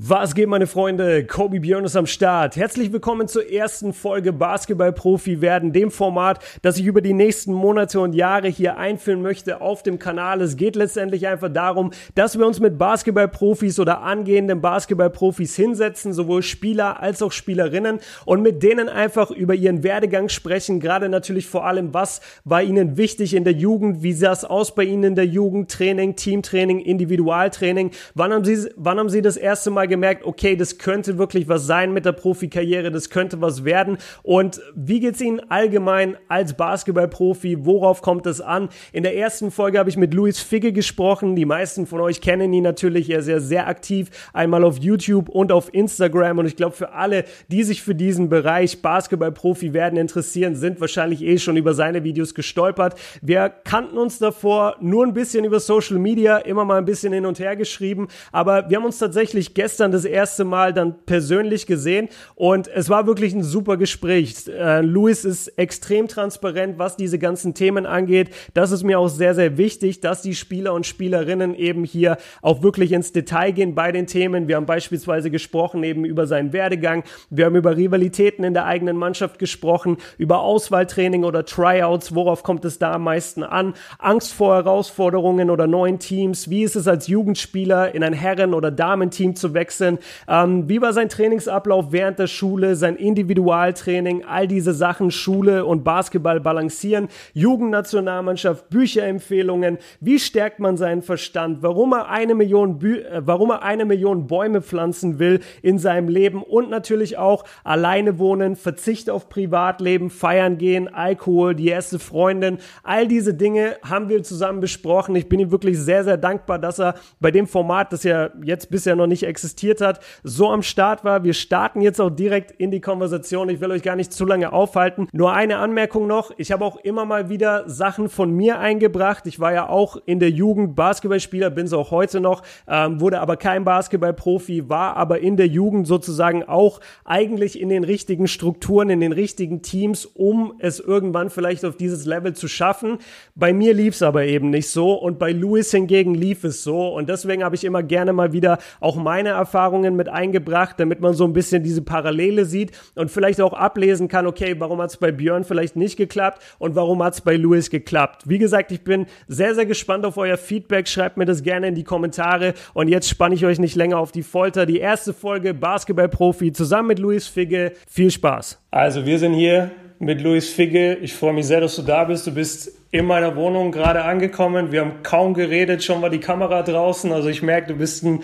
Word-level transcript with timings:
Was 0.00 0.36
geht, 0.36 0.46
meine 0.46 0.68
Freunde? 0.68 1.26
Kobe 1.26 1.58
Björn 1.58 1.84
ist 1.84 1.96
am 1.96 2.06
Start. 2.06 2.54
Herzlich 2.54 2.92
willkommen 2.92 3.26
zur 3.26 3.50
ersten 3.50 3.92
Folge 3.92 4.32
Basketball-Profi 4.32 5.40
werden, 5.40 5.72
dem 5.72 5.90
Format, 5.90 6.38
das 6.62 6.78
ich 6.78 6.86
über 6.86 7.00
die 7.00 7.14
nächsten 7.14 7.52
Monate 7.52 7.98
und 7.98 8.12
Jahre 8.12 8.46
hier 8.46 8.76
einführen 8.76 9.22
möchte 9.22 9.60
auf 9.60 9.82
dem 9.82 9.98
Kanal. 9.98 10.40
Es 10.40 10.56
geht 10.56 10.76
letztendlich 10.76 11.26
einfach 11.26 11.52
darum, 11.52 11.90
dass 12.14 12.38
wir 12.38 12.46
uns 12.46 12.60
mit 12.60 12.78
Basketball-Profis 12.78 13.80
oder 13.80 14.02
angehenden 14.02 14.60
Basketball-Profis 14.60 15.56
hinsetzen, 15.56 16.12
sowohl 16.12 16.44
Spieler 16.44 17.02
als 17.02 17.20
auch 17.20 17.32
Spielerinnen 17.32 17.98
und 18.24 18.42
mit 18.42 18.62
denen 18.62 18.88
einfach 18.88 19.32
über 19.32 19.56
ihren 19.56 19.82
Werdegang 19.82 20.28
sprechen. 20.28 20.78
Gerade 20.78 21.08
natürlich 21.08 21.48
vor 21.48 21.66
allem, 21.66 21.92
was 21.92 22.20
war 22.44 22.62
ihnen 22.62 22.96
wichtig 22.96 23.34
in 23.34 23.42
der 23.42 23.54
Jugend? 23.54 24.04
Wie 24.04 24.12
sah 24.12 24.30
es 24.30 24.44
aus 24.44 24.76
bei 24.76 24.84
ihnen 24.84 25.02
in 25.02 25.14
der 25.16 25.26
Jugend? 25.26 25.72
Training, 25.72 26.14
Teamtraining, 26.14 26.78
Individualtraining? 26.78 27.90
Wann 28.14 28.32
haben 28.32 28.44
sie, 28.44 28.70
wann 28.76 29.00
haben 29.00 29.10
sie 29.10 29.22
das 29.22 29.36
erste 29.36 29.72
Mal 29.72 29.87
gemerkt, 29.88 30.24
okay, 30.24 30.56
das 30.56 30.78
könnte 30.78 31.18
wirklich 31.18 31.48
was 31.48 31.66
sein 31.66 31.92
mit 31.92 32.04
der 32.04 32.12
Profikarriere, 32.12 32.90
das 32.90 33.10
könnte 33.10 33.40
was 33.40 33.64
werden. 33.64 33.98
Und 34.22 34.60
wie 34.74 35.00
geht's 35.00 35.20
Ihnen 35.20 35.40
allgemein 35.50 36.16
als 36.28 36.54
Basketballprofi? 36.54 37.64
Worauf 37.64 38.02
kommt 38.02 38.26
es 38.26 38.40
an? 38.40 38.68
In 38.92 39.02
der 39.02 39.16
ersten 39.16 39.50
Folge 39.50 39.78
habe 39.78 39.90
ich 39.90 39.96
mit 39.96 40.14
Luis 40.14 40.40
Figge 40.40 40.72
gesprochen. 40.72 41.36
Die 41.36 41.44
meisten 41.44 41.86
von 41.86 42.00
euch 42.00 42.20
kennen 42.20 42.52
ihn 42.52 42.64
natürlich. 42.64 43.10
Er 43.10 43.20
ist 43.20 43.28
ja 43.28 43.40
sehr 43.40 43.66
aktiv, 43.68 44.10
einmal 44.32 44.64
auf 44.64 44.78
YouTube 44.78 45.28
und 45.28 45.52
auf 45.52 45.72
Instagram. 45.72 46.38
Und 46.38 46.46
ich 46.46 46.56
glaube, 46.56 46.76
für 46.76 46.92
alle, 46.92 47.24
die 47.48 47.62
sich 47.62 47.82
für 47.82 47.94
diesen 47.94 48.28
Bereich 48.28 48.82
Basketballprofi 48.82 49.72
werden 49.72 49.98
interessieren, 49.98 50.54
sind 50.54 50.80
wahrscheinlich 50.80 51.22
eh 51.22 51.38
schon 51.38 51.56
über 51.56 51.74
seine 51.74 52.04
Videos 52.04 52.34
gestolpert. 52.34 52.94
Wir 53.22 53.48
kannten 53.48 53.98
uns 53.98 54.18
davor 54.18 54.76
nur 54.80 55.06
ein 55.06 55.14
bisschen 55.14 55.44
über 55.44 55.60
Social 55.60 55.98
Media, 55.98 56.38
immer 56.38 56.64
mal 56.64 56.78
ein 56.78 56.84
bisschen 56.84 57.12
hin 57.12 57.26
und 57.26 57.38
her 57.38 57.56
geschrieben. 57.56 58.08
Aber 58.32 58.68
wir 58.68 58.76
haben 58.76 58.84
uns 58.84 58.98
tatsächlich 58.98 59.54
gestern 59.54 59.67
gestern 59.68 59.92
das 59.92 60.06
erste 60.06 60.44
Mal 60.44 60.72
dann 60.72 60.94
persönlich 61.04 61.66
gesehen 61.66 62.08
und 62.36 62.68
es 62.68 62.88
war 62.88 63.06
wirklich 63.06 63.34
ein 63.34 63.42
super 63.42 63.76
Gespräch. 63.76 64.48
Äh, 64.48 64.80
Luis 64.80 65.26
ist 65.26 65.48
extrem 65.58 66.08
transparent, 66.08 66.78
was 66.78 66.96
diese 66.96 67.18
ganzen 67.18 67.52
Themen 67.52 67.84
angeht. 67.84 68.30
Das 68.54 68.70
ist 68.70 68.82
mir 68.82 68.98
auch 68.98 69.08
sehr, 69.08 69.34
sehr 69.34 69.58
wichtig, 69.58 70.00
dass 70.00 70.22
die 70.22 70.34
Spieler 70.34 70.72
und 70.72 70.86
Spielerinnen 70.86 71.54
eben 71.54 71.84
hier 71.84 72.16
auch 72.40 72.62
wirklich 72.62 72.92
ins 72.92 73.12
Detail 73.12 73.50
gehen 73.52 73.74
bei 73.74 73.92
den 73.92 74.06
Themen. 74.06 74.48
Wir 74.48 74.56
haben 74.56 74.64
beispielsweise 74.64 75.30
gesprochen 75.30 75.84
eben 75.84 76.06
über 76.06 76.26
seinen 76.26 76.54
Werdegang. 76.54 77.04
Wir 77.28 77.44
haben 77.44 77.56
über 77.56 77.76
Rivalitäten 77.76 78.44
in 78.44 78.54
der 78.54 78.64
eigenen 78.64 78.96
Mannschaft 78.96 79.38
gesprochen, 79.38 79.98
über 80.16 80.40
Auswahltraining 80.40 81.24
oder 81.24 81.44
Tryouts. 81.44 82.14
Worauf 82.14 82.42
kommt 82.42 82.64
es 82.64 82.78
da 82.78 82.92
am 82.92 83.04
meisten 83.04 83.42
an? 83.42 83.74
Angst 83.98 84.32
vor 84.32 84.54
Herausforderungen 84.54 85.50
oder 85.50 85.66
neuen 85.66 85.98
Teams. 85.98 86.48
Wie 86.48 86.62
ist 86.62 86.74
es 86.74 86.88
als 86.88 87.06
Jugendspieler 87.06 87.94
in 87.94 88.02
ein 88.02 88.14
Herren- 88.14 88.54
oder 88.54 88.70
Damenteam 88.70 89.36
zu 89.36 89.52
wechseln? 89.52 89.57
Wechseln. 89.58 89.98
Ähm, 90.28 90.68
wie 90.68 90.80
war 90.80 90.92
sein 90.92 91.08
Trainingsablauf 91.08 91.86
während 91.90 92.18
der 92.20 92.28
Schule, 92.28 92.76
sein 92.76 92.94
Individualtraining, 92.94 94.24
all 94.24 94.46
diese 94.46 94.72
Sachen, 94.72 95.10
Schule 95.10 95.64
und 95.64 95.82
Basketball 95.82 96.40
balancieren, 96.40 97.08
Jugendnationalmannschaft, 97.34 98.70
Bücherempfehlungen, 98.70 99.78
wie 100.00 100.20
stärkt 100.20 100.60
man 100.60 100.76
seinen 100.76 101.02
Verstand, 101.02 101.62
warum 101.62 101.92
er 101.92 102.08
eine 102.08 102.34
Million, 102.34 102.78
Bü 102.78 102.98
äh, 102.98 103.22
warum 103.24 103.50
er 103.50 103.62
eine 103.62 103.84
Million 103.84 104.28
Bäume 104.28 104.62
pflanzen 104.62 105.18
will 105.18 105.40
in 105.62 105.78
seinem 105.78 106.08
Leben 106.08 106.42
und 106.42 106.70
natürlich 106.70 107.18
auch 107.18 107.44
alleine 107.64 108.18
wohnen, 108.18 108.54
Verzicht 108.54 109.10
auf 109.10 109.28
Privatleben, 109.28 110.10
feiern 110.10 110.58
gehen, 110.58 110.86
Alkohol, 110.86 111.54
die 111.54 111.68
erste 111.68 111.98
Freundin, 111.98 112.58
all 112.84 113.08
diese 113.08 113.34
Dinge 113.34 113.76
haben 113.82 114.08
wir 114.08 114.22
zusammen 114.22 114.60
besprochen. 114.60 115.16
Ich 115.16 115.28
bin 115.28 115.40
ihm 115.40 115.50
wirklich 115.50 115.78
sehr, 115.78 116.04
sehr 116.04 116.16
dankbar, 116.16 116.58
dass 116.58 116.78
er 116.78 116.94
bei 117.18 117.30
dem 117.30 117.46
Format, 117.46 117.92
das 117.92 118.04
ja 118.04 118.30
jetzt 118.42 118.70
bisher 118.70 118.94
noch 118.94 119.06
nicht 119.06 119.24
existiert, 119.24 119.47
existiert 119.48 119.80
hat, 119.80 120.00
so 120.22 120.50
am 120.50 120.62
Start 120.62 121.04
war. 121.04 121.24
Wir 121.24 121.32
starten 121.32 121.80
jetzt 121.80 122.00
auch 122.00 122.10
direkt 122.10 122.50
in 122.50 122.70
die 122.70 122.82
Konversation. 122.82 123.48
Ich 123.48 123.60
will 123.60 123.70
euch 123.70 123.82
gar 123.82 123.96
nicht 123.96 124.12
zu 124.12 124.26
lange 124.26 124.52
aufhalten. 124.52 125.08
Nur 125.12 125.32
eine 125.32 125.56
Anmerkung 125.56 126.06
noch. 126.06 126.32
Ich 126.36 126.52
habe 126.52 126.64
auch 126.64 126.76
immer 126.76 127.06
mal 127.06 127.30
wieder 127.30 127.68
Sachen 127.68 128.10
von 128.10 128.30
mir 128.30 128.58
eingebracht. 128.58 129.26
Ich 129.26 129.40
war 129.40 129.54
ja 129.54 129.68
auch 129.68 129.96
in 130.04 130.20
der 130.20 130.30
Jugend 130.30 130.76
Basketballspieler, 130.76 131.48
bin 131.48 131.64
es 131.64 131.72
auch 131.72 131.90
heute 131.90 132.20
noch, 132.20 132.42
ähm, 132.68 133.00
wurde 133.00 133.20
aber 133.20 133.38
kein 133.38 133.64
Basketballprofi, 133.64 134.68
war 134.68 134.96
aber 134.96 135.20
in 135.20 135.38
der 135.38 135.46
Jugend 135.46 135.86
sozusagen 135.86 136.42
auch 136.44 136.80
eigentlich 137.06 137.58
in 137.58 137.70
den 137.70 137.84
richtigen 137.84 138.28
Strukturen, 138.28 138.90
in 138.90 139.00
den 139.00 139.12
richtigen 139.12 139.62
Teams, 139.62 140.04
um 140.04 140.52
es 140.58 140.78
irgendwann 140.78 141.30
vielleicht 141.30 141.64
auf 141.64 141.76
dieses 141.76 142.04
Level 142.04 142.34
zu 142.34 142.48
schaffen. 142.48 142.98
Bei 143.34 143.54
mir 143.54 143.72
lief 143.72 143.94
es 143.94 144.02
aber 144.02 144.24
eben 144.24 144.50
nicht 144.50 144.68
so 144.68 144.92
und 144.92 145.18
bei 145.18 145.32
Louis 145.32 145.70
hingegen 145.70 146.14
lief 146.14 146.44
es 146.44 146.62
so 146.62 146.88
und 146.88 147.08
deswegen 147.08 147.42
habe 147.42 147.54
ich 147.54 147.64
immer 147.64 147.82
gerne 147.82 148.12
mal 148.12 148.32
wieder 148.32 148.58
auch 148.80 148.96
meine 148.96 149.37
Erfahrungen 149.38 149.96
mit 149.96 150.08
eingebracht, 150.08 150.78
damit 150.78 151.00
man 151.00 151.14
so 151.14 151.24
ein 151.24 151.32
bisschen 151.32 151.62
diese 151.62 151.82
Parallele 151.82 152.44
sieht 152.44 152.72
und 152.94 153.10
vielleicht 153.10 153.40
auch 153.40 153.52
ablesen 153.52 154.08
kann, 154.08 154.26
okay, 154.26 154.56
warum 154.58 154.80
hat 154.82 154.90
es 154.90 154.96
bei 154.96 155.12
Björn 155.12 155.44
vielleicht 155.44 155.76
nicht 155.76 155.96
geklappt 155.96 156.42
und 156.58 156.74
warum 156.74 157.02
hat 157.02 157.14
es 157.14 157.20
bei 157.20 157.36
Louis 157.36 157.70
geklappt. 157.70 158.28
Wie 158.28 158.38
gesagt, 158.38 158.72
ich 158.72 158.82
bin 158.82 159.06
sehr, 159.26 159.54
sehr 159.54 159.66
gespannt 159.66 160.04
auf 160.04 160.16
euer 160.16 160.36
Feedback. 160.36 160.88
Schreibt 160.88 161.16
mir 161.16 161.24
das 161.24 161.42
gerne 161.42 161.68
in 161.68 161.74
die 161.74 161.84
Kommentare 161.84 162.54
und 162.74 162.88
jetzt 162.88 163.08
spanne 163.08 163.34
ich 163.34 163.44
euch 163.46 163.58
nicht 163.58 163.76
länger 163.76 163.98
auf 163.98 164.12
die 164.12 164.22
Folter. 164.22 164.66
Die 164.66 164.78
erste 164.78 165.12
Folge 165.12 165.54
Basketballprofi 165.54 166.52
zusammen 166.52 166.88
mit 166.88 166.98
Louis 166.98 167.26
Figge. 167.26 167.72
Viel 167.88 168.10
Spaß. 168.10 168.60
Also 168.70 169.06
wir 169.06 169.18
sind 169.18 169.34
hier 169.34 169.70
mit 169.98 170.20
Louis 170.20 170.48
Figge. 170.48 170.94
Ich 170.96 171.14
freue 171.14 171.32
mich 171.32 171.46
sehr, 171.46 171.60
dass 171.60 171.76
du 171.76 171.82
da 171.82 172.04
bist. 172.04 172.26
Du 172.26 172.32
bist 172.32 172.72
in 172.90 173.04
meiner 173.04 173.36
Wohnung 173.36 173.72
gerade 173.72 174.04
angekommen. 174.04 174.72
Wir 174.72 174.80
haben 174.80 175.02
kaum 175.02 175.34
geredet, 175.34 175.84
schon 175.84 176.00
war 176.00 176.10
die 176.10 176.20
Kamera 176.20 176.62
draußen. 176.62 177.12
Also 177.12 177.28
ich 177.28 177.42
merke, 177.42 177.68
du 177.68 177.78
bist 177.78 178.04
ein 178.04 178.22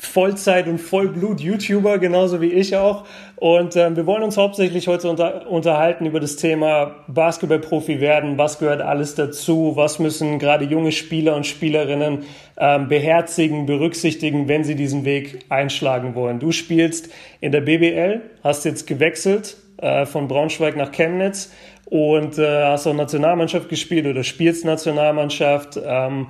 Vollzeit- 0.00 0.68
und 0.68 0.78
Vollblut-YouTuber, 0.78 1.98
genauso 1.98 2.40
wie 2.40 2.52
ich 2.52 2.76
auch. 2.76 3.04
Und 3.34 3.74
ähm, 3.74 3.96
wir 3.96 4.06
wollen 4.06 4.22
uns 4.22 4.36
hauptsächlich 4.36 4.86
heute 4.86 5.10
unter, 5.10 5.48
unterhalten 5.50 6.06
über 6.06 6.20
das 6.20 6.36
Thema 6.36 6.94
Basketballprofi 7.08 8.00
werden. 8.00 8.38
Was 8.38 8.60
gehört 8.60 8.80
alles 8.80 9.16
dazu? 9.16 9.72
Was 9.74 9.98
müssen 9.98 10.38
gerade 10.38 10.64
junge 10.64 10.92
Spieler 10.92 11.34
und 11.34 11.46
Spielerinnen 11.46 12.24
ähm, 12.56 12.86
beherzigen, 12.86 13.66
berücksichtigen, 13.66 14.46
wenn 14.46 14.62
sie 14.62 14.76
diesen 14.76 15.04
Weg 15.04 15.44
einschlagen 15.48 16.14
wollen? 16.14 16.38
Du 16.38 16.52
spielst 16.52 17.10
in 17.40 17.50
der 17.50 17.60
BBL, 17.60 18.22
hast 18.44 18.64
jetzt 18.64 18.86
gewechselt 18.86 19.56
äh, 19.78 20.06
von 20.06 20.28
Braunschweig 20.28 20.76
nach 20.76 20.92
Chemnitz 20.92 21.52
und 21.86 22.38
äh, 22.38 22.64
hast 22.64 22.86
auch 22.86 22.94
Nationalmannschaft 22.94 23.68
gespielt 23.68 24.06
oder 24.06 24.22
spielst 24.22 24.64
Nationalmannschaft. 24.64 25.78
Ähm, 25.84 26.28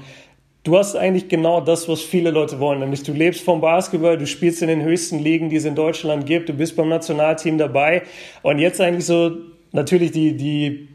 Du 0.65 0.77
hast 0.77 0.97
eigentlich 0.97 1.29
genau 1.29 1.61
das, 1.61 1.89
was 1.89 2.03
viele 2.03 2.31
Leute 2.31 2.61
wollen, 2.61 2.81
nämlich 2.81 3.03
du 3.03 3.13
lebst 3.13 3.43
vom 3.43 3.61
Basketball, 3.61 4.19
du 4.19 4.27
spielst 4.27 4.61
in 4.61 4.69
den 4.69 4.83
höchsten 4.83 5.19
Ligen, 5.21 5.49
die 5.51 5.57
es 5.57 5.65
in 5.65 5.75
Deutschland 5.75 6.27
gibt, 6.27 6.49
du 6.49 6.53
bist 6.53 6.77
beim 6.77 6.89
Nationalteam 6.89 7.59
dabei 7.59 8.03
und 8.43 8.59
jetzt 8.59 8.81
eigentlich 8.81 9.07
so 9.07 9.31
natürlich 9.73 10.11
die, 10.11 10.37
die 10.37 10.89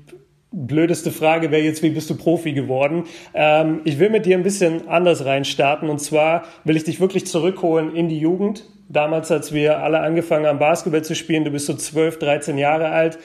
blödeste 0.52 1.12
Frage 1.12 1.50
wäre 1.50 1.64
jetzt, 1.64 1.82
wie 1.82 1.90
bist 1.90 2.10
du 2.10 2.16
Profi 2.16 2.54
geworden? 2.54 3.06
Ähm, 3.34 3.82
ich 3.86 4.00
will 4.00 4.10
mit 4.10 4.26
dir 4.26 4.38
ein 4.38 4.44
bisschen 4.44 4.88
anders 4.88 5.26
reinstarten 5.26 5.90
und 5.90 6.00
zwar 6.00 6.44
will 6.64 6.76
ich 6.76 6.84
dich 6.84 7.00
wirklich 7.00 7.26
zurückholen 7.26 7.96
in 7.96 8.10
die 8.10 8.20
Jugend. 8.20 8.66
Damals, 8.90 9.32
als 9.32 9.54
wir 9.54 9.80
alle 9.80 10.02
angefangen 10.02 10.46
haben, 10.46 10.60
Basketball 10.60 11.04
zu 11.04 11.16
spielen, 11.16 11.46
du 11.46 11.52
bist 11.52 11.66
so 11.66 11.74
12, 11.74 12.20
13 12.20 12.58
Jahre 12.60 12.90
alt. 12.90 13.18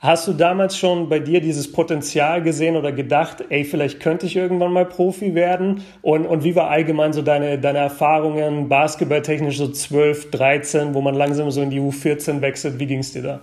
Hast 0.00 0.28
du 0.28 0.32
damals 0.32 0.76
schon 0.76 1.08
bei 1.08 1.18
dir 1.18 1.40
dieses 1.40 1.70
Potenzial 1.72 2.42
gesehen 2.42 2.76
oder 2.76 2.92
gedacht, 2.92 3.44
ey, 3.48 3.64
vielleicht 3.64 4.00
könnte 4.00 4.26
ich 4.26 4.36
irgendwann 4.36 4.72
mal 4.72 4.84
Profi 4.84 5.34
werden? 5.34 5.82
Und, 6.02 6.26
und 6.26 6.44
wie 6.44 6.54
war 6.54 6.68
allgemein 6.68 7.12
so 7.12 7.22
deine, 7.22 7.58
deine 7.58 7.78
Erfahrungen 7.78 8.68
basketballtechnisch 8.68 9.56
so 9.56 9.68
12, 9.68 10.30
13, 10.30 10.94
wo 10.94 11.00
man 11.00 11.14
langsam 11.14 11.50
so 11.50 11.62
in 11.62 11.70
die 11.70 11.80
U14 11.80 12.42
wechselt? 12.42 12.78
Wie 12.78 12.86
ging 12.86 12.98
es 12.98 13.12
dir 13.12 13.22
da? 13.22 13.40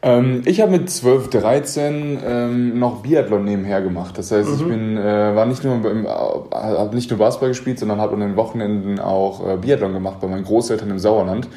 Ähm, 0.00 0.42
ich 0.44 0.60
habe 0.60 0.70
mit 0.70 0.88
12, 0.88 1.30
13 1.30 2.18
ähm, 2.24 2.78
noch 2.78 3.02
Biathlon 3.02 3.44
nebenher 3.44 3.82
gemacht. 3.82 4.16
Das 4.16 4.30
heißt, 4.30 4.48
mhm. 4.48 4.54
ich 4.54 4.66
bin, 4.66 4.96
äh, 4.96 5.34
war 5.34 5.46
nicht 5.46 5.64
nur, 5.64 5.84
äh, 5.84 6.06
habe 6.06 6.94
nicht 6.94 7.10
nur 7.10 7.18
Basketball 7.18 7.48
gespielt, 7.48 7.80
sondern 7.80 8.00
habe 8.00 8.14
an 8.14 8.20
den 8.20 8.36
Wochenenden 8.36 9.00
auch 9.00 9.44
äh, 9.46 9.56
Biathlon 9.56 9.92
gemacht 9.92 10.20
bei 10.20 10.28
meinen 10.28 10.44
Großeltern 10.44 10.90
im 10.90 11.00
Sauerland 11.00 11.48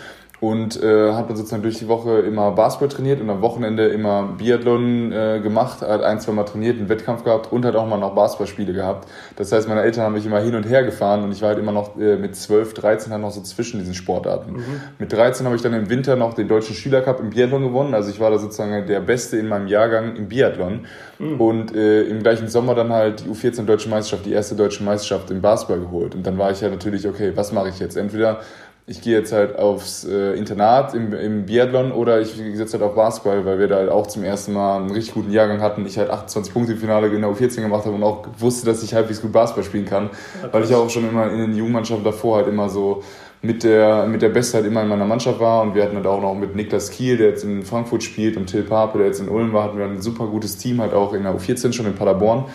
und 0.42 0.82
äh, 0.82 1.14
hat 1.14 1.30
dann 1.30 1.38
sozusagen 1.38 1.62
durch 1.62 1.78
die 1.78 1.88
Woche 1.88 2.18
immer 2.22 2.50
Basketball 2.52 2.90
trainiert 2.90 3.22
und 3.22 3.30
am 3.30 3.42
Wochenende 3.42 3.88
immer 3.90 4.24
Biathlon 4.40 5.12
äh, 5.12 5.40
gemacht, 5.40 5.82
hat 5.82 6.02
ein, 6.02 6.20
zwei 6.20 6.32
Mal 6.32 6.46
trainiert, 6.46 6.80
einen 6.80 6.90
Wettkampf 6.90 7.24
gehabt 7.24 7.52
und 7.52 7.64
hat 7.64 7.76
auch 7.76 7.88
mal 7.88 8.00
noch 8.00 8.16
Basketballspiele 8.16 8.74
gehabt. 8.74 9.08
Das 9.36 9.52
heißt, 9.52 9.70
meine 9.70 9.84
Eltern 9.84 10.04
haben 10.04 10.14
mich 10.14 10.26
immer 10.26 10.40
hin 10.40 10.56
und 10.56 10.68
her 10.68 10.84
gefahren 10.84 11.24
und 11.24 11.32
ich 11.32 11.44
war 11.44 11.50
halt 11.50 11.60
immer 11.60 11.72
noch 11.72 11.96
äh, 11.96 12.18
mit 12.18 12.36
12, 12.36 12.74
13 12.74 13.12
halt 13.14 13.22
noch 13.22 13.30
so 13.30 13.42
zwischen 13.42 13.80
diesen 13.80 13.94
Sportarten. 13.94 14.54
Mhm. 14.54 14.82
Mit 14.98 15.14
13 15.14 15.46
habe 15.46 15.56
ich 15.56 15.62
dann 15.62 15.76
im 15.76 15.92
Winter 15.92 16.16
noch 16.16 16.34
den 16.34 16.48
deutschen 16.48 16.76
Schülercup 16.76 17.20
im 17.20 17.30
Biathlon 17.30 17.62
gewonnen, 17.62 17.94
also 17.94 18.10
ich 18.10 18.20
war 18.20 18.32
da 18.32 18.40
sozusagen 18.40 18.88
der 18.88 19.00
Beste 19.00 19.38
in 19.38 19.48
meinem 19.48 19.68
Jahrgang 19.68 20.16
im 20.16 20.28
Biathlon 20.28 20.88
mhm. 21.20 21.40
und 21.40 21.76
äh, 21.76 22.02
im 22.06 22.24
gleichen 22.24 22.48
Sommer 22.48 22.74
dann 22.74 22.92
halt 22.92 23.26
die 23.26 23.30
U14 23.30 23.66
Deutsche 23.66 23.90
Meisterschaft, 23.90 24.26
die 24.26 24.34
erste 24.34 24.56
deutsche 24.56 24.84
Meisterschaft 24.84 25.30
im 25.30 25.40
Basketball 25.40 25.82
geholt 25.82 26.16
und 26.16 26.26
dann 26.26 26.40
war 26.40 26.50
ich 26.50 26.62
ja 26.62 26.70
natürlich, 26.72 27.08
okay, 27.08 27.34
was 27.36 27.52
mache 27.52 27.70
ich 27.70 27.78
jetzt? 27.78 27.96
Entweder 27.96 28.40
ich 28.88 29.02
gehe 29.02 29.18
jetzt 29.18 29.32
halt 29.32 29.58
aufs 29.58 30.04
äh, 30.04 30.34
Internat 30.34 30.94
im, 30.94 31.14
im 31.14 31.46
Biathlon 31.46 31.92
oder 31.92 32.20
ich 32.20 32.34
setze 32.54 32.74
halt 32.74 32.84
auf 32.84 32.96
Basketball, 32.96 33.46
weil 33.46 33.60
wir 33.60 33.68
da 33.68 33.76
halt 33.76 33.90
auch 33.90 34.08
zum 34.08 34.24
ersten 34.24 34.54
Mal 34.54 34.78
einen 34.78 34.92
richtig 34.92 35.14
guten 35.14 35.32
Jahrgang 35.32 35.62
hatten. 35.62 35.86
Ich 35.86 35.98
halt 35.98 36.10
28 36.10 36.54
Punkte 36.54 36.74
im 36.74 36.80
Finale 36.80 37.08
in 37.08 37.22
der 37.22 37.30
U14 37.30 37.62
gemacht 37.62 37.86
habe 37.86 37.96
und 37.96 38.04
auch 38.04 38.28
wusste, 38.40 38.66
dass 38.66 38.84
ich 38.84 38.94
halbwegs 38.94 39.22
gut 39.22 39.32
Basketball 39.32 39.64
spielen 39.64 39.86
kann, 39.86 40.06
okay. 40.42 40.50
weil 40.52 40.64
ich 40.64 40.74
auch 40.74 40.90
schon 40.90 41.08
immer 41.08 41.32
in 41.32 41.38
den 41.38 41.56
Jugendmannschaften 41.56 42.04
davor 42.04 42.38
halt 42.38 42.48
immer 42.48 42.70
so 42.70 43.04
mit 43.44 43.64
der, 43.64 44.06
mit 44.06 44.22
der 44.22 44.30
Bestheit 44.30 44.66
immer 44.66 44.84
in 44.84 44.88
meiner 44.88 45.06
Mannschaft 45.06 45.40
war. 45.40 45.62
Und 45.62 45.74
wir 45.74 45.84
hatten 45.84 45.96
halt 45.96 46.06
auch 46.06 46.22
noch 46.22 46.36
mit 46.36 46.56
Niklas 46.56 46.92
Kiel, 46.92 47.18
der 47.18 47.30
jetzt 47.30 47.44
in 47.44 47.64
Frankfurt 47.64 48.04
spielt, 48.04 48.38
und 48.38 48.48
Till 48.48 48.64
Pape, 48.64 48.98
der 48.98 49.08
jetzt 49.08 49.20
in 49.20 49.30
Ulm 49.30 49.54
war, 49.54 49.66
hatten 49.66 49.78
wir 49.78 49.86
ein 49.86 50.02
super 50.02 50.28
gutes 50.28 50.58
Team, 50.58 50.82
halt 50.82 50.94
auch 50.94 51.14
in 51.14 51.24
der 51.24 51.36
U14 51.36 51.74
schon 51.74 51.86
in 51.86 51.96
Paderborn. 51.96 52.46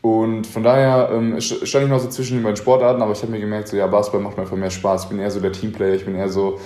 Und 0.00 0.46
von 0.46 0.62
daher 0.62 1.10
ähm, 1.12 1.40
stand 1.40 1.84
ich 1.84 1.90
noch 1.90 1.98
so 1.98 2.08
zwischen 2.08 2.36
den 2.36 2.44
beiden 2.44 2.56
Sportarten, 2.56 3.02
aber 3.02 3.12
ich 3.12 3.22
habe 3.22 3.32
mir 3.32 3.40
gemerkt, 3.40 3.68
so 3.68 3.76
ja, 3.76 3.86
Basketball 3.86 4.22
macht 4.22 4.36
mir 4.36 4.44
einfach 4.44 4.56
mehr 4.56 4.70
Spaß. 4.70 5.04
Ich 5.04 5.08
bin 5.08 5.18
eher 5.18 5.30
so 5.30 5.40
der 5.40 5.52
Teamplayer, 5.52 5.94
ich 5.94 6.04
bin 6.04 6.14
eher 6.14 6.28
so, 6.28 6.60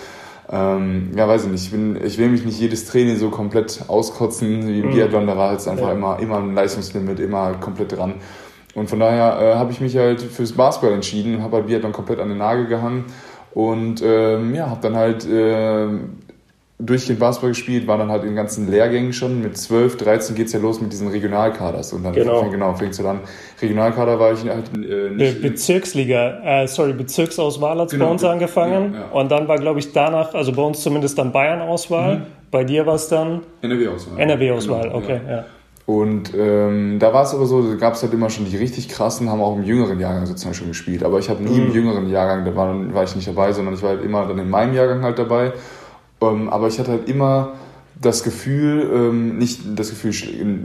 ähm, 0.50 1.12
ja, 1.16 1.26
weiß 1.26 1.44
ich 1.44 1.50
nicht, 1.50 1.64
ich, 1.64 1.70
bin, 1.70 1.98
ich 2.04 2.18
will 2.18 2.28
mich 2.28 2.44
nicht 2.44 2.60
jedes 2.60 2.84
Training 2.84 3.16
so 3.16 3.30
komplett 3.30 3.84
auskotzen 3.88 4.68
wie 4.68 4.82
mhm. 4.82 4.90
Biathlon, 4.90 5.26
da 5.26 5.36
war 5.36 5.48
halt 5.48 5.66
einfach 5.66 5.88
ja. 5.88 5.92
immer, 5.92 6.18
immer 6.18 6.38
ein 6.38 6.54
Leistungslimit, 6.54 7.20
immer 7.20 7.54
komplett 7.54 7.96
dran. 7.96 8.14
Und 8.74 8.90
von 8.90 9.00
daher 9.00 9.40
äh, 9.40 9.54
habe 9.56 9.72
ich 9.72 9.80
mich 9.80 9.96
halt 9.96 10.20
fürs 10.20 10.52
Basketball 10.52 10.94
entschieden 10.94 11.42
habe 11.42 11.56
halt 11.56 11.66
Biathlon 11.66 11.92
komplett 11.92 12.20
an 12.20 12.28
den 12.28 12.38
Nagel 12.38 12.66
gehangen 12.66 13.04
und 13.54 14.02
ähm, 14.02 14.54
ja, 14.54 14.68
habe 14.68 14.80
dann 14.82 14.96
halt 14.96 15.26
äh, 15.26 15.86
durchgehend 16.86 17.20
Basketball 17.20 17.50
gespielt, 17.50 17.86
war 17.86 17.98
dann 17.98 18.10
halt 18.10 18.22
in 18.22 18.30
den 18.30 18.36
ganzen 18.36 18.70
Lehrgängen 18.70 19.12
schon. 19.12 19.40
Mit 19.42 19.56
12, 19.56 19.96
13 19.96 20.34
geht 20.34 20.46
es 20.46 20.52
ja 20.52 20.60
los 20.60 20.80
mit 20.80 20.92
diesen 20.92 21.08
Regionalkaders. 21.08 21.92
Und 21.92 22.04
dann 22.04 22.12
genau. 22.12 22.40
fängt, 22.40 22.52
genau, 22.52 22.74
fängst 22.74 22.98
du 22.98 23.02
dann. 23.02 23.20
Regionalkader 23.60 24.18
war 24.18 24.32
ich 24.32 24.48
halt 24.48 24.70
äh, 24.74 25.10
nicht. 25.10 25.42
Be 25.42 25.50
Bezirksliga, 25.50 26.62
äh, 26.62 26.66
sorry, 26.66 26.92
Bezirksauswahl 26.92 27.78
hat 27.78 27.90
genau, 27.90 28.06
bei 28.06 28.10
uns 28.10 28.24
angefangen. 28.24 28.94
Ja, 28.94 29.00
ja. 29.00 29.06
Und 29.12 29.30
dann 29.30 29.48
war, 29.48 29.58
glaube 29.58 29.78
ich, 29.78 29.92
danach, 29.92 30.34
also 30.34 30.52
bei 30.52 30.62
uns 30.62 30.82
zumindest 30.82 31.18
dann 31.18 31.32
Bayern-Auswahl. 31.32 32.16
Mhm. 32.16 32.22
Bei 32.50 32.64
dir 32.64 32.86
war 32.86 32.94
es 32.94 33.08
dann? 33.08 33.40
NRW-Auswahl. 33.62 34.20
NRW-Auswahl, 34.20 34.82
genau, 34.82 34.96
okay, 34.96 35.20
ja. 35.26 35.32
ja. 35.36 35.44
Und 35.84 36.32
ähm, 36.34 36.98
da 37.00 37.12
war 37.12 37.24
es 37.24 37.34
aber 37.34 37.46
so, 37.46 37.62
da 37.62 37.74
gab 37.74 37.94
es 37.94 38.02
halt 38.02 38.12
immer 38.12 38.30
schon 38.30 38.44
die 38.44 38.56
richtig 38.56 38.88
krassen, 38.88 39.30
haben 39.30 39.42
auch 39.42 39.56
im 39.56 39.64
jüngeren 39.64 39.98
Jahrgang 39.98 40.26
sozusagen 40.26 40.54
schon 40.54 40.68
gespielt. 40.68 41.02
Aber 41.02 41.18
ich 41.18 41.28
habe 41.28 41.42
nie 41.42 41.58
mhm. 41.58 41.66
im 41.66 41.72
jüngeren 41.72 42.08
Jahrgang, 42.08 42.44
da 42.44 42.54
war, 42.54 42.94
war 42.94 43.04
ich 43.04 43.16
nicht 43.16 43.26
dabei, 43.26 43.52
sondern 43.52 43.74
ich 43.74 43.82
war 43.82 43.90
halt 43.90 44.04
immer 44.04 44.26
dann 44.26 44.38
in 44.38 44.48
meinem 44.48 44.74
Jahrgang 44.74 45.02
halt 45.02 45.18
dabei. 45.18 45.52
Ähm, 46.22 46.48
aber 46.48 46.68
ich 46.68 46.78
hatte 46.78 46.92
halt 46.92 47.08
immer 47.08 47.52
das 48.00 48.24
Gefühl, 48.24 48.90
ähm, 48.92 49.38
nicht 49.38 49.60
das 49.78 49.90
Gefühl, 49.90 50.12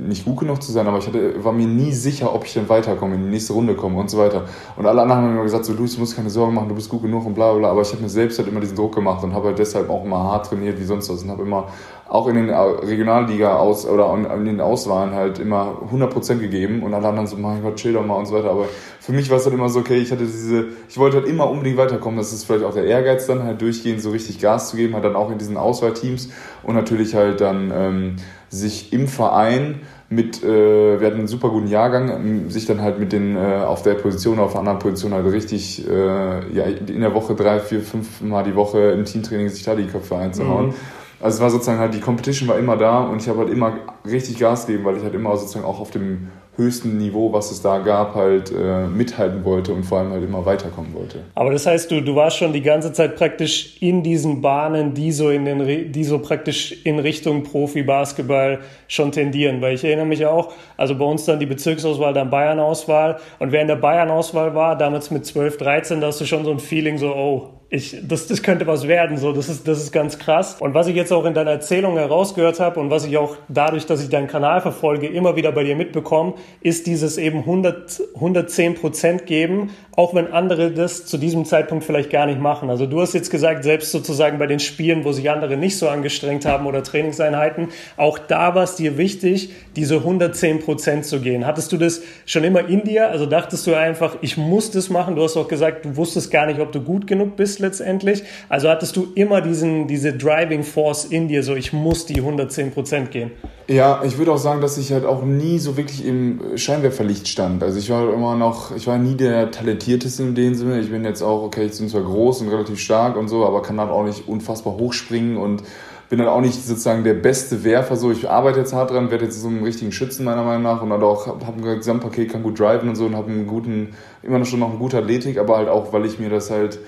nicht 0.08 0.26
gut 0.26 0.40
genug 0.40 0.62
zu 0.62 0.72
sein, 0.72 0.88
aber 0.88 0.98
ich 0.98 1.08
hatte, 1.08 1.44
war 1.44 1.52
mir 1.52 1.68
nie 1.68 1.92
sicher, 1.92 2.34
ob 2.34 2.46
ich 2.46 2.54
denn 2.54 2.68
weiterkomme, 2.68 3.16
in 3.16 3.26
die 3.26 3.30
nächste 3.30 3.54
Runde 3.54 3.76
komme 3.76 4.00
und 4.00 4.10
so 4.10 4.18
weiter. 4.18 4.46
Und 4.76 4.86
alle 4.88 5.02
anderen 5.02 5.22
haben 5.22 5.34
immer 5.34 5.44
gesagt, 5.44 5.66
so 5.66 5.74
du 5.74 5.84
musst 5.84 6.16
keine 6.16 6.30
Sorgen 6.30 6.56
machen, 6.56 6.70
du 6.70 6.76
bist 6.76 6.90
gut 6.90 7.04
genug 7.04 7.26
und 7.26 7.36
bla 7.36 7.54
bla. 7.54 7.70
Aber 7.70 7.82
ich 7.82 7.92
habe 7.92 8.02
mir 8.02 8.10
selbst 8.10 8.40
halt 8.40 8.48
immer 8.48 8.60
diesen 8.60 8.76
Druck 8.76 8.96
gemacht 8.96 9.24
und 9.24 9.34
habe 9.34 9.48
halt 9.48 9.60
deshalb 9.60 9.90
auch 9.90 10.04
immer 10.04 10.18
hart 10.18 10.48
trainiert 10.48 10.80
wie 10.80 10.84
sonst 10.84 11.10
was 11.10 11.22
und 11.24 11.30
habe 11.30 11.44
immer 11.44 11.68
auch 12.10 12.28
in 12.28 12.36
den 12.36 12.50
Regionalliga 12.50 13.58
aus 13.58 13.86
oder 13.86 14.14
in 14.34 14.46
den 14.46 14.62
Auswahlen 14.62 15.14
halt 15.14 15.40
immer 15.40 15.82
100% 15.92 16.38
gegeben 16.38 16.84
und 16.84 16.94
alle 16.94 17.08
anderen 17.08 17.28
so, 17.28 17.36
mein 17.36 17.62
Gott, 17.62 17.76
chill 17.76 17.94
doch 17.94 18.06
mal 18.06 18.16
und 18.16 18.28
so 18.28 18.36
weiter. 18.36 18.50
Aber 18.50 18.68
für 19.00 19.12
mich 19.12 19.30
war 19.30 19.38
es 19.38 19.46
halt 19.46 19.54
immer 19.54 19.68
so, 19.68 19.80
okay, 19.80 19.98
ich 19.98 20.12
hatte 20.12 20.24
diese, 20.24 20.68
ich 20.88 20.98
wollte 20.98 21.18
halt 21.18 21.28
immer 21.28 21.50
unbedingt 21.50 21.78
weiterkommen. 21.78 22.18
Das 22.18 22.32
ist 22.32 22.46
vielleicht 22.46 22.64
auch 22.64 22.74
der 22.74 22.86
Ehrgeiz 22.86 23.28
dann 23.28 23.44
halt 23.44 23.62
durchgehend 23.62 24.02
so 24.02 24.12
richtig 24.12 24.40
Gas 24.40 24.70
zu 24.70 24.78
geben, 24.78 24.94
halt 24.94 25.04
dann 25.04 25.16
auch 25.16 25.32
in 25.32 25.38
diesen 25.38 25.58
Auswahlteams 25.58 26.30
und 26.64 26.76
natürlich 26.76 27.14
halt 27.14 27.42
dann 27.42 27.72
ähm, 27.76 28.16
sich 28.50 28.94
im 28.94 29.08
Verein 29.08 29.82
mit, 30.10 30.42
äh, 30.42 31.00
wir 31.02 31.06
hatten 31.06 31.20
einen 31.20 31.28
super 31.28 31.50
guten 31.50 31.68
Jahrgang, 31.68 32.10
ähm, 32.10 32.50
sich 32.50 32.66
dann 32.66 32.82
halt 32.82 33.00
mit 33.00 33.12
den 33.12 33.36
äh, 33.36 33.64
auf 33.66 33.82
der 33.82 33.96
Position, 33.96 34.40
auf 34.40 34.52
der 34.52 34.60
anderen 34.60 34.80
Position 34.80 35.14
halt 35.14 35.26
richtig 35.26 35.86
äh, 35.86 36.54
ja, 36.56 36.64
in 36.64 37.02
der 37.02 37.14
Woche 37.14 37.36
drei, 37.36 37.60
vier, 37.60 37.82
fünf 37.82 38.22
Mal 38.22 38.44
die 38.44 38.56
Woche 38.56 38.92
im 38.92 39.04
Teamtraining 39.04 39.50
sich 39.50 39.64
da 39.64 39.76
die 39.76 39.88
Köpfe 39.88 40.16
einzuhauen. 40.16 40.68
Mhm. 40.68 40.74
Also 41.20 41.38
es 41.38 41.42
war 41.42 41.50
sozusagen 41.50 41.80
halt, 41.80 41.94
die 41.94 42.00
Competition 42.00 42.48
war 42.48 42.60
immer 42.60 42.78
da 42.78 43.02
und 43.02 43.22
ich 43.22 43.28
habe 43.28 43.40
halt 43.40 43.50
immer 43.50 43.74
richtig 44.08 44.40
Gas 44.40 44.66
gegeben, 44.66 44.86
weil 44.86 44.98
ich 44.98 45.04
halt 45.04 45.14
immer 45.14 45.36
sozusagen 45.38 45.66
auch 45.66 45.80
auf 45.80 45.92
dem 45.92 46.30
höchsten 46.58 46.98
Niveau, 46.98 47.32
was 47.32 47.52
es 47.52 47.62
da 47.62 47.78
gab, 47.80 48.16
halt 48.16 48.52
äh, 48.52 48.88
mithalten 48.88 49.46
wollte 49.46 49.74
und 49.74 49.84
vor 49.84 50.00
allem 50.00 50.12
halt 50.12 50.24
immer 50.24 50.46
weiterkommen 50.46 50.94
wollte. 50.94 51.24
Aber 51.36 51.52
das 51.52 51.68
heißt, 51.68 51.92
du, 51.92 52.02
du 52.02 52.16
warst 52.16 52.38
schon 52.38 52.52
die 52.52 52.64
ganze 52.64 52.92
Zeit 52.94 53.16
praktisch 53.16 53.78
in 53.80 54.02
diesen 54.02 54.42
Bahnen, 54.42 54.94
die 54.96 55.12
so 55.12 55.30
in 55.30 55.46
den, 55.46 55.92
die 55.92 56.04
so 56.04 56.20
praktisch 56.20 56.84
in 56.84 56.98
Richtung 57.00 57.44
Profi-Basketball 57.44 58.60
schon 58.88 59.12
tendieren. 59.12 59.62
Weil 59.62 59.76
ich 59.76 59.84
erinnere 59.84 60.08
mich 60.08 60.26
auch, 60.26 60.52
also 60.78 60.96
bei 60.96 61.06
uns 61.06 61.26
dann 61.26 61.40
die 61.40 61.46
Bezirksauswahl, 61.46 62.14
dann 62.14 62.32
Bayern-Auswahl. 62.32 63.20
Und 63.38 63.52
wer 63.52 63.62
in 63.62 63.68
der 63.68 63.76
Bayern-Auswahl 63.76 64.56
war, 64.56 64.76
damals 64.76 65.12
mit 65.12 65.26
12, 65.26 65.58
13, 65.58 66.02
da 66.02 66.08
hast 66.08 66.20
du 66.20 66.26
schon 66.26 66.44
so 66.44 66.52
ein 66.52 66.60
Feeling 66.60 66.98
so, 66.98 67.14
oh, 67.14 67.50
ich, 67.70 67.98
das, 68.02 68.28
das 68.28 68.42
könnte 68.42 68.66
was 68.66 68.88
werden, 68.88 69.18
so, 69.18 69.34
das 69.34 69.50
ist, 69.50 69.68
das 69.68 69.80
ist 69.80 69.92
ganz 69.92 70.18
krass. 70.18 70.56
Und 70.60 70.74
was 70.74 70.88
ich 70.88 70.96
jetzt 70.96 71.12
auch 71.12 71.26
in 71.26 71.34
deiner 71.34 71.52
Erzählung 71.52 71.98
herausgehört 71.98 72.60
habe 72.60 72.80
und 72.80 72.90
was 72.90 73.06
ich 73.06 73.18
auch 73.18 73.36
dadurch, 73.50 73.86
dass 73.86 73.97
ich 74.02 74.10
deinen 74.10 74.28
Kanal 74.28 74.62
verfolge, 74.62 75.08
immer 75.08 75.36
wieder 75.36 75.52
bei 75.52 75.64
dir 75.64 75.76
mitbekomme, 75.76 76.34
ist 76.62 76.88
dieses 76.88 77.18
eben 77.18 77.40
100, 77.40 78.02
110 78.16 78.76
Prozent 78.76 79.26
geben, 79.26 79.72
auch 79.96 80.14
wenn 80.14 80.32
andere 80.32 80.72
das 80.72 81.06
zu 81.06 81.18
diesem 81.18 81.46
Zeitpunkt 81.46 81.84
vielleicht 81.84 82.12
gar 82.12 82.28
nicht 82.28 82.40
machen. 82.40 82.70
Also 82.70 82.86
du 82.86 83.02
hast 83.02 83.14
jetzt 83.14 83.32
gesagt, 83.32 83.64
selbst 83.64 83.92
sozusagen 83.92 84.38
bei 84.38 84.46
den 84.46 84.60
Spielen, 84.60 85.06
wo 85.06 85.12
sich 85.12 85.30
andere 85.32 85.58
nicht 85.58 85.78
so 85.78 85.90
angestrengt 85.90 86.46
haben 86.46 86.68
oder 86.68 86.84
Trainingseinheiten, 86.84 87.70
auch 87.98 88.20
da 88.20 88.54
war 88.54 88.64
es 88.64 88.76
dir 88.76 88.98
wichtig, 88.98 89.50
diese 89.76 89.96
110 89.98 90.60
Prozent 90.60 91.06
zu 91.06 91.20
gehen. 91.20 91.48
Hattest 91.48 91.72
du 91.72 91.78
das 91.78 92.02
schon 92.26 92.44
immer 92.44 92.68
in 92.70 92.84
dir? 92.84 93.10
Also 93.10 93.26
dachtest 93.26 93.66
du 93.66 93.74
einfach, 93.74 94.18
ich 94.22 94.38
muss 94.38 94.70
das 94.70 94.90
machen? 94.90 95.16
Du 95.16 95.24
hast 95.24 95.36
auch 95.36 95.48
gesagt, 95.48 95.86
du 95.86 95.98
wusstest 95.98 96.30
gar 96.30 96.46
nicht, 96.46 96.60
ob 96.60 96.72
du 96.72 96.82
gut 96.82 97.08
genug 97.08 97.36
bist 97.36 97.60
letztendlich. 97.60 98.24
Also 98.50 98.70
hattest 98.70 98.96
du 98.98 99.08
immer 99.16 99.42
diesen, 99.42 99.88
diese 99.88 100.14
Driving 100.14 100.64
Force 100.64 101.06
in 101.06 101.28
dir, 101.28 101.42
so 101.42 101.56
ich 101.56 101.74
muss 101.74 102.06
die 102.06 102.18
110 102.18 102.72
Prozent 102.72 103.12
gehen. 103.12 103.32
Ja, 103.68 103.87
ich 104.04 104.18
würde 104.18 104.32
auch 104.32 104.38
sagen, 104.38 104.62
dass 104.62 104.78
ich 104.78 104.92
halt 104.92 105.06
auch 105.06 105.24
nie 105.24 105.60
so 105.60 105.78
wirklich 105.78 106.06
im 106.06 106.40
Scheinwerferlicht 106.56 107.28
stand. 107.28 107.64
Also 107.64 107.80
ich 107.80 107.90
war 107.90 108.14
immer 108.14 108.36
noch, 108.36 108.76
ich 108.76 108.88
war 108.88 108.98
nie 108.98 109.16
der 109.16 109.52
talentierteste 109.52 110.24
in 110.24 110.36
dem 110.36 110.56
Sinne. 110.56 110.80
Ich 110.80 110.90
bin 110.90 111.04
jetzt 111.04 111.22
auch, 111.22 111.44
okay, 111.44 111.66
ich 111.66 111.78
bin 111.78 111.90
zwar 111.90 112.02
groß 112.02 112.42
und 112.42 112.50
relativ 112.50 112.80
stark 112.80 113.18
und 113.18 113.28
so, 113.28 113.46
aber 113.46 113.62
kann 113.62 113.80
halt 113.80 113.92
auch 113.92 114.04
nicht 114.04 114.28
unfassbar 114.28 114.74
hochspringen 114.78 115.38
und 115.38 115.64
bin 116.10 116.20
dann 116.20 116.28
auch 116.28 116.42
nicht 116.42 116.66
sozusagen 116.66 117.04
der 117.04 117.16
beste 117.16 117.64
Werfer. 117.64 117.98
So, 117.98 118.12
ich 118.12 118.30
arbeite 118.30 118.60
jetzt 118.60 118.74
hart 118.74 118.92
dran, 118.92 119.12
werde 119.12 119.26
jetzt 119.26 119.42
so 119.42 119.48
einen 119.48 119.64
richtigen 119.64 119.92
Schützen 119.92 120.24
meiner 120.24 120.44
Meinung 120.44 120.64
nach 120.64 120.82
und 120.82 120.90
dann 120.90 121.04
auch 121.04 121.28
habe 121.28 121.58
ein 121.58 121.62
Gesamtpaket, 121.62 122.32
kann 122.32 122.44
gut 122.44 122.60
driven 122.60 122.90
und 122.90 122.96
so 122.96 123.06
und 123.06 123.16
habe 123.16 123.30
einen 123.30 123.48
guten, 123.48 123.90
immer 124.24 124.40
noch 124.40 124.46
schon 124.46 124.60
noch 124.60 124.70
eine 124.70 124.78
gute 124.78 124.98
Athletik, 124.98 125.38
aber 125.38 125.58
halt 125.58 125.70
auch, 125.70 125.92
weil 125.94 126.06
ich 126.06 126.20
mir 126.20 126.30
das 126.30 126.50
halt 126.50 126.80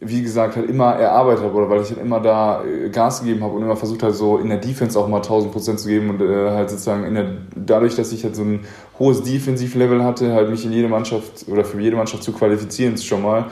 wie 0.00 0.22
gesagt, 0.22 0.56
halt 0.56 0.68
immer 0.68 0.94
erarbeitet 0.94 1.44
habe 1.44 1.54
oder 1.54 1.70
weil 1.70 1.80
ich 1.80 1.88
halt 1.88 2.00
immer 2.00 2.20
da 2.20 2.62
äh, 2.64 2.90
Gas 2.90 3.20
gegeben 3.20 3.42
habe 3.42 3.54
und 3.54 3.62
immer 3.62 3.76
versucht 3.76 4.02
habe, 4.02 4.12
so 4.12 4.36
in 4.36 4.48
der 4.48 4.58
Defense 4.58 4.98
auch 4.98 5.08
mal 5.08 5.18
1000 5.18 5.52
Prozent 5.52 5.80
zu 5.80 5.88
geben 5.88 6.10
und 6.10 6.20
äh, 6.20 6.50
halt 6.50 6.68
sozusagen 6.68 7.04
in 7.04 7.14
der, 7.14 7.28
dadurch, 7.54 7.96
dass 7.96 8.12
ich 8.12 8.22
halt 8.22 8.36
so 8.36 8.42
ein 8.42 8.60
hohes 8.98 9.22
Defensivlevel 9.22 10.04
hatte, 10.04 10.34
halt 10.34 10.50
mich 10.50 10.64
in 10.66 10.72
jede 10.72 10.88
Mannschaft 10.88 11.46
oder 11.48 11.64
für 11.64 11.80
jede 11.80 11.96
Mannschaft 11.96 12.22
zu 12.22 12.32
qualifizieren 12.32 12.98
schon 12.98 13.22
mal, 13.22 13.46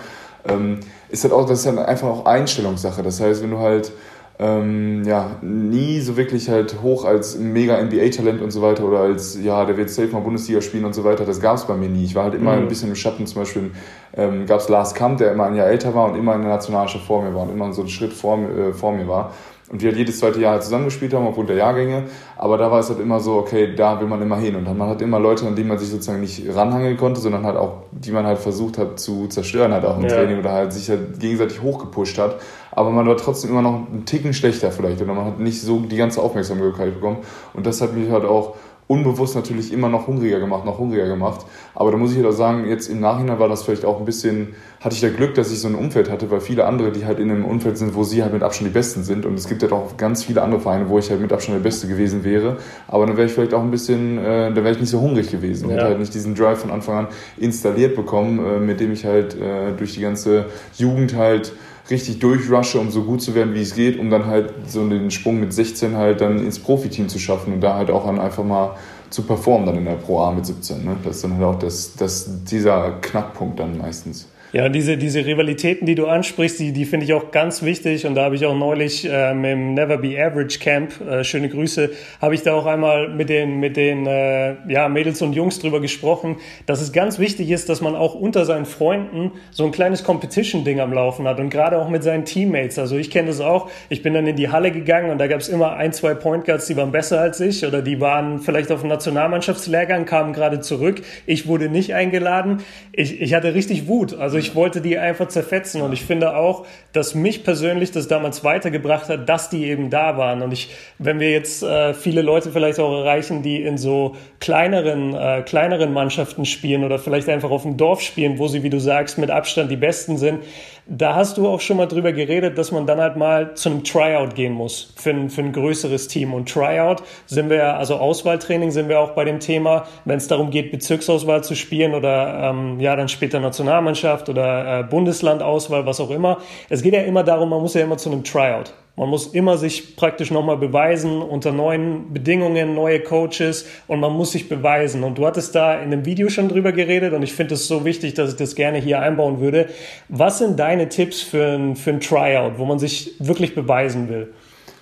ähm, 0.46 0.80
ist 1.08 1.24
halt 1.24 1.32
auch, 1.32 1.46
das 1.46 1.60
ist 1.60 1.66
halt 1.66 1.78
einfach 1.78 2.08
auch 2.08 2.26
Einstellungssache. 2.26 3.02
Das 3.02 3.20
heißt, 3.20 3.42
wenn 3.42 3.50
du 3.50 3.58
halt 3.58 3.92
ähm, 4.38 5.04
ja, 5.04 5.36
nie 5.42 6.00
so 6.00 6.16
wirklich 6.16 6.48
halt 6.48 6.82
hoch 6.82 7.04
als 7.04 7.38
mega 7.38 7.80
NBA-Talent 7.80 8.42
und 8.42 8.50
so 8.50 8.62
weiter 8.62 8.84
oder 8.84 9.00
als, 9.00 9.38
ja, 9.40 9.64
der 9.64 9.76
wird 9.76 9.90
safe 9.90 10.08
mal 10.08 10.20
Bundesliga 10.20 10.60
spielen 10.60 10.84
und 10.84 10.92
so 10.92 11.04
weiter. 11.04 11.24
Das 11.24 11.40
gab 11.40 11.56
es 11.56 11.64
bei 11.64 11.76
mir 11.76 11.88
nie. 11.88 12.04
Ich 12.04 12.16
war 12.16 12.24
halt 12.24 12.34
immer 12.34 12.56
mhm. 12.56 12.62
ein 12.62 12.68
bisschen 12.68 12.88
im 12.88 12.96
Schatten. 12.96 13.26
Zum 13.26 13.42
Beispiel 13.42 13.70
ähm, 14.16 14.46
gab 14.46 14.58
es 14.58 14.68
Lars 14.68 14.94
Kamp, 14.94 15.18
der 15.18 15.32
immer 15.32 15.44
ein 15.46 15.54
Jahr 15.54 15.68
älter 15.68 15.94
war 15.94 16.06
und 16.10 16.18
immer 16.18 16.34
in 16.34 16.42
der 16.42 16.50
Nationalmannschaft 16.50 17.06
vor 17.06 17.22
mir 17.22 17.32
war 17.32 17.42
und 17.42 17.50
immer 17.50 17.72
so 17.72 17.82
einen 17.82 17.90
Schritt 17.90 18.12
vor, 18.12 18.38
äh, 18.38 18.72
vor 18.72 18.92
mir 18.92 19.06
war 19.06 19.32
und 19.70 19.80
wir 19.80 19.90
halt 19.90 19.98
jedes 19.98 20.18
zweite 20.18 20.40
Jahr 20.40 20.52
halt 20.52 20.62
zusammengespielt 20.62 21.14
haben 21.14 21.26
aufgrund 21.26 21.48
der 21.48 21.56
Jahrgänge. 21.56 22.04
Aber 22.36 22.58
da 22.58 22.70
war 22.70 22.80
es 22.80 22.90
halt 22.90 23.00
immer 23.00 23.18
so, 23.18 23.36
okay, 23.36 23.74
da 23.74 23.98
will 23.98 24.06
man 24.06 24.20
immer 24.20 24.36
hin. 24.36 24.56
Und 24.56 24.66
dann 24.66 24.76
man 24.76 24.90
hat 24.90 25.00
immer 25.00 25.18
Leute, 25.18 25.46
an 25.46 25.56
die 25.56 25.64
man 25.64 25.78
sich 25.78 25.88
sozusagen 25.88 26.20
nicht 26.20 26.54
ranhangeln 26.54 26.98
konnte, 26.98 27.20
sondern 27.20 27.46
halt 27.46 27.56
auch, 27.56 27.84
die 27.90 28.12
man 28.12 28.26
halt 28.26 28.38
versucht 28.38 28.76
hat 28.76 29.00
zu 29.00 29.26
zerstören, 29.28 29.72
halt 29.72 29.86
auch 29.86 29.96
im 29.96 30.02
ja. 30.02 30.10
Training 30.10 30.38
oder 30.38 30.52
halt 30.52 30.72
sich 30.72 30.90
halt 30.90 31.18
gegenseitig 31.18 31.62
hochgepusht 31.62 32.18
hat. 32.18 32.40
Aber 32.72 32.90
man 32.90 33.06
war 33.06 33.16
trotzdem 33.16 33.50
immer 33.50 33.62
noch 33.62 33.86
einen 33.90 34.04
Ticken 34.04 34.34
schlechter 34.34 34.70
vielleicht 34.70 35.00
oder 35.00 35.14
man 35.14 35.24
hat 35.24 35.40
nicht 35.40 35.62
so 35.62 35.80
die 35.80 35.96
ganze 35.96 36.20
Aufmerksamkeit 36.20 36.94
bekommen. 36.94 37.18
Und 37.54 37.64
das 37.64 37.80
hat 37.80 37.94
mich 37.94 38.10
halt 38.10 38.24
auch 38.24 38.56
unbewusst 38.86 39.34
natürlich 39.34 39.72
immer 39.72 39.88
noch 39.88 40.06
hungriger 40.06 40.40
gemacht, 40.40 40.64
noch 40.64 40.78
hungriger 40.78 41.06
gemacht. 41.06 41.46
Aber 41.74 41.90
da 41.90 41.96
muss 41.96 42.10
ich 42.10 42.18
halt 42.18 42.26
auch 42.26 42.32
sagen, 42.32 42.68
jetzt 42.68 42.88
im 42.88 43.00
Nachhinein 43.00 43.38
war 43.38 43.48
das 43.48 43.62
vielleicht 43.62 43.84
auch 43.84 43.98
ein 43.98 44.04
bisschen, 44.04 44.54
hatte 44.80 44.94
ich 44.94 45.00
da 45.00 45.08
Glück, 45.08 45.34
dass 45.34 45.50
ich 45.50 45.60
so 45.60 45.68
ein 45.68 45.74
Umfeld 45.74 46.10
hatte, 46.10 46.30
weil 46.30 46.40
viele 46.40 46.66
andere, 46.66 46.92
die 46.92 47.06
halt 47.06 47.18
in 47.18 47.30
einem 47.30 47.44
Umfeld 47.44 47.78
sind, 47.78 47.94
wo 47.94 48.04
sie 48.04 48.22
halt 48.22 48.32
mit 48.32 48.42
Abstand 48.42 48.68
die 48.68 48.74
Besten 48.74 49.02
sind. 49.02 49.24
Und 49.24 49.38
es 49.38 49.48
gibt 49.48 49.62
ja 49.62 49.70
halt 49.70 49.80
auch 49.80 49.96
ganz 49.96 50.24
viele 50.24 50.42
andere 50.42 50.60
Vereine, 50.60 50.88
wo 50.88 50.98
ich 50.98 51.10
halt 51.10 51.20
mit 51.20 51.32
Abstand 51.32 51.56
der 51.56 51.62
Beste 51.62 51.88
gewesen 51.88 52.24
wäre. 52.24 52.58
Aber 52.86 53.06
dann 53.06 53.16
wäre 53.16 53.26
ich 53.26 53.32
vielleicht 53.32 53.54
auch 53.54 53.62
ein 53.62 53.70
bisschen, 53.70 54.18
äh, 54.18 54.52
da 54.52 54.56
wäre 54.56 54.72
ich 54.72 54.80
nicht 54.80 54.90
so 54.90 55.00
hungrig 55.00 55.30
gewesen. 55.30 55.68
Ja. 55.68 55.76
Hätte 55.76 55.86
halt 55.86 55.98
nicht 56.00 56.12
diesen 56.12 56.34
Drive 56.34 56.58
von 56.58 56.70
Anfang 56.70 56.96
an 56.98 57.06
installiert 57.38 57.96
bekommen, 57.96 58.38
äh, 58.38 58.60
mit 58.60 58.80
dem 58.80 58.92
ich 58.92 59.06
halt 59.06 59.34
äh, 59.34 59.72
durch 59.76 59.94
die 59.94 60.00
ganze 60.02 60.46
Jugend 60.76 61.16
halt 61.16 61.52
richtig 61.90 62.18
durchrushe, 62.18 62.78
um 62.78 62.90
so 62.90 63.02
gut 63.02 63.22
zu 63.22 63.34
werden, 63.34 63.54
wie 63.54 63.62
es 63.62 63.74
geht, 63.74 63.98
um 63.98 64.10
dann 64.10 64.26
halt 64.26 64.52
so 64.68 64.88
den 64.88 65.10
Sprung 65.10 65.40
mit 65.40 65.52
16 65.52 65.96
halt 65.96 66.20
dann 66.20 66.38
ins 66.38 66.58
Profiteam 66.58 67.08
zu 67.08 67.18
schaffen 67.18 67.52
und 67.52 67.60
da 67.60 67.74
halt 67.74 67.90
auch 67.90 68.06
dann 68.06 68.18
einfach 68.18 68.44
mal 68.44 68.76
zu 69.10 69.22
performen 69.22 69.66
dann 69.66 69.76
in 69.76 69.84
der 69.84 69.92
Pro 69.92 70.20
A 70.20 70.32
mit 70.32 70.46
17. 70.46 70.84
Ne? 70.84 70.96
Das 71.04 71.16
ist 71.16 71.24
dann 71.24 71.34
halt 71.34 71.44
auch 71.44 71.58
das, 71.58 71.94
das, 71.94 72.44
dieser 72.44 72.92
Knackpunkt 73.00 73.60
dann 73.60 73.78
meistens. 73.78 74.28
Ja, 74.54 74.68
diese, 74.68 74.96
diese 74.96 75.26
Rivalitäten, 75.26 75.84
die 75.84 75.96
du 75.96 76.06
ansprichst, 76.06 76.60
die, 76.60 76.70
die 76.70 76.84
finde 76.84 77.06
ich 77.06 77.12
auch 77.12 77.32
ganz 77.32 77.64
wichtig. 77.64 78.06
Und 78.06 78.14
da 78.14 78.22
habe 78.22 78.36
ich 78.36 78.46
auch 78.46 78.56
neulich 78.56 79.04
ähm, 79.10 79.44
im 79.44 79.74
Never 79.74 79.98
Be 79.98 80.16
Average 80.16 80.60
Camp, 80.60 81.00
äh, 81.00 81.24
schöne 81.24 81.48
Grüße, 81.48 81.90
habe 82.22 82.36
ich 82.36 82.42
da 82.42 82.54
auch 82.54 82.64
einmal 82.64 83.08
mit 83.08 83.30
den, 83.30 83.58
mit 83.58 83.76
den 83.76 84.06
äh, 84.06 84.54
ja, 84.68 84.88
Mädels 84.88 85.20
und 85.22 85.32
Jungs 85.32 85.58
drüber 85.58 85.80
gesprochen, 85.80 86.36
dass 86.66 86.80
es 86.80 86.92
ganz 86.92 87.18
wichtig 87.18 87.50
ist, 87.50 87.68
dass 87.68 87.80
man 87.80 87.96
auch 87.96 88.14
unter 88.14 88.44
seinen 88.44 88.64
Freunden 88.64 89.32
so 89.50 89.64
ein 89.64 89.72
kleines 89.72 90.04
Competition-Ding 90.04 90.78
am 90.78 90.92
Laufen 90.92 91.26
hat 91.26 91.40
und 91.40 91.50
gerade 91.50 91.76
auch 91.76 91.88
mit 91.88 92.04
seinen 92.04 92.24
Teammates. 92.24 92.78
Also 92.78 92.96
ich 92.96 93.10
kenne 93.10 93.26
das 93.26 93.40
auch. 93.40 93.68
Ich 93.88 94.04
bin 94.04 94.14
dann 94.14 94.28
in 94.28 94.36
die 94.36 94.50
Halle 94.50 94.70
gegangen 94.70 95.10
und 95.10 95.18
da 95.18 95.26
gab 95.26 95.40
es 95.40 95.48
immer 95.48 95.72
ein, 95.72 95.92
zwei 95.92 96.14
Point 96.14 96.44
Guards, 96.44 96.68
die 96.68 96.76
waren 96.76 96.92
besser 96.92 97.20
als 97.20 97.40
ich 97.40 97.66
oder 97.66 97.82
die 97.82 98.00
waren 98.00 98.38
vielleicht 98.38 98.70
auf 98.70 98.82
dem 98.82 98.88
Nationalmannschaftslehrgang, 98.88 100.04
kamen 100.04 100.32
gerade 100.32 100.60
zurück. 100.60 101.02
Ich 101.26 101.48
wurde 101.48 101.68
nicht 101.68 101.92
eingeladen. 101.92 102.58
Ich, 102.92 103.20
ich 103.20 103.34
hatte 103.34 103.52
richtig 103.52 103.88
Wut. 103.88 104.16
Also 104.16 104.43
ich 104.43 104.43
wollte 104.54 104.80
die 104.80 104.98
einfach 104.98 105.28
zerfetzen 105.28 105.80
und 105.80 105.92
ich 105.92 106.04
finde 106.04 106.36
auch, 106.36 106.66
dass 106.92 107.14
mich 107.14 107.44
persönlich 107.44 107.92
das 107.92 108.08
damals 108.08 108.42
weitergebracht 108.42 109.08
hat, 109.08 109.28
dass 109.28 109.48
die 109.48 109.66
eben 109.66 109.90
da 109.90 110.16
waren. 110.16 110.42
Und 110.42 110.52
ich, 110.52 110.70
wenn 110.98 111.20
wir 111.20 111.30
jetzt 111.30 111.62
äh, 111.62 111.94
viele 111.94 112.22
Leute 112.22 112.50
vielleicht 112.50 112.80
auch 112.80 112.92
erreichen, 112.92 113.42
die 113.42 113.62
in 113.62 113.78
so 113.78 114.16
kleineren, 114.40 115.14
äh, 115.14 115.42
kleineren 115.42 115.92
Mannschaften 115.92 116.44
spielen 116.44 116.84
oder 116.84 116.98
vielleicht 116.98 117.28
einfach 117.28 117.50
auf 117.50 117.62
dem 117.62 117.76
Dorf 117.76 118.00
spielen, 118.00 118.38
wo 118.38 118.48
sie, 118.48 118.62
wie 118.62 118.70
du 118.70 118.80
sagst, 118.80 119.18
mit 119.18 119.30
Abstand 119.30 119.70
die 119.70 119.76
Besten 119.76 120.18
sind, 120.18 120.40
da 120.86 121.14
hast 121.14 121.38
du 121.38 121.48
auch 121.48 121.60
schon 121.60 121.78
mal 121.78 121.86
drüber 121.86 122.12
geredet, 122.12 122.58
dass 122.58 122.70
man 122.70 122.86
dann 122.86 123.00
halt 123.00 123.16
mal 123.16 123.54
zu 123.54 123.70
einem 123.70 123.84
Tryout 123.84 124.34
gehen 124.34 124.52
muss 124.52 124.92
für 124.96 125.10
ein, 125.10 125.30
für 125.30 125.40
ein 125.40 125.52
größeres 125.52 126.08
Team. 126.08 126.34
Und 126.34 126.48
Tryout 126.48 127.02
sind 127.26 127.48
wir, 127.48 127.76
also 127.76 127.96
Auswahltraining 127.96 128.70
sind 128.70 128.88
wir 128.88 129.00
auch 129.00 129.12
bei 129.12 129.24
dem 129.24 129.40
Thema, 129.40 129.86
wenn 130.04 130.18
es 130.18 130.28
darum 130.28 130.50
geht, 130.50 130.70
Bezirksauswahl 130.70 131.42
zu 131.42 131.54
spielen 131.54 131.94
oder 131.94 132.50
ähm, 132.50 132.80
ja 132.80 132.94
dann 132.96 133.08
später 133.08 133.40
Nationalmannschaft 133.40 134.28
oder 134.28 134.80
äh, 134.80 134.82
Bundeslandauswahl, 134.82 135.86
was 135.86 136.00
auch 136.00 136.10
immer. 136.10 136.38
Es 136.68 136.82
geht 136.82 136.92
ja 136.92 137.00
immer 137.00 137.24
darum, 137.24 137.48
man 137.48 137.60
muss 137.60 137.74
ja 137.74 137.82
immer 137.82 137.96
zu 137.96 138.10
einem 138.10 138.22
Tryout. 138.22 138.74
Man 138.96 139.08
muss 139.08 139.26
immer 139.26 139.58
sich 139.58 139.96
praktisch 139.96 140.30
nochmal 140.30 140.56
beweisen 140.56 141.20
unter 141.20 141.50
neuen 141.50 142.12
Bedingungen, 142.12 142.76
neue 142.76 143.00
Coaches 143.00 143.66
und 143.88 143.98
man 143.98 144.12
muss 144.12 144.32
sich 144.32 144.48
beweisen. 144.48 145.02
Und 145.02 145.18
du 145.18 145.26
hattest 145.26 145.56
da 145.56 145.74
in 145.74 145.92
einem 145.92 146.06
Video 146.06 146.28
schon 146.28 146.48
drüber 146.48 146.70
geredet 146.70 147.12
und 147.12 147.24
ich 147.24 147.32
finde 147.32 147.54
es 147.54 147.66
so 147.66 147.84
wichtig, 147.84 148.14
dass 148.14 148.30
ich 148.30 148.36
das 148.36 148.54
gerne 148.54 148.78
hier 148.78 149.00
einbauen 149.00 149.40
würde. 149.40 149.68
Was 150.08 150.38
sind 150.38 150.60
deine 150.60 150.88
Tipps 150.88 151.22
für 151.22 151.56
ein, 151.56 151.74
für 151.74 151.90
ein 151.90 152.00
Tryout, 152.00 152.58
wo 152.58 152.66
man 152.66 152.78
sich 152.78 153.14
wirklich 153.18 153.56
beweisen 153.56 154.08
will? 154.08 154.32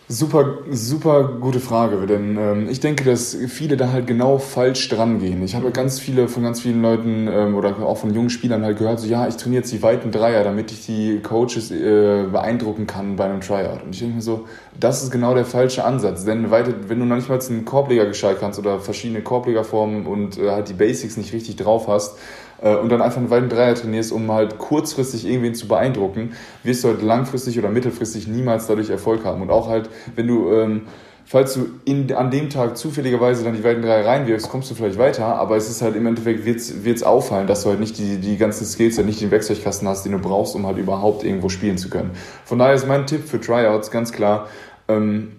Super, 0.08 0.58
super 0.70 1.38
gute 1.40 1.58
Frage, 1.58 2.06
denn 2.06 2.36
ähm, 2.36 2.68
ich 2.68 2.80
denke, 2.80 3.02
dass 3.04 3.34
viele 3.48 3.78
da 3.78 3.92
halt 3.92 4.06
genau 4.06 4.36
falsch 4.36 4.88
dran 4.90 5.20
gehen. 5.20 5.42
Ich 5.42 5.54
habe 5.54 5.70
ganz 5.70 6.00
viele 6.00 6.28
von 6.28 6.42
ganz 6.42 6.60
vielen 6.60 6.82
Leuten 6.82 7.28
ähm, 7.28 7.54
oder 7.54 7.78
auch 7.78 7.96
von 7.96 8.12
jungen 8.12 8.28
Spielern 8.28 8.62
halt 8.62 8.78
gehört, 8.78 9.00
so 9.00 9.06
ja, 9.06 9.26
ich 9.26 9.36
trainiere 9.36 9.62
jetzt 9.62 9.72
die 9.72 9.82
weiten 9.82 10.10
Dreier, 10.10 10.44
damit 10.44 10.70
ich 10.70 10.84
die 10.84 11.20
Coaches 11.20 11.70
äh, 11.70 12.24
beeindrucken 12.30 12.86
kann 12.86 13.16
bei 13.16 13.24
einem 13.24 13.40
Tryout. 13.40 13.84
Und 13.84 13.94
ich 13.94 14.00
denke 14.00 14.16
mir 14.16 14.22
so, 14.22 14.46
das 14.78 15.02
ist 15.02 15.12
genau 15.12 15.34
der 15.34 15.46
falsche 15.46 15.84
Ansatz, 15.84 16.26
denn 16.26 16.50
weite, 16.50 16.74
wenn 16.88 16.98
du 16.98 17.06
noch 17.06 17.16
nicht 17.16 17.30
mal 17.30 17.40
einen 17.40 17.64
Korbleger 17.64 18.04
gescheit 18.04 18.36
kannst 18.38 18.58
oder 18.58 18.80
verschiedene 18.80 19.22
Korblegerformen 19.22 20.06
und 20.06 20.36
äh, 20.36 20.50
halt 20.50 20.68
die 20.68 20.74
Basics 20.74 21.16
nicht 21.16 21.32
richtig 21.32 21.56
drauf 21.56 21.88
hast, 21.88 22.18
äh, 22.62 22.76
und 22.76 22.88
dann 22.90 23.02
einfach 23.02 23.18
einen 23.18 23.30
weiten 23.30 23.48
Dreier 23.48 23.74
trainierst, 23.74 24.12
um 24.12 24.30
halt 24.32 24.58
kurzfristig 24.58 25.26
irgendwen 25.26 25.54
zu 25.54 25.68
beeindrucken, 25.68 26.32
wirst 26.62 26.84
du 26.84 26.88
halt 26.88 27.02
langfristig 27.02 27.58
oder 27.58 27.68
mittelfristig 27.68 28.28
niemals 28.28 28.66
dadurch 28.66 28.90
Erfolg 28.90 29.24
haben. 29.24 29.42
Und 29.42 29.50
auch 29.50 29.68
halt, 29.68 29.90
wenn 30.14 30.26
du, 30.26 30.50
ähm, 30.52 30.82
falls 31.24 31.54
du 31.54 31.66
in, 31.84 32.12
an 32.12 32.30
dem 32.30 32.50
Tag 32.50 32.76
zufälligerweise 32.76 33.44
dann 33.44 33.54
die 33.54 33.64
weiten 33.64 33.82
Dreier 33.82 34.06
reinwirfst, 34.06 34.48
kommst 34.48 34.70
du 34.70 34.74
vielleicht 34.74 34.98
weiter, 34.98 35.26
aber 35.26 35.56
es 35.56 35.68
ist 35.68 35.82
halt 35.82 35.96
im 35.96 36.06
Endeffekt, 36.06 36.44
wird 36.44 36.96
es 36.96 37.02
auffallen, 37.02 37.46
dass 37.46 37.64
du 37.64 37.70
halt 37.70 37.80
nicht 37.80 37.98
die, 37.98 38.18
die 38.18 38.36
ganzen 38.36 38.64
Skills, 38.64 38.96
halt 38.96 39.06
nicht 39.06 39.20
den 39.20 39.30
Werkzeugkasten 39.30 39.88
hast, 39.88 40.04
den 40.04 40.12
du 40.12 40.18
brauchst, 40.18 40.54
um 40.54 40.66
halt 40.66 40.78
überhaupt 40.78 41.24
irgendwo 41.24 41.48
spielen 41.48 41.78
zu 41.78 41.90
können. 41.90 42.10
Von 42.44 42.58
daher 42.58 42.74
ist 42.74 42.86
mein 42.86 43.06
Tipp 43.06 43.24
für 43.26 43.40
Tryouts 43.40 43.90
ganz 43.90 44.12
klar, 44.12 44.48
ähm, 44.88 45.32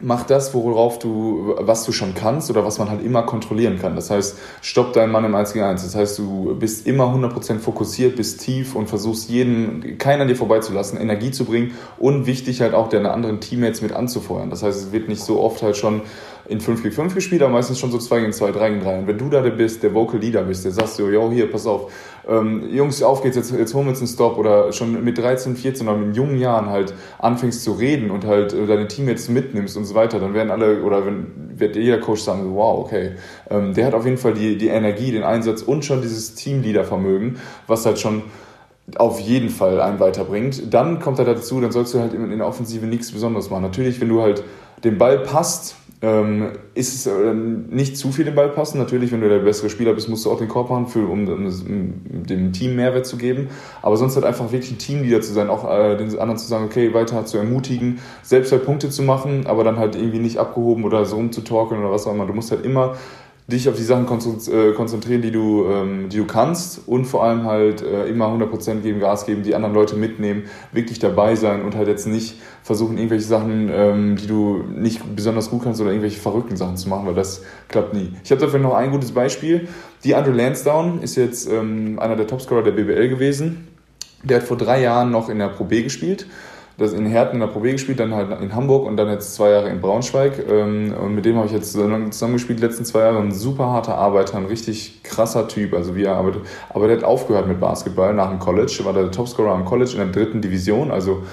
mach 0.00 0.24
das, 0.24 0.54
worauf 0.54 0.98
du, 0.98 1.54
was 1.58 1.84
du 1.84 1.92
schon 1.92 2.14
kannst 2.14 2.50
oder 2.50 2.64
was 2.64 2.78
man 2.78 2.88
halt 2.88 3.04
immer 3.04 3.22
kontrollieren 3.22 3.78
kann. 3.78 3.96
Das 3.96 4.10
heißt, 4.10 4.38
stopp 4.62 4.92
deinen 4.92 5.10
Mann 5.10 5.24
im 5.24 5.34
1 5.34 5.52
gegen 5.52 5.64
1. 5.64 5.82
Das 5.82 5.94
heißt, 5.94 6.18
du 6.18 6.56
bist 6.58 6.86
immer 6.86 7.04
100% 7.04 7.58
fokussiert, 7.58 8.16
bist 8.16 8.40
tief 8.40 8.74
und 8.74 8.88
versuchst 8.88 9.28
jeden, 9.28 9.98
keinen 9.98 10.22
an 10.22 10.28
dir 10.28 10.36
vorbeizulassen, 10.36 11.00
Energie 11.00 11.30
zu 11.30 11.44
bringen 11.44 11.72
und 11.98 12.26
wichtig 12.26 12.60
halt 12.60 12.74
auch 12.74 12.88
deine 12.88 13.10
anderen 13.10 13.40
Teammates 13.40 13.82
mit 13.82 13.92
anzufeuern. 13.92 14.50
Das 14.50 14.62
heißt, 14.62 14.78
es 14.80 14.92
wird 14.92 15.08
nicht 15.08 15.22
so 15.22 15.40
oft 15.40 15.62
halt 15.62 15.76
schon 15.76 16.02
in 16.48 16.60
5 16.60 16.82
gegen 16.82 16.94
5 16.94 17.14
gespielt, 17.14 17.42
aber 17.42 17.52
meistens 17.52 17.78
schon 17.78 17.90
so 17.90 17.98
2 17.98 18.20
gegen 18.20 18.32
2, 18.32 18.52
3 18.52 18.70
gegen 18.70 18.82
3. 18.82 18.98
Und 19.00 19.06
wenn 19.06 19.18
du 19.18 19.28
da 19.28 19.42
der 19.42 19.50
bist, 19.50 19.82
der 19.82 19.92
Vocal 19.94 20.18
Leader 20.18 20.42
bist, 20.42 20.64
der 20.64 20.72
sagst 20.72 20.96
so, 20.96 21.08
yo, 21.08 21.30
hier, 21.30 21.50
pass 21.50 21.66
auf, 21.66 21.92
ähm, 22.26 22.68
Jungs, 22.70 23.02
auf 23.02 23.22
geht's, 23.22 23.36
jetzt, 23.36 23.52
jetzt 23.52 23.74
holen 23.74 23.86
wir 23.86 23.90
uns 23.90 23.98
einen 23.98 24.08
Stop 24.08 24.38
oder 24.38 24.72
schon 24.72 25.04
mit 25.04 25.18
13, 25.18 25.56
14 25.56 25.86
oder 25.86 25.98
in 25.98 26.14
jungen 26.14 26.38
Jahren 26.38 26.70
halt 26.70 26.94
anfängst 27.18 27.62
zu 27.62 27.72
reden 27.72 28.10
und 28.10 28.24
halt 28.24 28.54
äh, 28.54 28.66
deine 28.66 28.88
Teammates 28.88 29.28
mitnimmst 29.28 29.76
und 29.76 29.84
so 29.84 29.94
weiter, 29.94 30.18
dann 30.20 30.32
werden 30.34 30.50
alle, 30.50 30.82
oder 30.82 31.04
wenn, 31.04 31.52
wird 31.54 31.76
jeder 31.76 31.98
Coach 31.98 32.22
sagen, 32.22 32.54
wow, 32.54 32.78
okay, 32.78 33.12
ähm, 33.50 33.74
der 33.74 33.86
hat 33.86 33.94
auf 33.94 34.04
jeden 34.04 34.18
Fall 34.18 34.34
die, 34.34 34.56
die 34.56 34.68
Energie, 34.68 35.12
den 35.12 35.24
Einsatz 35.24 35.62
und 35.62 35.84
schon 35.84 36.00
dieses 36.00 36.34
Teamleader-Vermögen, 36.34 37.36
was 37.66 37.84
halt 37.84 37.98
schon 37.98 38.22
auf 38.96 39.20
jeden 39.20 39.50
Fall 39.50 39.80
einen 39.80 40.00
weiterbringt. 40.00 40.72
Dann 40.72 40.98
kommt 40.98 41.18
er 41.18 41.26
dazu, 41.26 41.60
dann 41.60 41.72
sollst 41.72 41.92
du 41.92 42.00
halt 42.00 42.14
in 42.14 42.38
der 42.38 42.46
Offensive 42.46 42.86
nichts 42.86 43.12
Besonderes 43.12 43.50
machen. 43.50 43.62
Natürlich, 43.62 44.00
wenn 44.00 44.08
du 44.08 44.22
halt 44.22 44.42
den 44.82 44.96
Ball 44.96 45.18
passt, 45.18 45.76
ähm, 46.00 46.52
ist 46.74 46.94
es 46.94 47.06
äh, 47.06 47.34
nicht 47.34 47.96
zu 47.96 48.12
viel 48.12 48.24
den 48.24 48.34
Ball 48.34 48.50
passen. 48.50 48.78
Natürlich, 48.78 49.10
wenn 49.10 49.20
du 49.20 49.28
der 49.28 49.40
bessere 49.40 49.68
Spieler 49.68 49.94
bist, 49.94 50.08
musst 50.08 50.24
du 50.24 50.30
auch 50.30 50.38
den 50.38 50.48
Korb 50.48 50.70
machen, 50.70 50.86
für, 50.86 51.06
um, 51.08 51.26
um, 51.28 52.02
dem 52.26 52.52
Team 52.52 52.76
Mehrwert 52.76 53.06
zu 53.06 53.16
geben. 53.16 53.48
Aber 53.82 53.96
sonst 53.96 54.14
halt 54.14 54.24
einfach 54.24 54.52
wirklich 54.52 54.70
ein 54.70 54.78
Teamleader 54.78 55.20
zu 55.20 55.32
sein, 55.32 55.50
auch 55.50 55.68
äh, 55.68 55.96
den 55.96 56.16
anderen 56.18 56.38
zu 56.38 56.46
sagen, 56.46 56.66
okay, 56.66 56.94
weiter 56.94 57.26
zu 57.26 57.38
ermutigen, 57.38 57.98
selbst 58.22 58.52
halt 58.52 58.64
Punkte 58.64 58.90
zu 58.90 59.02
machen, 59.02 59.46
aber 59.46 59.64
dann 59.64 59.78
halt 59.78 59.96
irgendwie 59.96 60.20
nicht 60.20 60.38
abgehoben 60.38 60.84
oder 60.84 61.04
so 61.04 61.16
rumzutorkeln 61.16 61.80
oder 61.80 61.90
was 61.90 62.06
auch 62.06 62.14
immer. 62.14 62.26
Du 62.26 62.32
musst 62.32 62.52
halt 62.52 62.64
immer 62.64 62.96
dich 63.50 63.66
auf 63.66 63.76
die 63.76 63.82
Sachen 63.82 64.04
äh, 64.04 64.72
konzentrieren, 64.72 65.22
die 65.22 65.30
du, 65.30 65.64
ähm, 65.70 66.10
die 66.10 66.18
du 66.18 66.26
kannst 66.26 66.86
und 66.86 67.06
vor 67.06 67.24
allem 67.24 67.44
halt 67.44 67.80
äh, 67.80 68.06
immer 68.06 68.26
100% 68.26 68.80
geben, 68.80 69.00
Gas 69.00 69.24
geben, 69.24 69.42
die 69.42 69.54
anderen 69.54 69.74
Leute 69.74 69.96
mitnehmen, 69.96 70.44
wirklich 70.70 70.98
dabei 70.98 71.34
sein 71.34 71.62
und 71.62 71.74
halt 71.74 71.88
jetzt 71.88 72.06
nicht 72.06 72.36
versuchen, 72.62 72.98
irgendwelche 72.98 73.24
Sachen, 73.24 73.70
ähm, 73.72 74.16
die 74.16 74.26
du 74.26 74.62
nicht 74.68 75.00
besonders 75.16 75.48
gut 75.48 75.64
kannst 75.64 75.80
oder 75.80 75.90
irgendwelche 75.90 76.20
verrückten 76.20 76.58
Sachen 76.58 76.76
zu 76.76 76.90
machen, 76.90 77.06
weil 77.06 77.14
das 77.14 77.42
klappt 77.68 77.94
nie. 77.94 78.12
Ich 78.22 78.30
habe 78.30 78.40
dafür 78.40 78.60
noch 78.60 78.74
ein 78.74 78.90
gutes 78.90 79.12
Beispiel. 79.12 79.68
Die 80.04 80.14
Andrew 80.14 80.32
Lansdowne 80.32 81.00
ist 81.02 81.16
jetzt 81.16 81.50
ähm, 81.50 81.98
einer 81.98 82.16
der 82.16 82.26
Topscorer 82.26 82.62
der 82.62 82.72
BBL 82.72 83.08
gewesen. 83.08 83.68
Der 84.24 84.40
hat 84.40 84.46
vor 84.46 84.58
drei 84.58 84.82
Jahren 84.82 85.10
noch 85.10 85.30
in 85.30 85.38
der 85.38 85.48
Pro 85.48 85.64
B 85.64 85.82
gespielt 85.82 86.26
das 86.78 86.92
in 86.92 87.06
Herten 87.06 87.34
in 87.34 87.40
der 87.40 87.48
Pro 87.48 87.60
B 87.60 87.72
gespielt, 87.72 87.98
dann 87.98 88.14
halt 88.14 88.40
in 88.40 88.54
Hamburg 88.54 88.86
und 88.86 88.96
dann 88.96 89.08
jetzt 89.08 89.34
zwei 89.34 89.50
Jahre 89.50 89.68
in 89.68 89.80
Braunschweig. 89.80 90.44
Ähm, 90.48 90.94
und 90.94 91.14
mit 91.14 91.24
dem 91.24 91.36
habe 91.36 91.46
ich 91.46 91.52
jetzt 91.52 91.72
zusammengespielt 91.72 92.60
die 92.60 92.62
letzten 92.62 92.84
zwei 92.84 93.00
Jahre. 93.00 93.18
Ein 93.18 93.32
super 93.32 93.66
harter 93.66 93.96
Arbeiter, 93.96 94.38
ein 94.38 94.46
richtig 94.46 95.02
krasser 95.02 95.48
Typ, 95.48 95.74
also 95.74 95.96
wie 95.96 96.04
er 96.04 96.14
arbeitet. 96.14 96.42
Aber 96.70 96.86
der 96.86 96.98
hat 96.98 97.04
aufgehört 97.04 97.48
mit 97.48 97.58
Basketball 97.58 98.14
nach 98.14 98.30
dem 98.30 98.38
College, 98.38 98.80
war 98.84 98.92
der 98.92 99.10
Topscorer 99.10 99.52
am 99.52 99.64
College 99.64 99.90
in 99.92 99.98
der 99.98 100.06
dritten 100.06 100.40
Division, 100.40 100.92
also 100.92 101.24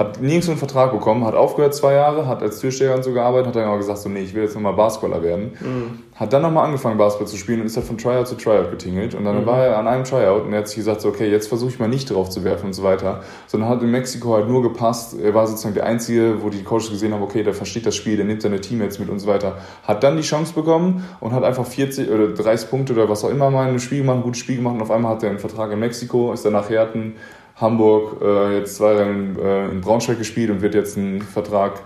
hat 0.00 0.22
nirgends 0.22 0.48
einen 0.48 0.56
Vertrag 0.56 0.92
bekommen, 0.92 1.26
hat 1.26 1.34
aufgehört 1.34 1.74
zwei 1.74 1.92
Jahre, 1.92 2.26
hat 2.26 2.42
als 2.42 2.58
Türsteher 2.58 2.94
und 2.94 3.04
so 3.04 3.12
gearbeitet, 3.12 3.48
hat 3.48 3.56
dann 3.56 3.64
aber 3.64 3.76
gesagt, 3.76 3.98
so 3.98 4.08
nee, 4.08 4.20
ich 4.20 4.34
will 4.34 4.42
jetzt 4.42 4.54
nochmal 4.54 4.72
Basketballer 4.72 5.22
werden. 5.22 5.52
Mhm. 5.60 5.98
Hat 6.14 6.32
dann 6.32 6.40
nochmal 6.40 6.64
angefangen 6.64 6.96
Basketball 6.96 7.28
zu 7.28 7.36
spielen 7.36 7.60
und 7.60 7.66
ist 7.66 7.76
halt 7.76 7.86
von 7.86 7.98
Tryout 7.98 8.26
zu 8.26 8.34
Tryout 8.34 8.70
getingelt 8.70 9.14
und 9.14 9.24
dann 9.24 9.42
mhm. 9.42 9.46
war 9.46 9.66
er 9.66 9.78
an 9.78 9.86
einem 9.86 10.04
Tryout 10.04 10.44
und 10.44 10.54
er 10.54 10.60
hat 10.60 10.68
sich 10.68 10.76
gesagt, 10.76 11.02
so 11.02 11.08
okay, 11.08 11.30
jetzt 11.30 11.48
versuche 11.48 11.70
ich 11.70 11.78
mal 11.78 11.88
nicht 11.88 12.10
drauf 12.10 12.30
zu 12.30 12.44
werfen 12.44 12.66
und 12.66 12.72
so 12.72 12.82
weiter, 12.82 13.20
sondern 13.46 13.68
hat 13.68 13.82
in 13.82 13.90
Mexiko 13.90 14.34
halt 14.34 14.48
nur 14.48 14.62
gepasst, 14.62 15.16
er 15.22 15.34
war 15.34 15.46
sozusagen 15.46 15.74
der 15.74 15.84
Einzige, 15.84 16.42
wo 16.42 16.48
die 16.48 16.62
Coaches 16.62 16.90
gesehen 16.90 17.12
haben, 17.12 17.22
okay, 17.22 17.42
der 17.42 17.52
versteht 17.52 17.84
das 17.84 17.94
Spiel, 17.94 18.16
der 18.16 18.24
nimmt 18.24 18.40
seine 18.40 18.60
Teammates 18.60 18.98
mit 18.98 19.10
und 19.10 19.18
so 19.18 19.26
weiter, 19.26 19.58
hat 19.86 20.02
dann 20.02 20.16
die 20.16 20.22
Chance 20.22 20.54
bekommen 20.54 21.04
und 21.20 21.32
hat 21.32 21.44
einfach 21.44 21.66
40 21.66 22.10
oder 22.10 22.28
30 22.28 22.70
Punkte 22.70 22.94
oder 22.94 23.10
was 23.10 23.22
auch 23.22 23.30
immer 23.30 23.50
mal 23.50 23.64
in 23.64 23.68
einem 23.70 23.80
Spiel 23.80 23.98
gemacht, 23.98 24.16
ein 24.16 24.22
gutes 24.22 24.40
Spiel 24.40 24.56
gemacht 24.56 24.76
und 24.76 24.82
auf 24.82 24.90
einmal 24.90 25.12
hat 25.12 25.22
er 25.22 25.28
einen 25.28 25.38
Vertrag 25.38 25.70
in 25.72 25.78
Mexiko, 25.78 26.32
ist 26.32 26.44
dann 26.46 26.54
nach 26.54 26.70
Herten 26.70 27.16
Hamburg, 27.60 28.22
äh, 28.22 28.58
jetzt 28.58 28.76
zwei 28.76 28.94
Jahre 28.94 29.10
in, 29.10 29.38
äh, 29.38 29.68
in 29.68 29.80
Braunschweig 29.80 30.18
gespielt 30.18 30.50
und 30.50 30.62
wird 30.62 30.74
jetzt 30.74 30.96
einen 30.96 31.22
Vertrag 31.22 31.82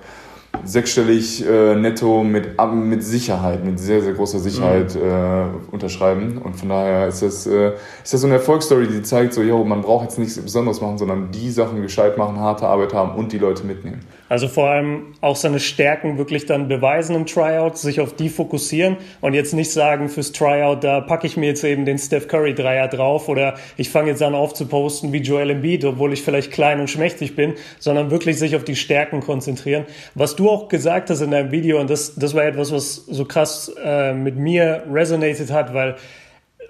sechsstellig 0.64 1.45
äh, 1.47 1.75
netto 1.75 2.23
mit, 2.23 2.50
mit 2.75 3.02
Sicherheit, 3.02 3.64
mit 3.64 3.78
sehr, 3.78 4.00
sehr 4.02 4.12
großer 4.12 4.38
Sicherheit 4.38 4.95
mhm. 4.95 5.02
äh, 5.02 5.73
unterschreiben. 5.73 6.38
Und 6.38 6.54
von 6.54 6.69
daher 6.69 7.09
ist 7.09 7.23
das, 7.23 7.47
äh, 7.47 7.73
ist 8.02 8.12
das 8.12 8.21
so 8.21 8.26
eine 8.26 8.37
Erfolgsstory, 8.37 8.87
die 8.87 9.02
zeigt, 9.02 9.35
so, 9.35 9.43
yo, 9.43 9.64
man 9.64 9.83
braucht 9.83 10.04
jetzt 10.04 10.19
nichts 10.19 10.38
Besonderes 10.38 10.81
machen, 10.81 10.99
sondern 10.99 11.31
die 11.31 11.50
Sachen 11.50 11.83
gescheit 11.83 12.16
machen, 12.16 12.38
harte 12.38 12.66
Arbeit 12.66 12.95
haben 12.95 13.16
und 13.16 13.33
die 13.33 13.38
Leute 13.38 13.64
mitnehmen. 13.64 14.00
Also 14.28 14.49
vor 14.49 14.71
allem 14.71 15.14
auch 15.21 15.37
seine 15.37 15.61
Stärken 15.61 16.16
wirklich 16.16 16.47
dann 16.47 16.66
beweisen 16.66 17.14
im 17.14 17.26
Tryout, 17.26 17.76
sich 17.76 18.00
auf 18.00 18.14
die 18.16 18.31
fokussieren 18.31 18.97
und 19.21 19.35
jetzt 19.35 19.52
nicht 19.52 19.71
sagen 19.71 20.09
fürs 20.09 20.33
Tryout, 20.33 20.83
da 20.83 21.02
packe 21.02 21.26
ich 21.26 21.37
mir 21.37 21.47
jetzt 21.47 21.62
eben 21.62 21.85
den 21.85 21.99
Steph 21.99 22.26
Curry 22.26 22.54
Dreier 22.54 22.88
drauf 22.88 23.28
oder 23.28 23.54
ich 23.76 23.90
fange 23.90 24.11
jetzt 24.11 24.23
an 24.23 24.35
aufzuposten 24.35 25.12
wie 25.12 25.19
Joel 25.19 25.50
Embiid, 25.50 25.85
obwohl 25.85 26.14
ich 26.14 26.23
vielleicht 26.23 26.52
klein 26.52 26.81
und 26.81 26.88
schmächtig 26.88 27.37
bin, 27.37 27.54
sondern 27.78 28.11
wirklich 28.11 28.38
sich 28.38 28.57
auf 28.57 28.64
die 28.64 28.76
Stärken 28.76 29.21
konzentrieren. 29.21 29.85
Was 30.14 30.37
du 30.37 30.49
auch 30.49 30.69
gesagt 30.69 31.11
hast 31.11 31.21
in 31.21 31.31
deinem 31.31 31.50
Video 31.50 31.78
und 31.78 31.90
das, 31.90 32.14
das 32.14 32.35
war 32.35 32.45
etwas, 32.45 32.73
was 32.73 32.95
so 32.95 33.26
krass 33.26 33.75
äh, 33.85 34.14
mit 34.14 34.37
mir 34.37 34.85
resonated 34.90 35.50
hat, 35.50 35.75
weil 35.75 35.97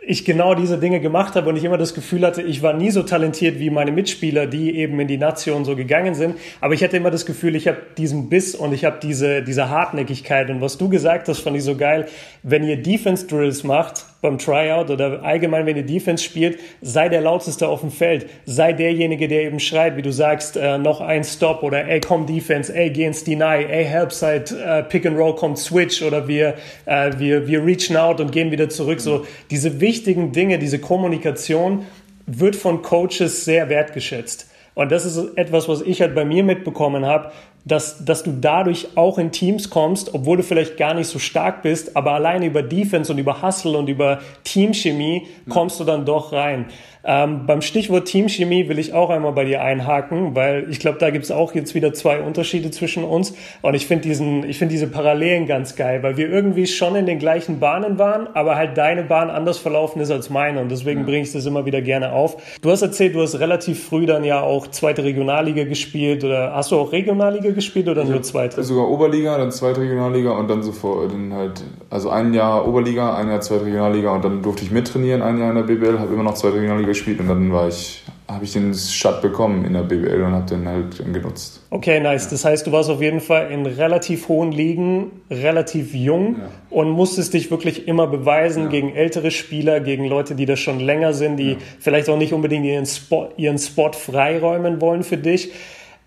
ich 0.06 0.25
genau 0.25 0.54
diese 0.54 0.78
Dinge 0.78 1.00
gemacht 1.00 1.34
habe 1.34 1.49
und 1.49 1.56
ich 1.56 1.64
immer 1.64 1.78
das 1.78 1.94
Gefühl 1.94 2.25
hatte, 2.26 2.42
ich 2.42 2.62
war 2.62 2.73
nie 2.73 2.90
so 2.90 3.02
talentiert 3.02 3.58
wie 3.58 3.70
meine 3.70 3.92
Mitspieler, 3.92 4.46
die 4.46 4.76
eben 4.76 4.99
in 5.00 5.08
die 5.08 5.18
Nation 5.18 5.64
so 5.64 5.76
gegangen 5.76 6.14
sind. 6.14 6.37
Aber 6.61 6.75
ich 6.75 6.82
hatte 6.82 6.96
immer 6.96 7.11
das 7.11 7.26
Gefühl, 7.26 7.56
ich 7.56 7.68
habe 7.68 7.78
diesen 7.96 8.28
Biss 8.28 8.54
und 8.54 8.73
ich 8.73 8.84
habe 8.84 8.99
diese, 9.02 9.42
diese 9.42 9.70
Hartnäckigkeit. 9.70 10.50
Und 10.50 10.61
was 10.61 10.78
du 10.78 10.88
gesagt 10.88 11.28
hast, 11.28 11.40
fand 11.40 11.56
ich 11.56 11.64
so 11.64 11.76
geil. 11.76 12.06
Wenn 12.42 12.64
ihr 12.64 12.80
Defense 12.80 13.26
Drills 13.26 13.64
macht, 13.64 14.04
beim 14.25 14.38
Tryout 14.38 14.88
oder 14.90 15.23
allgemein, 15.23 15.66
wenn 15.66 15.76
ihr 15.76 15.85
Defense 15.85 16.25
spielt, 16.25 16.59
sei 16.81 17.11
der 17.11 17.21
lauteste 17.21 17.69
auf 17.69 17.81
dem 17.81 17.90
Feld, 17.90 18.26
sei 18.47 18.73
derjenige, 18.73 19.28
der 19.28 19.43
eben 19.43 19.61
schreit, 19.61 19.99
wie 19.99 20.02
du 20.02 20.11
sagst, 20.11 20.57
äh, 20.57 20.78
noch 20.78 21.02
ein 21.02 21.25
Stop 21.25 21.62
oder 21.62 21.87
ey, 21.87 22.00
komm 22.00 22.26
Defense, 22.26 22.75
ey, 22.75 22.88
geh 22.88 23.04
ins 23.04 23.23
Deny, 23.23 23.66
ey, 23.69 23.85
Helpside, 23.85 24.45
äh, 24.64 24.83
Pick 24.83 25.04
and 25.04 25.19
Roll 25.19 25.35
kommt 25.35 25.59
Switch 25.59 26.02
oder 26.02 26.26
wir, 26.26 26.54
äh, 26.87 27.12
wir, 27.19 27.47
wir 27.47 27.62
reachen 27.64 27.99
out 27.99 28.19
und 28.19 28.33
gehen 28.33 28.50
wieder 28.50 28.71
zurück. 28.71 29.00
So 29.02 29.26
diese 29.50 29.83
wichtigen 29.83 30.33
Dinge, 30.33 30.59
diese 30.59 30.78
Kommunikation 30.78 31.85
wird 32.26 32.57
von 32.57 32.81
Coaches 32.81 33.45
sehr 33.45 33.69
wertgeschätzt. 33.69 34.49
Und 34.75 34.90
das 34.90 35.04
ist 35.04 35.37
etwas, 35.37 35.69
was 35.69 35.83
ich 35.83 36.00
halt 36.00 36.14
bei 36.14 36.25
mir 36.25 36.43
mitbekommen 36.43 37.04
habe, 37.04 37.31
dass, 37.64 38.04
dass 38.04 38.23
du 38.23 38.33
dadurch 38.40 38.88
auch 38.94 39.18
in 39.18 39.33
Teams 39.33 39.71
kommst, 39.71 40.14
obwohl 40.14 40.37
du 40.37 40.42
vielleicht 40.42 40.76
gar 40.76 40.94
nicht 40.94 41.09
so 41.09 41.18
stark 41.18 41.62
bist, 41.62 41.97
aber 41.97 42.12
alleine 42.12 42.47
über 42.47 42.62
Defense 42.62 43.11
und 43.11 43.18
über 43.18 43.42
Hustle 43.42 43.78
und 43.78 43.88
über 43.88 44.21
Teamchemie 44.44 45.26
kommst 45.49 45.80
du 45.80 45.85
dann 45.85 46.04
doch 46.04 46.33
rein. 46.33 46.66
Ähm, 47.06 47.44
beim 47.47 47.61
Stichwort 47.61 48.06
Teamchemie 48.06 48.68
will 48.68 48.78
ich 48.78 48.94
auch 48.94 49.11
einmal 49.11 49.33
bei 49.33 49.44
dir 49.44 49.62
einhaken, 49.62 50.35
weil 50.35 50.66
ich 50.71 50.80
glaube, 50.80 50.99
da 50.99 51.11
gibt 51.11 51.26
es 51.26 51.30
auch 51.30 51.54
jetzt 51.54 51.75
wieder 51.75 51.92
zwei 51.92 52.21
Unterschiede 52.21 52.71
zwischen 52.71 53.04
uns. 53.04 53.35
Und 53.61 53.75
ich 53.75 53.87
finde 53.87 54.04
diesen, 54.04 54.49
ich 54.49 54.59
finde 54.59 54.73
diese 54.73 54.87
Parallelen 54.87 55.47
ganz 55.47 55.76
geil, 55.76 56.02
weil 56.02 56.16
wir 56.16 56.30
irgendwie 56.30 56.66
schon 56.66 56.97
in 56.97 57.04
den 57.04 57.18
gleichen 57.18 57.61
Bahnen 57.61 57.99
waren, 57.99 58.26
aber 58.35 58.56
halt 58.56 58.78
deine 58.78 59.02
Bahn 59.02 59.28
anders 59.28 59.59
verlaufen 59.59 60.00
ist 60.00 60.11
als 60.11 60.30
meine. 60.30 60.61
Und 60.61 60.71
deswegen 60.71 61.00
ja. 61.00 61.06
bringe 61.06 61.23
ich 61.23 61.33
das 61.33 61.44
immer 61.44 61.66
wieder 61.66 61.83
gerne 61.83 62.12
auf. 62.12 62.59
Du 62.62 62.71
hast 62.71 62.80
erzählt, 62.80 63.14
du 63.14 63.21
hast 63.21 63.38
relativ 63.38 63.85
früh 63.85 64.06
dann 64.06 64.25
ja 64.25 64.40
auch 64.40 64.68
zweite 64.68 65.04
Regionalliga 65.04 65.64
gespielt 65.64 66.25
oder 66.25 66.54
hast 66.54 66.71
du 66.71 66.78
auch 66.78 66.92
Regionalliga 66.92 67.50
gespielt 67.54 67.88
oder 67.88 68.04
nur 68.04 68.23
zweite? 68.23 68.62
Sogar 68.62 68.88
Oberliga, 68.88 69.38
dann 69.38 69.50
zweite 69.50 69.80
Regionalliga 69.80 70.32
und 70.32 70.49
dann 70.49 70.62
sofort 70.62 71.12
dann 71.12 71.32
halt, 71.32 71.62
also 71.90 72.11
ein 72.11 72.34
Jahr 72.34 72.66
Oberliga, 72.66 73.16
ein 73.16 73.28
Jahr 73.28 73.40
zweite 73.40 73.66
Regionalliga 73.66 74.14
und 74.14 74.25
dann 74.25 74.42
durfte 74.42 74.64
ich 74.64 74.70
mittrainieren, 74.70 75.23
ein 75.23 75.38
Jahr 75.38 75.50
in 75.50 75.56
der 75.56 75.62
BBL, 75.62 75.99
habe 75.99 76.12
immer 76.12 76.23
noch 76.23 76.34
zweite 76.34 76.56
Regionalliga 76.56 76.88
gespielt 76.88 77.20
und 77.20 77.28
dann 77.28 77.52
war 77.52 77.68
ich, 77.68 78.04
habe 78.28 78.44
ich 78.44 78.52
den 78.52 78.75
Shut 78.75 79.23
bekommen 79.23 79.64
in 79.64 79.73
der 79.73 79.82
BWL 79.82 80.23
und 80.23 80.32
habe 80.32 80.46
den 80.46 80.66
halt 80.66 80.99
genutzt. 81.12 81.62
Okay, 81.70 82.00
nice. 82.00 82.28
Das 82.28 82.44
heißt, 82.44 82.66
du 82.66 82.73
warst 82.73 82.90
auf 82.90 83.00
jeden 83.00 83.20
Fall 83.20 83.50
in 83.50 83.66
relativ 83.66 84.28
hohen 84.28 84.52
Ligen, 84.52 85.11
relativ 85.30 85.94
jung 85.94 86.37
ja. 86.38 86.49
und 86.70 86.90
musstest 86.90 87.34
dich 87.34 87.50
wirklich 87.50 87.88
immer 87.88 88.06
beweisen 88.06 88.64
ja. 88.64 88.68
gegen 88.68 88.94
ältere 88.94 89.30
Spieler, 89.30 89.80
gegen 89.80 90.06
Leute, 90.06 90.34
die 90.34 90.46
das 90.46 90.61
schon 90.61 90.80
länger 90.80 91.12
sind, 91.14 91.37
die 91.37 91.52
ja. 91.52 91.56
vielleicht 91.80 92.08
auch 92.08 92.18
nicht 92.18 92.32
unbedingt 92.32 92.64
ihren 92.64 92.87
Spot, 92.87 93.28
ihren 93.37 93.58
Spot 93.58 93.92
freiräumen 93.92 94.80
wollen 94.80 95.02
für 95.02 95.16
dich. 95.16 95.52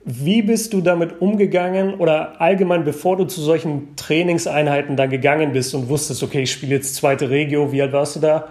Wie 0.10 0.42
bist 0.42 0.72
du 0.72 0.80
damit 0.80 1.20
umgegangen 1.20 1.96
oder 1.96 2.40
allgemein, 2.40 2.86
bevor 2.86 3.18
du 3.18 3.26
zu 3.26 3.42
solchen 3.42 3.98
Trainingseinheiten 3.98 4.96
dann 4.96 5.10
gegangen 5.10 5.52
bist 5.52 5.76
und 5.76 5.90
wusstest, 5.90 6.24
okay, 6.24 6.44
ich 6.44 6.52
spiele 6.54 6.76
jetzt 6.76 6.96
zweite 6.96 7.30
Regio, 7.30 7.74
wie 7.74 7.82
alt 7.82 7.92
warst 7.92 8.16
du 8.16 8.22
da? 8.22 8.48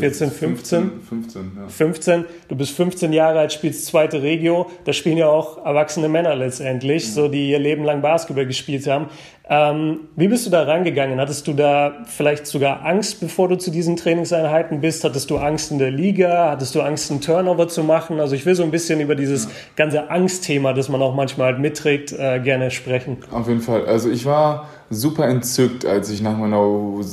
14, 0.00 0.30
15? 0.30 0.90
15, 1.08 1.52
ja. 1.56 1.68
15. 1.68 2.24
Du 2.48 2.56
bist 2.56 2.76
15 2.76 3.12
Jahre 3.12 3.38
alt, 3.38 3.52
spielst 3.52 3.86
zweite 3.86 4.20
Regio. 4.20 4.70
Da 4.84 4.92
spielen 4.92 5.16
ja 5.16 5.28
auch 5.28 5.64
erwachsene 5.64 6.08
Männer 6.08 6.34
letztendlich, 6.34 7.04
ja. 7.04 7.10
so 7.10 7.28
die 7.28 7.50
ihr 7.50 7.60
Leben 7.60 7.84
lang 7.84 8.02
Basketball 8.02 8.44
gespielt 8.44 8.86
haben. 8.86 9.06
Ähm, 9.54 10.08
wie 10.16 10.28
bist 10.28 10.46
du 10.46 10.50
da 10.50 10.62
rangegangen? 10.62 11.20
Hattest 11.20 11.46
du 11.46 11.52
da 11.52 11.92
vielleicht 12.06 12.46
sogar 12.46 12.86
Angst, 12.86 13.20
bevor 13.20 13.50
du 13.50 13.58
zu 13.58 13.70
diesen 13.70 13.96
Trainingseinheiten 13.96 14.80
bist? 14.80 15.04
Hattest 15.04 15.28
du 15.28 15.36
Angst 15.36 15.70
in 15.70 15.78
der 15.78 15.90
Liga? 15.90 16.48
Hattest 16.50 16.74
du 16.74 16.80
Angst, 16.80 17.10
einen 17.10 17.20
Turnover 17.20 17.68
zu 17.68 17.84
machen? 17.84 18.18
Also 18.18 18.34
ich 18.34 18.46
will 18.46 18.54
so 18.54 18.62
ein 18.62 18.70
bisschen 18.70 19.00
über 19.00 19.14
dieses 19.14 19.48
ganze 19.76 20.08
Angstthema, 20.08 20.72
das 20.72 20.88
man 20.88 21.02
auch 21.02 21.14
manchmal 21.14 21.48
halt 21.48 21.58
mitträgt, 21.58 22.12
äh, 22.12 22.40
gerne 22.40 22.70
sprechen. 22.70 23.18
Auf 23.30 23.46
jeden 23.46 23.60
Fall. 23.60 23.84
Also 23.84 24.08
ich 24.08 24.24
war 24.24 24.68
super 24.92 25.26
entzückt, 25.26 25.84
als 25.84 26.10
ich 26.10 26.22
nach 26.22 26.36
meiner 26.36 26.58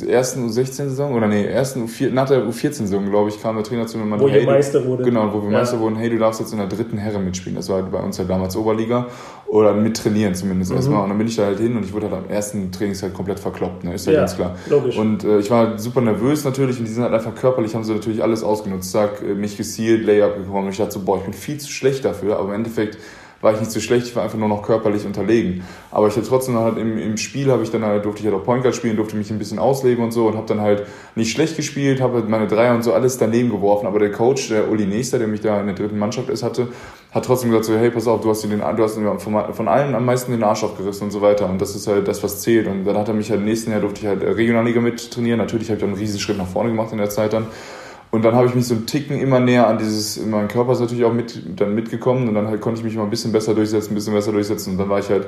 ersten 0.07 0.47
U16-Saison, 0.47 1.13
oder 1.13 1.27
nee, 1.27 1.45
ersten 1.45 1.85
U4, 1.85 2.11
nach 2.11 2.27
der 2.27 2.43
U14-Saison, 2.43 3.09
glaube 3.09 3.29
ich, 3.29 3.41
kam 3.41 3.55
der 3.55 3.63
Trainer 3.63 3.87
zu 3.87 3.97
mir 3.97 4.03
und 4.03 4.09
meinte, 4.09 4.25
Wo 4.25 4.29
hey, 4.29 4.41
ihr 4.41 4.45
Meister 4.45 4.85
wurde. 4.85 5.03
Genau, 5.03 5.33
wo 5.33 5.41
wir 5.41 5.51
ja. 5.51 5.59
Meister 5.59 5.79
wurden, 5.79 5.95
hey, 5.95 6.09
du 6.09 6.17
darfst 6.17 6.39
jetzt 6.39 6.51
in 6.51 6.59
der 6.59 6.67
dritten 6.67 6.97
Herre 6.97 7.19
mitspielen. 7.19 7.55
Das 7.55 7.69
war 7.69 7.81
bei 7.83 7.99
uns 7.99 8.17
ja 8.17 8.25
damals 8.25 8.55
Oberliga. 8.55 9.07
Oder 9.49 9.73
mit 9.73 9.97
trainieren 9.97 10.35
zumindest 10.35 10.69
mhm. 10.69 10.77
erstmal. 10.77 11.03
Und 11.03 11.09
dann 11.09 11.17
bin 11.17 11.27
ich 11.27 11.35
da 11.35 11.45
halt 11.45 11.59
hin 11.59 11.75
und 11.75 11.83
ich 11.83 11.91
wurde 11.91 12.11
halt 12.11 12.23
am 12.23 12.29
ersten 12.29 12.71
Trainingstag 12.71 13.15
komplett 13.15 13.39
verkloppt, 13.39 13.83
ne? 13.83 13.95
ist 13.95 14.05
ja, 14.05 14.13
ja 14.13 14.19
ganz 14.19 14.35
klar. 14.35 14.55
Logisch. 14.69 14.95
Und 14.95 15.23
äh, 15.23 15.39
ich 15.39 15.49
war 15.49 15.79
super 15.79 16.01
nervös 16.01 16.43
natürlich 16.43 16.77
und 16.77 16.85
die 16.85 16.91
sind 16.91 17.01
halt 17.01 17.13
einfach 17.13 17.33
körperlich, 17.33 17.73
haben 17.73 17.83
sie 17.83 17.93
natürlich 17.93 18.21
alles 18.21 18.43
ausgenutzt. 18.43 18.91
Sag, 18.91 19.23
äh, 19.23 19.33
mich 19.33 19.57
gezielt, 19.57 20.05
Layup 20.05 20.35
gekommen 20.35 20.69
ich 20.69 20.77
dachte 20.77 20.91
so, 20.91 20.99
boah, 20.99 21.17
ich 21.17 21.23
bin 21.23 21.33
viel 21.33 21.57
zu 21.57 21.71
schlecht 21.71 22.05
dafür, 22.05 22.37
aber 22.37 22.49
im 22.49 22.55
Endeffekt 22.55 22.99
war 23.41 23.53
ich 23.53 23.59
nicht 23.59 23.71
so 23.71 23.79
schlecht, 23.79 24.07
ich 24.07 24.15
war 24.15 24.23
einfach 24.23 24.37
nur 24.37 24.49
noch 24.49 24.63
körperlich 24.63 25.05
unterlegen. 25.05 25.63
Aber 25.91 26.07
ich 26.07 26.15
hatte 26.15 26.27
trotzdem 26.27 26.57
halt 26.57 26.77
im, 26.77 26.97
im 26.97 27.17
Spiel 27.17 27.51
habe 27.51 27.63
ich 27.63 27.71
dann 27.71 27.85
halt, 27.85 28.03
durfte 28.03 28.21
ich 28.21 28.25
halt 28.27 28.35
auch 28.35 28.43
Point 28.43 28.63
Guard 28.63 28.75
spielen, 28.75 28.97
durfte 28.97 29.15
mich 29.15 29.31
ein 29.31 29.39
bisschen 29.39 29.59
ausleben 29.59 30.03
und 30.03 30.11
so 30.11 30.27
und 30.27 30.35
habe 30.35 30.45
dann 30.47 30.61
halt 30.61 30.85
nicht 31.15 31.31
schlecht 31.31 31.55
gespielt, 31.55 32.01
habe 32.01 32.15
halt 32.15 32.29
meine 32.29 32.47
Dreier 32.47 32.75
und 32.75 32.83
so 32.83 32.93
alles 32.93 33.17
daneben 33.17 33.49
geworfen. 33.49 33.87
Aber 33.87 33.99
der 33.99 34.11
Coach, 34.11 34.49
der 34.49 34.69
Uli 34.69 34.85
Nächster, 34.85 35.19
der 35.19 35.27
mich 35.27 35.41
da 35.41 35.59
in 35.59 35.67
der 35.67 35.75
dritten 35.75 35.97
Mannschaft 35.97 36.29
ist, 36.29 36.43
hatte, 36.43 36.67
hat 37.11 37.25
trotzdem 37.25 37.49
gesagt 37.49 37.65
so, 37.65 37.75
hey, 37.75 37.89
pass 37.89 38.07
auf, 38.07 38.21
du 38.21 38.29
hast, 38.29 38.43
den, 38.43 38.59
du 38.59 38.83
hast 38.83 38.95
von, 38.95 39.53
von 39.53 39.67
allen 39.67 39.95
am 39.95 40.05
meisten 40.05 40.31
den 40.31 40.43
Arsch 40.43 40.63
aufgerissen 40.63 41.05
und 41.05 41.11
so 41.11 41.21
weiter. 41.21 41.49
Und 41.49 41.61
das 41.61 41.75
ist 41.75 41.87
halt 41.87 42.07
das, 42.07 42.21
was 42.23 42.41
zählt. 42.41 42.67
Und 42.67 42.83
dann 42.83 42.97
hat 42.97 43.07
er 43.07 43.13
mich 43.13 43.29
halt 43.29 43.39
im 43.39 43.45
nächsten 43.45 43.71
Jahr 43.71 43.79
durfte 43.79 44.01
ich 44.01 44.07
halt 44.07 44.21
Regionalliga 44.21 44.81
mit 44.81 45.11
trainieren. 45.11 45.39
Natürlich 45.39 45.69
habe 45.69 45.77
ich 45.77 45.81
dann 45.81 45.91
einen 45.91 45.99
riesen 45.99 46.19
Schritt 46.19 46.37
nach 46.37 46.47
vorne 46.47 46.71
gemacht 46.71 46.91
in 46.91 46.97
der 46.97 47.09
Zeit 47.09 47.33
dann. 47.33 47.47
Und 48.11 48.25
dann 48.25 48.33
habe 48.33 48.47
ich 48.47 48.55
mich 48.55 48.65
so 48.65 48.73
einen 48.73 48.87
Ticken 48.87 49.19
immer 49.19 49.39
näher 49.39 49.67
an 49.67 49.77
dieses, 49.77 50.23
mein 50.25 50.47
Körper 50.47 50.71
ist 50.71 50.79
natürlich 50.79 51.03
auch 51.03 51.13
mit, 51.13 51.59
dann 51.59 51.75
mitgekommen 51.75 52.27
und 52.27 52.33
dann 52.33 52.47
halt 52.47 52.59
konnte 52.59 52.79
ich 52.79 52.83
mich 52.83 52.95
mal 52.95 53.03
ein 53.03 53.09
bisschen 53.09 53.31
besser 53.31 53.53
durchsetzen, 53.53 53.91
ein 53.91 53.95
bisschen 53.95 54.13
besser 54.13 54.31
durchsetzen 54.31 54.71
und 54.71 54.77
dann 54.79 54.89
war 54.89 54.99
ich 54.99 55.09
halt, 55.09 55.27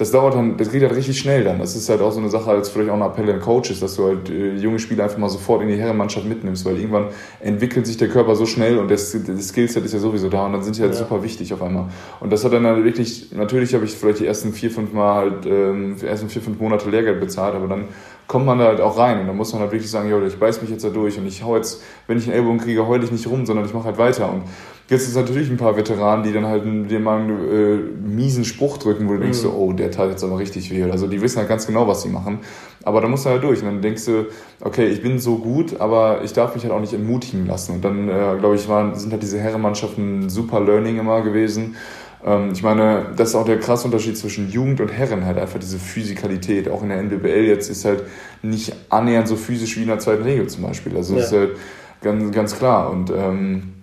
das 0.00 0.12
dauert 0.12 0.34
dann, 0.34 0.56
das 0.56 0.70
geht 0.72 0.82
halt 0.82 0.94
richtig 0.96 1.18
schnell 1.18 1.44
dann. 1.44 1.58
Das 1.58 1.76
ist 1.76 1.88
halt 1.90 2.00
auch 2.00 2.10
so 2.10 2.20
eine 2.20 2.30
Sache 2.30 2.50
als 2.50 2.70
vielleicht 2.70 2.90
auch 2.90 2.94
ein 2.94 3.02
Appell 3.02 3.30
an 3.30 3.38
Coaches, 3.38 3.80
dass 3.80 3.96
du 3.96 4.06
halt 4.06 4.30
äh, 4.30 4.54
junge 4.54 4.78
Spieler 4.78 5.04
einfach 5.04 5.18
mal 5.18 5.28
sofort 5.28 5.60
in 5.60 5.68
die 5.68 5.76
Herrenmannschaft 5.76 6.26
mitnimmst, 6.26 6.64
weil 6.64 6.76
irgendwann 6.78 7.08
entwickelt 7.40 7.86
sich 7.86 7.98
der 7.98 8.08
Körper 8.08 8.34
so 8.34 8.46
schnell 8.46 8.78
und 8.78 8.90
das, 8.90 9.14
das 9.26 9.48
Skillset 9.48 9.84
ist 9.84 9.92
ja 9.92 9.98
sowieso 9.98 10.30
da 10.30 10.46
und 10.46 10.54
dann 10.54 10.62
sind 10.62 10.78
die 10.78 10.80
halt 10.80 10.92
ja. 10.92 10.98
super 10.98 11.22
wichtig 11.22 11.52
auf 11.52 11.60
einmal. 11.60 11.88
Und 12.20 12.32
das 12.32 12.44
hat 12.44 12.52
dann 12.54 12.64
halt 12.66 12.82
wirklich, 12.82 13.32
natürlich 13.32 13.74
habe 13.74 13.84
ich 13.84 13.92
vielleicht 13.92 14.20
die 14.20 14.26
ersten 14.26 14.54
vier, 14.54 14.70
fünf 14.70 14.94
Mal 14.94 15.14
halt, 15.16 15.46
ähm, 15.46 15.96
die 16.00 16.06
ersten 16.06 16.30
vier, 16.30 16.40
fünf 16.40 16.58
Monate 16.58 16.88
Lehrgeld 16.88 17.20
bezahlt, 17.20 17.54
aber 17.54 17.68
dann 17.68 17.84
kommt 18.30 18.46
man 18.46 18.60
da 18.60 18.66
halt 18.66 18.80
auch 18.80 18.96
rein 18.96 19.18
und 19.18 19.26
dann 19.26 19.36
muss 19.36 19.52
man 19.52 19.60
halt 19.60 19.72
wirklich 19.72 19.90
sagen, 19.90 20.08
jo, 20.08 20.24
ich 20.24 20.38
beiß 20.38 20.62
mich 20.62 20.70
jetzt 20.70 20.84
da 20.84 20.88
durch 20.88 21.18
und 21.18 21.26
ich 21.26 21.42
hau 21.42 21.56
jetzt, 21.56 21.82
wenn 22.06 22.16
ich 22.16 22.26
einen 22.26 22.34
Ellbogen 22.34 22.60
kriege, 22.60 22.86
heule 22.86 23.02
ich 23.02 23.10
nicht 23.10 23.26
rum, 23.26 23.44
sondern 23.44 23.66
ich 23.66 23.74
mache 23.74 23.86
halt 23.86 23.98
weiter 23.98 24.32
und 24.32 24.44
jetzt 24.88 25.08
ist 25.08 25.16
natürlich 25.16 25.50
ein 25.50 25.56
paar 25.56 25.76
Veteranen, 25.76 26.22
die 26.24 26.32
dann 26.32 26.46
halt 26.46 26.62
dir 26.64 27.00
mal 27.00 27.20
einen 27.20 27.30
äh, 27.30 28.08
miesen 28.08 28.44
Spruch 28.44 28.78
drücken, 28.78 29.08
wo 29.08 29.14
du 29.14 29.18
mhm. 29.18 29.22
denkst 29.22 29.38
so, 29.38 29.50
oh, 29.50 29.72
der 29.72 29.90
tat 29.90 30.10
jetzt 30.10 30.22
aber 30.22 30.38
richtig 30.38 30.70
weh. 30.70 30.84
Also 30.84 31.08
die 31.08 31.20
wissen 31.20 31.38
halt 31.38 31.48
ganz 31.48 31.66
genau, 31.66 31.88
was 31.88 32.02
sie 32.02 32.08
machen. 32.08 32.38
Aber 32.82 33.00
da 33.00 33.08
musst 33.08 33.24
du 33.24 33.30
halt 33.30 33.42
durch. 33.42 33.60
Und 33.60 33.66
dann 33.66 33.82
denkst 33.82 34.06
du, 34.06 34.26
okay, 34.60 34.86
ich 34.86 35.02
bin 35.02 35.18
so 35.18 35.36
gut, 35.36 35.80
aber 35.80 36.22
ich 36.24 36.32
darf 36.32 36.54
mich 36.54 36.64
halt 36.64 36.72
auch 36.72 36.80
nicht 36.80 36.92
entmutigen 36.92 37.46
lassen. 37.46 37.74
Und 37.74 37.84
dann, 37.84 38.08
äh, 38.08 38.36
glaube 38.38 38.56
ich, 38.56 38.68
waren, 38.68 38.94
sind 38.96 39.12
halt 39.12 39.22
diese 39.22 39.38
Herrenmannschaften 39.38 40.28
super 40.28 40.60
Learning 40.60 40.98
immer 40.98 41.22
gewesen. 41.22 41.76
Ähm, 42.24 42.50
ich 42.52 42.62
meine, 42.62 43.06
das 43.16 43.30
ist 43.30 43.34
auch 43.34 43.44
der 43.44 43.58
krasse 43.58 43.86
Unterschied 43.86 44.16
zwischen 44.16 44.50
Jugend 44.50 44.80
und 44.80 44.88
Herren, 44.88 45.24
halt 45.24 45.38
einfach 45.38 45.58
diese 45.58 45.78
Physikalität. 45.78 46.68
Auch 46.68 46.82
in 46.82 46.90
der 46.90 46.98
NBBL 46.98 47.46
jetzt 47.46 47.70
ist 47.70 47.84
halt 47.84 48.04
nicht 48.42 48.72
annähernd 48.88 49.28
so 49.28 49.36
physisch 49.36 49.76
wie 49.76 49.82
in 49.82 49.88
der 49.88 49.98
zweiten 49.98 50.22
Regel 50.22 50.46
zum 50.48 50.62
Beispiel. 50.62 50.96
Also 50.96 51.16
ja. 51.16 51.22
ist 51.22 51.32
halt 51.32 51.56
ganz, 52.02 52.34
ganz 52.34 52.56
klar. 52.56 52.90
Und 52.90 53.10
ähm, 53.10 53.74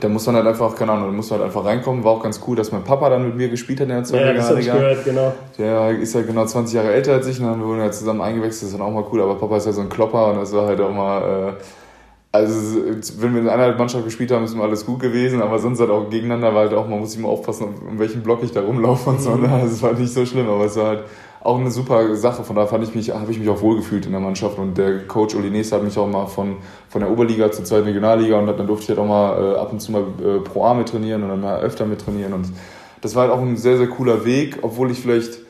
da 0.00 0.08
muss 0.08 0.26
man 0.26 0.36
halt 0.36 0.46
einfach, 0.46 0.74
keine 0.74 0.92
Ahnung, 0.92 1.06
da 1.06 1.12
muss 1.12 1.30
man 1.30 1.40
halt 1.40 1.48
einfach 1.48 1.64
reinkommen. 1.64 2.02
War 2.02 2.12
auch 2.12 2.22
ganz 2.22 2.40
cool, 2.46 2.56
dass 2.56 2.72
mein 2.72 2.82
Papa 2.82 3.10
dann 3.10 3.26
mit 3.26 3.36
mir 3.36 3.48
gespielt 3.48 3.80
hat 3.80 3.88
in 3.88 3.94
der 3.94 4.04
zweiten 4.04 4.26
ja, 4.26 4.32
das 4.32 4.54
Liga. 4.54 4.74
gehört, 4.74 5.04
genau. 5.04 5.32
Der 5.58 5.90
ist 5.90 6.14
ja 6.14 6.22
genau 6.22 6.46
20 6.46 6.74
Jahre 6.74 6.92
älter 6.92 7.12
als 7.12 7.26
ich 7.26 7.40
und 7.40 7.46
dann 7.46 7.60
wurden 7.60 7.76
wir 7.76 7.84
halt 7.84 7.94
zusammen 7.94 8.22
eingewechselt. 8.22 8.62
Das 8.62 8.68
ist 8.70 8.74
dann 8.74 8.86
auch 8.86 8.90
mal 8.90 9.04
cool, 9.12 9.20
aber 9.20 9.34
Papa 9.34 9.58
ist 9.58 9.66
ja 9.66 9.72
so 9.72 9.82
ein 9.82 9.90
Klopper 9.90 10.28
und 10.30 10.36
das 10.36 10.52
war 10.52 10.66
halt 10.66 10.80
auch 10.80 10.92
mal, 10.92 11.50
äh, 11.50 11.52
also 12.32 12.80
wenn 13.18 13.34
wir 13.34 13.42
in 13.42 13.48
einer 13.48 13.76
Mannschaft 13.76 14.06
gespielt 14.06 14.30
haben, 14.30 14.44
ist 14.44 14.54
immer 14.54 14.64
alles 14.64 14.86
gut 14.86 15.00
gewesen, 15.00 15.42
aber 15.42 15.58
sonst 15.58 15.80
halt 15.80 15.90
auch 15.90 16.08
gegeneinander 16.08 16.54
war 16.54 16.62
halt 16.62 16.72
auch, 16.72 16.88
man 16.88 17.00
muss 17.00 17.14
immer 17.14 17.28
aufpassen, 17.28 17.74
um 17.86 17.98
welchen 17.98 18.22
Block 18.22 18.42
ich 18.42 18.52
da 18.52 18.62
rumlaufe 18.62 19.10
und 19.10 19.20
so. 19.20 19.36
Ne? 19.36 19.50
Also 19.52 19.74
es 19.74 19.82
war 19.82 19.92
nicht 19.92 20.14
so 20.14 20.24
schlimm, 20.24 20.48
aber 20.48 20.64
es 20.64 20.76
war 20.76 20.86
halt 20.86 21.04
auch 21.42 21.58
eine 21.58 21.70
super 21.70 22.16
Sache. 22.16 22.42
Von 22.42 22.56
daher 22.56 22.68
fand 22.68 22.84
ich 22.84 22.94
mich, 22.94 23.10
habe 23.10 23.30
ich 23.30 23.38
mich 23.38 23.50
auch 23.50 23.60
wohlgefühlt 23.60 24.06
in 24.06 24.12
der 24.12 24.20
Mannschaft 24.20 24.58
und 24.58 24.78
der 24.78 25.06
Coach 25.06 25.34
Uli 25.34 25.62
hat 25.62 25.82
mich 25.82 25.98
auch 25.98 26.08
mal 26.08 26.26
von, 26.26 26.56
von 26.88 27.02
der 27.02 27.10
Oberliga 27.10 27.52
zur 27.52 27.66
zweiten 27.66 27.84
Regionalliga 27.84 28.38
und 28.38 28.46
dann 28.46 28.66
durfte 28.66 28.84
ich 28.84 28.88
halt 28.90 28.98
auch 28.98 29.06
mal 29.06 29.54
äh, 29.54 29.58
ab 29.58 29.70
und 29.70 29.80
zu 29.80 29.92
mal 29.92 30.04
äh, 30.24 30.38
Pro 30.38 30.64
A 30.64 30.72
mit 30.72 30.88
trainieren 30.88 31.22
und 31.24 31.28
dann 31.28 31.40
mal 31.42 31.60
öfter 31.60 31.84
mit 31.84 32.00
trainieren 32.00 32.32
und 32.32 32.46
das 33.02 33.14
war 33.14 33.24
halt 33.24 33.32
auch 33.32 33.40
ein 33.40 33.56
sehr, 33.56 33.76
sehr 33.76 33.88
cooler 33.88 34.24
Weg, 34.24 34.60
obwohl 34.62 34.90
ich 34.90 35.00
vielleicht 35.00 35.41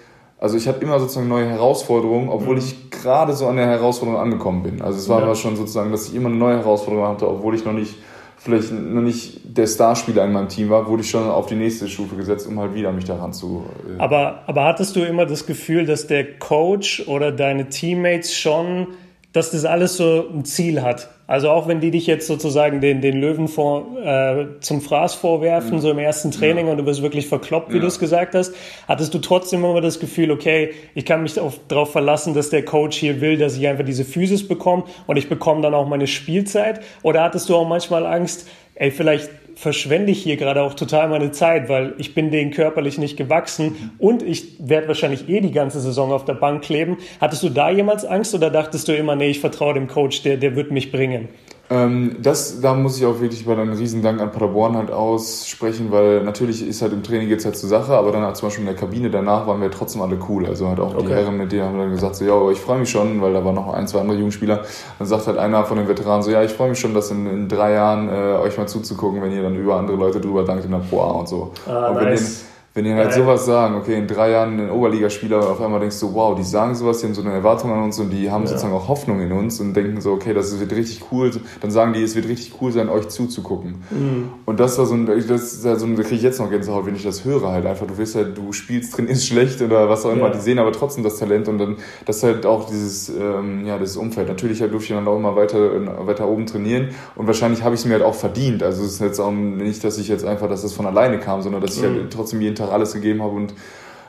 also 0.42 0.56
ich 0.56 0.66
hatte 0.66 0.80
immer 0.80 0.98
sozusagen 0.98 1.28
neue 1.28 1.48
Herausforderungen, 1.48 2.28
obwohl 2.28 2.56
mhm. 2.56 2.62
ich 2.62 2.90
gerade 2.90 3.32
so 3.32 3.46
an 3.46 3.54
der 3.54 3.66
Herausforderung 3.66 4.20
angekommen 4.20 4.64
bin. 4.64 4.82
Also 4.82 4.98
es 4.98 5.08
war 5.08 5.20
ja. 5.20 5.26
aber 5.26 5.36
schon 5.36 5.54
sozusagen, 5.54 5.92
dass 5.92 6.08
ich 6.08 6.16
immer 6.16 6.30
eine 6.30 6.36
neue 6.36 6.56
Herausforderung 6.56 7.06
hatte, 7.06 7.28
obwohl 7.28 7.54
ich 7.54 7.64
noch 7.64 7.72
nicht 7.72 7.94
vielleicht 8.38 8.72
noch 8.72 9.02
nicht 9.02 9.38
der 9.44 9.68
Starspieler 9.68 10.24
in 10.24 10.32
meinem 10.32 10.48
Team 10.48 10.68
war, 10.68 10.88
wurde 10.88 11.02
ich 11.02 11.10
schon 11.10 11.30
auf 11.30 11.46
die 11.46 11.54
nächste 11.54 11.86
Stufe 11.86 12.16
gesetzt, 12.16 12.48
um 12.48 12.58
halt 12.58 12.74
wieder 12.74 12.90
mich 12.90 13.04
daran 13.04 13.32
zu. 13.32 13.64
Äh 13.88 14.00
aber, 14.00 14.42
aber 14.48 14.64
hattest 14.64 14.96
du 14.96 15.04
immer 15.04 15.26
das 15.26 15.46
Gefühl, 15.46 15.86
dass 15.86 16.08
der 16.08 16.40
Coach 16.40 17.06
oder 17.06 17.30
deine 17.30 17.68
Teammates 17.68 18.34
schon, 18.34 18.88
dass 19.32 19.52
das 19.52 19.64
alles 19.64 19.96
so 19.96 20.24
ein 20.28 20.44
Ziel 20.44 20.82
hat? 20.82 21.08
Also 21.32 21.48
auch 21.48 21.66
wenn 21.66 21.80
die 21.80 21.90
dich 21.90 22.06
jetzt 22.06 22.26
sozusagen 22.26 22.82
den, 22.82 23.00
den 23.00 23.18
Löwen 23.18 23.48
vor, 23.48 23.86
äh, 24.04 24.60
zum 24.60 24.82
Fraß 24.82 25.14
vorwerfen, 25.14 25.76
mhm. 25.76 25.80
so 25.80 25.90
im 25.90 25.98
ersten 25.98 26.30
Training 26.30 26.66
ja. 26.66 26.72
und 26.72 26.76
du 26.76 26.84
wirst 26.84 27.00
wirklich 27.00 27.26
verkloppt, 27.26 27.70
wie 27.70 27.76
ja. 27.76 27.80
du 27.80 27.86
es 27.86 27.98
gesagt 27.98 28.34
hast, 28.34 28.54
hattest 28.86 29.14
du 29.14 29.18
trotzdem 29.18 29.64
immer 29.64 29.80
das 29.80 29.98
Gefühl, 29.98 30.30
okay, 30.30 30.74
ich 30.94 31.06
kann 31.06 31.22
mich 31.22 31.40
darauf 31.68 31.90
verlassen, 31.90 32.34
dass 32.34 32.50
der 32.50 32.66
Coach 32.66 32.98
hier 32.98 33.22
will, 33.22 33.38
dass 33.38 33.56
ich 33.56 33.66
einfach 33.66 33.86
diese 33.86 34.04
Physis 34.04 34.46
bekomme 34.46 34.84
und 35.06 35.16
ich 35.16 35.30
bekomme 35.30 35.62
dann 35.62 35.72
auch 35.72 35.88
meine 35.88 36.06
Spielzeit? 36.06 36.82
Oder 37.02 37.22
hattest 37.22 37.48
du 37.48 37.56
auch 37.56 37.66
manchmal 37.66 38.04
Angst, 38.04 38.46
ey, 38.74 38.90
vielleicht 38.90 39.30
verschwende 39.62 40.10
ich 40.10 40.20
hier 40.24 40.36
gerade 40.36 40.60
auch 40.60 40.74
total 40.74 41.08
meine 41.08 41.30
Zeit, 41.30 41.68
weil 41.68 41.94
ich 41.96 42.14
bin 42.14 42.32
denen 42.32 42.50
körperlich 42.50 42.98
nicht 42.98 43.16
gewachsen 43.16 43.92
und 43.98 44.20
ich 44.20 44.56
werde 44.58 44.88
wahrscheinlich 44.88 45.28
eh 45.28 45.40
die 45.40 45.52
ganze 45.52 45.78
Saison 45.78 46.10
auf 46.10 46.24
der 46.24 46.34
Bank 46.34 46.64
kleben. 46.64 46.98
Hattest 47.20 47.44
du 47.44 47.48
da 47.48 47.70
jemals 47.70 48.04
Angst 48.04 48.34
oder 48.34 48.50
dachtest 48.50 48.88
du 48.88 48.96
immer, 48.96 49.14
nee, 49.14 49.30
ich 49.30 49.38
vertraue 49.38 49.74
dem 49.74 49.86
Coach, 49.86 50.22
der, 50.22 50.36
der 50.36 50.56
wird 50.56 50.72
mich 50.72 50.90
bringen? 50.90 51.28
Ähm, 51.72 52.16
das, 52.20 52.60
da 52.60 52.74
muss 52.74 52.98
ich 52.98 53.06
auch 53.06 53.18
wirklich 53.20 53.46
mal 53.46 53.58
einen 53.58 53.72
Riesendank 53.72 54.20
an 54.20 54.30
Paderborn 54.30 54.76
halt 54.76 54.90
aussprechen, 54.90 55.90
weil 55.90 56.22
natürlich 56.22 56.66
ist 56.66 56.82
halt 56.82 56.92
im 56.92 57.02
Training 57.02 57.30
jetzt 57.30 57.46
halt 57.46 57.56
zur 57.56 57.68
Sache, 57.70 57.94
aber 57.94 58.12
dann 58.12 58.22
halt 58.22 58.36
zum 58.36 58.48
Beispiel 58.48 58.62
in 58.62 58.66
der 58.66 58.76
Kabine 58.78 59.10
danach 59.10 59.46
waren 59.46 59.60
wir 59.62 59.70
trotzdem 59.70 60.02
alle 60.02 60.18
cool. 60.28 60.44
Also 60.46 60.68
halt 60.68 60.80
auch 60.80 60.94
okay. 60.94 61.06
die 61.06 61.14
Herren 61.14 61.38
mit 61.38 61.50
denen 61.50 61.64
haben 61.64 61.78
dann 61.78 61.90
gesagt 61.90 62.16
so, 62.16 62.26
ja, 62.26 62.50
ich 62.50 62.60
freue 62.60 62.80
mich 62.80 62.90
schon, 62.90 63.22
weil 63.22 63.32
da 63.32 63.42
waren 63.42 63.54
noch 63.54 63.72
ein, 63.72 63.88
zwei 63.88 64.00
andere 64.00 64.18
Jugendspieler. 64.18 64.64
Dann 64.98 65.08
sagt 65.08 65.26
halt 65.26 65.38
einer 65.38 65.64
von 65.64 65.78
den 65.78 65.88
Veteranen 65.88 66.22
so, 66.22 66.30
ja, 66.30 66.42
ich 66.42 66.52
freue 66.52 66.68
mich 66.68 66.78
schon, 66.78 66.92
das 66.92 67.10
in, 67.10 67.26
in 67.26 67.48
drei 67.48 67.72
Jahren 67.72 68.10
äh, 68.10 68.38
euch 68.42 68.58
mal 68.58 68.66
zuzugucken, 68.66 69.22
wenn 69.22 69.32
ihr 69.32 69.42
dann 69.42 69.56
über 69.56 69.76
andere 69.76 69.96
Leute 69.96 70.20
drüber 70.20 70.44
dankt 70.44 70.66
in 70.66 70.72
der 70.72 70.78
Pro 70.78 71.00
A 71.00 71.10
und 71.12 71.28
so. 71.28 71.52
Ah, 71.66 71.88
und 71.88 72.02
nice. 72.02 72.44
Wenn 72.74 72.84
die 72.84 72.94
halt 72.94 73.12
sowas 73.12 73.44
sagen, 73.44 73.74
okay, 73.74 73.98
in 73.98 74.06
drei 74.06 74.30
Jahren 74.30 74.58
ein 74.58 74.70
Oberligaspieler 74.70 75.50
auf 75.50 75.60
einmal 75.60 75.80
denkst 75.80 76.00
du, 76.00 76.14
wow, 76.14 76.34
die 76.34 76.42
sagen 76.42 76.74
sowas, 76.74 77.00
die 77.00 77.06
haben 77.06 77.14
so 77.14 77.20
eine 77.20 77.32
Erwartung 77.32 77.70
an 77.70 77.82
uns 77.82 77.98
und 77.98 78.08
die 78.08 78.30
haben 78.30 78.44
ja. 78.44 78.48
sozusagen 78.48 78.72
auch 78.72 78.88
Hoffnung 78.88 79.20
in 79.20 79.30
uns 79.30 79.60
und 79.60 79.74
denken 79.74 80.00
so, 80.00 80.12
okay, 80.12 80.32
das 80.32 80.58
wird 80.58 80.72
richtig 80.72 81.02
cool, 81.12 81.30
dann 81.60 81.70
sagen 81.70 81.92
die, 81.92 82.02
es 82.02 82.16
wird 82.16 82.28
richtig 82.28 82.54
cool 82.62 82.72
sein, 82.72 82.88
euch 82.88 83.08
zuzugucken. 83.08 83.82
Mhm. 83.90 84.30
Und 84.46 84.58
das 84.58 84.78
war 84.78 84.86
so 84.86 84.94
ein, 84.94 85.04
das 85.04 85.52
ist 85.52 85.66
halt 85.66 85.80
so 85.80 85.86
ein, 85.86 85.96
da 85.96 86.02
kriege 86.02 86.14
ich 86.14 86.22
jetzt 86.22 86.40
noch 86.40 86.48
Gänsehaut, 86.48 86.86
wenn 86.86 86.96
ich 86.96 87.02
das 87.02 87.26
höre 87.26 87.50
halt 87.50 87.66
einfach, 87.66 87.86
du 87.86 87.98
wirst 87.98 88.16
halt, 88.16 88.38
du 88.38 88.52
spielst 88.52 88.96
drin, 88.96 89.06
ist 89.06 89.26
schlecht 89.26 89.60
oder 89.60 89.90
was 89.90 90.06
auch 90.06 90.12
immer, 90.12 90.28
ja. 90.28 90.30
die 90.30 90.40
sehen 90.40 90.58
aber 90.58 90.72
trotzdem 90.72 91.04
das 91.04 91.18
Talent 91.18 91.48
und 91.48 91.58
dann, 91.58 91.76
das 92.06 92.18
ist 92.18 92.22
halt 92.22 92.46
auch 92.46 92.70
dieses, 92.70 93.10
ähm, 93.10 93.66
ja, 93.66 93.76
das 93.76 93.98
Umfeld. 93.98 94.28
Natürlich 94.28 94.62
halt 94.62 94.72
durfte 94.72 94.94
ich 94.94 94.98
dann 94.98 95.06
auch 95.06 95.16
immer 95.16 95.36
weiter, 95.36 96.06
weiter 96.06 96.26
oben 96.26 96.46
trainieren 96.46 96.88
und 97.16 97.26
wahrscheinlich 97.26 97.62
habe 97.62 97.74
ich 97.74 97.82
es 97.82 97.86
mir 97.86 97.94
halt 97.94 98.02
auch 98.02 98.14
verdient. 98.14 98.62
Also 98.62 98.82
es 98.82 98.92
ist 98.92 99.00
jetzt 99.02 99.20
auch 99.20 99.30
nicht, 99.30 99.84
dass 99.84 99.98
ich 99.98 100.08
jetzt 100.08 100.24
einfach, 100.24 100.48
dass 100.48 100.62
das 100.62 100.72
von 100.72 100.86
alleine 100.86 101.18
kam, 101.18 101.42
sondern 101.42 101.60
dass 101.60 101.76
ich 101.76 101.82
mhm. 101.82 101.96
halt 101.96 102.12
trotzdem 102.12 102.40
jeden 102.40 102.54
Tag 102.54 102.61
alles 102.70 102.92
gegeben 102.92 103.22
habe 103.22 103.32
und 103.32 103.54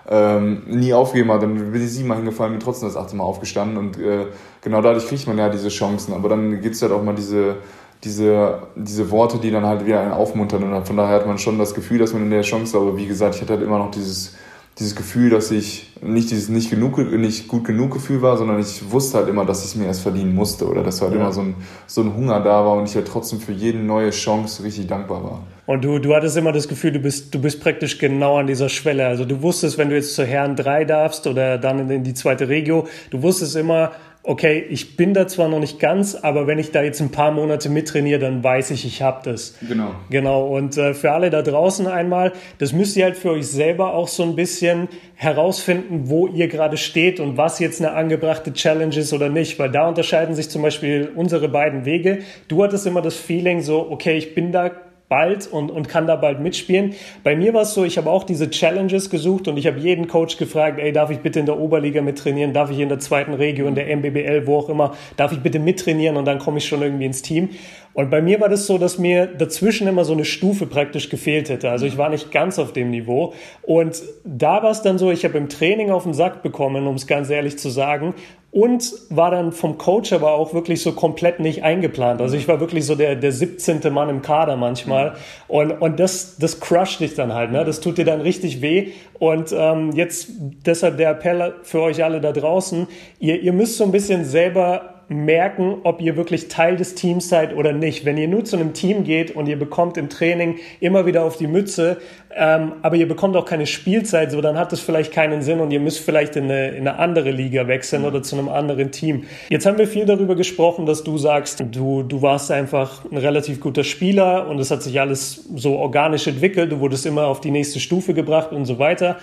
ähm, 0.10 0.64
nie 0.68 0.94
aufgegeben 0.94 1.32
habe. 1.32 1.48
Dann 1.48 1.72
bin 1.72 1.82
ich 1.82 1.92
siebenmal 1.92 2.18
hingefallen, 2.18 2.54
bin 2.54 2.60
trotzdem 2.60 2.90
das 2.90 2.98
achte 2.98 3.16
Mal 3.16 3.24
aufgestanden 3.24 3.78
und 3.78 3.98
äh, 3.98 4.28
genau 4.62 4.82
dadurch 4.82 5.08
kriegt 5.08 5.28
man 5.28 5.38
ja 5.38 5.50
diese 5.50 5.70
Chancen. 5.70 6.14
Aber 6.14 6.30
dann 6.30 6.62
gibt 6.62 6.76
es 6.76 6.82
halt 6.82 6.92
auch 6.92 7.04
mal 7.04 7.16
diese, 7.16 7.56
diese, 8.04 8.64
diese 8.76 9.10
Worte, 9.12 9.38
die 9.38 9.52
dann 9.52 9.66
halt 9.66 9.86
wieder 9.86 10.02
einen 10.02 10.12
aufmuntern 10.12 10.64
und 10.64 10.86
von 10.86 10.98
daher 10.98 11.16
hat 11.16 11.28
man 11.28 11.38
schon 11.38 11.58
das 11.58 11.74
Gefühl, 11.74 12.00
dass 12.00 12.14
man 12.14 12.24
in 12.24 12.32
der 12.32 12.42
Chance, 12.42 12.78
aber 12.78 12.98
wie 12.98 13.08
gesagt, 13.08 13.36
ich 13.36 13.42
hatte 13.42 13.54
halt 13.54 13.64
immer 13.64 13.80
noch 13.80 13.92
dieses 13.92 14.36
dieses 14.80 14.96
Gefühl, 14.96 15.30
dass 15.30 15.52
ich 15.52 15.94
nicht 16.02 16.32
dieses 16.32 16.50
nicht 16.50 16.70
genug, 16.72 16.98
nicht 16.98 17.48
gut 17.48 17.64
genug 17.66 17.92
Gefühl 17.92 18.22
war, 18.22 18.38
sondern 18.38 18.60
ich 18.60 18.92
wusste 18.92 19.20
halt 19.20 19.30
immer, 19.30 19.46
dass 19.46 19.60
ich 19.60 19.72
es 19.72 19.76
mir 19.76 19.86
erst 19.86 20.02
verdienen 20.02 20.34
musste 20.34 20.68
oder 20.68 20.84
dass 20.84 21.02
halt 21.02 21.14
ja. 21.14 21.20
immer 21.20 21.32
so 21.32 21.42
ein, 21.42 21.56
so 21.86 22.02
ein 22.02 22.16
Hunger 22.16 22.40
da 22.40 22.66
war 22.66 22.74
und 22.74 22.90
ich 22.90 22.96
halt 22.96 23.08
trotzdem 23.08 23.40
für 23.40 23.52
jede 23.52 23.78
neue 23.78 24.10
Chance 24.10 24.64
richtig 24.64 24.88
dankbar 24.88 25.24
war. 25.24 25.40
Und 25.66 25.84
du, 25.86 26.00
du 26.00 26.14
hattest 26.14 26.36
immer 26.36 26.52
das 26.52 26.68
Gefühl, 26.68 26.92
du 26.92 27.00
bist, 27.00 27.34
du 27.34 27.40
bist 27.40 27.62
praktisch 27.62 27.98
genau 27.98 28.38
an 28.38 28.48
dieser 28.48 28.68
Schwelle. 28.70 29.08
Also 29.08 29.24
du 29.24 29.42
wusstest, 29.42 29.78
wenn 29.78 29.90
du 29.90 29.96
jetzt 29.96 30.16
zur 30.16 30.26
Herren 30.26 30.56
3 30.56 30.86
darfst 30.86 31.26
oder 31.26 31.58
dann 31.58 31.90
in 31.90 32.04
die 32.04 32.14
zweite 32.14 32.50
Regio, 32.50 32.88
du 33.12 33.22
wusstest 33.22 33.56
immer, 33.56 33.92
okay, 34.24 34.66
ich 34.70 34.96
bin 34.96 35.14
da 35.14 35.28
zwar 35.28 35.50
noch 35.50 35.60
nicht 35.60 35.80
ganz, 35.80 36.16
aber 36.16 36.48
wenn 36.48 36.58
ich 36.58 36.72
da 36.72 36.82
jetzt 36.82 37.02
ein 37.02 37.12
paar 37.12 37.32
Monate 37.32 37.70
mittrainiere, 37.70 38.20
dann 38.20 38.42
weiß 38.44 38.72
ich, 38.72 38.86
ich 38.86 39.02
habe 39.02 39.20
das. 39.30 39.56
Genau. 39.68 39.96
Genau. 40.10 40.48
Und 40.48 40.78
äh, 40.78 40.94
für 40.94 41.12
alle 41.12 41.30
da 41.30 41.42
draußen 41.42 41.88
einmal, 41.88 42.32
das 42.58 42.72
müsst 42.72 42.96
ihr 42.96 43.04
halt 43.04 43.18
für 43.18 43.32
euch 43.32 43.48
selber 43.48 43.94
auch 43.94 44.08
so 44.08 44.24
ein 44.24 44.36
bisschen 44.36 44.88
herausfinden, 45.16 46.04
wo 46.10 46.28
ihr 46.28 46.48
gerade 46.48 46.78
steht 46.78 47.20
und 47.20 47.36
was 47.36 47.60
jetzt 47.60 47.82
eine 47.82 47.94
angebrachte 47.94 48.54
Challenge 48.54 48.96
ist 48.96 49.12
oder 49.12 49.28
nicht, 49.28 49.60
weil 49.60 49.70
da 49.72 49.90
unterscheiden 49.90 50.36
sich 50.36 50.50
zum 50.50 50.62
Beispiel 50.62 51.12
unsere 51.16 51.50
beiden 51.50 51.84
Wege. 51.84 52.20
Du 52.48 52.64
hattest 52.64 52.88
immer 52.88 53.02
das 53.02 53.16
Feeling 53.16 53.62
so, 53.62 53.92
okay, 53.92 54.16
ich 54.16 54.36
bin 54.36 54.54
da 54.54 54.72
bald 55.14 55.46
und, 55.46 55.70
und 55.70 55.88
kann 55.88 56.08
da 56.08 56.16
bald 56.16 56.40
mitspielen. 56.40 56.96
Bei 57.24 57.36
mir 57.36 57.54
war 57.54 57.62
es 57.62 57.76
so, 57.76 57.84
ich 57.86 58.00
habe 58.00 58.10
auch 58.10 58.24
diese 58.24 58.50
Challenges 58.50 59.12
gesucht 59.12 59.48
und 59.48 59.58
ich 59.58 59.68
habe 59.68 59.78
jeden 59.78 60.08
Coach 60.08 60.38
gefragt, 60.38 60.80
ey, 60.80 60.92
darf 60.92 61.12
ich 61.12 61.20
bitte 61.20 61.40
in 61.40 61.46
der 61.46 61.60
Oberliga 61.60 62.02
mittrainieren, 62.02 62.52
darf 62.52 62.72
ich 62.72 62.80
in 62.80 62.90
der 62.90 62.98
zweiten 62.98 63.36
Region, 63.36 63.68
in 63.68 63.76
der 63.76 63.96
MBBL, 63.96 64.48
wo 64.48 64.58
auch 64.58 64.70
immer, 64.70 64.96
darf 65.16 65.32
ich 65.32 65.42
bitte 65.42 65.60
mittrainieren 65.60 66.18
und 66.18 66.26
dann 66.26 66.40
komme 66.40 66.58
ich 66.58 66.66
schon 66.66 66.82
irgendwie 66.82 67.06
ins 67.06 67.22
Team. 67.22 67.50
Und 67.94 68.10
bei 68.10 68.22
mir 68.22 68.40
war 68.42 68.50
das 68.50 68.66
so, 68.66 68.78
dass 68.78 68.98
mir 68.98 69.28
dazwischen 69.28 69.88
immer 69.88 70.04
so 70.06 70.14
eine 70.14 70.26
Stufe 70.26 70.66
praktisch 70.66 71.10
gefehlt 71.10 71.50
hätte. 71.50 71.70
Also 71.70 71.86
ich 71.86 71.98
war 71.98 72.10
nicht 72.10 72.32
ganz 72.32 72.58
auf 72.60 72.74
dem 72.74 72.90
Niveau. 72.90 73.34
Und 73.62 74.02
da 74.24 74.64
war 74.64 74.72
es 74.72 74.82
dann 74.82 74.98
so, 74.98 75.12
ich 75.12 75.26
habe 75.26 75.38
im 75.38 75.50
Training 75.50 75.92
auf 75.92 76.04
den 76.04 76.14
Sack 76.14 76.42
bekommen, 76.42 76.88
um 76.88 76.96
es 76.96 77.08
ganz 77.08 77.30
ehrlich 77.30 77.58
zu 77.60 77.70
sagen 77.70 78.16
und 78.54 78.94
war 79.10 79.32
dann 79.32 79.52
vom 79.52 79.80
Coach 79.80 80.14
aber 80.14 80.34
auch 80.34 80.54
wirklich 80.54 80.84
so 80.84 80.92
komplett 80.92 81.40
nicht 81.40 81.64
eingeplant. 81.64 82.22
Also 82.22 82.38
ich 82.38 82.48
war 82.48 82.60
wirklich 82.60 82.86
so 82.86 82.94
der, 82.94 83.16
der 83.16 83.32
17. 83.32 83.92
Mann 83.92 84.10
im 84.10 84.22
Kader 84.22 84.56
manchmal 84.58 85.16
und, 85.48 85.72
und 85.72 86.00
das, 86.00 86.38
das 86.38 86.60
crusht 86.60 87.00
dich 87.00 87.16
dann 87.16 87.34
halt, 87.34 87.52
ne? 87.52 87.66
das 87.66 87.80
tut 87.80 87.98
dir 87.98 88.06
dann 88.06 88.22
richtig 88.22 88.62
weh 88.62 88.92
und 89.18 89.52
ähm, 89.58 89.92
jetzt 89.94 90.30
deshalb 90.68 90.98
der 90.98 91.10
Appell 91.10 91.56
für 91.64 91.82
euch 91.82 92.04
alle 92.04 92.22
da 92.22 92.32
draußen, 92.32 92.86
ihr, 93.20 93.42
ihr 93.42 93.54
müsst 93.54 93.78
so 93.78 93.86
ein 93.86 93.92
bisschen 93.92 94.24
selber 94.24 94.93
merken, 95.14 95.78
ob 95.84 96.02
ihr 96.02 96.16
wirklich 96.16 96.48
Teil 96.48 96.78
des 96.78 96.96
Teams 96.96 97.30
seid 97.30 97.56
oder 97.56 97.74
nicht. 97.74 98.06
Wenn 98.06 98.18
ihr 98.18 98.28
nur 98.28 98.44
zu 98.46 98.56
einem 98.56 98.74
Team 98.74 99.04
geht 99.04 99.36
und 99.36 99.48
ihr 99.48 99.58
bekommt 99.58 99.98
im 99.98 100.10
Training 100.10 100.58
immer 100.80 101.06
wieder 101.06 101.24
auf 101.24 101.38
die 101.38 101.48
Mütze, 101.48 101.98
ähm, 102.36 102.74
aber 102.82 102.96
ihr 102.96 103.08
bekommt 103.08 103.36
auch 103.36 103.46
keine 103.46 103.68
Spielzeit, 103.68 104.32
so 104.32 104.42
dann 104.42 104.58
hat 104.58 104.72
das 104.72 104.80
vielleicht 104.80 105.12
keinen 105.14 105.42
Sinn 105.42 105.60
und 105.60 105.72
ihr 105.72 105.80
müsst 105.80 106.00
vielleicht 106.00 106.36
in 106.36 106.46
eine, 106.46 106.70
in 106.70 106.88
eine 106.88 106.98
andere 106.98 107.32
Liga 107.32 107.68
wechseln 107.68 108.06
oder 108.06 108.24
zu 108.24 108.38
einem 108.38 108.50
anderen 108.50 108.92
Team. 108.92 109.26
Jetzt 109.50 109.66
haben 109.66 109.78
wir 109.78 109.88
viel 109.88 110.06
darüber 110.06 110.36
gesprochen, 110.36 110.86
dass 110.86 111.04
du 111.04 111.18
sagst, 111.18 111.64
du, 111.72 112.04
du 112.04 112.22
warst 112.22 112.52
einfach 112.52 113.06
ein 113.12 113.18
relativ 113.18 113.60
guter 113.60 113.84
Spieler 113.84 114.48
und 114.48 114.60
es 114.60 114.72
hat 114.72 114.82
sich 114.82 115.00
alles 115.00 115.46
so 115.56 115.76
organisch 115.76 116.28
entwickelt, 116.28 116.72
du 116.72 116.80
wurdest 116.80 117.06
immer 117.06 117.28
auf 117.28 117.42
die 117.42 117.52
nächste 117.52 117.80
Stufe 117.80 118.14
gebracht 118.14 118.52
und 118.52 118.66
so 118.66 118.80
weiter. 118.80 119.18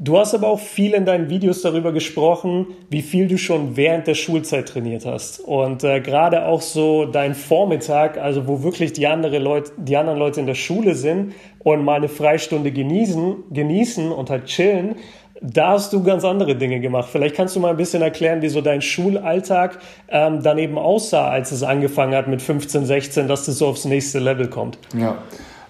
Du 0.00 0.16
hast 0.16 0.32
aber 0.32 0.46
auch 0.46 0.60
viel 0.60 0.94
in 0.94 1.04
deinen 1.04 1.28
Videos 1.28 1.62
darüber 1.62 1.90
gesprochen, 1.90 2.68
wie 2.88 3.02
viel 3.02 3.26
du 3.26 3.36
schon 3.36 3.76
während 3.76 4.06
der 4.06 4.14
Schulzeit 4.14 4.68
trainiert 4.68 5.04
hast. 5.04 5.40
Und 5.40 5.82
äh, 5.82 6.00
gerade 6.00 6.46
auch 6.46 6.60
so 6.60 7.04
dein 7.04 7.34
Vormittag, 7.34 8.16
also 8.16 8.46
wo 8.46 8.62
wirklich 8.62 8.92
die, 8.92 9.08
andere 9.08 9.38
Leute, 9.38 9.72
die 9.76 9.96
anderen 9.96 10.20
Leute 10.20 10.38
in 10.38 10.46
der 10.46 10.54
Schule 10.54 10.94
sind 10.94 11.34
und 11.58 11.84
mal 11.84 11.96
eine 11.96 12.08
Freistunde 12.08 12.70
genießen, 12.70 13.44
genießen 13.50 14.12
und 14.12 14.30
halt 14.30 14.44
chillen, 14.44 14.94
da 15.40 15.70
hast 15.70 15.92
du 15.92 16.02
ganz 16.02 16.24
andere 16.24 16.54
Dinge 16.54 16.78
gemacht. 16.78 17.08
Vielleicht 17.10 17.34
kannst 17.34 17.56
du 17.56 17.60
mal 17.60 17.70
ein 17.70 17.76
bisschen 17.76 18.02
erklären, 18.02 18.40
wie 18.40 18.48
so 18.48 18.60
dein 18.60 18.82
Schulalltag 18.82 19.78
ähm, 20.08 20.40
daneben 20.44 20.78
aussah, 20.78 21.28
als 21.28 21.50
es 21.50 21.64
angefangen 21.64 22.14
hat 22.14 22.28
mit 22.28 22.40
15, 22.40 22.86
16, 22.86 23.26
dass 23.26 23.46
das 23.46 23.58
so 23.58 23.66
aufs 23.66 23.84
nächste 23.84 24.20
Level 24.20 24.48
kommt. 24.48 24.78
Ja, 24.96 25.18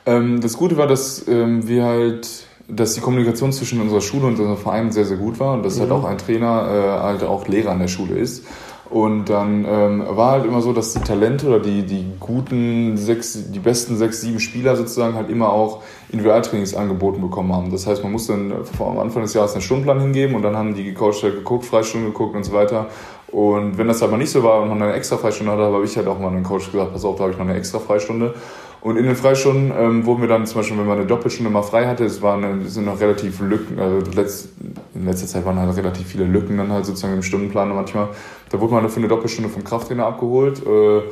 ähm, 0.05 0.41
das 0.41 0.57
Gute 0.57 0.77
war, 0.77 0.87
dass 0.87 1.27
ähm, 1.29 1.67
wir 1.67 1.85
halt 1.85 2.48
dass 2.69 2.95
die 2.95 3.01
Kommunikation 3.01 3.53
zwischen 3.53 3.81
unserer 3.81 4.03
Schule 4.03 4.27
und 4.27 4.39
unserem 4.39 4.59
Verein 4.59 4.93
sehr, 4.93 5.07
sehr 5.07 5.17
gut 5.17 5.41
war 5.41 5.55
und 5.55 5.65
dass 5.65 5.81
halt 5.81 5.89
mhm. 5.89 5.95
halt 5.95 6.05
auch 6.05 6.09
ein 6.09 6.19
Trainer 6.19 6.69
äh, 6.71 7.03
halt 7.03 7.25
auch 7.25 7.49
Lehrer 7.49 7.71
an 7.71 7.79
der 7.79 7.89
Schule 7.89 8.19
ist. 8.19 8.45
Und 8.91 9.29
dann 9.29 9.67
ähm, 9.69 10.05
war 10.09 10.33
halt 10.33 10.47
immer 10.47 10.63
so, 10.63 10.73
dass 10.73 10.95
die 10.95 11.01
Talente 11.01 11.47
oder 11.47 11.61
die, 11.61 11.83
die 11.83 12.07
guten 12.19 12.97
sechs, 12.97 13.51
die 13.51 13.59
besten 13.59 13.99
sechs, 13.99 14.23
sieben 14.23 14.41
Spieler 14.41 14.77
sozusagen 14.77 15.15
halt 15.15 15.29
immer 15.29 15.53
auch 15.53 15.83
Individualtrainings 16.09 16.75
angeboten 16.75 17.21
bekommen 17.21 17.53
haben. 17.53 17.71
Das 17.71 17.87
heißt, 17.87 18.03
man 18.03 18.13
musste 18.13 18.33
dann 18.33 18.53
am 18.79 18.99
Anfang 18.99 19.23
des 19.23 19.35
Jahres 19.35 19.53
einen 19.53 19.61
Stundenplan 19.61 20.01
hingeben 20.01 20.35
und 20.35 20.43
dann 20.43 20.57
haben 20.57 20.75
die 20.75 20.95
Coach 20.95 21.23
halt 21.23 21.35
geguckt, 21.35 21.67
Freistunde 21.67 22.07
geguckt 22.07 22.35
und 22.35 22.45
so 22.45 22.53
weiter. 22.55 22.87
Und 23.31 23.77
wenn 23.77 23.89
das 23.89 24.03
aber 24.03 24.17
nicht 24.17 24.31
so 24.31 24.43
war 24.43 24.63
und 24.63 24.71
man 24.71 24.81
eine 24.81 24.95
extra 24.95 25.19
Freistunde 25.19 25.53
hatte, 25.53 25.65
habe 25.65 25.85
ich 25.85 25.95
halt 25.95 26.07
auch 26.07 26.19
mal 26.19 26.29
einem 26.29 26.45
Coach 26.45 26.73
gesagt, 26.73 26.95
pass 26.95 27.05
auf, 27.05 27.17
da 27.17 27.25
habe 27.25 27.33
ich 27.33 27.39
noch 27.39 27.45
eine 27.45 27.57
extra 27.57 27.79
Freistunde. 27.79 28.35
Und 28.81 28.97
in 28.97 29.05
den 29.05 29.17
Freistunden 29.17 29.73
ähm, 29.77 30.07
wurden 30.07 30.21
wir 30.21 30.29
dann 30.29 30.47
zum 30.47 30.61
Beispiel, 30.61 30.79
wenn 30.79 30.87
man 30.87 30.99
eine 30.99 31.07
Doppelstunde 31.07 31.51
mal 31.51 31.63
frei 31.63 31.87
hatte, 31.87 32.05
es 32.05 32.23
waren 32.23 32.63
es 32.63 32.75
sind 32.75 32.87
noch 32.87 33.01
relativ 33.01 33.41
Lücken, 33.41 33.79
also 33.79 34.11
letzt, 34.13 34.51
in 34.95 35.05
letzter 35.05 35.27
Zeit 35.27 35.45
waren 35.45 35.59
halt 35.59 35.77
relativ 35.77 36.07
viele 36.07 36.25
Lücken 36.25 36.57
dann 36.57 36.71
halt 36.71 36.87
sozusagen 36.87 37.15
im 37.15 37.23
Stundenplan 37.23 37.75
manchmal. 37.75 38.09
Da 38.51 38.61
wurde 38.61 38.75
man 38.75 38.89
für 38.89 38.99
eine 38.99 39.09
Doppelstunde 39.09 39.51
vom 39.51 39.65
Krafttrainer 39.65 40.07
abgeholt. 40.07 40.65
Äh, 40.65 41.03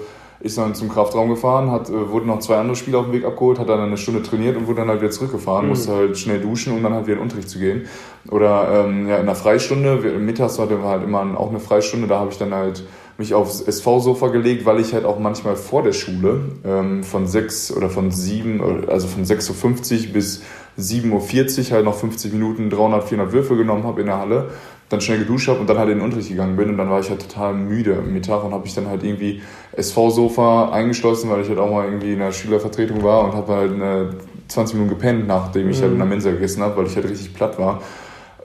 ist 0.40 0.58
dann 0.58 0.74
zum 0.74 0.88
Kraftraum 0.88 1.30
gefahren, 1.30 1.70
hat, 1.70 1.88
äh, 1.88 2.10
wurde 2.10 2.26
noch 2.26 2.40
zwei 2.40 2.56
andere 2.56 2.76
Spieler 2.76 2.98
auf 2.98 3.06
dem 3.06 3.14
Weg 3.14 3.24
abgeholt, 3.24 3.58
hat 3.58 3.68
dann 3.68 3.80
eine 3.80 3.96
Stunde 3.96 4.22
trainiert 4.22 4.56
und 4.56 4.66
wurde 4.66 4.80
dann 4.80 4.88
halt 4.88 5.00
wieder 5.00 5.10
zurückgefahren, 5.10 5.64
mhm. 5.64 5.70
musste 5.70 5.92
halt 5.92 6.18
schnell 6.18 6.40
duschen, 6.40 6.72
um 6.72 6.82
dann 6.82 6.92
halt 6.92 7.06
wieder 7.06 7.14
in 7.14 7.18
den 7.20 7.22
Unterricht 7.24 7.48
zu 7.48 7.58
gehen. 7.58 7.86
Oder 8.30 8.84
ähm, 8.86 9.08
ja, 9.08 9.16
in 9.16 9.26
der 9.26 9.34
Freistunde, 9.34 9.96
mittags 10.18 10.58
hatte 10.58 10.82
wir 10.82 10.88
halt 10.88 11.04
immer 11.04 11.20
auch 11.38 11.50
eine 11.50 11.60
Freistunde, 11.60 12.06
da 12.06 12.18
habe 12.20 12.30
ich 12.30 12.38
dann 12.38 12.54
halt 12.54 12.84
mich 13.18 13.34
aufs 13.34 13.60
SV-Sofa 13.60 14.28
gelegt, 14.28 14.66
weil 14.66 14.80
ich 14.80 14.92
halt 14.92 15.04
auch 15.04 15.18
manchmal 15.18 15.56
vor 15.56 15.82
der 15.82 15.92
Schule 15.92 16.40
ähm, 16.64 17.02
von 17.02 17.26
sechs 17.26 17.72
oder 17.72 17.88
von 17.88 18.10
sieben, 18.10 18.60
also 18.88 19.06
von 19.08 19.24
6.50 19.24 20.08
Uhr 20.08 20.12
bis 20.12 20.42
7.40 20.78 21.70
Uhr 21.70 21.70
halt 21.76 21.84
noch 21.84 21.94
50 21.94 22.32
Minuten 22.32 22.68
300, 22.68 23.04
400 23.04 23.32
Würfe 23.32 23.56
genommen 23.56 23.84
habe 23.84 24.00
in 24.00 24.06
der 24.06 24.18
Halle. 24.18 24.50
dann 24.88 25.00
schnell 25.00 25.18
geduscht 25.18 25.48
habe 25.48 25.58
und 25.58 25.68
dann 25.68 25.78
halt 25.78 25.88
in 25.88 25.98
den 25.98 26.04
Unterricht 26.04 26.28
gegangen 26.28 26.56
bin 26.56 26.70
und 26.70 26.78
dann 26.78 26.88
war 26.88 27.00
ich 27.00 27.10
halt 27.10 27.20
total 27.20 27.54
müde 27.54 27.96
am 27.98 28.12
Mittag 28.12 28.44
und 28.44 28.52
habe 28.52 28.62
mich 28.62 28.74
dann 28.74 28.86
halt 28.86 29.02
irgendwie 29.02 29.42
SV-Sofa 29.72 30.70
eingeschlossen, 30.70 31.28
weil 31.28 31.40
ich 31.40 31.48
halt 31.48 31.58
auch 31.58 31.70
mal 31.70 31.86
irgendwie 31.86 32.12
in 32.12 32.20
der 32.20 32.30
Schülervertretung 32.30 33.02
war 33.02 33.24
und 33.24 33.32
habe 33.32 33.52
halt 33.52 33.72
eine 33.72 34.10
20 34.48 34.76
Minuten 34.76 34.94
gepennt, 34.94 35.26
nachdem 35.26 35.70
ich 35.70 35.78
mhm. 35.78 35.82
halt 35.82 35.92
in 35.92 35.98
der 35.98 36.06
Mensa 36.06 36.30
gegessen 36.30 36.62
habe, 36.62 36.76
weil 36.76 36.86
ich 36.86 36.94
halt 36.94 37.08
richtig 37.08 37.34
platt 37.34 37.58
war. 37.58 37.82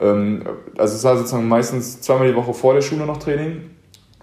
Ähm, 0.00 0.42
also 0.76 0.96
es 0.96 1.04
war 1.04 1.16
sozusagen 1.16 1.48
meistens 1.48 2.00
zweimal 2.00 2.28
die 2.28 2.34
Woche 2.34 2.54
vor 2.54 2.74
der 2.74 2.80
Schule 2.80 3.06
noch 3.06 3.18
Training, 3.18 3.70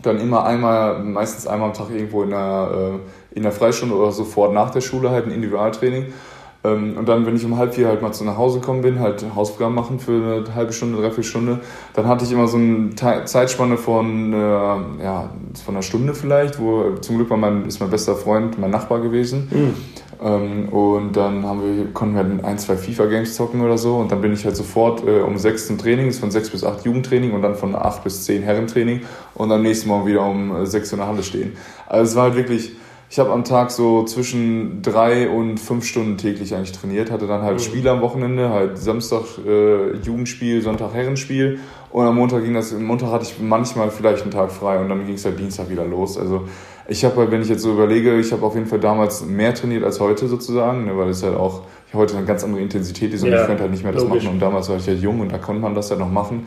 dann 0.02 0.20
immer 0.20 0.46
einmal, 0.46 1.00
meistens 1.04 1.48
einmal 1.48 1.70
am 1.70 1.74
Tag 1.74 1.90
irgendwo 1.90 2.24
in 2.24 2.30
der, 2.30 3.00
äh, 3.34 3.36
in 3.36 3.44
der 3.44 3.52
Freistunde 3.52 3.96
oder 3.96 4.12
sofort 4.12 4.54
nach 4.54 4.70
der 4.70 4.82
Schule 4.82 5.10
halt 5.10 5.26
ein 5.26 5.32
Individualtraining. 5.32 6.14
Ähm, 6.64 6.98
und 6.98 7.08
dann, 7.08 7.26
wenn 7.26 7.36
ich 7.36 7.46
um 7.46 7.58
halb 7.58 7.74
vier 7.74 7.88
halt 7.88 8.02
mal 8.02 8.12
zu 8.12 8.26
nach 8.26 8.38
Hause 8.38 8.60
gekommen 8.60 8.82
bin, 8.82 9.00
halt 9.00 9.26
Hausaufgaben 9.36 9.74
machen 9.74 10.00
für 10.00 10.44
eine 10.46 10.56
halbe 10.56 10.74
Stunde, 10.74 10.98
dreiviertel 10.98 11.24
Stunde, 11.24 11.60
dann 11.94 12.08
hatte 12.08 12.26
ich 12.26 12.32
immer 12.32 12.48
so 12.48 12.58
eine 12.58 12.96
Zeitspanne 12.96 13.78
von, 13.78 14.34
äh, 14.34 14.38
ja, 14.38 15.30
von 15.64 15.76
einer 15.76 15.84
Stunde 15.84 16.14
vielleicht, 16.14 16.60
wo 16.60 16.96
zum 17.00 17.16
Glück 17.16 17.30
war 17.30 17.38
mein, 17.38 17.66
ist 17.66 17.80
mein 17.80 17.90
bester 17.90 18.16
Freund 18.16 18.60
mein 18.60 18.72
Nachbar 18.72 19.00
gewesen. 19.00 19.48
Mhm. 19.52 19.74
Ähm, 20.22 20.68
und 20.70 21.16
dann 21.16 21.46
haben 21.46 21.62
wir, 21.62 21.94
konnten 21.94 22.16
wir 22.16 22.46
ein, 22.46 22.58
zwei 22.58 22.76
FIFA-Games 22.76 23.36
zocken 23.36 23.62
oder 23.62 23.78
so. 23.78 23.96
Und 23.96 24.12
dann 24.12 24.20
bin 24.20 24.34
ich 24.34 24.44
halt 24.44 24.58
sofort 24.58 25.06
äh, 25.08 25.22
um 25.22 25.38
sechs 25.38 25.68
zum 25.68 25.78
Training, 25.78 26.08
ist 26.08 26.20
von 26.20 26.30
sechs 26.30 26.50
bis 26.50 26.66
acht 26.66 26.84
Jugendtraining 26.84 27.32
und 27.32 27.42
dann 27.42 27.56
von 27.56 27.74
acht 27.74 28.04
bis 28.04 28.26
zehn 28.26 28.44
Herrentraining 28.44 29.02
und 29.36 29.52
am 29.52 29.62
nächsten 29.62 29.88
Morgen 29.88 30.08
wieder 30.08 30.26
um 30.26 30.66
sechs 30.66 30.92
in 30.92 30.98
der 30.98 31.08
Halle 31.08 31.24
stehen. 31.24 31.54
Also 31.88 32.12
es 32.12 32.16
war 32.18 32.24
halt 32.24 32.36
wirklich 32.36 32.74
ich 33.12 33.18
habe 33.18 33.32
am 33.32 33.44
Tag 33.44 33.72
so 33.72 34.04
zwischen 34.04 34.84
drei 34.84 35.30
und 35.30 35.60
fünf 35.60 35.86
Stunden 35.86 36.18
täglich 36.18 36.54
eigentlich 36.54 36.74
trainiert, 36.74 37.10
hatte 37.10 37.26
dann 37.26 37.42
halt 37.42 37.56
mhm. 37.56 37.64
Spiele 37.64 37.92
am 37.92 38.02
Wochenende, 38.02 38.50
halt 38.50 38.78
Samstag 38.78 39.24
äh, 39.46 39.96
Jugendspiel, 39.98 40.62
Sonntag 40.62 40.94
Herrenspiel 40.94 41.60
und 41.90 42.06
am 42.06 42.16
Montag 42.16 42.44
ging 42.44 42.54
das, 42.54 42.72
am 42.72 42.84
Montag 42.84 43.10
hatte 43.12 43.24
ich 43.26 43.40
manchmal 43.40 43.90
vielleicht 43.90 44.22
einen 44.22 44.32
Tag 44.32 44.52
frei 44.52 44.80
und 44.80 44.90
dann 44.90 45.06
ging 45.08 45.16
es 45.16 45.26
halt 45.26 45.40
Dienstag 45.40 45.70
wieder 45.70 45.86
los. 45.86 46.20
Also 46.20 46.48
ich 46.88 47.04
habe 47.04 47.16
halt, 47.18 47.32
wenn 47.32 47.42
ich 47.42 47.50
jetzt 47.50 47.64
so 47.64 47.72
überlege, 47.72 48.20
ich 48.20 48.32
habe 48.32 48.46
auf 48.46 48.54
jeden 48.54 48.68
Fall 48.68 48.80
damals 48.80 49.26
mehr 49.26 49.56
trainiert 49.56 49.84
als 49.84 50.00
heute 50.00 50.28
sozusagen, 50.28 50.86
ne, 50.86 50.96
weil 50.96 51.10
es 51.10 51.24
halt 51.24 51.36
auch 51.36 51.64
heute 51.94 52.16
eine 52.16 52.28
ganz 52.28 52.44
andere 52.44 52.62
Intensität 52.62 53.12
ist 53.14 53.24
und 53.24 53.32
ja, 53.32 53.42
ich 53.42 53.48
könnte 53.48 53.64
halt 53.64 53.72
nicht 53.72 53.84
mehr 53.84 53.94
das 53.94 54.04
logisch. 54.04 54.24
machen 54.24 54.36
und 54.36 54.40
damals 54.40 54.70
war 54.70 54.78
ich 54.78 54.88
halt 54.88 55.02
jung 55.02 55.20
und 55.20 55.32
da 55.32 55.40
konnte 55.40 55.62
man 55.62 55.74
das 55.74 55.90
halt 55.90 56.00
noch 56.00 56.12
machen. 56.12 56.46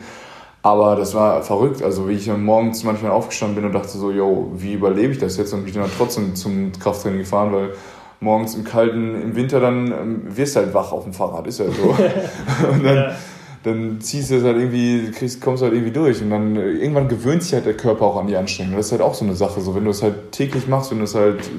Aber 0.63 0.95
das 0.95 1.13
war 1.13 1.43
verrückt. 1.43 1.83
Also 1.83 2.09
wie 2.09 2.13
ich 2.13 2.27
morgens 2.27 2.83
manchmal 2.83 3.11
aufgestanden 3.11 3.55
bin 3.55 3.65
und 3.65 3.73
dachte 3.73 3.89
so, 3.89 4.11
yo, 4.11 4.51
wie 4.55 4.73
überlebe 4.73 5.13
ich 5.13 5.19
das 5.19 5.37
jetzt? 5.37 5.53
Und 5.53 5.65
bin 5.65 5.73
dann 5.75 5.91
trotzdem 5.95 6.35
zum 6.35 6.71
Krafttraining 6.71 7.19
gefahren, 7.19 7.53
weil 7.53 7.73
morgens 8.21 8.55
im 8.55 8.63
kalten, 8.63 9.21
im 9.21 9.35
Winter 9.35 9.59
dann 9.59 9.91
ähm, 9.91 10.21
wirst 10.25 10.55
du 10.55 10.61
halt 10.61 10.73
wach 10.73 10.91
auf 10.91 11.03
dem 11.03 11.13
Fahrrad, 11.13 11.45
ist 11.45 11.59
ja 11.59 11.65
so. 11.65 11.89
und 12.71 12.83
dann, 12.83 12.95
ja 12.95 13.15
dann 13.63 14.01
ziehst 14.01 14.29
du 14.29 14.35
es 14.35 14.43
halt 14.43 14.57
irgendwie, 14.57 15.09
kriegst, 15.11 15.39
kommst 15.41 15.61
du 15.61 15.65
halt 15.65 15.73
irgendwie 15.73 15.93
durch 15.93 16.21
und 16.21 16.29
dann 16.29 16.57
äh, 16.57 16.71
irgendwann 16.71 17.07
gewöhnt 17.07 17.43
sich 17.43 17.53
halt 17.53 17.65
der 17.65 17.75
Körper 17.75 18.05
auch 18.05 18.17
an 18.17 18.27
die 18.27 18.35
Anstrengung. 18.35 18.75
Das 18.75 18.87
ist 18.87 18.91
halt 18.91 19.01
auch 19.01 19.13
so 19.13 19.23
eine 19.23 19.35
Sache. 19.35 19.61
So, 19.61 19.73
wenn 19.73 19.85
du 19.85 19.91
es 19.91 20.03
halt 20.03 20.33
täglich 20.33 20.67
machst, 20.67 20.91
wenn 20.91 20.99
das 20.99 21.15
halt, 21.15 21.49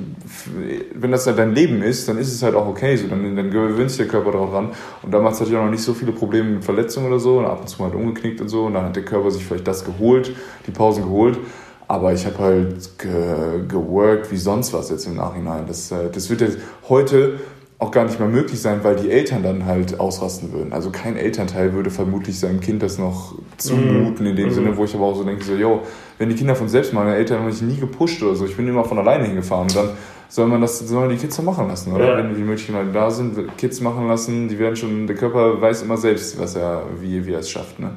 wenn 0.94 1.10
das 1.10 1.26
halt 1.26 1.38
dein 1.38 1.54
Leben 1.54 1.82
ist, 1.82 2.06
dann 2.06 2.18
ist 2.18 2.32
es 2.32 2.42
halt 2.42 2.54
auch 2.54 2.66
okay. 2.66 2.96
So, 2.96 3.08
dann, 3.08 3.34
dann 3.34 3.50
gewöhnt 3.50 3.90
sich 3.90 3.98
der 3.98 4.08
Körper 4.08 4.32
darauf 4.32 4.52
ran. 4.52 4.72
Und 5.02 5.14
damals 5.14 5.40
hatte 5.40 5.50
ich 5.50 5.56
auch 5.56 5.64
noch 5.64 5.70
nicht 5.70 5.82
so 5.82 5.94
viele 5.94 6.12
Probleme 6.12 6.50
mit 6.50 6.64
Verletzungen 6.64 7.06
oder 7.06 7.18
so. 7.18 7.38
Und 7.38 7.46
ab 7.46 7.60
und 7.62 7.68
zu 7.68 7.80
mal 7.80 7.90
halt 7.90 7.96
umgeknickt 7.96 8.40
und 8.42 8.48
so. 8.48 8.64
Und 8.64 8.74
dann 8.74 8.84
hat 8.84 8.96
der 8.96 9.04
Körper 9.04 9.30
sich 9.30 9.44
vielleicht 9.44 9.66
das 9.66 9.84
geholt, 9.86 10.30
die 10.66 10.72
Pausen 10.72 11.04
geholt. 11.04 11.38
Aber 11.86 12.12
ich 12.12 12.24
habe 12.26 12.38
halt 12.38 12.98
ge 12.98 13.66
geworkt 13.68 14.30
wie 14.30 14.36
sonst 14.36 14.72
was 14.72 14.90
jetzt 14.90 15.06
im 15.06 15.16
Nachhinein. 15.16 15.64
Das, 15.66 15.90
äh, 15.90 16.10
das 16.12 16.28
wird 16.28 16.42
jetzt 16.42 16.58
heute 16.88 17.40
auch 17.84 17.90
gar 17.90 18.04
nicht 18.04 18.18
mehr 18.18 18.28
möglich 18.28 18.60
sein, 18.60 18.80
weil 18.82 18.96
die 18.96 19.10
Eltern 19.10 19.42
dann 19.42 19.66
halt 19.66 20.00
ausrasten 20.00 20.52
würden. 20.52 20.72
Also 20.72 20.90
kein 20.90 21.16
Elternteil 21.16 21.72
würde 21.74 21.90
vermutlich 21.90 22.40
seinem 22.40 22.60
Kind 22.60 22.82
das 22.82 22.98
noch 22.98 23.34
zumuten, 23.58 24.26
in 24.26 24.36
dem 24.36 24.48
mm. 24.48 24.52
Sinne, 24.52 24.76
wo 24.76 24.84
ich 24.84 24.94
aber 24.94 25.04
auch 25.04 25.16
so 25.16 25.24
denke, 25.24 25.44
so, 25.44 25.54
yo, 25.54 25.82
wenn 26.18 26.28
die 26.28 26.34
Kinder 26.34 26.56
von 26.56 26.68
selbst 26.68 26.92
machen, 26.92 27.06
meine 27.06 27.16
Eltern 27.16 27.40
haben 27.40 27.46
mich 27.46 27.62
nie 27.62 27.76
gepusht 27.76 28.22
oder 28.22 28.34
so, 28.34 28.46
ich 28.46 28.56
bin 28.56 28.66
immer 28.66 28.84
von 28.84 28.98
alleine 28.98 29.24
hingefahren 29.24 29.68
dann 29.74 29.90
soll 30.28 30.48
man 30.48 30.60
das, 30.60 30.80
soll 30.80 31.00
man 31.00 31.10
die 31.10 31.16
Kids 31.16 31.36
so 31.36 31.42
machen 31.42 31.68
lassen, 31.68 31.92
oder? 31.92 32.08
Ja. 32.08 32.16
Wenn 32.16 32.34
die 32.34 32.42
Möglichkeiten 32.42 32.92
da 32.92 33.10
sind, 33.10 33.56
Kids 33.56 33.80
machen 33.80 34.08
lassen, 34.08 34.48
die 34.48 34.58
werden 34.58 34.74
schon, 34.74 35.06
der 35.06 35.14
Körper 35.14 35.60
weiß 35.60 35.82
immer 35.82 35.96
selbst, 35.96 36.40
was 36.40 36.56
er, 36.56 36.82
wie, 37.00 37.24
wie 37.24 37.32
er 37.32 37.38
es 37.38 37.50
schafft, 37.50 37.78
ne? 37.78 37.92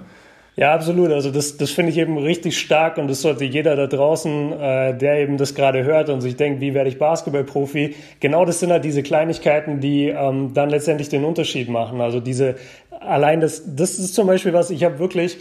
Ja, 0.60 0.74
absolut. 0.74 1.12
Also 1.12 1.30
das, 1.30 1.58
das 1.58 1.70
finde 1.70 1.92
ich 1.92 2.00
eben 2.00 2.18
richtig 2.18 2.58
stark 2.58 2.98
und 2.98 3.08
das 3.08 3.22
sollte 3.22 3.46
jeder 3.46 3.76
da 3.76 3.86
draußen, 3.86 4.54
äh, 4.54 4.98
der 4.98 5.20
eben 5.20 5.38
das 5.38 5.54
gerade 5.54 5.84
hört 5.84 6.10
und 6.10 6.22
sich 6.22 6.36
denkt, 6.36 6.62
wie 6.62 6.74
werde 6.74 6.90
ich 6.90 6.98
Basketballprofi, 6.98 7.96
genau 8.20 8.44
das 8.44 8.60
sind 8.60 8.72
halt 8.72 8.84
diese 8.84 9.04
Kleinigkeiten, 9.04 9.80
die 9.82 10.08
ähm, 10.08 10.56
dann 10.56 10.72
letztendlich 10.72 11.10
den 11.10 11.26
Unterschied 11.26 11.70
machen. 11.70 12.02
Also 12.02 12.20
diese, 12.20 12.56
allein 12.90 13.40
das, 13.40 13.76
das 13.76 14.00
ist 14.00 14.16
zum 14.16 14.26
Beispiel 14.26 14.52
was, 14.52 14.72
ich 14.72 14.84
habe 14.84 14.98
wirklich 14.98 15.38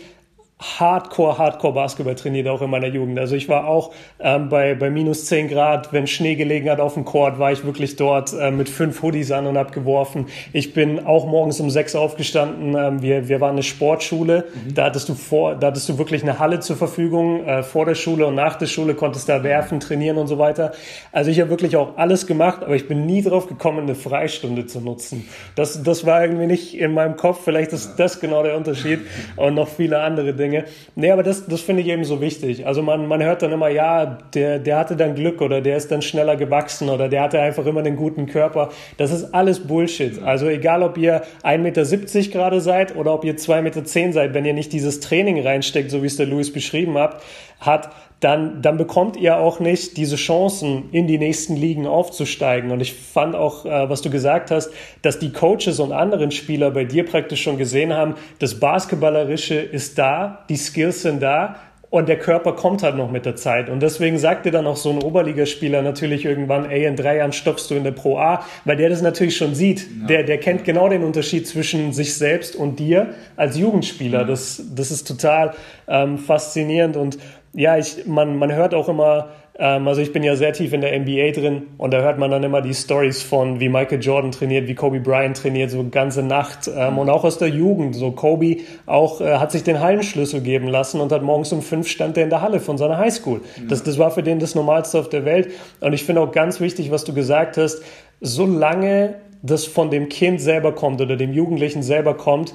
Hardcore, 0.59 1.37
Hardcore 1.37 1.75
Basketball 1.75 2.15
trainiert, 2.15 2.49
auch 2.49 2.63
in 2.63 2.71
meiner 2.71 2.87
Jugend. 2.87 3.19
Also 3.19 3.37
ich 3.37 3.47
war 3.47 3.67
auch 3.67 3.93
ähm, 4.19 4.49
bei, 4.49 4.75
bei 4.75 4.89
minus 4.89 5.27
10 5.27 5.49
Grad, 5.49 5.93
wenn 5.93 6.07
Schnee 6.07 6.35
gelegen 6.35 6.71
hat 6.71 6.81
auf 6.81 6.95
dem 6.95 7.05
Court, 7.05 7.39
war 7.39 7.53
ich 7.53 7.65
wirklich 7.67 7.97
dort 7.97 8.33
äh, 8.33 8.51
mit 8.51 8.71
fünf 8.71 9.03
Hoodies 9.03 9.33
an 9.33 9.47
und 9.47 9.59
hab 9.59 9.73
geworfen. 9.73 10.29
Ich 10.55 10.73
bin 10.73 11.05
auch 11.05 11.27
morgens 11.27 11.61
um 11.61 11.69
sechs 11.69 11.95
aufgestanden. 11.95 12.75
Ähm, 12.75 13.03
wir, 13.03 13.29
wir 13.29 13.43
waren 13.43 13.53
eine 13.53 13.63
Sportschule. 13.63 14.47
Mhm. 14.55 14.75
Da 14.75 14.87
hattest 14.87 15.11
du 15.11 15.15
vor, 15.15 15.57
da 15.57 15.67
hattest 15.67 15.91
du 15.91 15.99
wirklich 15.99 16.23
eine 16.23 16.39
Halle 16.39 16.61
zur 16.61 16.77
Verfügung. 16.77 17.45
Äh, 17.45 17.63
vor 17.63 17.85
der 17.85 17.95
Schule 17.95 18.27
und 18.27 18.35
nach 18.35 18.57
der 18.57 18.67
Schule 18.67 18.95
konntest 18.95 19.29
da 19.29 19.43
werfen, 19.43 19.79
trainieren 19.79 20.17
und 20.17 20.27
so 20.27 20.39
weiter. 20.39 20.73
Also 21.13 21.31
ich 21.31 21.39
habe 21.39 21.51
wirklich 21.51 21.77
auch 21.77 21.99
alles 21.99 22.27
gemacht, 22.27 22.63
aber 22.63 22.77
ich 22.77 22.89
bin 22.89 23.05
nie 23.05 23.21
drauf 23.21 23.47
gekommen, 23.47 23.81
eine 23.81 23.95
Freistunde 23.95 24.65
zu 24.65 24.81
nutzen. 24.81 25.29
Das, 25.55 25.83
das 25.83 26.07
war 26.07 26.23
irgendwie 26.23 26.47
nicht 26.47 26.79
in 26.79 26.95
meinem 26.95 27.19
Kopf. 27.19 27.41
Vielleicht 27.45 27.75
ist 27.75 27.97
das 27.97 28.21
genau 28.21 28.43
der 28.43 28.57
Unterschied 28.57 29.01
und 29.37 29.55
noch 29.55 29.69
viele 29.69 30.01
andere 30.01 30.33
Dinge. 30.33 30.46
Dinge. 30.47 30.65
Nee, 30.95 31.11
aber 31.11 31.23
das, 31.23 31.47
das 31.47 31.61
finde 31.61 31.83
ich 31.83 31.89
eben 31.89 32.05
so 32.05 32.21
wichtig. 32.21 32.67
Also 32.67 32.83
man, 32.83 33.07
man 33.07 33.23
hört 33.23 33.43
dann 33.43 33.53
immer, 33.53 33.69
ja, 33.69 34.19
der, 34.35 34.59
der 34.59 34.79
hatte 34.79 34.97
dann 34.97 35.15
Glück 35.15 35.41
oder 35.41 35.61
der 35.61 35.77
ist 35.77 35.91
dann 35.91 36.03
schneller 36.03 36.37
gewachsen 36.37 36.89
oder 36.89 37.09
der 37.09 37.23
hatte 37.23 37.41
einfach 37.41 37.67
immer 37.67 37.81
einen 37.81 37.97
guten 37.97 38.27
Körper. 38.27 38.71
Das 38.97 39.13
ist 39.13 39.35
alles 39.35 39.67
Bullshit. 39.67 40.23
Also 40.23 40.49
egal, 40.49 40.83
ob 40.83 40.97
ihr 40.99 41.23
1,70 41.43 41.59
Meter 41.59 42.31
gerade 42.31 42.61
seid 42.61 42.97
oder 42.97 43.13
ob 43.13 43.25
ihr 43.25 43.37
2,10 43.37 43.63
Meter 43.63 44.13
seid, 44.13 44.35
wenn 44.35 44.45
ihr 44.45 44.55
nicht 44.55 44.73
dieses 44.73 45.01
Training 45.01 45.43
reinsteckt, 45.43 45.91
so 45.91 46.03
wie 46.03 46.07
es 46.07 46.17
der 46.17 46.27
Louis 46.27 46.53
beschrieben 46.53 46.97
hat, 46.99 47.21
hat 47.61 47.91
dann, 48.21 48.63
dann 48.63 48.79
bekommt 48.79 49.17
ihr 49.17 49.37
auch 49.37 49.61
nicht 49.61 49.97
diese 49.97 50.17
Chancen, 50.17 50.89
in 50.91 51.07
die 51.07 51.19
nächsten 51.19 51.55
Ligen 51.55 51.87
aufzusteigen. 51.87 52.71
Und 52.71 52.81
ich 52.81 52.95
fand 52.95 53.35
auch, 53.35 53.67
äh, 53.67 53.91
was 53.91 54.01
du 54.01 54.11
gesagt 54.11 54.51
hast, 54.51 54.71
dass 55.03 55.19
die 55.19 55.33
Coaches 55.33 55.81
und 55.81 55.93
anderen 55.93 56.31
Spieler 56.31 56.71
bei 56.71 56.85
dir 56.85 57.05
praktisch 57.05 57.43
schon 57.43 57.59
gesehen 57.59 57.93
haben, 57.93 58.15
das 58.39 58.59
Basketballerische 58.59 59.57
ist 59.57 59.99
da, 59.99 60.45
die 60.49 60.57
Skills 60.57 61.03
sind 61.03 61.23
da, 61.23 61.57
und 61.89 62.09
der 62.09 62.19
Körper 62.19 62.53
kommt 62.53 62.83
halt 62.83 62.97
noch 62.97 63.11
mit 63.11 63.27
der 63.27 63.37
Zeit. 63.37 63.71
Und 63.71 63.81
deswegen 63.81 64.19
sagt 64.19 64.45
dir 64.45 64.53
dann 64.53 64.67
auch 64.67 64.77
so 64.77 64.91
ein 64.91 65.03
Oberligaspieler 65.03 65.83
natürlich 65.83 66.25
irgendwann, 66.25 66.69
ey, 66.69 66.85
in 66.85 66.97
drei 66.97 67.17
Jahren 67.17 67.33
stopfst 67.33 67.71
du 67.71 67.75
in 67.75 67.85
der 67.85 67.93
Pro 67.93 68.19
A, 68.19 68.45
weil 68.65 68.77
der 68.77 68.91
das 68.91 69.03
natürlich 69.03 69.37
schon 69.37 69.55
sieht. 69.55 69.87
Ja. 70.01 70.07
Der, 70.09 70.23
der 70.25 70.39
kennt 70.39 70.65
genau 70.65 70.89
den 70.89 71.05
Unterschied 71.05 71.47
zwischen 71.47 71.93
sich 71.93 72.15
selbst 72.15 72.57
und 72.57 72.79
dir 72.79 73.15
als 73.37 73.57
Jugendspieler. 73.57 74.21
Ja. 74.21 74.25
Das, 74.25 74.63
das 74.75 74.91
ist 74.91 75.07
total 75.07 75.55
ähm, 75.87 76.19
faszinierend. 76.19 76.97
Und 76.97 77.19
ja, 77.57 77.79
ich, 77.79 78.07
man, 78.07 78.37
man 78.37 78.53
hört 78.53 78.75
auch 78.75 78.87
immer, 78.87 79.31
ähm, 79.59 79.89
also 79.89 80.03
ich 80.03 80.13
bin 80.13 80.23
ja 80.23 80.37
sehr 80.37 80.53
tief 80.53 80.75
in 80.75 80.83
der 80.83 80.97
NBA 80.99 81.31
drin 81.31 81.69
und 81.79 81.95
da 81.95 82.03
hört 82.03 82.19
man 82.19 82.31
dann 82.31 82.45
immer 82.45 82.61
die 82.61 82.75
Stories 82.75 83.23
von, 83.23 83.61
wie 83.61 83.71
Michael 83.71 84.03
Jordan 84.03 84.31
trainiert, 84.31 84.69
wie 84.69 84.75
Kobe 84.75 85.01
Bryant 85.01 85.39
trainiert, 85.39 85.71
so 85.71 85.83
ganze 85.89 86.23
Nacht 86.23 86.71
ähm, 86.75 86.99
und 86.99 87.09
auch 87.09 87.25
aus 87.25 87.39
der 87.39 87.49
Jugend. 87.49 87.97
So 87.97 88.13
Kobe 88.13 88.59
auch 88.85 89.23
äh, 89.23 89.39
hat 89.39 89.53
sich 89.53 89.65
den 89.65 89.81
Hallenschlüssel 89.81 90.43
geben 90.43 90.69
lassen 90.69 91.01
und 91.01 91.11
hat 91.13 91.23
morgens 91.23 91.51
um 91.55 91.63
fünf 91.63 91.89
stand 91.89 92.19
er 92.19 92.25
in 92.25 92.31
der 92.31 92.43
Halle 92.43 92.61
von 92.61 92.77
seiner 92.77 92.99
Highschool. 92.99 93.41
Das, 93.67 93.83
das 93.83 93.99
war 93.99 94.11
für 94.11 94.23
den 94.23 94.39
das 94.39 94.55
Normalste 94.55 94.99
auf 94.99 95.09
der 95.09 95.25
Welt. 95.25 95.51
Und 95.81 95.95
ich 95.95 96.05
finde 96.05 96.21
auch 96.21 96.33
ganz 96.33 96.61
wichtig, 96.61 96.91
was 96.91 97.05
du 97.05 97.15
gesagt 97.15 97.57
hast, 97.57 97.83
solange 98.21 99.15
das 99.43 99.65
von 99.65 99.91
dem 99.91 100.11
Kind 100.11 100.43
selber 100.43 100.73
kommt 100.73 101.01
oder 101.01 101.17
dem 101.17 101.33
Jugendlichen 101.33 101.83
selber 101.83 102.19
kommt, 102.19 102.53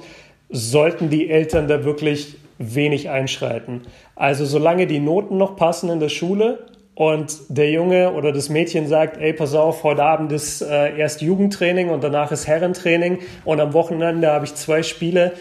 sollten 0.48 1.10
die 1.10 1.28
Eltern 1.28 1.66
da 1.66 1.84
wirklich 1.84 2.36
wenig 2.62 3.10
einschreiten. 3.10 3.82
Also 4.16 4.44
solange 4.44 4.86
die 4.86 5.00
Noten 5.00 5.36
noch 5.36 5.56
passen 5.56 5.90
in 5.90 6.00
der 6.00 6.08
Schule 6.08 6.66
und 6.94 7.36
der 7.48 7.70
Junge 7.70 8.12
oder 8.12 8.32
das 8.32 8.48
Mädchen 8.48 8.86
sagt, 8.86 9.16
ey, 9.16 9.32
pass 9.32 9.54
auf, 9.54 9.82
heute 9.82 10.02
Abend 10.02 10.32
ist 10.32 10.62
äh, 10.62 10.96
erst 10.96 11.22
Jugendtraining 11.22 11.90
und 11.90 12.04
danach 12.04 12.32
ist 12.32 12.46
Herrentraining 12.46 13.18
und 13.44 13.60
am 13.60 13.72
Wochenende 13.72 14.30
habe 14.30 14.44
ich 14.44 14.54
zwei 14.54 14.82
Spiele, 14.82 15.32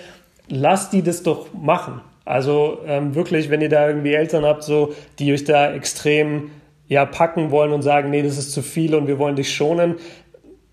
lass 0.48 0.90
die 0.90 1.02
das 1.02 1.24
doch 1.24 1.54
machen. 1.54 2.02
Also 2.26 2.80
ähm, 2.86 3.16
wirklich, 3.16 3.50
wenn 3.50 3.62
ihr 3.62 3.70
da 3.70 3.88
irgendwie 3.88 4.14
Eltern 4.14 4.46
habt, 4.46 4.64
so, 4.64 4.94
die 5.20 5.34
euch 5.34 5.44
da 5.44 5.74
extrem 5.74 6.52
ja, 6.88 7.06
packen 7.06 7.52
wollen 7.52 7.72
und 7.72 7.82
sagen, 7.82 8.10
nee, 8.10 8.22
das 8.22 8.38
ist 8.38 8.52
zu 8.52 8.62
viel 8.62 8.96
und 8.96 9.08
wir 9.08 9.18
wollen 9.18 9.36
dich 9.36 9.54
schonen, 9.54 9.96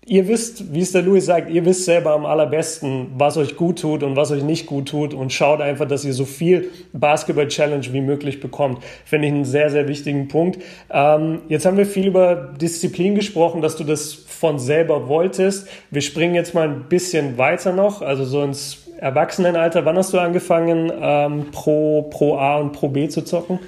ihr 0.05 0.27
wisst, 0.27 0.73
wie 0.73 0.81
es 0.81 0.91
der 0.91 1.01
Louis 1.01 1.25
sagt, 1.25 1.49
ihr 1.49 1.65
wisst 1.65 1.85
selber 1.85 2.11
am 2.11 2.25
allerbesten, 2.25 3.11
was 3.17 3.37
euch 3.37 3.55
gut 3.55 3.79
tut 3.79 4.03
und 4.03 4.15
was 4.15 4.31
euch 4.31 4.43
nicht 4.43 4.65
gut 4.65 4.89
tut 4.89 5.13
und 5.13 5.31
schaut 5.31 5.61
einfach, 5.61 5.87
dass 5.87 6.05
ihr 6.05 6.13
so 6.13 6.25
viel 6.25 6.71
Basketball-Challenge 6.93 7.85
wie 7.91 8.01
möglich 8.01 8.39
bekommt. 8.39 8.83
Finde 9.05 9.27
ich 9.27 9.33
einen 9.33 9.45
sehr, 9.45 9.69
sehr 9.69 9.87
wichtigen 9.87 10.27
Punkt. 10.27 10.59
Ähm, 10.89 11.41
jetzt 11.47 11.65
haben 11.65 11.77
wir 11.77 11.85
viel 11.85 12.07
über 12.07 12.35
Disziplin 12.59 13.15
gesprochen, 13.15 13.61
dass 13.61 13.75
du 13.75 13.83
das 13.83 14.13
von 14.13 14.57
selber 14.57 15.07
wolltest. 15.07 15.67
Wir 15.91 16.01
springen 16.01 16.33
jetzt 16.33 16.53
mal 16.53 16.67
ein 16.67 16.85
bisschen 16.89 17.37
weiter 17.37 17.73
noch, 17.73 18.01
also 18.01 18.25
so 18.25 18.41
ins 18.41 18.89
Erwachsenenalter, 18.99 19.85
wann 19.85 19.97
hast 19.97 20.13
du 20.13 20.19
angefangen, 20.19 20.91
ähm, 20.99 21.51
Pro, 21.51 22.03
Pro 22.03 22.37
A 22.37 22.57
und 22.57 22.73
Pro 22.73 22.89
B 22.89 23.07
zu 23.07 23.21
zocken? 23.21 23.59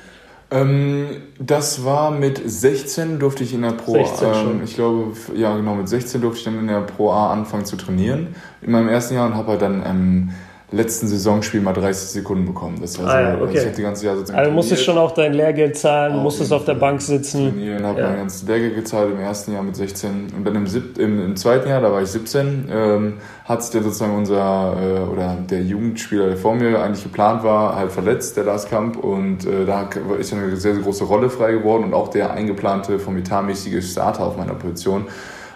Ähm, 0.51 1.07
das 1.39 1.85
war 1.85 2.11
mit 2.11 2.41
16 2.43 3.19
durfte 3.19 3.43
ich 3.43 3.53
in 3.53 3.61
der 3.61 3.71
Pro 3.71 3.95
A, 3.95 4.41
ähm, 4.41 4.61
ich 4.65 4.75
glaube, 4.75 5.13
ja 5.33 5.55
genau, 5.55 5.75
mit 5.75 5.87
16 5.87 6.19
durfte 6.19 6.39
ich 6.39 6.43
dann 6.43 6.59
in 6.59 6.67
der 6.67 6.81
Pro 6.81 7.11
A 7.11 7.31
anfangen 7.31 7.63
zu 7.63 7.77
trainieren. 7.77 8.35
In 8.61 8.71
meinem 8.71 8.89
ersten 8.89 9.15
Jahr 9.15 9.27
und 9.27 9.35
habe 9.35 9.51
halt 9.51 9.61
dann 9.61 9.81
ähm, 9.85 10.29
letzten 10.71 11.07
Saisonspiel 11.07 11.59
mal 11.59 11.73
30 11.73 12.09
Sekunden 12.09 12.45
bekommen. 12.45 12.77
Das 12.79 12.97
heißt, 12.97 13.07
ah, 13.07 13.21
ja, 13.21 13.35
okay. 13.35 13.57
also 13.57 13.67
ich 13.67 13.75
die 13.75 13.81
ganze 13.81 14.05
Jahr 14.05 14.15
sozusagen 14.15 14.39
Also 14.39 14.51
musstest 14.51 14.83
schon 14.85 14.97
auch 14.97 15.11
dein 15.11 15.33
Lehrgeld 15.33 15.77
zahlen, 15.77 16.15
auf 16.15 16.23
musstest 16.23 16.53
auf 16.53 16.63
der 16.63 16.75
Bank 16.75 17.01
sitzen. 17.01 17.51
Trainieren, 17.51 17.85
habe 17.85 17.99
ja. 17.99 18.07
mein 18.07 18.17
ganzes 18.19 18.47
Lehrgeld 18.47 18.75
gezahlt 18.75 19.11
im 19.11 19.19
ersten 19.19 19.53
Jahr 19.53 19.63
mit 19.63 19.75
16 19.75 20.27
und 20.35 20.45
dann 20.45 20.55
im, 20.55 20.67
sieb, 20.67 20.97
im, 20.97 21.25
im 21.25 21.35
zweiten 21.35 21.67
Jahr, 21.67 21.81
da 21.81 21.91
war 21.91 22.01
ich 22.01 22.07
17, 22.07 22.69
ähm, 22.71 23.13
hat 23.43 23.63
sich 23.63 23.73
dann 23.73 23.83
sozusagen 23.83 24.15
unser 24.15 24.77
äh, 24.81 25.11
oder 25.11 25.37
der 25.49 25.61
Jugendspieler, 25.61 26.27
der 26.27 26.37
vor 26.37 26.55
mir 26.55 26.81
eigentlich 26.81 27.03
geplant 27.03 27.43
war, 27.43 27.75
halt 27.75 27.91
verletzt, 27.91 28.37
der 28.37 28.45
Lars 28.45 28.69
Kamp 28.69 28.95
und 28.95 29.45
äh, 29.45 29.65
da 29.65 29.89
ist 30.17 30.31
eine 30.31 30.55
sehr, 30.55 30.73
sehr 30.73 30.83
große 30.83 31.03
Rolle 31.03 31.29
frei 31.29 31.51
geworden 31.51 31.83
und 31.83 31.93
auch 31.93 32.07
der 32.07 32.31
eingeplante 32.31 32.97
vom 32.97 33.17
etatmäßige 33.17 33.85
Starter 33.91 34.23
auf 34.23 34.37
meiner 34.37 34.53
Position 34.53 35.07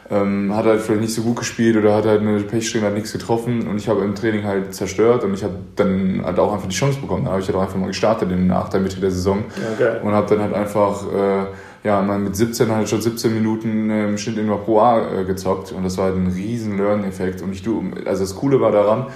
ähm, 0.10 0.56
hat 0.56 0.66
halt 0.66 0.82
vielleicht 0.82 1.02
nicht 1.02 1.14
so 1.14 1.24
gut 1.24 1.38
gespielt 1.38 1.78
oder 1.78 1.96
hat 1.96 2.06
halt 2.06 2.22
eine 2.22 2.40
Pechsträhne, 2.42 2.86
hat 2.88 2.94
nichts 2.94 3.12
getroffen 3.12 3.68
und 3.68 3.78
ich 3.78 3.90
habe 3.90 4.04
im 4.04 4.14
Training 4.14 4.44
halt 4.44 4.74
zerstört 4.74 5.24
und 5.24 5.34
ich 5.34 5.44
habe 5.44 5.56
dann 5.76 6.22
halt 6.24 6.38
auch 6.38 6.54
einfach 6.54 6.68
die 6.68 6.76
Chance 6.76 7.00
bekommen. 7.00 7.26
Da 7.26 7.32
habe 7.32 7.42
ich 7.42 7.48
halt 7.48 7.58
auch 7.58 7.64
einfach 7.64 7.78
mal 7.78 7.88
gestartet 7.88 8.32
in 8.32 8.50
der 8.50 8.80
Mitte 8.80 9.00
der 9.00 9.12
Saison 9.12 9.46
okay. 9.74 9.98
und 10.04 10.12
habe 10.14 10.28
dann 10.30 10.42
halt 10.42 10.54
einfach 10.54 11.04
äh, 11.12 11.46
ja, 11.84 12.02
mit 12.02 12.36
17 12.36 12.70
halt 12.72 12.90
schon 12.90 13.02
17 13.02 13.34
Minuten 13.34 13.90
äh, 13.90 14.06
im 14.06 14.18
Schnitt 14.18 14.38
in 14.38 14.48
der 14.48 14.56
Pro 14.56 14.80
A 14.80 15.22
äh, 15.22 15.24
gezockt 15.24 15.72
und 15.72 15.84
das 15.84 15.98
war 15.98 16.06
halt 16.06 16.16
ein 16.16 16.28
riesen 16.28 16.78
Learn-Effekt 16.78 17.42
und 17.42 17.52
ich 17.52 17.64
du, 17.64 17.84
also 18.06 18.24
das 18.24 18.36
Coole 18.36 18.62
war 18.62 18.72
daran, 18.72 19.08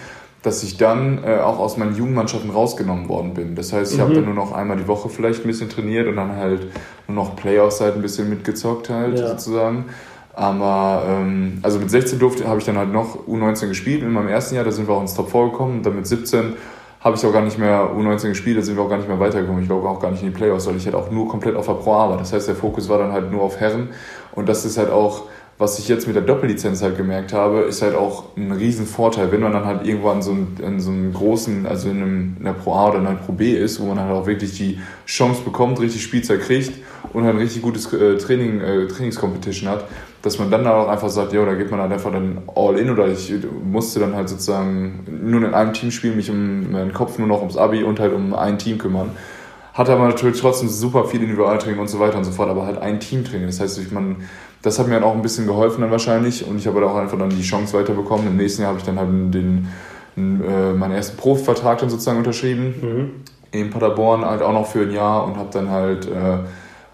dass 0.42 0.64
ich 0.64 0.78
dann 0.78 1.24
äh, 1.24 1.40
auch 1.40 1.60
aus 1.60 1.78
meinen 1.78 1.96
Jugendmannschaften 1.96 2.50
rausgenommen 2.50 3.10
worden 3.10 3.34
bin. 3.34 3.56
Das 3.56 3.74
heißt, 3.74 3.92
ich 3.92 3.98
mhm. 3.98 4.04
habe 4.04 4.14
dann 4.16 4.26
nur 4.26 4.34
noch 4.34 4.54
einmal 4.54 4.78
die 4.78 4.88
Woche 4.88 5.10
vielleicht 5.10 5.44
ein 5.44 5.48
bisschen 5.48 5.70
trainiert 5.70 6.08
und 6.08 6.16
dann 6.16 6.36
halt 6.36 6.62
nur 7.08 7.16
noch 7.16 7.36
Playoffs 7.36 7.82
halt 7.82 7.96
ein 7.96 8.02
bisschen 8.02 8.30
mitgezockt 8.30 8.90
halt 8.90 9.20
ja. 9.20 9.28
sozusagen. 9.30 9.86
Aber 10.40 11.04
ähm, 11.06 11.60
also 11.64 11.80
mit 11.80 11.92
16 11.92 12.18
durfte 12.18 12.48
habe 12.48 12.60
ich 12.60 12.66
dann 12.66 12.78
halt 12.78 12.94
noch 12.94 13.28
U19 13.28 13.68
gespielt 13.68 14.04
in 14.04 14.14
meinem 14.14 14.30
ersten 14.30 14.56
Jahr, 14.56 14.64
da 14.64 14.72
sind 14.72 14.88
wir 14.88 14.96
auch 14.96 15.02
ins 15.02 15.14
Top 15.14 15.30
4 15.30 15.50
gekommen. 15.52 15.80
Und 15.80 15.86
dann 15.86 15.98
mit 15.98 16.08
17 16.08 16.54
habe 17.02 17.18
ich 17.18 17.26
auch 17.26 17.34
gar 17.34 17.42
nicht 17.42 17.60
mehr 17.60 17.92
U19 17.94 18.30
gespielt, 18.30 18.58
da 18.58 18.62
sind 18.62 18.78
wir 18.78 18.84
auch 18.84 18.90
gar 18.90 18.96
nicht 18.96 19.10
mehr 19.10 19.20
weitergekommen. 19.20 19.64
Ich 19.64 19.68
glaube 19.68 19.90
auch 19.90 20.00
gar 20.00 20.12
nicht 20.12 20.24
in 20.24 20.30
die 20.30 20.34
Playoffs, 20.34 20.66
weil 20.66 20.78
ich 20.78 20.86
halt 20.86 20.96
auch 20.96 21.12
nur 21.12 21.28
komplett 21.28 21.58
auf 21.58 21.66
der 21.66 21.74
Pro 21.74 21.94
A 21.94 22.10
war. 22.12 22.18
Das 22.18 22.32
heißt, 22.32 22.48
der 22.48 22.56
Fokus 22.56 22.88
war 22.88 23.00
dann 23.00 23.12
halt 23.12 23.30
nur 23.34 23.42
auf 23.42 23.60
Herren. 23.60 23.90
Und 24.32 24.48
das 24.48 24.64
ist 24.64 24.78
halt 24.78 24.92
auch, 24.92 25.24
was 25.58 25.78
ich 25.78 25.90
jetzt 25.90 26.08
mit 26.08 26.16
der 26.16 26.24
Doppellizenz 26.24 26.82
halt 26.82 26.96
gemerkt 26.96 27.34
habe, 27.34 27.64
ist 27.64 27.82
halt 27.82 27.96
auch 27.96 28.38
ein 28.38 28.54
riesen 28.54 28.86
Vorteil, 28.86 29.34
wenn 29.34 29.42
man 29.42 29.52
dann 29.52 29.66
halt 29.66 29.86
irgendwann 29.86 30.22
so 30.22 30.32
in, 30.32 30.56
in 30.66 30.80
so 30.80 30.90
einem 30.90 31.12
großen, 31.12 31.66
also 31.66 31.90
in, 31.90 31.98
einem, 31.98 32.36
in 32.38 32.46
der 32.46 32.54
Pro 32.54 32.76
A 32.76 32.92
oder 32.92 33.00
in 33.00 33.08
einer 33.08 33.18
Pro 33.18 33.34
B 33.34 33.52
ist, 33.52 33.82
wo 33.82 33.88
man 33.88 34.00
halt 34.00 34.14
auch 34.14 34.26
wirklich 34.26 34.58
die 34.58 34.80
Chance 35.06 35.42
bekommt, 35.44 35.82
richtig 35.82 36.02
Spielzeit 36.02 36.40
kriegt 36.40 36.80
und 37.12 37.26
halt 37.26 37.36
ein 37.36 37.42
richtig 37.42 37.62
gutes 37.62 37.92
äh, 37.92 38.16
Training, 38.18 38.62
äh, 38.62 38.88
Trainingscompetition 38.88 39.70
hat, 39.70 39.84
dass 40.22 40.38
man 40.38 40.52
dann 40.52 40.68
auch 40.68 40.90
einfach 40.90 41.10
sagt, 41.10 41.32
ja, 41.34 41.46
da 41.46 41.54
geht 41.54 41.72
man 41.72 41.80
halt 41.80 41.94
einfach 41.94 42.12
dann 42.12 42.40
all 42.54 42.78
in 42.78 42.90
oder 42.90 43.08
ich 43.08 43.34
musste 43.64 44.00
dann 44.00 44.16
halt 44.16 44.28
sozusagen 44.28 45.06
nur 45.24 45.42
in 45.44 45.54
einem 45.54 45.74
Team 45.74 45.92
spielen, 45.92 46.18
mich 46.18 46.30
um 46.30 46.72
meinen 46.72 46.94
Kopf 46.94 47.18
nur 47.18 47.28
noch 47.28 47.40
ums 47.40 47.56
Abi 47.56 47.84
und 47.84 48.00
halt 48.00 48.14
um 48.14 48.34
ein 48.34 48.58
Team 48.58 48.78
kümmern. 48.78 49.12
Hatte 49.74 49.94
aber 49.94 50.08
natürlich 50.08 50.42
trotzdem 50.42 50.68
super 50.68 51.06
viel 51.06 51.22
Individualtraining 51.22 51.80
und 51.80 51.88
so 51.88 52.00
weiter 52.00 52.18
und 52.18 52.26
so 52.26 52.32
fort, 52.32 52.50
aber 52.50 52.66
halt 52.66 52.80
ein 52.80 53.00
Teamtraining. 53.00 53.48
Das 53.48 53.62
heißt, 53.62 53.80
ich 53.80 53.92
man, 53.92 54.18
das 54.62 54.78
hat 54.78 54.88
mir 54.88 54.96
dann 54.96 55.04
auch 55.04 55.16
ein 55.16 55.22
bisschen 55.22 55.48
geholfen 55.48 55.82
dann 55.82 55.92
wahrscheinlich 55.92 56.46
und 56.46 56.58
ich 56.58 56.68
habe 56.68 56.82
halt 56.82 56.90
auch 56.90 56.98
einfach 56.98 57.18
dann 57.18 57.30
die 57.30 57.42
Chance 57.42 57.78
weiterbekommen. 57.78 58.28
Im 58.28 58.36
nächsten 58.36 58.64
Jahr 58.64 58.70
habe 58.70 58.80
ich 58.80 58.86
dann 58.86 59.00
halt 59.00 59.34
den, 59.34 59.70
äh, 60.18 60.74
meinen 60.74 60.92
ersten 60.92 61.16
Profivertrag 61.16 61.78
dann 61.78 61.90
sozusagen 61.90 62.18
unterschrieben. 62.18 62.74
Mhm. 62.82 63.12
In 63.52 63.70
Paderborn 63.70 64.26
halt 64.26 64.42
auch 64.42 64.52
noch 64.52 64.68
für 64.68 64.82
ein 64.82 64.92
Jahr 64.92 65.24
und 65.24 65.38
habe 65.38 65.50
dann 65.54 65.70
halt 65.70 66.08
äh, 66.08 66.40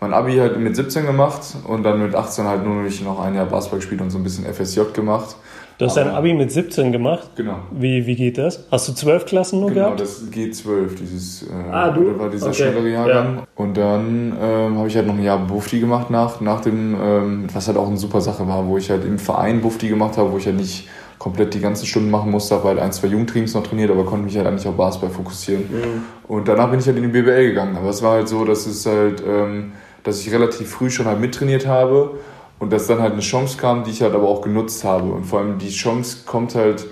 mein 0.05 0.13
Abi 0.13 0.37
halt 0.37 0.59
mit 0.59 0.75
17 0.75 1.05
gemacht 1.05 1.41
und 1.67 1.83
dann 1.83 2.01
mit 2.01 2.13
18 2.13 2.45
halt 2.45 2.63
nur 2.63 2.83
noch 2.83 3.19
ein 3.19 3.35
Jahr 3.35 3.45
Basketball 3.45 3.79
gespielt 3.79 4.01
und 4.01 4.11
so 4.11 4.19
ein 4.19 4.23
bisschen 4.23 4.45
FSJ 4.45 4.81
gemacht. 4.93 5.35
Du 5.77 5.85
hast 5.85 5.97
dein 5.97 6.07
Abi 6.07 6.33
mit 6.33 6.51
17 6.51 6.93
gemacht? 6.93 7.31
Genau. 7.35 7.57
Wie, 7.71 8.05
wie 8.05 8.15
geht 8.15 8.37
das? 8.37 8.65
Hast 8.71 8.87
du 8.87 8.93
zwölf 8.93 9.25
Klassen 9.25 9.59
nur 9.59 9.71
genau, 9.71 9.93
gehabt? 9.95 9.97
Genau, 9.97 10.09
das 10.09 10.63
G12, 10.63 10.95
dieses 10.97 11.43
äh, 11.43 11.47
ah, 11.69 11.89
du? 11.89 12.17
war 12.17 12.29
dieser 12.29 12.47
okay. 12.47 12.55
schnellere 12.55 12.89
Jahrgang. 12.89 13.35
Ja. 13.35 13.43
Und 13.55 13.75
dann 13.75 14.37
ähm, 14.41 14.77
habe 14.77 14.87
ich 14.87 14.95
halt 14.95 15.07
noch 15.07 15.15
ein 15.15 15.23
Jahr 15.23 15.39
Bufti 15.39 15.81
gemacht 15.81 16.09
nach, 16.09 16.39
nach 16.39 16.61
dem, 16.61 16.95
ähm, 16.95 17.47
was 17.51 17.67
halt 17.67 17.77
auch 17.77 17.87
eine 17.87 17.97
super 17.97 18.21
Sache 18.21 18.47
war, 18.47 18.65
wo 18.67 18.77
ich 18.77 18.89
halt 18.89 19.03
im 19.03 19.19
Verein 19.19 19.59
Bufti 19.59 19.89
gemacht 19.89 20.17
habe, 20.17 20.31
wo 20.31 20.37
ich 20.37 20.45
halt 20.45 20.55
nicht 20.55 20.87
komplett 21.17 21.53
die 21.53 21.59
ganzen 21.59 21.85
Stunden 21.87 22.09
machen 22.09 22.31
musste, 22.31 22.55
habe 22.55 22.69
halt 22.69 22.79
ein, 22.79 22.93
zwei 22.93 23.07
Jugendteams 23.07 23.53
noch 23.53 23.63
trainiert, 23.63 23.91
aber 23.91 24.05
konnte 24.05 24.25
mich 24.25 24.37
halt 24.37 24.47
eigentlich 24.47 24.67
auf 24.67 24.75
Basketball 24.75 25.09
fokussieren. 25.09 25.63
Mhm. 25.63 26.03
Und 26.27 26.47
danach 26.47 26.69
bin 26.69 26.79
ich 26.79 26.85
halt 26.85 26.95
in 26.97 27.03
die 27.03 27.09
BBL 27.09 27.47
gegangen. 27.47 27.75
Aber 27.75 27.89
es 27.89 28.01
war 28.01 28.13
halt 28.13 28.29
so, 28.29 28.45
dass 28.45 28.65
es 28.65 28.85
halt... 28.85 29.21
Ähm, 29.27 29.73
dass 30.05 30.21
ich 30.21 30.31
relativ 30.31 30.69
früh 30.69 30.89
schon 30.89 31.07
halt 31.07 31.19
mittrainiert 31.19 31.67
habe 31.67 32.11
und 32.59 32.71
dass 32.71 32.87
dann 32.87 33.01
halt 33.01 33.13
eine 33.13 33.21
Chance 33.21 33.57
kam, 33.57 33.83
die 33.83 33.91
ich 33.91 34.01
halt 34.01 34.13
aber 34.13 34.29
auch 34.29 34.41
genutzt 34.41 34.83
habe. 34.85 35.11
Und 35.11 35.25
vor 35.25 35.39
allem 35.39 35.57
die 35.57 35.69
Chance 35.69 36.19
kommt 36.25 36.55
halt, 36.55 36.85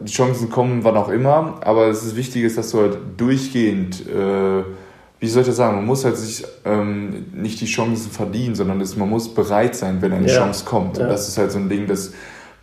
die 0.00 0.12
Chancen 0.12 0.50
kommen 0.50 0.82
wann 0.82 0.96
auch 0.96 1.10
immer, 1.10 1.60
aber 1.60 1.86
es 1.86 2.02
ist 2.02 2.16
wichtig, 2.16 2.52
dass 2.54 2.70
du 2.70 2.80
halt 2.80 2.98
durchgehend, 3.16 4.06
äh, 4.08 4.64
wie 5.20 5.28
soll 5.28 5.42
ich 5.42 5.48
das 5.48 5.56
sagen, 5.56 5.76
man 5.76 5.86
muss 5.86 6.04
halt 6.04 6.16
sich 6.16 6.44
ähm, 6.64 7.26
nicht 7.32 7.60
die 7.60 7.66
Chancen 7.66 8.10
verdienen, 8.10 8.54
sondern 8.54 8.80
das, 8.80 8.96
man 8.96 9.08
muss 9.08 9.32
bereit 9.32 9.76
sein, 9.76 10.02
wenn 10.02 10.12
eine 10.12 10.26
ja. 10.26 10.38
Chance 10.38 10.64
kommt. 10.64 10.96
Ja. 10.96 11.04
Und 11.04 11.10
das 11.10 11.28
ist 11.28 11.38
halt 11.38 11.52
so 11.52 11.58
ein 11.58 11.68
Ding, 11.68 11.86
das 11.86 12.12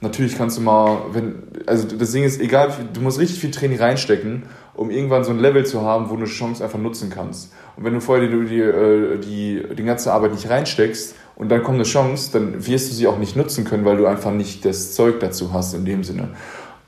natürlich 0.03 0.37
kannst 0.37 0.57
du 0.57 0.61
mal, 0.61 0.97
wenn, 1.13 1.35
also 1.65 1.87
das 1.87 2.11
Ding 2.11 2.23
ist, 2.23 2.39
egal, 2.39 2.71
du 2.93 3.01
musst 3.01 3.19
richtig 3.19 3.39
viel 3.39 3.51
Training 3.51 3.79
reinstecken, 3.79 4.43
um 4.75 4.91
irgendwann 4.91 5.23
so 5.23 5.31
ein 5.31 5.39
Level 5.39 5.65
zu 5.65 5.81
haben, 5.81 6.09
wo 6.09 6.15
du 6.15 6.21
eine 6.21 6.25
Chance 6.25 6.63
einfach 6.63 6.77
nutzen 6.77 7.09
kannst. 7.09 7.51
Und 7.75 7.85
wenn 7.85 7.93
du 7.93 8.01
vorher 8.01 8.27
die, 8.27 8.45
die, 8.45 8.59
äh, 8.59 9.17
die, 9.17 9.63
die 9.75 9.83
ganze 9.83 10.13
Arbeit 10.13 10.33
nicht 10.33 10.49
reinsteckst 10.49 11.15
und 11.35 11.49
dann 11.49 11.63
kommt 11.63 11.75
eine 11.75 11.85
Chance, 11.85 12.31
dann 12.33 12.67
wirst 12.67 12.91
du 12.91 12.93
sie 12.93 13.07
auch 13.07 13.17
nicht 13.17 13.35
nutzen 13.35 13.65
können, 13.65 13.85
weil 13.85 13.97
du 13.97 14.05
einfach 14.05 14.31
nicht 14.31 14.65
das 14.65 14.93
Zeug 14.93 15.19
dazu 15.19 15.53
hast 15.53 15.73
in 15.73 15.85
dem 15.85 16.03
Sinne. 16.03 16.29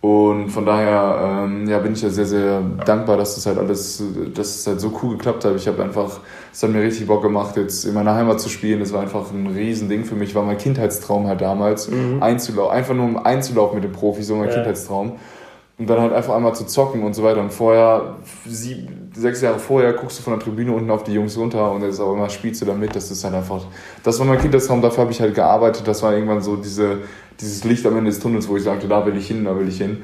Und 0.05 0.49
von 0.49 0.67
daher 0.67 1.45
ähm, 1.45 1.67
ja, 1.67 1.79
bin 1.79 1.93
ich 1.93 2.01
ja 2.03 2.09
sehr, 2.09 2.27
sehr 2.27 2.61
dankbar, 2.85 3.17
dass 3.17 3.33
das 3.33 3.47
halt 3.47 3.57
alles, 3.57 4.03
dass 4.35 4.59
es 4.59 4.67
halt 4.67 4.79
so 4.79 4.93
cool 5.01 5.17
geklappt 5.17 5.43
hat. 5.45 5.55
Ich 5.55 5.67
habe 5.67 5.81
einfach, 5.81 6.19
es 6.53 6.61
hat 6.61 6.69
mir 6.69 6.83
richtig 6.83 7.07
Bock 7.07 7.23
gemacht, 7.23 7.57
jetzt 7.57 7.85
in 7.85 7.95
meiner 7.95 8.13
Heimat 8.13 8.39
zu 8.39 8.47
spielen. 8.47 8.81
Das 8.81 8.93
war 8.93 9.01
einfach 9.01 9.31
ein 9.31 9.47
Riesending 9.47 10.05
für 10.05 10.13
mich, 10.13 10.35
war 10.35 10.43
mein 10.43 10.59
Kindheitstraum 10.59 11.25
halt 11.25 11.41
damals, 11.41 11.89
mhm. 11.89 12.21
einzulaufen, 12.21 12.77
einfach 12.77 12.93
nur 12.93 13.05
um 13.05 13.17
einzulaufen 13.17 13.73
mit 13.73 13.83
dem 13.83 13.93
Profi, 13.93 14.21
so 14.21 14.35
mein 14.35 14.49
ja. 14.49 14.53
Kindheitstraum 14.53 15.13
und 15.77 15.89
dann 15.89 15.99
halt 15.99 16.13
einfach 16.13 16.35
einmal 16.35 16.55
zu 16.55 16.65
zocken 16.65 17.03
und 17.03 17.13
so 17.13 17.23
weiter. 17.23 17.41
Und 17.41 17.51
vorher, 17.51 18.15
sieben, 18.45 19.11
sechs 19.13 19.41
Jahre 19.41 19.59
vorher, 19.59 19.93
guckst 19.93 20.19
du 20.19 20.23
von 20.23 20.33
der 20.33 20.39
Tribüne 20.39 20.71
unten 20.71 20.89
auf 20.89 21.03
die 21.03 21.13
Jungs 21.13 21.37
runter 21.37 21.71
und 21.71 21.81
jetzt 21.83 21.99
auch 21.99 22.13
immer 22.13 22.29
spielst 22.29 22.61
du 22.61 22.65
damit. 22.65 22.95
Das 22.95 23.11
ist 23.11 23.23
halt 23.23 23.35
einfach, 23.35 23.61
das 24.03 24.17
war 24.19 24.25
mein 24.25 24.39
Kindheitstraum, 24.39 24.81
dafür 24.81 25.03
habe 25.03 25.11
ich 25.11 25.19
halt 25.19 25.35
gearbeitet. 25.35 25.85
Das 25.87 26.01
war 26.01 26.13
irgendwann 26.13 26.41
so 26.41 26.55
diese, 26.55 26.99
dieses 27.39 27.63
Licht 27.65 27.85
am 27.85 27.97
Ende 27.97 28.09
des 28.09 28.19
Tunnels, 28.19 28.47
wo 28.47 28.55
ich 28.55 28.63
sagte, 28.63 28.87
da 28.87 29.05
will 29.05 29.17
ich 29.17 29.27
hin, 29.27 29.43
da 29.43 29.57
will 29.57 29.67
ich 29.67 29.77
hin. 29.77 30.03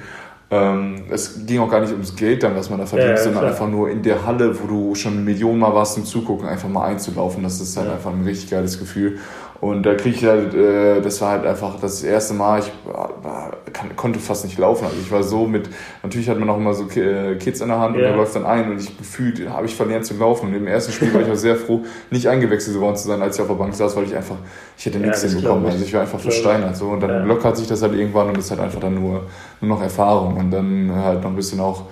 Ähm, 0.54 1.06
es 1.10 1.46
ging 1.46 1.62
auch 1.62 1.70
gar 1.70 1.80
nicht 1.80 1.94
ums 1.94 2.14
Geld 2.18 2.44
dann, 2.44 2.58
was 2.58 2.70
man 2.70 2.78
da 2.78 2.86
verdient, 2.86 3.12
ja, 3.12 3.16
ja, 3.16 3.24
sondern 3.24 3.46
einfach 3.46 3.70
nur 3.70 3.90
in 3.90 4.04
der 4.04 4.26
Halle, 4.26 4.54
wo 4.62 4.68
du 4.68 4.96
schon 4.96 5.24
Millionen 5.24 5.60
Mal 5.60 5.74
warst 5.74 5.94
zum 5.94 6.04
Zugucken, 6.04 6.46
einfach 6.46 6.68
mal 6.68 6.88
einzulaufen. 6.88 7.42
Das 7.44 7.62
ist 7.62 7.78
halt 7.78 7.88
ja. 7.88 7.94
einfach 7.94 8.12
ein 8.12 8.26
richtig 8.26 8.52
geiles 8.52 8.78
Gefühl. 8.78 9.20
Und 9.62 9.84
da 9.84 9.94
krieg 9.94 10.16
ich 10.16 10.26
halt, 10.26 10.56
äh, 10.56 11.02
das 11.02 11.22
war 11.22 11.34
halt 11.34 11.46
einfach 11.46 11.80
das 11.80 12.02
erste 12.02 12.34
Mal, 12.34 12.62
ich 12.62 12.72
war, 12.92 13.52
kann, 13.72 13.96
konnte 13.96 14.18
fast 14.18 14.44
nicht 14.44 14.58
laufen. 14.58 14.86
Also 14.86 14.98
ich 15.00 15.12
war 15.12 15.22
so 15.22 15.46
mit, 15.46 15.70
natürlich 16.02 16.28
hat 16.30 16.40
man 16.40 16.50
auch 16.50 16.58
immer 16.58 16.74
so 16.74 16.90
äh, 17.00 17.36
Kids 17.36 17.62
in 17.62 17.68
der 17.68 17.78
Hand 17.78 17.96
yeah. 17.96 18.06
und 18.06 18.10
der 18.10 18.18
läuft 18.18 18.36
dann 18.36 18.46
ein 18.48 18.72
und 18.72 18.82
ich 18.82 18.98
gefühlt 18.98 19.48
habe 19.48 19.68
ich 19.68 19.76
verlernt 19.76 20.08
zu 20.08 20.16
laufen. 20.16 20.48
Und 20.48 20.56
im 20.56 20.66
ersten 20.66 20.92
Spiel 20.92 21.14
war 21.14 21.22
ich 21.22 21.30
auch 21.30 21.36
sehr 21.36 21.56
froh, 21.56 21.82
nicht 22.10 22.28
eingewechselt 22.28 22.80
worden 22.80 22.96
zu 22.96 23.08
sein, 23.08 23.22
als 23.22 23.36
ich 23.36 23.42
auf 23.44 23.50
der 23.50 23.54
Bank 23.54 23.76
saß, 23.76 23.96
weil 23.96 24.06
ich 24.06 24.16
einfach, 24.16 24.38
ich 24.76 24.88
hätte 24.88 24.98
nichts 24.98 25.22
ja, 25.22 25.30
hinbekommen. 25.30 25.68
Also 25.68 25.86
ich 25.86 25.94
war 25.94 26.02
einfach 26.02 26.20
versteinert. 26.20 26.76
So. 26.76 26.88
Und 26.88 27.02
dann 27.02 27.12
ja. 27.12 27.24
lockert 27.24 27.56
sich 27.56 27.68
das 27.68 27.84
halt 27.84 27.94
irgendwann 27.94 28.30
und 28.30 28.40
ist 28.40 28.50
halt 28.50 28.62
einfach 28.62 28.80
dann 28.80 28.96
nur, 28.96 29.28
nur 29.62 29.76
noch 29.78 29.84
Erfahrung. 29.84 30.38
Und 30.38 30.50
dann 30.50 30.92
halt 30.92 31.22
noch 31.22 31.30
ein 31.30 31.36
bisschen 31.36 31.60
auch 31.60 31.84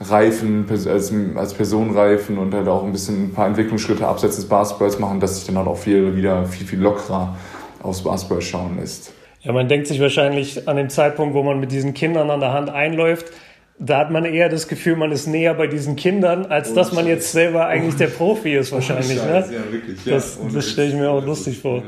reifen, 0.00 0.66
als, 0.68 0.86
als 0.86 1.54
Person 1.54 1.96
reifen 1.96 2.38
und 2.38 2.54
halt 2.54 2.68
auch 2.68 2.84
ein 2.84 2.92
bisschen 2.92 3.24
ein 3.24 3.32
paar 3.32 3.46
Entwicklungsschritte 3.46 4.06
abseits 4.06 4.36
des 4.36 4.46
Basketballs 4.46 4.98
machen, 4.98 5.20
dass 5.20 5.36
sich 5.36 5.46
dann 5.46 5.56
halt 5.56 5.66
auch 5.66 5.78
viel 5.78 6.16
wieder 6.16 6.44
viel, 6.46 6.66
viel 6.66 6.80
lockerer 6.80 7.36
aufs 7.82 8.02
Basketball 8.02 8.42
schauen 8.42 8.76
lässt. 8.78 9.12
Ja, 9.42 9.52
man 9.52 9.68
denkt 9.68 9.86
sich 9.86 10.00
wahrscheinlich 10.00 10.68
an 10.68 10.76
dem 10.76 10.90
Zeitpunkt, 10.90 11.34
wo 11.34 11.42
man 11.42 11.60
mit 11.60 11.72
diesen 11.72 11.94
Kindern 11.94 12.30
an 12.30 12.40
der 12.40 12.52
Hand 12.52 12.68
einläuft, 12.68 13.26
da 13.78 13.98
hat 13.98 14.10
man 14.10 14.24
eher 14.24 14.48
das 14.48 14.68
Gefühl, 14.68 14.96
man 14.96 15.12
ist 15.12 15.26
näher 15.26 15.54
bei 15.54 15.66
diesen 15.66 15.96
Kindern, 15.96 16.46
als 16.46 16.72
oh, 16.72 16.74
dass 16.74 16.92
man 16.92 17.06
jetzt 17.06 17.30
selber 17.32 17.66
eigentlich 17.66 17.94
oh, 17.94 17.98
der 17.98 18.06
Profi 18.06 18.54
ist 18.54 18.72
wahrscheinlich. 18.72 19.22
Ne? 19.22 19.44
Ja, 19.50 19.72
wirklich, 19.72 20.04
ja. 20.04 20.14
Das, 20.14 20.38
das 20.52 20.70
stelle 20.70 20.88
ich 20.88 20.94
mir 20.94 21.10
auch 21.10 21.24
lustig 21.24 21.58
vor. 21.58 21.78
Ja. 21.78 21.82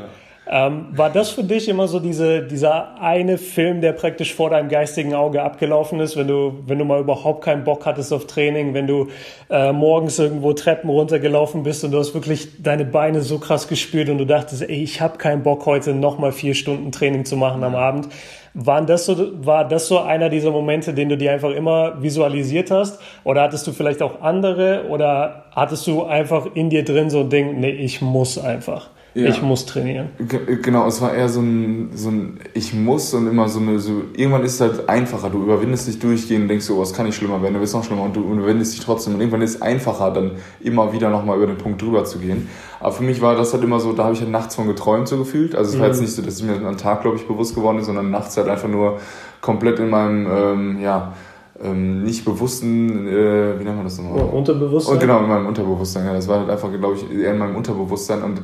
Ähm, 0.51 0.87
war 0.93 1.11
das 1.11 1.31
für 1.31 1.45
dich 1.45 1.69
immer 1.69 1.89
so 1.89 2.01
diese, 2.01 2.43
dieser 2.43 2.99
eine 3.03 3.37
Film, 3.37 3.83
der 3.83 3.93
praktisch 3.93 4.35
vor 4.35 4.49
deinem 4.49 4.71
geistigen 4.71 5.15
Auge 5.15 5.43
abgelaufen 5.43 6.01
ist, 6.01 6.17
wenn 6.17 6.27
du, 6.27 6.61
wenn 6.67 6.79
du 6.79 6.87
mal 6.87 7.01
überhaupt 7.01 7.45
keinen 7.45 7.65
Bock 7.65 7.85
hattest 7.85 8.15
auf 8.15 8.27
Training, 8.27 8.73
wenn 8.73 8.87
du 8.87 9.09
äh, 9.51 9.73
morgens 9.73 10.19
irgendwo 10.19 10.55
Treppen 10.55 10.89
runtergelaufen 10.89 11.65
bist 11.65 11.85
und 11.85 11.91
du 11.91 11.99
hast 11.99 12.15
wirklich 12.15 12.63
deine 12.63 12.87
Beine 12.87 13.21
so 13.21 13.39
krass 13.39 13.69
gespürt 13.69 14.09
und 14.09 14.17
du 14.17 14.25
dachtest, 14.25 14.63
ey, 14.63 14.83
ich 14.83 15.03
habe 15.03 15.19
keinen 15.19 15.43
Bock 15.43 15.67
heute 15.67 15.93
nochmal 15.93 16.33
vier 16.33 16.55
Stunden 16.55 16.93
Training 16.93 17.27
zu 17.27 17.37
machen 17.37 17.63
am 17.63 17.75
Abend. 17.75 18.09
Waren 18.55 18.87
das 18.87 19.05
so, 19.05 19.45
war 19.45 19.69
das 19.69 19.87
so 19.87 19.99
einer 19.99 20.31
dieser 20.31 20.51
Momente, 20.51 20.95
den 20.95 21.11
du 21.11 21.19
dir 21.19 21.33
einfach 21.33 21.51
immer 21.51 22.03
visualisiert 22.03 22.71
hast? 22.71 22.99
Oder 23.23 23.43
hattest 23.43 23.67
du 23.67 23.73
vielleicht 23.73 24.01
auch 24.01 24.23
andere? 24.23 24.87
Oder 24.89 25.45
hattest 25.55 25.87
du 25.87 26.05
einfach 26.05 26.47
in 26.55 26.71
dir 26.71 26.85
drin 26.85 27.11
so 27.11 27.21
ein 27.21 27.29
Ding, 27.29 27.61
nee, 27.61 27.71
ich 27.71 28.01
muss 28.01 28.39
einfach? 28.39 28.89
Ja. 29.15 29.29
Ich 29.29 29.43
muss 29.43 29.67
trainieren. 29.67 30.11
G 30.19 30.39
genau, 30.63 30.87
es 30.87 31.01
war 31.01 31.15
eher 31.15 31.29
so 31.29 31.41
ein, 31.41 31.91
so 31.95 32.11
ein 32.11 32.41
Ich 32.55 32.75
muss 32.75 33.15
und 33.15 33.27
immer 33.27 33.49
so 33.49 33.59
eine, 33.59 33.79
so, 33.79 34.03
irgendwann 34.15 34.45
ist 34.45 34.55
es 34.55 34.61
halt 34.61 34.89
einfacher. 34.89 35.31
Du 35.31 35.43
überwindest 35.43 35.89
dich 35.89 35.99
durchgehend 35.99 36.43
und 36.43 36.49
denkst 36.49 36.67
so, 36.67 36.77
oh, 36.77 36.83
es 36.83 36.93
kann 36.93 37.07
nicht 37.07 37.17
schlimmer 37.17 37.43
werden, 37.43 37.55
du 37.55 37.61
wirst 37.61 37.75
noch 37.75 37.83
schlimmer 37.83 38.03
und 38.03 38.15
du 38.15 38.21
überwindest 38.21 38.75
dich 38.75 38.81
trotzdem. 38.85 39.15
Und 39.15 39.21
irgendwann 39.21 39.43
ist 39.43 39.57
es 39.57 39.63
einfacher, 39.63 40.11
dann 40.13 40.33
immer 40.61 40.93
wieder 40.93 41.11
nochmal 41.11 41.37
über 41.39 41.47
den 41.47 41.59
Punkt 41.59 41.83
drüber 41.83 42.05
zu 42.05 42.19
gehen. 42.19 42.49
Aber 42.81 42.93
für 42.93 43.03
mich 43.03 43.21
war 43.21 43.35
das 43.35 43.53
halt 43.53 43.65
immer 43.65 43.81
so, 43.81 43.93
da 43.93 44.05
habe 44.05 44.15
ich 44.15 44.21
halt 44.21 44.31
nachts 44.31 44.55
von 44.55 44.67
geträumt 44.67 45.09
so 45.09 45.19
gefühlt. 45.19 45.57
Also 45.57 45.71
es 45.71 45.77
mhm. 45.77 45.81
war 45.81 45.89
jetzt 45.89 46.01
nicht 46.01 46.13
so, 46.13 46.23
dass 46.23 46.35
es 46.35 46.43
mir 46.43 46.55
am 46.55 46.77
Tag, 46.77 47.03
glaube 47.03 47.17
ich, 47.17 47.27
bewusst 47.27 47.55
geworden 47.55 47.79
ist, 47.79 47.87
sondern 47.87 48.11
nachts 48.11 48.37
halt 48.37 48.49
einfach 48.49 48.69
nur 48.69 49.01
komplett 49.41 49.79
in 49.79 49.91
meinem, 49.91 50.29
ähm, 50.31 50.81
ja, 50.81 51.15
ähm, 51.63 52.05
nicht 52.05 52.25
bewussten, 52.25 53.09
äh, 53.09 53.59
wie 53.59 53.65
nennt 53.65 53.77
man 53.77 53.85
das 53.85 53.99
nochmal? 53.99 54.23
Oh, 54.23 54.37
Unterbewusstsein? 54.37 54.95
Und 54.95 55.01
genau, 55.01 55.19
in 55.21 55.29
meinem 55.29 55.47
Unterbewusstsein. 55.47 56.07
Ja, 56.07 56.13
das 56.13 56.29
war 56.29 56.41
halt 56.41 56.51
einfach, 56.51 56.71
glaube 56.71 56.95
ich, 56.95 57.11
eher 57.11 57.33
in 57.33 57.39
meinem 57.39 57.57
Unterbewusstsein 57.57 58.23
und 58.23 58.43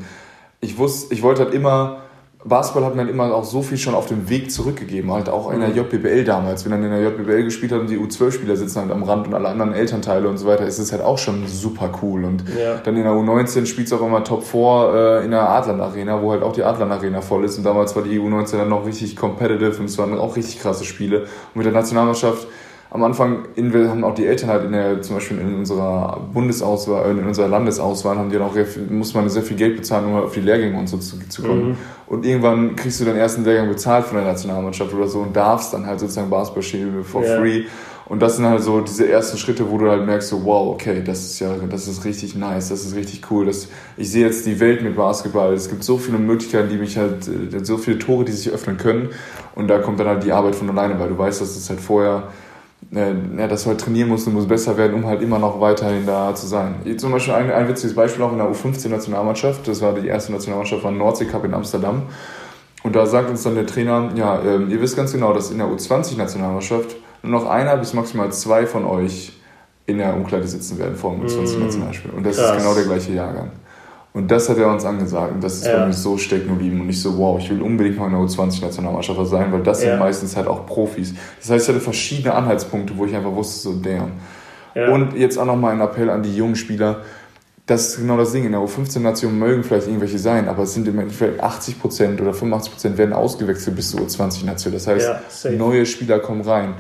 ich 0.65 0.79
wusste, 0.79 1.15
ich 1.15 1.23
wollte 1.23 1.45
halt 1.45 1.55
immer, 1.55 1.99
Basketball 2.45 2.85
hat 2.85 2.95
mir 2.95 3.03
halt 3.03 3.11
immer 3.11 3.35
auch 3.35 3.45
so 3.45 3.63
viel 3.63 3.79
schon 3.79 3.95
auf 3.95 4.07
dem 4.07 4.29
Weg 4.29 4.51
zurückgegeben, 4.51 5.13
halt 5.13 5.29
auch 5.29 5.51
in 5.51 5.61
der 5.61 5.71
mhm. 5.71 5.77
JBL 5.77 6.25
damals. 6.25 6.65
Wenn 6.65 6.73
dann 6.73 6.85
in 6.85 6.91
der 6.91 7.03
JBL 7.03 7.45
gespielt 7.45 7.73
hat 7.73 7.81
und 7.81 7.89
die 7.89 7.99
U12-Spieler 7.99 8.57
sitzen 8.57 8.81
halt 8.81 8.91
am 8.91 9.03
Rand 9.03 9.27
und 9.27 9.35
alle 9.35 9.49
anderen 9.49 9.73
Elternteile 9.73 10.29
und 10.29 10.37
so 10.37 10.47
weiter, 10.47 10.67
ist 10.67 10.79
es 10.79 10.93
halt 10.93 11.03
auch 11.03 11.17
schon 11.17 11.47
super 11.47 11.91
cool. 12.03 12.25
Und 12.25 12.45
ja. 12.59 12.77
dann 12.85 12.97
in 12.97 13.05
der 13.05 13.13
U19 13.13 13.65
spielt 13.67 13.87
es 13.87 13.93
auch 13.93 14.05
immer 14.05 14.25
Top 14.25 14.45
4 14.45 15.21
äh, 15.21 15.25
in 15.25 15.31
der 15.31 15.49
Adland 15.49 15.81
Arena, 15.81 16.21
wo 16.21 16.33
halt 16.33 16.43
auch 16.43 16.53
die 16.53 16.65
Adland 16.65 16.93
Arena 16.93 17.23
voll 17.23 17.45
ist. 17.45 17.57
Und 17.57 17.65
damals 17.65 17.97
war 17.97 18.03
die 18.03 18.19
U19 18.19 18.59
dann 18.59 18.69
noch 18.69 18.85
richtig 18.87 19.17
competitive 19.17 19.79
und 19.79 19.87
es 19.87 19.97
waren 19.97 20.19
auch 20.19 20.37
richtig 20.37 20.61
krasse 20.61 20.85
Spiele. 20.85 21.23
Und 21.23 21.57
mit 21.57 21.67
der 21.67 21.73
Nationalmannschaft 21.73 22.47
am 22.95 23.03
Anfang 23.03 23.49
in, 23.57 23.75
haben 23.91 24.05
auch 24.05 24.15
die 24.15 24.25
Eltern 24.25 24.51
halt 24.51 24.65
in 24.67 24.71
der, 24.71 25.03
zum 25.03 25.17
Beispiel 25.17 25.41
in 25.41 25.53
unserer 25.57 26.21
Bundesauswahl, 26.33 27.11
in 27.11 27.27
unserer 27.27 27.49
Landesauswahl, 27.49 28.17
haben 28.17 28.31
die 28.31 28.39
dann 28.39 28.47
auch, 28.47 28.55
muss 28.89 29.13
man 29.15 29.29
sehr 29.29 29.43
viel 29.43 29.57
Geld 29.57 29.77
bezahlen, 29.77 30.07
um 30.07 30.15
auf 30.15 30.33
die 30.33 30.41
Lehrgänge 30.41 30.79
und 30.79 30.89
so 30.89 30.99
zu, 30.99 31.19
zu 31.29 31.43
kommen. 31.43 31.71
Mhm. 31.71 31.77
Und 32.07 32.25
irgendwann 32.25 32.77
kriegst 32.77 33.01
du 33.01 33.05
deinen 33.05 33.17
ersten 33.17 33.45
Lehrgang 33.45 33.69
bezahlt 33.69 34.05
von 34.05 34.19
der 34.19 34.27
Nationalmannschaft 34.27 34.95
oder 34.95 35.09
so 35.09 35.19
und 35.23 35.35
darfst 35.35 35.75
dann 35.75 35.87
halt 35.87 35.99
sozusagen 35.99 36.31
Basketball 36.31 36.63
spielen 36.63 37.03
for 37.03 37.25
yeah. 37.25 37.41
free. 37.41 37.65
Und 38.07 38.23
das 38.23 38.37
sind 38.37 38.47
halt 38.47 38.63
so 38.63 38.81
diese 38.81 39.09
ersten 39.09 39.39
Schritte, 39.39 39.69
wo 39.69 39.77
du 39.79 39.91
halt 39.91 40.07
merkst, 40.07 40.29
so, 40.29 40.45
wow, 40.45 40.73
okay, 40.75 41.03
das 41.05 41.25
ist 41.25 41.41
ja, 41.41 41.49
das 41.69 41.89
ist 41.89 42.05
richtig 42.05 42.37
nice, 42.37 42.69
das 42.69 42.85
ist 42.85 42.95
richtig 42.95 43.29
cool. 43.29 43.47
Das, 43.47 43.67
ich 43.97 44.09
sehe 44.09 44.25
jetzt 44.25 44.47
die 44.47 44.61
Welt 44.61 44.83
mit 44.83 44.95
Basketball. 44.95 45.53
Es 45.53 45.69
gibt 45.69 45.83
so 45.83 45.99
viele 45.99 46.19
Möglichkeiten, 46.19 46.69
die 46.69 46.77
mich 46.77 46.97
halt, 46.97 47.27
äh, 47.27 47.65
so 47.65 47.77
viele 47.77 47.99
Tore, 47.99 48.25
die 48.25 48.31
sich 48.31 48.53
öffnen 48.53 48.77
können. 48.77 49.09
Und 49.57 49.67
da 49.67 49.79
kommt 49.81 49.99
dann 49.99 50.07
halt 50.07 50.23
die 50.23 50.31
Arbeit 50.31 50.55
von 50.55 50.71
alleine, 50.71 51.01
weil 51.01 51.09
du 51.09 51.19
weißt, 51.19 51.41
dass 51.41 51.57
es 51.57 51.69
halt 51.69 51.81
vorher 51.81 52.29
äh, 52.29 52.44
ja, 52.95 53.47
dass 53.47 53.65
du 53.65 53.71
halt 53.71 53.81
trainieren 53.81 54.09
musst 54.09 54.27
und 54.27 54.35
musst 54.35 54.49
besser 54.49 54.77
werden, 54.77 54.95
um 54.95 55.07
halt 55.07 55.21
immer 55.23 55.39
noch 55.39 55.61
weiterhin 55.61 56.07
da 56.07 56.35
zu 56.35 56.47
sein. 56.47 56.77
Zum 56.97 57.13
Beispiel 57.13 57.35
ein, 57.35 57.51
ein 57.51 57.69
witziges 57.69 57.95
Beispiel 57.95 58.23
auch 58.23 58.33
in 58.33 58.39
der 58.39 58.47
U15-Nationalmannschaft, 58.49 59.67
das 59.67 59.81
war 59.83 59.95
die 59.95 60.07
erste 60.07 60.33
Nationalmannschaft 60.33 60.83
von 60.83 60.97
Nordsee 60.97 61.25
Cup 61.25 61.45
in 61.45 61.55
Amsterdam. 61.55 62.03
Und 62.85 62.95
da 62.95 63.07
sagt 63.07 63.31
uns 63.31 63.43
dann 63.43 63.55
der 63.55 63.67
Trainer, 63.67 64.11
ja, 64.15 64.41
ähm, 64.43 64.71
ihr 64.71 64.81
wisst 64.81 64.97
ganz 64.97 65.13
genau, 65.13 65.33
dass 65.33 65.51
in 65.51 65.59
der 65.59 65.67
U20-Nationalmannschaft 65.67 66.97
nur 67.23 67.41
noch 67.41 67.49
einer 67.49 67.77
bis 67.79 67.95
maximal 67.95 68.31
zwei 68.31 68.67
von 68.67 68.85
euch 68.85 69.33
in 69.87 69.99
der 69.99 70.15
Umkleide 70.15 70.47
sitzen 70.47 70.79
werden 70.79 70.95
vor 70.95 71.13
dem 71.13 71.25
U20-Nationalspiel. 71.27 72.11
Und 72.13 72.25
das 72.25 72.37
Krass. 72.37 72.51
ist 72.51 72.59
genau 72.59 72.75
der 72.75 72.85
gleiche 72.85 73.13
Jahrgang. 73.13 73.51
Und 74.17 74.31
das 74.31 74.49
hat 74.49 74.59
er 74.59 74.69
uns 74.69 74.85
angesagt 74.85 75.35
und 75.35 75.43
das 75.43 75.55
ist 75.55 75.67
ja. 75.67 75.77
bei 75.77 75.87
mir 75.87 75.93
so 75.93 76.17
stecken 76.17 76.47
geblieben 76.47 76.81
und 76.81 76.89
ich 76.89 77.03
so, 77.03 77.19
wow, 77.19 77.37
ich 77.37 77.51
will 77.51 77.61
unbedingt 77.61 77.99
mal 77.99 78.07
in 78.07 78.13
der 78.13 78.21
U20-Nationalmannschaft 78.21 79.27
sein, 79.27 79.53
weil 79.53 79.65
das 79.65 79.83
ja. 79.83 79.91
sind 79.91 79.99
meistens 79.99 80.37
halt 80.37 80.47
auch 80.47 80.67
Profis. 80.67 81.15
Das 81.41 81.51
heißt, 81.51 81.65
ich 81.65 81.75
hatte 81.75 81.85
verschiedene 81.85 82.33
Anhaltspunkte, 82.33 82.97
wo 82.97 83.07
ich 83.07 83.15
einfach 83.15 83.35
wusste, 83.35 83.59
so, 83.59 83.73
damn. 83.73 84.13
Ja. 84.77 84.91
Und 84.91 85.17
jetzt 85.17 85.37
auch 85.37 85.45
nochmal 85.45 85.73
ein 85.73 85.81
Appell 85.81 86.11
an 86.11 86.23
die 86.23 86.35
jungen 86.35 86.55
Spieler, 86.55 87.03
das 87.67 87.89
ist 87.89 87.97
genau 87.97 88.17
das 88.17 88.31
Ding. 88.31 88.45
In 88.45 88.53
der 88.53 88.61
U15-Nation 88.61 89.37
mögen 89.37 89.65
vielleicht 89.65 89.89
irgendwelche 89.89 90.19
sein, 90.19 90.49
aber 90.49 90.63
es 90.63 90.75
sind 90.75 90.87
im 90.87 90.99
Endeffekt 91.01 91.43
80% 91.43 92.21
oder 92.21 92.31
85% 92.31 92.97
werden 92.97 93.15
ausgewechselt 93.15 93.75
bis 93.75 93.91
zur 93.91 94.01
U20-Nation. 94.03 94.73
Das 94.75 94.87
heißt, 94.87 95.51
neue 95.59 95.87
Spieler 95.87 96.21
kommen 96.21 96.43
rein 96.43 96.75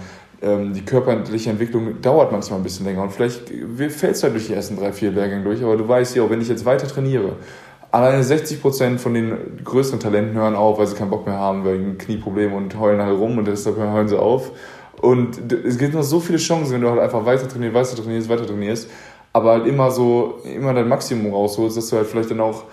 die 0.44 0.84
körperliche 0.84 1.50
Entwicklung 1.50 2.00
dauert 2.02 2.30
manchmal 2.30 2.60
ein 2.60 2.62
bisschen 2.62 2.84
länger 2.84 3.02
und 3.02 3.12
vielleicht 3.12 3.50
fällst 3.88 4.22
du 4.22 4.24
halt 4.24 4.34
durch 4.34 4.48
die 4.48 4.52
ersten 4.52 4.76
drei, 4.76 4.92
vier 4.92 5.10
Lehrgänge 5.10 5.42
durch, 5.42 5.62
aber 5.62 5.76
du 5.76 5.88
weißt 5.88 6.16
ja, 6.16 6.28
wenn 6.28 6.40
ich 6.40 6.48
jetzt 6.48 6.66
weiter 6.66 6.86
trainiere, 6.86 7.36
alleine 7.90 8.22
60% 8.22 8.98
von 8.98 9.14
den 9.14 9.60
größeren 9.64 10.00
Talenten 10.00 10.34
hören 10.34 10.56
auf, 10.56 10.78
weil 10.78 10.86
sie 10.86 10.96
keinen 10.96 11.10
Bock 11.10 11.26
mehr 11.26 11.38
haben 11.38 11.64
wegen 11.64 11.96
Knieproblemen 11.96 12.56
und 12.56 12.78
heulen 12.78 13.00
halt 13.00 13.16
rum 13.16 13.38
und 13.38 13.46
deshalb 13.46 13.76
hören 13.76 14.08
sie 14.08 14.18
auf. 14.18 14.50
Und 15.00 15.52
es 15.52 15.78
gibt 15.78 15.94
noch 15.94 16.02
so 16.02 16.18
viele 16.18 16.38
Chancen, 16.38 16.74
wenn 16.74 16.80
du 16.80 16.90
halt 16.90 17.00
einfach 17.00 17.24
weiter 17.24 17.48
trainierst, 17.48 17.74
weiter 17.74 18.02
trainierst, 18.02 18.28
weiter 18.28 18.46
trainierst, 18.46 18.90
aber 19.32 19.52
halt 19.52 19.66
immer 19.66 19.90
so, 19.90 20.40
immer 20.44 20.74
dein 20.74 20.88
Maximum 20.88 21.32
rausholst, 21.32 21.76
dass 21.76 21.88
du 21.88 21.96
halt 21.96 22.06
vielleicht 22.06 22.30
dann 22.30 22.40
auch 22.40 22.64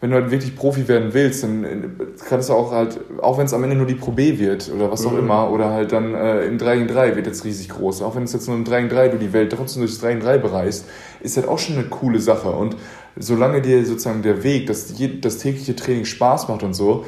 wenn 0.00 0.10
du 0.10 0.16
halt 0.16 0.30
wirklich 0.30 0.54
Profi 0.54 0.88
werden 0.88 1.14
willst, 1.14 1.42
dann 1.42 1.64
äh, 1.64 1.88
kannst 2.28 2.50
du 2.50 2.52
auch 2.52 2.70
halt, 2.70 3.00
auch 3.22 3.38
wenn 3.38 3.46
es 3.46 3.54
am 3.54 3.64
Ende 3.64 3.76
nur 3.76 3.86
die 3.86 3.94
Pro 3.94 4.12
B 4.12 4.38
wird 4.38 4.70
oder 4.74 4.90
was 4.90 5.06
auch 5.06 5.12
mhm. 5.12 5.20
immer, 5.20 5.50
oder 5.50 5.70
halt 5.70 5.92
dann 5.92 6.14
äh, 6.14 6.44
im 6.44 6.58
3 6.58 6.76
gegen 6.76 6.88
3 6.88 7.16
wird 7.16 7.26
jetzt 7.26 7.44
riesig 7.44 7.70
groß, 7.70 8.02
auch 8.02 8.14
wenn 8.14 8.24
es 8.24 8.32
jetzt 8.32 8.46
nur 8.46 8.56
im 8.56 8.64
3 8.64 8.82
gegen 8.82 8.94
3 8.94 9.08
du 9.08 9.18
die 9.18 9.32
Welt 9.32 9.52
trotzdem 9.52 9.82
durchs 9.82 9.98
3 10.00 10.14
gegen 10.14 10.20
3 10.20 10.38
bereist, 10.38 10.86
ist 11.20 11.36
halt 11.36 11.48
auch 11.48 11.58
schon 11.58 11.76
eine 11.76 11.86
coole 11.86 12.20
Sache. 12.20 12.50
Und 12.50 12.76
solange 13.16 13.62
dir 13.62 13.84
sozusagen 13.86 14.22
der 14.22 14.42
Weg, 14.42 14.66
dass 14.66 14.92
das 15.20 15.38
tägliche 15.38 15.74
Training 15.74 16.04
Spaß 16.04 16.48
macht 16.48 16.62
und 16.62 16.74
so, 16.74 17.06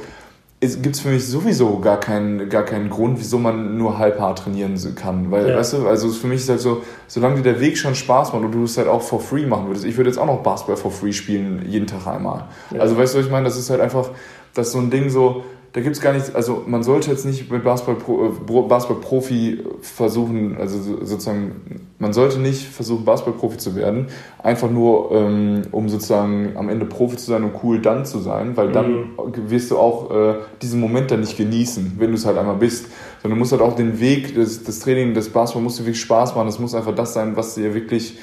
gibt 0.61 0.97
es 0.97 1.01
für 1.01 1.11
mich 1.11 1.25
sowieso 1.25 1.79
gar 1.79 2.01
keinen, 2.01 2.49
gar 2.49 2.65
keinen 2.65 2.91
Grund, 2.91 3.21
wieso 3.21 3.39
man 3.39 3.79
nur 3.79 3.99
halb 3.99 4.19
hart 4.19 4.41
trainieren 4.41 4.77
kann. 4.97 5.31
Weil, 5.31 5.51
ja. 5.51 5.57
weißt 5.57 5.75
du, 5.75 5.87
also 5.87 6.09
für 6.11 6.27
mich 6.27 6.41
ist 6.41 6.49
halt 6.49 6.61
so, 6.61 6.83
solange 7.07 7.37
dir 7.37 7.43
der 7.43 7.61
Weg 7.61 7.79
schon 7.79 7.95
Spaß 7.95 8.33
macht 8.33 8.43
und 8.43 8.53
du 8.53 8.65
es 8.65 8.77
halt 8.77 8.89
auch 8.89 9.03
for 9.03 9.21
free 9.21 9.47
machen 9.47 9.69
würdest. 9.69 9.85
Ich 9.85 9.97
würde 9.97 10.11
jetzt 10.11 10.19
auch 10.19 10.27
noch 10.27 10.43
Basketball 10.43 10.77
for 10.77 10.91
free 10.91 11.13
spielen, 11.13 11.65
jeden 11.69 11.87
Tag 11.87 12.07
einmal. 12.09 12.47
Ja. 12.73 12.81
Also 12.81 12.97
weißt 12.97 13.15
du, 13.15 13.19
was 13.19 13.27
ich 13.27 13.31
meine? 13.31 13.45
Das 13.45 13.57
ist 13.57 13.71
halt 13.71 13.81
einfach, 13.81 14.11
das 14.55 14.69
ist 14.69 14.73
so 14.73 14.79
ein 14.81 14.91
Ding 14.91 15.11
so, 15.11 15.45
da 15.79 15.85
gibt 15.85 15.95
es 15.95 16.03
gar 16.03 16.13
nichts, 16.13 16.35
also 16.35 16.65
man 16.67 16.83
sollte 16.83 17.09
jetzt 17.09 17.25
nicht 17.25 17.53
mit 17.53 17.63
Basketball-Profi 17.63 18.67
Basketball 18.67 19.79
versuchen, 19.81 20.57
also 20.59 20.77
sozusagen, 21.05 21.81
man 22.01 22.13
sollte 22.13 22.41
nicht 22.41 22.67
versuchen, 22.67 23.05
Basketball-Profi 23.05 23.59
zu 23.59 23.77
werden, 23.77 24.09
einfach 24.43 24.69
nur, 24.69 25.13
ähm, 25.13 25.63
um 25.71 25.89
sozusagen 25.89 26.57
am 26.57 26.69
Ende 26.69 26.85
Profi 26.85 27.17
zu 27.17 27.27
sein 27.27 27.45
und 27.45 27.53
cool 27.63 27.81
dann 27.81 28.05
zu 28.05 28.19
sein, 28.19 28.57
weil 28.57 28.73
dann 28.73 28.91
mhm. 28.91 29.51
wirst 29.51 29.71
du 29.71 29.79
auch 29.79 30.11
äh, 30.11 30.35
diesen 30.63 30.81
Moment 30.81 31.13
dann 31.13 31.21
nicht 31.21 31.37
genießen, 31.37 31.93
wenn 31.97 32.09
du 32.09 32.17
es 32.17 32.27
halt 32.27 32.39
einmal 32.39 32.57
bist. 32.57 32.87
Sondern 33.23 33.39
du 33.39 33.41
musst 33.41 33.53
halt 33.53 33.63
auch 33.63 33.77
den 33.77 34.01
Weg, 34.01 34.35
das, 34.35 34.65
das 34.65 34.81
Training, 34.81 35.15
das 35.15 35.29
Basketball 35.29 35.63
muss 35.63 35.77
dir 35.77 35.85
wirklich 35.85 36.01
Spaß 36.01 36.35
machen, 36.35 36.47
das 36.47 36.59
muss 36.59 36.75
einfach 36.75 36.97
das 36.97 37.15
sein, 37.15 37.37
was 37.37 37.55
dir 37.55 37.73
wirklich 37.73 38.19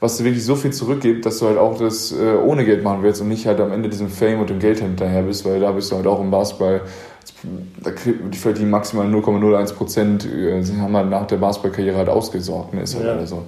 was 0.00 0.18
dir 0.18 0.24
wirklich 0.24 0.44
so 0.44 0.56
viel 0.56 0.72
zurückgibt, 0.72 1.24
dass 1.24 1.38
du 1.38 1.46
halt 1.46 1.58
auch 1.58 1.78
das 1.78 2.12
äh, 2.12 2.36
ohne 2.36 2.64
Geld 2.64 2.82
machen 2.82 3.02
willst 3.02 3.20
und 3.20 3.28
nicht 3.28 3.46
halt 3.46 3.60
am 3.60 3.72
Ende 3.72 3.88
diesem 3.88 4.08
Fame 4.08 4.40
und 4.40 4.50
dem 4.50 4.58
Geld 4.58 4.80
hinterher 4.80 5.22
bist, 5.22 5.44
weil 5.44 5.60
da 5.60 5.72
bist 5.72 5.90
du 5.90 5.96
halt 5.96 6.06
auch 6.06 6.20
im 6.20 6.30
Basketball, 6.30 6.82
da 7.82 7.90
die 8.32 8.38
verdienen 8.38 8.70
maximal 8.70 9.06
0,01 9.06 9.74
Prozent, 9.74 10.26
äh, 10.26 10.62
haben 10.80 10.96
halt 10.96 11.10
nach 11.10 11.26
der 11.26 11.36
Basketballkarriere 11.36 11.96
halt 11.96 12.08
ausgesorgt, 12.08 12.74
ne, 12.74 12.82
ist 12.82 12.94
halt 12.94 13.06
ja. 13.06 13.26
so. 13.26 13.44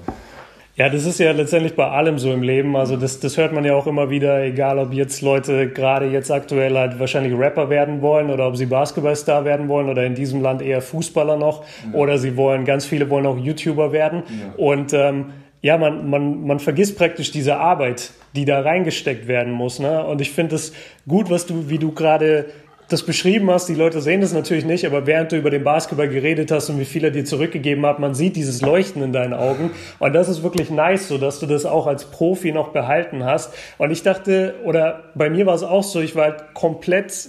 Ja, 0.79 0.89
das 0.89 1.05
ist 1.07 1.19
ja 1.19 1.33
letztendlich 1.33 1.75
bei 1.75 1.89
allem 1.89 2.21
so 2.21 2.33
im 2.33 2.41
Leben. 2.41 2.77
Also 2.77 2.97
das, 2.97 3.19
das 3.19 3.37
hört 3.37 3.53
man 3.53 3.65
ja 3.65 3.75
auch 3.75 3.89
immer 3.89 4.11
wieder, 4.11 4.45
egal 4.45 4.79
ob 4.79 4.93
jetzt 4.93 5.23
Leute 5.23 5.69
gerade 5.69 6.07
jetzt 6.07 6.31
aktuell 6.31 6.79
halt 6.79 7.01
wahrscheinlich 7.01 7.37
Rapper 7.37 7.69
werden 7.69 8.01
wollen 8.01 8.31
oder 8.31 8.47
ob 8.47 8.57
sie 8.57 8.67
Basketballstar 8.67 9.45
werden 9.45 9.67
wollen 9.67 9.89
oder 9.89 10.05
in 10.05 10.15
diesem 10.15 10.41
Land 10.41 10.63
eher 10.63 10.81
Fußballer 10.81 11.37
noch 11.37 11.65
ja. 11.65 11.99
oder 11.99 12.17
sie 12.19 12.37
wollen, 12.37 12.65
ganz 12.65 12.87
viele 12.87 13.11
wollen 13.11 13.27
auch 13.27 13.37
YouTuber 13.37 13.91
werden. 13.91 14.23
Ja. 14.29 14.65
Und 14.65 14.93
ähm, 14.93 15.27
ja, 15.61 15.77
man, 15.77 16.09
man, 16.09 16.47
man 16.47 16.59
vergisst 16.61 16.97
praktisch 16.97 17.31
diese 17.31 17.57
Arbeit, 17.57 18.13
die 18.35 18.45
da 18.45 18.61
reingesteckt 18.61 19.27
werden 19.27 19.53
muss. 19.53 19.79
Ne? 19.79 20.05
Und 20.05 20.21
ich 20.21 20.31
finde 20.31 20.57
es 20.57 20.73
gut, 21.07 21.31
was 21.31 21.47
du, 21.47 21.69
wie 21.69 21.79
du 21.79 21.93
gerade 21.93 22.47
das 22.89 23.03
beschrieben 23.03 23.51
hast. 23.51 23.69
Die 23.69 23.75
Leute 23.75 24.01
sehen 24.01 24.23
das 24.23 24.33
natürlich 24.33 24.65
nicht, 24.65 24.87
aber 24.87 25.07
während 25.07 25.33
du 25.33 25.37
über 25.37 25.51
den 25.51 25.63
Basketball 25.63 26.09
geredet 26.09 26.51
hast 26.51 26.71
und 26.71 26.81
wie 26.81 26.87
viel 26.87 27.05
er 27.05 27.11
dir 27.11 27.25
zurückgegeben 27.25 27.85
hat, 27.85 27.99
man 27.99 28.15
sieht 28.15 28.37
dieses 28.37 28.63
Leuchten 28.63 29.03
in 29.03 29.13
deinen 29.13 29.35
Augen. 29.35 29.73
Und 29.99 30.15
das 30.15 30.29
ist 30.29 30.43
wirklich 30.43 30.71
nice, 30.71 31.09
so 31.09 31.19
dass 31.19 31.39
du 31.39 31.47
das 31.47 31.67
auch 31.67 31.87
als 31.87 32.07
Profi 32.07 32.51
noch 32.51 32.69
behalten 32.69 33.25
hast. 33.25 33.53
Und 33.77 33.91
ich 33.91 34.03
dachte, 34.03 34.55
oder 34.65 35.05
bei 35.15 35.29
mir 35.29 35.45
war 35.45 35.55
es 35.55 35.63
auch 35.63 35.85
so, 35.85 36.01
ich 36.01 36.17
war 36.17 36.25
halt 36.25 36.55
komplett 36.55 37.29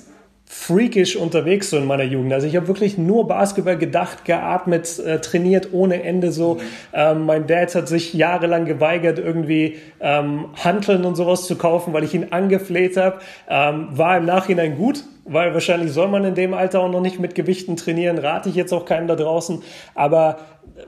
freakish 0.52 1.16
unterwegs 1.16 1.70
so 1.70 1.78
in 1.78 1.86
meiner 1.86 2.04
Jugend. 2.04 2.34
Also 2.34 2.48
ich 2.48 2.56
habe 2.56 2.68
wirklich 2.68 2.98
nur 2.98 3.28
Basketball 3.28 3.78
gedacht, 3.78 4.26
geatmet, 4.26 4.98
äh, 4.98 5.22
trainiert 5.22 5.70
ohne 5.74 6.02
Ende 6.02 6.32
so. 6.32 6.56
Mhm. 6.56 6.60
Ähm, 6.92 7.26
mein 7.28 7.46
Dad 7.46 7.76
hat 7.76 7.88
sich 7.88 8.16
jahrelang 8.16 8.66
geweigert, 8.66 9.20
irgendwie 9.20 9.78
ähm, 10.00 10.46
Hanteln 10.56 11.06
und 11.06 11.14
sowas 11.14 11.46
zu 11.46 11.56
kaufen, 11.56 11.94
weil 11.94 12.04
ich 12.04 12.16
ihn 12.16 12.30
angefleht 12.32 12.98
habe. 12.98 13.20
Ähm, 13.48 13.90
war 13.92 14.18
im 14.18 14.26
Nachhinein 14.26 14.76
gut, 14.76 15.04
weil 15.24 15.54
wahrscheinlich 15.54 15.92
soll 15.92 16.08
man 16.08 16.26
in 16.26 16.34
dem 16.34 16.56
Alter 16.56 16.80
auch 16.80 16.92
noch 16.92 17.02
nicht 17.02 17.20
mit 17.20 17.36
Gewichten 17.36 17.76
trainieren, 17.76 18.18
rate 18.18 18.50
ich 18.50 18.56
jetzt 18.56 18.74
auch 18.74 18.86
keinem 18.86 19.08
da 19.08 19.16
draußen. 19.16 19.62
Aber 19.94 20.40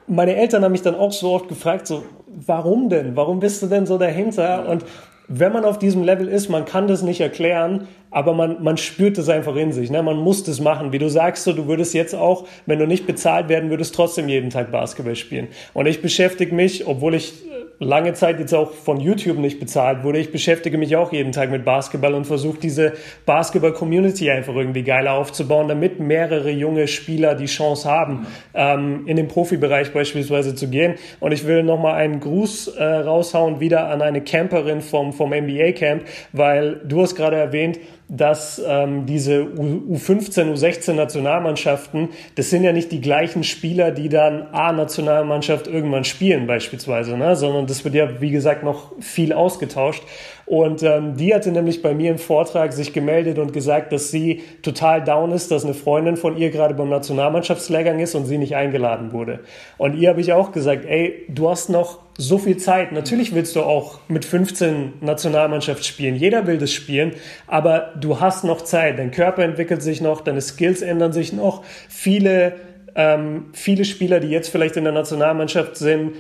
meine 0.08 0.38
Eltern 0.38 0.64
haben 0.64 0.72
mich 0.72 0.82
dann 0.82 0.96
auch 0.96 1.12
so 1.12 1.34
oft 1.34 1.48
gefragt, 1.48 1.86
so, 1.86 2.04
warum 2.26 2.90
denn? 2.90 3.16
Warum 3.16 3.40
bist 3.40 3.62
du 3.62 3.68
denn 3.68 3.86
so 3.86 4.00
dahinter? 4.00 4.68
Und 4.68 4.86
wenn 5.28 5.54
man 5.54 5.66
auf 5.66 5.78
diesem 5.78 6.04
Level 6.04 6.28
ist, 6.28 6.50
man 6.50 6.66
kann 6.66 6.88
das 6.88 7.04
nicht 7.04 7.22
erklären, 7.22 7.88
aber 8.12 8.34
man, 8.34 8.62
man 8.62 8.78
spürt 8.78 9.18
es 9.18 9.30
einfach 9.30 9.56
in 9.56 9.72
sich. 9.72 9.90
Ne? 9.90 10.04
Man 10.04 10.18
muss 10.18 10.44
das 10.44 10.60
machen. 10.60 10.92
Wie 10.92 11.00
du 11.00 11.10
sagst, 11.10 11.46
so, 11.46 11.54
du 11.54 11.68
würdest 11.68 11.94
jetzt 11.94 12.14
auch, 12.14 12.46
wenn 12.66 12.78
du 12.78 12.86
nicht 12.86 13.08
bezahlt 13.08 13.50
werden 13.50 13.70
würdest, 13.70 13.96
trotzdem 13.96 14.28
jeden 14.28 14.50
Tag 14.50 14.72
Basketball 14.72 15.16
spielen. 15.16 15.48
Und 15.74 15.86
ich 15.86 16.02
beschäftige 16.02 16.54
mich, 16.54 16.86
obwohl 16.86 17.16
ich 17.16 17.34
lange 17.82 18.14
Zeit 18.14 18.40
jetzt 18.40 18.54
auch 18.54 18.72
von 18.72 19.00
YouTube 19.00 19.40
nicht 19.40 19.60
bezahlt 19.60 20.04
wurde. 20.04 20.20
Ich 20.20 20.32
beschäftige 20.32 20.78
mich 20.78 20.96
auch 20.96 21.12
jeden 21.12 21.32
Tag 21.32 21.50
mit 21.50 21.66
Basketball 21.66 22.14
und 22.14 22.26
versuche 22.26 22.60
diese 22.60 22.94
Basketball-Community 23.26 24.30
einfach 24.30 24.56
irgendwie 24.56 24.84
geiler 24.84 25.14
aufzubauen, 25.14 25.68
damit 25.68 26.00
mehrere 26.00 26.52
junge 26.52 26.88
Spieler 26.88 27.34
die 27.34 27.48
Chance 27.48 27.90
haben, 27.90 28.28
ähm, 28.54 29.08
in 29.08 29.18
den 29.18 29.28
Profibereich 29.28 29.92
beispielsweise 29.94 30.54
zu 30.54 30.70
gehen. 30.70 30.96
Und 31.20 31.32
ich 31.32 31.48
will 31.48 31.64
nochmal 31.64 31.96
einen 31.96 32.20
Gruß 32.20 32.68
äh, 32.68 32.84
raushauen 32.84 33.60
wieder 33.60 33.90
an 33.90 34.04
eine 34.04 34.22
Camperin 34.22 34.82
vom, 34.82 35.12
vom 35.12 35.32
NBA-Camp, 35.32 36.04
weil 36.34 36.82
du 36.86 37.02
hast 37.02 37.16
gerade 37.16 37.38
erwähnt, 37.38 37.80
dass 38.14 38.62
ähm, 38.68 39.06
diese 39.06 39.40
U15, 39.42 40.54
U16 40.54 40.94
Nationalmannschaften, 40.94 42.10
das 42.36 42.50
sind 42.50 42.66
ja 42.66 42.74
nicht 42.74 42.92
die 42.92 43.00
gleichen 43.00 43.46
Spieler, 43.46 43.92
die 43.92 44.10
dann 44.10 44.48
A-Nationalmannschaft 44.52 45.68
irgendwann 45.68 46.04
spielen 46.04 46.46
beispielsweise, 46.46 47.18
ne? 47.18 47.38
sondern 47.38 47.68
das 47.72 47.84
wird 47.84 47.96
ja, 47.96 48.22
wie 48.22 48.30
gesagt, 48.30 48.64
noch 48.64 48.92
viel 49.00 49.34
ausgetauscht. 49.34 50.04
Und 50.46 50.84
ähm, 50.84 51.16
die 51.16 51.34
hatte 51.34 51.50
nämlich 51.50 51.82
bei 51.82 51.94
mir 51.94 52.12
im 52.12 52.18
Vortrag 52.18 52.74
sich 52.74 52.92
gemeldet 52.92 53.40
und 53.40 53.54
gesagt, 53.54 53.94
dass 53.94 54.12
sie 54.12 54.42
total 54.62 55.02
down 55.02 55.32
ist, 55.32 55.50
dass 55.50 55.64
eine 55.64 55.74
Freundin 55.74 56.18
von 56.18 56.36
ihr 56.36 56.50
gerade 56.50 56.74
beim 56.74 56.90
Nationalmannschaftslehrgang 56.90 58.00
ist 58.00 58.16
und 58.16 58.26
sie 58.26 58.38
nicht 58.38 58.56
eingeladen 58.56 59.14
wurde. 59.14 59.40
Und 59.78 59.96
ihr 59.96 60.10
habe 60.10 60.20
ich 60.20 60.34
auch 60.34 60.52
gesagt, 60.52 60.84
ey, 60.86 61.26
du 61.30 61.50
hast 61.50 61.70
noch 61.70 62.00
so 62.18 62.38
viel 62.38 62.58
Zeit. 62.58 62.92
Natürlich 62.92 63.34
willst 63.34 63.56
du 63.56 63.62
auch 63.62 64.02
mit 64.10 64.26
15 64.26 64.94
Nationalmannschaft 65.00 65.86
spielen. 65.86 66.16
Jeder 66.16 66.46
will 66.48 66.58
das 66.58 66.74
spielen, 66.74 67.14
aber 67.48 67.94
du 68.00 68.20
hast 68.20 68.44
noch 68.44 68.62
Zeit. 68.62 69.00
Dein 69.00 69.12
Körper 69.12 69.44
entwickelt 69.44 69.82
sich 69.82 70.02
noch, 70.02 70.20
deine 70.20 70.42
Skills 70.42 70.82
ändern 70.82 71.14
sich 71.14 71.32
noch. 71.32 71.64
Viele, 71.88 72.56
ähm, 72.96 73.46
viele 73.54 73.86
Spieler, 73.86 74.20
die 74.20 74.28
jetzt 74.28 74.50
vielleicht 74.50 74.76
in 74.76 74.84
der 74.84 74.92
Nationalmannschaft 74.94 75.78
sind, 75.78 76.14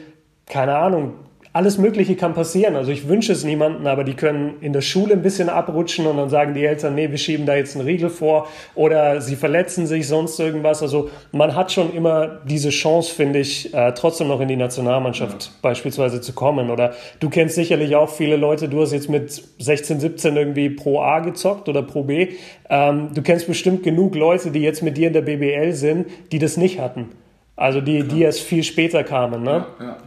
keine 0.47 0.75
Ahnung, 0.77 1.15
alles 1.53 1.77
Mögliche 1.77 2.15
kann 2.15 2.33
passieren. 2.33 2.77
Also 2.77 2.91
ich 2.91 3.09
wünsche 3.09 3.33
es 3.33 3.43
niemanden, 3.43 3.85
aber 3.85 4.05
die 4.05 4.13
können 4.13 4.53
in 4.61 4.71
der 4.71 4.79
Schule 4.81 5.13
ein 5.13 5.21
bisschen 5.21 5.49
abrutschen 5.49 6.07
und 6.07 6.15
dann 6.15 6.29
sagen 6.29 6.53
die 6.53 6.63
Eltern, 6.63 6.95
nee, 6.95 7.11
wir 7.11 7.17
schieben 7.17 7.45
da 7.45 7.55
jetzt 7.55 7.75
einen 7.75 7.85
Riegel 7.85 8.09
vor 8.09 8.47
oder 8.73 9.19
sie 9.19 9.35
verletzen 9.35 9.85
sich, 9.85 10.07
sonst 10.07 10.39
irgendwas. 10.39 10.81
Also 10.81 11.09
man 11.33 11.53
hat 11.53 11.73
schon 11.73 11.93
immer 11.93 12.39
diese 12.45 12.69
Chance, 12.69 13.13
finde 13.13 13.39
ich, 13.39 13.73
äh, 13.73 13.91
trotzdem 13.93 14.29
noch 14.29 14.39
in 14.39 14.47
die 14.47 14.55
Nationalmannschaft 14.55 15.43
ja. 15.43 15.51
beispielsweise 15.61 16.21
zu 16.21 16.31
kommen. 16.31 16.69
Oder 16.69 16.93
du 17.19 17.29
kennst 17.29 17.55
sicherlich 17.55 17.97
auch 17.97 18.09
viele 18.09 18.37
Leute, 18.37 18.69
du 18.69 18.79
hast 18.81 18.93
jetzt 18.93 19.09
mit 19.09 19.43
16, 19.59 19.99
17 19.99 20.37
irgendwie 20.37 20.69
Pro 20.69 21.01
A 21.01 21.19
gezockt 21.19 21.67
oder 21.67 21.81
Pro 21.83 22.03
B. 22.03 22.29
Ähm, 22.69 23.09
du 23.13 23.21
kennst 23.21 23.47
bestimmt 23.47 23.83
genug 23.83 24.15
Leute, 24.15 24.51
die 24.51 24.61
jetzt 24.61 24.83
mit 24.83 24.95
dir 24.95 25.07
in 25.07 25.13
der 25.13 25.21
BBL 25.21 25.73
sind, 25.73 26.07
die 26.31 26.39
das 26.39 26.55
nicht 26.55 26.79
hatten. 26.79 27.09
Also 27.57 27.81
die, 27.81 28.03
die 28.03 28.21
erst 28.21 28.39
viel 28.39 28.63
später 28.63 29.03
kamen. 29.03 29.43
Ne? 29.43 29.65
Ja, 29.79 29.85
ja. 29.85 29.97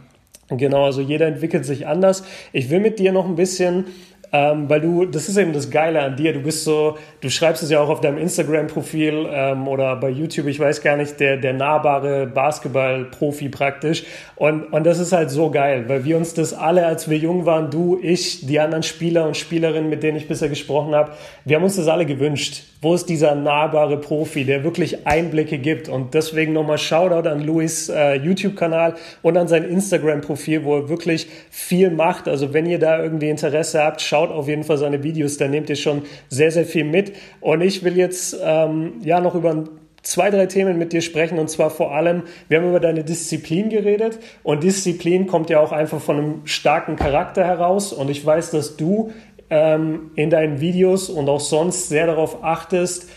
Genau, 0.49 0.85
also 0.85 1.01
jeder 1.01 1.25
entwickelt 1.25 1.65
sich 1.65 1.87
anders. 1.87 2.23
Ich 2.53 2.69
will 2.69 2.79
mit 2.79 2.99
dir 2.99 3.11
noch 3.11 3.25
ein 3.25 3.35
bisschen 3.35 3.85
ähm, 4.31 4.69
weil 4.69 4.81
du, 4.81 5.05
das 5.05 5.29
ist 5.29 5.37
eben 5.37 5.53
das 5.53 5.69
Geile 5.69 6.01
an 6.01 6.15
dir. 6.15 6.33
Du 6.33 6.41
bist 6.41 6.63
so, 6.63 6.97
du 7.21 7.29
schreibst 7.29 7.63
es 7.63 7.69
ja 7.69 7.79
auch 7.79 7.89
auf 7.89 8.01
deinem 8.01 8.17
Instagram-Profil 8.17 9.27
ähm, 9.31 9.67
oder 9.67 9.95
bei 9.95 10.09
YouTube, 10.09 10.47
ich 10.47 10.59
weiß 10.59 10.81
gar 10.81 10.97
nicht, 10.97 11.19
der, 11.19 11.37
der 11.37 11.53
nahbare 11.53 12.27
Basketball-Profi 12.27 13.49
praktisch. 13.49 14.03
Und, 14.35 14.73
und 14.73 14.85
das 14.85 14.99
ist 14.99 15.13
halt 15.13 15.31
so 15.31 15.51
geil, 15.51 15.85
weil 15.87 16.05
wir 16.05 16.17
uns 16.17 16.33
das 16.33 16.53
alle, 16.53 16.85
als 16.85 17.09
wir 17.09 17.17
jung 17.17 17.45
waren, 17.45 17.71
du, 17.71 17.99
ich, 18.01 18.45
die 18.45 18.59
anderen 18.59 18.83
Spieler 18.83 19.25
und 19.25 19.37
Spielerinnen, 19.37 19.89
mit 19.89 20.03
denen 20.03 20.17
ich 20.17 20.27
bisher 20.27 20.49
gesprochen 20.49 20.95
habe, 20.95 21.11
wir 21.45 21.55
haben 21.55 21.63
uns 21.63 21.75
das 21.75 21.87
alle 21.87 22.05
gewünscht. 22.05 22.63
Wo 22.81 22.93
ist 22.93 23.09
dieser 23.09 23.33
nahbare 23.33 23.97
Profi, 23.97 24.43
der 24.43 24.63
wirklich 24.63 25.07
Einblicke 25.07 25.57
gibt? 25.57 25.89
Und 25.89 26.13
deswegen 26.13 26.53
nochmal 26.53 26.77
Shoutout 26.77 27.27
an 27.27 27.41
Louis 27.41 27.89
äh, 27.89 28.15
YouTube-Kanal 28.15 28.95
und 29.23 29.37
an 29.37 29.47
sein 29.47 29.63
Instagram-Profil, 29.63 30.65
wo 30.65 30.77
er 30.77 30.89
wirklich 30.89 31.27
viel 31.49 31.89
macht. 31.89 32.27
Also 32.27 32.53
wenn 32.53 32.65
ihr 32.65 32.77
da 32.77 33.01
irgendwie 33.01 33.29
Interesse 33.29 33.81
habt, 33.81 34.01
schaut 34.01 34.14
auf 34.15 34.47
jeden 34.47 34.63
Fall 34.63 34.77
seine 34.77 35.03
Videos, 35.03 35.37
da 35.37 35.47
nehmt 35.47 35.69
ihr 35.69 35.75
schon 35.75 36.03
sehr, 36.29 36.51
sehr 36.51 36.65
viel 36.65 36.83
mit. 36.83 37.13
Und 37.41 37.61
ich 37.61 37.83
will 37.83 37.97
jetzt 37.97 38.37
ähm, 38.43 38.93
ja 39.03 39.19
noch 39.19 39.35
über 39.35 39.65
zwei, 40.05 40.29
drei 40.29 40.45
Themen 40.45 40.77
mit 40.77 40.93
dir 40.93 41.01
sprechen 41.01 41.39
und 41.39 41.49
zwar 41.49 41.71
vor 41.71 41.93
allem, 41.93 42.23
wir 42.47 42.59
haben 42.59 42.69
über 42.69 42.79
deine 42.79 43.03
Disziplin 43.03 43.69
geredet 43.69 44.19
und 44.43 44.63
Disziplin 44.63 45.25
kommt 45.25 45.49
ja 45.49 45.59
auch 45.59 45.71
einfach 45.71 45.99
von 45.99 46.17
einem 46.17 46.41
starken 46.45 46.95
Charakter 46.95 47.43
heraus 47.43 47.91
und 47.91 48.09
ich 48.11 48.23
weiß, 48.23 48.51
dass 48.51 48.77
du 48.77 49.11
ähm, 49.49 50.11
in 50.15 50.29
deinen 50.29 50.61
Videos 50.61 51.09
und 51.09 51.27
auch 51.27 51.39
sonst 51.39 51.89
sehr 51.89 52.05
darauf 52.05 52.43
achtest, 52.43 53.09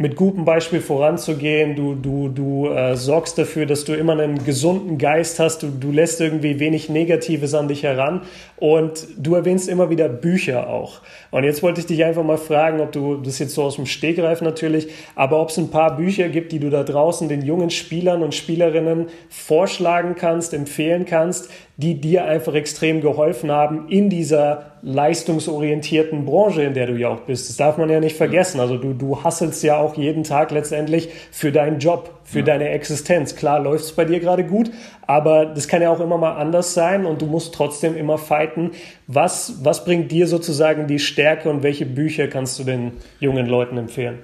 mit 0.00 0.16
gutem 0.16 0.46
Beispiel 0.46 0.80
voranzugehen. 0.80 1.76
Du, 1.76 1.94
du, 1.94 2.28
du 2.28 2.68
äh, 2.68 2.96
sorgst 2.96 3.36
dafür, 3.36 3.66
dass 3.66 3.84
du 3.84 3.92
immer 3.92 4.14
einen 4.14 4.42
gesunden 4.46 4.96
Geist 4.96 5.38
hast. 5.38 5.62
Du, 5.62 5.68
du 5.68 5.92
lässt 5.92 6.22
irgendwie 6.22 6.58
wenig 6.58 6.88
Negatives 6.88 7.52
an 7.52 7.68
dich 7.68 7.82
heran. 7.82 8.22
Und 8.56 9.06
du 9.18 9.34
erwähnst 9.34 9.68
immer 9.68 9.90
wieder 9.90 10.08
Bücher 10.08 10.70
auch. 10.70 11.02
Und 11.30 11.44
jetzt 11.44 11.62
wollte 11.62 11.80
ich 11.80 11.86
dich 11.86 12.02
einfach 12.02 12.24
mal 12.24 12.38
fragen, 12.38 12.80
ob 12.80 12.92
du, 12.92 13.16
das 13.18 13.38
jetzt 13.38 13.54
so 13.54 13.62
aus 13.62 13.76
dem 13.76 13.84
Stegreif 13.84 14.40
natürlich, 14.40 14.88
aber 15.16 15.38
ob 15.38 15.50
es 15.50 15.58
ein 15.58 15.70
paar 15.70 15.96
Bücher 15.96 16.30
gibt, 16.30 16.52
die 16.52 16.60
du 16.60 16.70
da 16.70 16.82
draußen 16.82 17.28
den 17.28 17.42
jungen 17.42 17.68
Spielern 17.68 18.22
und 18.22 18.34
Spielerinnen 18.34 19.08
vorschlagen 19.28 20.14
kannst, 20.16 20.54
empfehlen 20.54 21.04
kannst, 21.04 21.50
die 21.80 22.00
dir 22.00 22.24
einfach 22.24 22.54
extrem 22.54 23.00
geholfen 23.00 23.50
haben 23.50 23.88
in 23.88 24.10
dieser 24.10 24.72
leistungsorientierten 24.82 26.24
Branche, 26.24 26.62
in 26.62 26.74
der 26.74 26.86
du 26.86 26.94
ja 26.94 27.08
auch 27.08 27.20
bist. 27.20 27.48
Das 27.48 27.56
darf 27.56 27.78
man 27.78 27.88
ja 27.88 28.00
nicht 28.00 28.16
vergessen. 28.16 28.60
Also 28.60 28.76
du, 28.76 28.92
du 28.92 29.22
hasselst 29.24 29.62
ja 29.62 29.78
auch 29.78 29.96
jeden 29.96 30.22
Tag 30.22 30.50
letztendlich 30.50 31.08
für 31.30 31.52
deinen 31.52 31.78
Job, 31.78 32.20
für 32.24 32.40
ja. 32.40 32.44
deine 32.44 32.68
Existenz. 32.68 33.34
Klar 33.34 33.60
läuft 33.60 33.84
es 33.84 33.92
bei 33.92 34.04
dir 34.04 34.20
gerade 34.20 34.44
gut, 34.44 34.70
aber 35.06 35.46
das 35.46 35.68
kann 35.68 35.82
ja 35.82 35.90
auch 35.90 36.00
immer 36.00 36.18
mal 36.18 36.36
anders 36.36 36.74
sein 36.74 37.06
und 37.06 37.22
du 37.22 37.26
musst 37.26 37.54
trotzdem 37.54 37.96
immer 37.96 38.18
fighten. 38.18 38.72
Was, 39.06 39.64
was 39.64 39.84
bringt 39.84 40.12
dir 40.12 40.26
sozusagen 40.26 40.86
die 40.86 40.98
Stärke 40.98 41.48
und 41.48 41.62
welche 41.62 41.86
Bücher 41.86 42.28
kannst 42.28 42.58
du 42.58 42.64
den 42.64 42.92
jungen 43.20 43.46
Leuten 43.46 43.78
empfehlen? 43.78 44.18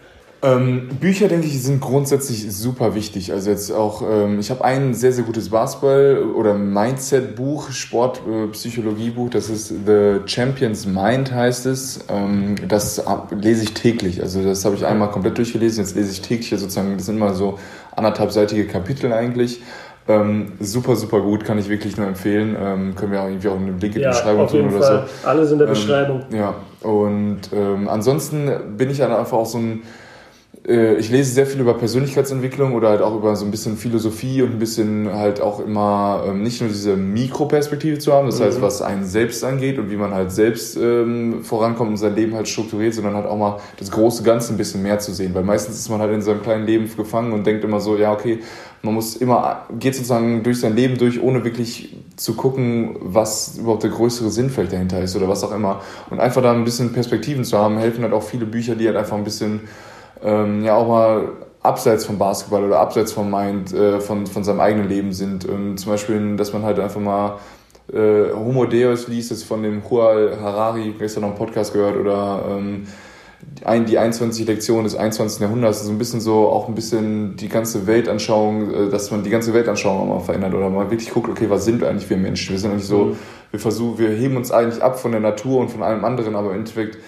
Ähm, 0.47 0.89
Bücher, 1.01 1.27
denke 1.27 1.47
ich, 1.47 1.61
sind 1.61 1.81
grundsätzlich 1.81 2.55
super 2.55 2.95
wichtig. 2.95 3.33
Also 3.33 3.51
jetzt 3.51 3.73
auch, 3.73 4.03
ähm, 4.09 4.39
ich 4.39 4.51
habe 4.51 4.65
ein 4.65 4.95
sehr, 4.95 5.13
sehr 5.13 5.25
gutes 5.25 5.51
Basketball- 5.51 6.23
oder 6.23 6.55
Mindset-Buch, 6.55 7.71
Sportpsychologie-Buch, 7.73 9.31
das 9.31 9.49
ist 9.51 9.69
The 9.87 10.21
Champion's 10.27 10.87
Mind 10.87 11.33
heißt 11.33 11.67
es. 11.67 12.05
Ähm, 12.09 12.55
das 12.69 13.03
lese 13.33 13.65
ich 13.65 13.75
täglich. 13.75 14.23
Also 14.23 14.43
das 14.45 14.65
habe 14.65 14.77
ich 14.77 14.87
einmal 14.87 15.11
komplett 15.11 15.37
durchgelesen, 15.37 15.83
jetzt 15.83 15.97
lese 15.97 16.13
ich 16.13 16.21
täglich 16.21 16.49
sozusagen, 16.51 16.97
das 16.97 17.07
sind 17.07 17.17
immer 17.17 17.35
so 17.35 17.59
anderthalbseitige 17.97 18.67
Kapitel 18.67 19.13
eigentlich. 19.13 19.63
Ähm, 20.07 20.53
super, 20.61 20.95
super 20.95 21.23
gut, 21.23 21.45
kann 21.45 21.59
ich 21.59 21.69
wirklich 21.69 21.97
nur 21.97 22.07
empfehlen. 22.07 22.57
Ähm, 22.57 22.95
können 22.95 23.11
wir 23.11 23.23
auch 23.23 23.27
irgendwie 23.27 23.49
auch 23.49 23.57
einen 23.57 23.81
Link 23.81 23.97
in 23.97 24.03
die 24.03 24.07
Beschreibung 24.07 24.47
tun 24.47 24.69
oder 24.69 24.81
Fall. 24.81 25.09
so. 25.23 25.29
Alles 25.29 25.51
in 25.51 25.59
der 25.59 25.67
ähm, 25.67 25.75
Beschreibung. 25.75 26.23
Ja, 26.31 26.55
und 26.83 27.41
ähm, 27.53 27.89
ansonsten 27.89 28.49
bin 28.77 28.91
ich 28.91 28.99
dann 28.99 29.11
einfach 29.11 29.39
auch 29.39 29.47
so 29.47 29.59
ein 29.59 29.83
äh, 29.83 30.06
ich 30.69 31.11
lese 31.11 31.33
sehr 31.33 31.47
viel 31.47 31.61
über 31.61 31.75
Persönlichkeitsentwicklung 31.75 32.75
oder 32.75 32.89
halt 32.89 33.01
auch 33.01 33.15
über 33.15 33.37
so 33.37 33.45
ein 33.45 33.53
bisschen 33.53 33.77
Philosophie 33.77 34.43
und 34.43 34.53
ein 34.53 34.59
bisschen 34.59 35.13
halt 35.13 35.41
auch 35.41 35.61
immer 35.61 36.25
ähm, 36.27 36.43
nicht 36.43 36.61
nur 36.61 36.69
diese 36.69 36.97
Mikroperspektive 36.97 37.99
zu 37.99 38.13
haben, 38.13 38.27
das 38.27 38.41
mhm. 38.41 38.45
heißt, 38.45 38.63
was 38.63 38.83
einen 38.83 39.05
selbst 39.05 39.45
angeht 39.45 39.79
und 39.79 39.93
wie 39.93 39.97
man 39.97 40.13
halt 40.13 40.33
selbst 40.33 40.77
ähm, 40.77 41.45
vorankommt 41.45 41.91
und 41.91 41.97
sein 41.99 42.17
Leben 42.17 42.35
halt 42.35 42.49
strukturiert, 42.49 42.95
sondern 42.95 43.15
halt 43.15 43.27
auch 43.27 43.37
mal 43.37 43.61
das 43.79 43.93
große 43.93 44.25
Ganze 44.25 44.55
ein 44.55 44.57
bisschen 44.57 44.83
mehr 44.83 44.99
zu 44.99 45.13
sehen, 45.13 45.35
weil 45.35 45.45
meistens 45.45 45.79
ist 45.79 45.89
man 45.89 46.01
halt 46.01 46.13
in 46.13 46.23
seinem 46.23 46.43
kleinen 46.43 46.67
Leben 46.67 46.91
gefangen 46.97 47.33
und 47.33 47.47
denkt 47.47 47.63
immer 47.63 47.79
so, 47.79 47.97
ja, 47.97 48.13
okay, 48.13 48.41
man 48.83 48.95
muss 48.95 49.15
immer, 49.17 49.67
geht 49.79 49.95
sozusagen 49.95 50.43
durch 50.43 50.59
sein 50.61 50.75
Leben 50.75 50.99
durch, 50.99 51.23
ohne 51.23 51.45
wirklich 51.45 51.97
zu 52.17 52.35
gucken, 52.35 52.97
was 53.01 53.57
überhaupt 53.59 53.85
der 53.85 53.91
größere 53.91 54.31
Sinn 54.31 54.51
vielleicht 54.51 54.73
dahinter 54.73 55.01
ist 55.01 55.15
oder 55.15 55.29
was 55.29 55.45
auch 55.45 55.53
immer. 55.53 55.81
Und 56.11 56.19
einfach 56.19 56.43
da 56.43 56.53
ein 56.53 56.65
bisschen 56.65 56.93
Perspektiven 56.93 57.45
zu 57.45 57.57
haben, 57.57 57.79
helfen 57.79 58.03
halt 58.03 58.13
auch 58.13 58.23
viele 58.23 58.47
Bücher, 58.47 58.75
die 58.75 58.87
halt 58.87 58.97
einfach 58.97 59.17
ein 59.17 59.25
bisschen 59.25 59.61
ähm, 60.23 60.65
ja 60.65 60.77
auch 60.77 60.89
mal 60.89 61.29
abseits 61.63 62.07
vom 62.07 62.19
Basketball 62.19 62.65
oder 62.65 62.79
abseits 62.79 63.13
vom 63.13 63.31
Mind, 63.31 63.73
äh, 63.73 64.01
von, 64.01 64.27
von 64.27 64.45
seinem 64.45 64.61
eigenen 64.61 64.89
Leben 64.89 65.13
sind. 65.13 65.47
Ähm, 65.49 65.77
zum 65.77 65.93
Beispiel, 65.93 66.37
dass 66.37 66.53
man 66.53 66.63
halt 66.63 66.79
einfach 66.79 67.01
mal 67.01 67.39
äh, 67.93 68.33
Homo 68.33 68.67
Deus 68.67 69.09
liest, 69.09 69.31
das 69.31 69.43
von 69.43 69.63
dem 69.63 69.89
Hual 69.89 70.39
Harari, 70.41 70.95
gestern 70.99 71.23
noch 71.23 71.31
einen 71.31 71.39
Podcast 71.39 71.73
gehört, 71.73 71.97
oder 71.97 72.45
ähm, 72.49 72.87
die 73.89 73.99
21 73.99 74.47
Lektion 74.47 74.85
des 74.85 74.97
21. 74.97 75.41
Jahrhunderts, 75.41 75.85
so 75.85 75.91
ein 75.91 75.99
bisschen 75.99 76.21
so 76.21 76.49
auch 76.49 76.69
ein 76.69 76.75
bisschen 76.75 77.37
die 77.37 77.49
ganze 77.49 77.87
Weltanschauung, 77.87 78.71
äh, 78.73 78.89
dass 78.89 79.11
man 79.11 79.23
die 79.23 79.31
ganze 79.31 79.53
Weltanschauung 79.53 80.01
auch 80.01 80.19
mal 80.19 80.21
verändert 80.21 80.55
oder 80.55 80.71
mal 80.71 80.91
wirklich 80.91 81.11
guckt, 81.11 81.29
okay, 81.29 81.49
was 81.49 81.65
sind 81.65 81.83
eigentlich 81.85 82.09
wir 82.09 82.17
Menschen? 82.17 82.53
Wir 82.53 82.59
sind 82.59 82.71
eigentlich 82.71 82.87
so, 82.87 83.05
mhm. 83.05 83.17
wir 83.51 83.61
versuchen, 83.61 83.99
wir 83.99 84.11
heben 84.11 84.37
uns 84.37 84.51
eigentlich 84.51 84.83
ab 84.83 84.99
von 84.99 85.13
der 85.13 85.21
Natur 85.21 85.61
und 85.61 85.71
von 85.71 85.83
allem 85.83 86.05
anderen, 86.05 86.35
aber 86.35 86.51
im 86.51 86.59
Endeffekt 86.59 86.99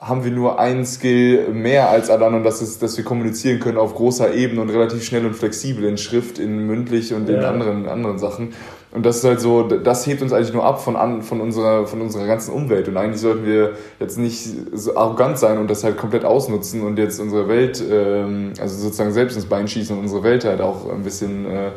haben 0.00 0.24
wir 0.24 0.30
nur 0.30 0.58
einen 0.58 0.86
Skill 0.86 1.48
mehr 1.52 1.90
als 1.90 2.08
alle 2.08 2.24
anderen, 2.24 2.42
das 2.42 2.62
ist, 2.62 2.82
dass 2.82 2.96
wir 2.96 3.04
kommunizieren 3.04 3.60
können 3.60 3.76
auf 3.76 3.94
großer 3.94 4.32
Ebene 4.32 4.62
und 4.62 4.70
relativ 4.70 5.04
schnell 5.04 5.26
und 5.26 5.34
flexibel 5.34 5.84
in 5.84 5.98
Schrift, 5.98 6.38
in 6.38 6.66
mündlich 6.66 7.12
und 7.12 7.28
in 7.28 7.44
anderen, 7.44 7.86
anderen 7.86 8.18
Sachen. 8.18 8.54
Und 8.92 9.04
das 9.06 9.18
ist 9.18 9.24
halt 9.24 9.40
so, 9.40 9.62
das 9.62 10.06
hebt 10.06 10.22
uns 10.22 10.32
eigentlich 10.32 10.54
nur 10.54 10.64
ab 10.64 10.82
von, 10.82 10.96
an, 10.96 11.22
von, 11.22 11.40
unserer, 11.40 11.86
von 11.86 12.00
unserer 12.00 12.26
ganzen 12.26 12.52
Umwelt. 12.52 12.88
Und 12.88 12.96
eigentlich 12.96 13.20
sollten 13.20 13.44
wir 13.44 13.72
jetzt 14.00 14.18
nicht 14.18 14.48
so 14.72 14.96
arrogant 14.96 15.38
sein 15.38 15.58
und 15.58 15.70
das 15.70 15.84
halt 15.84 15.96
komplett 15.96 16.24
ausnutzen 16.24 16.82
und 16.82 16.98
jetzt 16.98 17.20
unsere 17.20 17.46
Welt, 17.46 17.84
ähm, 17.88 18.54
also 18.58 18.76
sozusagen 18.78 19.12
selbst 19.12 19.36
ins 19.36 19.46
Bein 19.46 19.68
schießen 19.68 19.94
und 19.96 20.02
unsere 20.02 20.24
Welt 20.24 20.44
halt 20.44 20.60
auch 20.60 20.90
ein 20.90 21.04
bisschen 21.04 21.46
äh, 21.46 21.70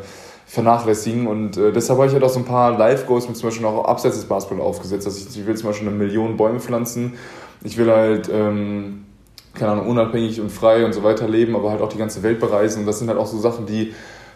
vernachlässigen. 0.46 1.28
Und 1.28 1.56
äh, 1.56 1.72
deshalb 1.72 1.98
habe 1.98 2.08
ich 2.08 2.14
halt 2.14 2.24
auch 2.24 2.30
so 2.30 2.40
ein 2.40 2.46
paar 2.46 2.76
Live-Goals 2.76 3.28
mit 3.28 3.36
zum 3.36 3.48
Beispiel 3.48 3.66
auch 3.66 3.84
abseits 3.84 4.16
des 4.16 4.24
Basketball 4.24 4.66
aufgesetzt. 4.66 5.06
Also 5.06 5.18
ich, 5.18 5.38
ich 5.38 5.46
will 5.46 5.54
zum 5.56 5.68
Beispiel 5.68 5.86
eine 5.86 5.96
Million 5.96 6.36
Bäume 6.36 6.58
pflanzen. 6.58 7.12
Ich 7.64 7.76
will 7.76 7.90
halt, 7.90 8.30
ähm, 8.32 9.06
keine 9.54 9.72
Ahnung, 9.72 9.88
unabhängig 9.88 10.40
und 10.40 10.52
frei 10.52 10.84
und 10.84 10.92
so 10.92 11.02
weiter 11.02 11.28
leben, 11.28 11.56
aber 11.56 11.70
halt 11.70 11.80
auch 11.80 11.88
die 11.88 11.98
ganze 11.98 12.22
Welt 12.22 12.38
bereisen. 12.38 12.80
Und 12.80 12.86
das 12.86 13.00
sind 13.00 13.08
halt 13.08 13.18
auch 13.18 13.26
so 13.26 13.38
Sachen, 13.38 13.66
die 13.66 13.92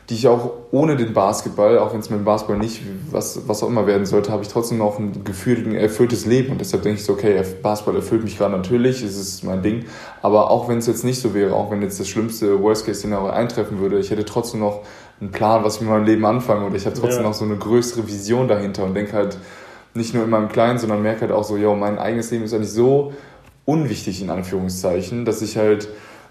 die 0.09 0.14
ich 0.14 0.26
auch 0.26 0.53
ohne 0.70 0.97
den 0.97 1.12
Basketball, 1.12 1.79
auch 1.79 1.93
wenn 1.93 2.01
es 2.01 2.09
mit 2.09 2.18
dem 2.18 2.24
Basketball 2.24 2.57
nicht 2.57 2.81
was, 3.11 3.47
was 3.47 3.62
auch 3.62 3.68
immer 3.68 3.87
werden 3.87 4.07
sollte, 4.07 4.33
habe 4.33 4.43
ich 4.43 4.49
trotzdem 4.49 4.79
noch 4.79 4.99
ein 4.99 5.22
gefühlt 5.22 5.66
ein 5.66 5.74
erfülltes 5.74 6.24
Leben. 6.24 6.51
Und 6.51 6.61
deshalb 6.62 6.83
denke 6.83 6.99
ich 6.99 7.05
so, 7.05 7.12
okay, 7.12 7.43
Basketball 7.62 7.97
erfüllt 7.97 8.24
mich 8.24 8.39
gerade 8.39 8.57
natürlich, 8.57 9.03
es 9.03 9.18
ist 9.18 9.45
mein 9.45 9.62
Ding. 9.62 9.85
Aber 10.22 10.51
auch 10.51 10.66
wenn 10.66 10.79
es 10.79 10.87
jetzt 10.87 11.05
nicht 11.05 11.20
so 11.20 11.35
wäre, 11.35 11.55
auch 11.55 11.70
wenn 11.70 11.83
jetzt 11.83 12.01
das 12.01 12.09
schlimmste 12.09 12.62
Worst-Case-Szenario 12.62 13.29
eintreffen 13.29 13.81
würde, 13.81 13.99
ich 13.99 14.11
hätte 14.11 14.24
trotzdem 14.24 14.61
noch 14.61 14.81
einen 15.20 15.31
Plan, 15.31 15.62
was 15.62 15.76
ich 15.76 15.83
mit 15.83 15.91
meinem 15.91 16.07
Leben 16.07 16.24
anfange. 16.24 16.64
Und 16.64 16.74
ich 16.74 16.87
habe 16.87 16.97
trotzdem 16.97 17.22
ja. 17.22 17.29
noch 17.29 17.35
so 17.35 17.45
eine 17.45 17.57
größere 17.57 18.07
Vision 18.07 18.49
dahinter 18.49 18.85
und 18.85 18.95
denke 18.95 19.12
halt 19.12 19.37
nicht 19.99 20.15
nur 20.15 20.25
in 20.25 20.31
meinem 20.31 20.49
Kleinen, 20.49 20.79
sondern 20.79 21.03
merke 21.03 21.23
halt 21.23 21.33
auch 21.33 21.45
so, 21.45 21.59
yo, 21.59 21.75
mein 21.75 21.99
eigenes 21.99 22.31
Leben 22.31 22.45
ist 22.45 22.55
eigentlich 22.55 22.73
so 22.73 23.13
unwichtig 23.67 24.23
in 24.23 24.31
Anführungszeichen, 24.31 25.27
dass 25.27 25.43
ich 25.43 25.59
halt 25.59 25.89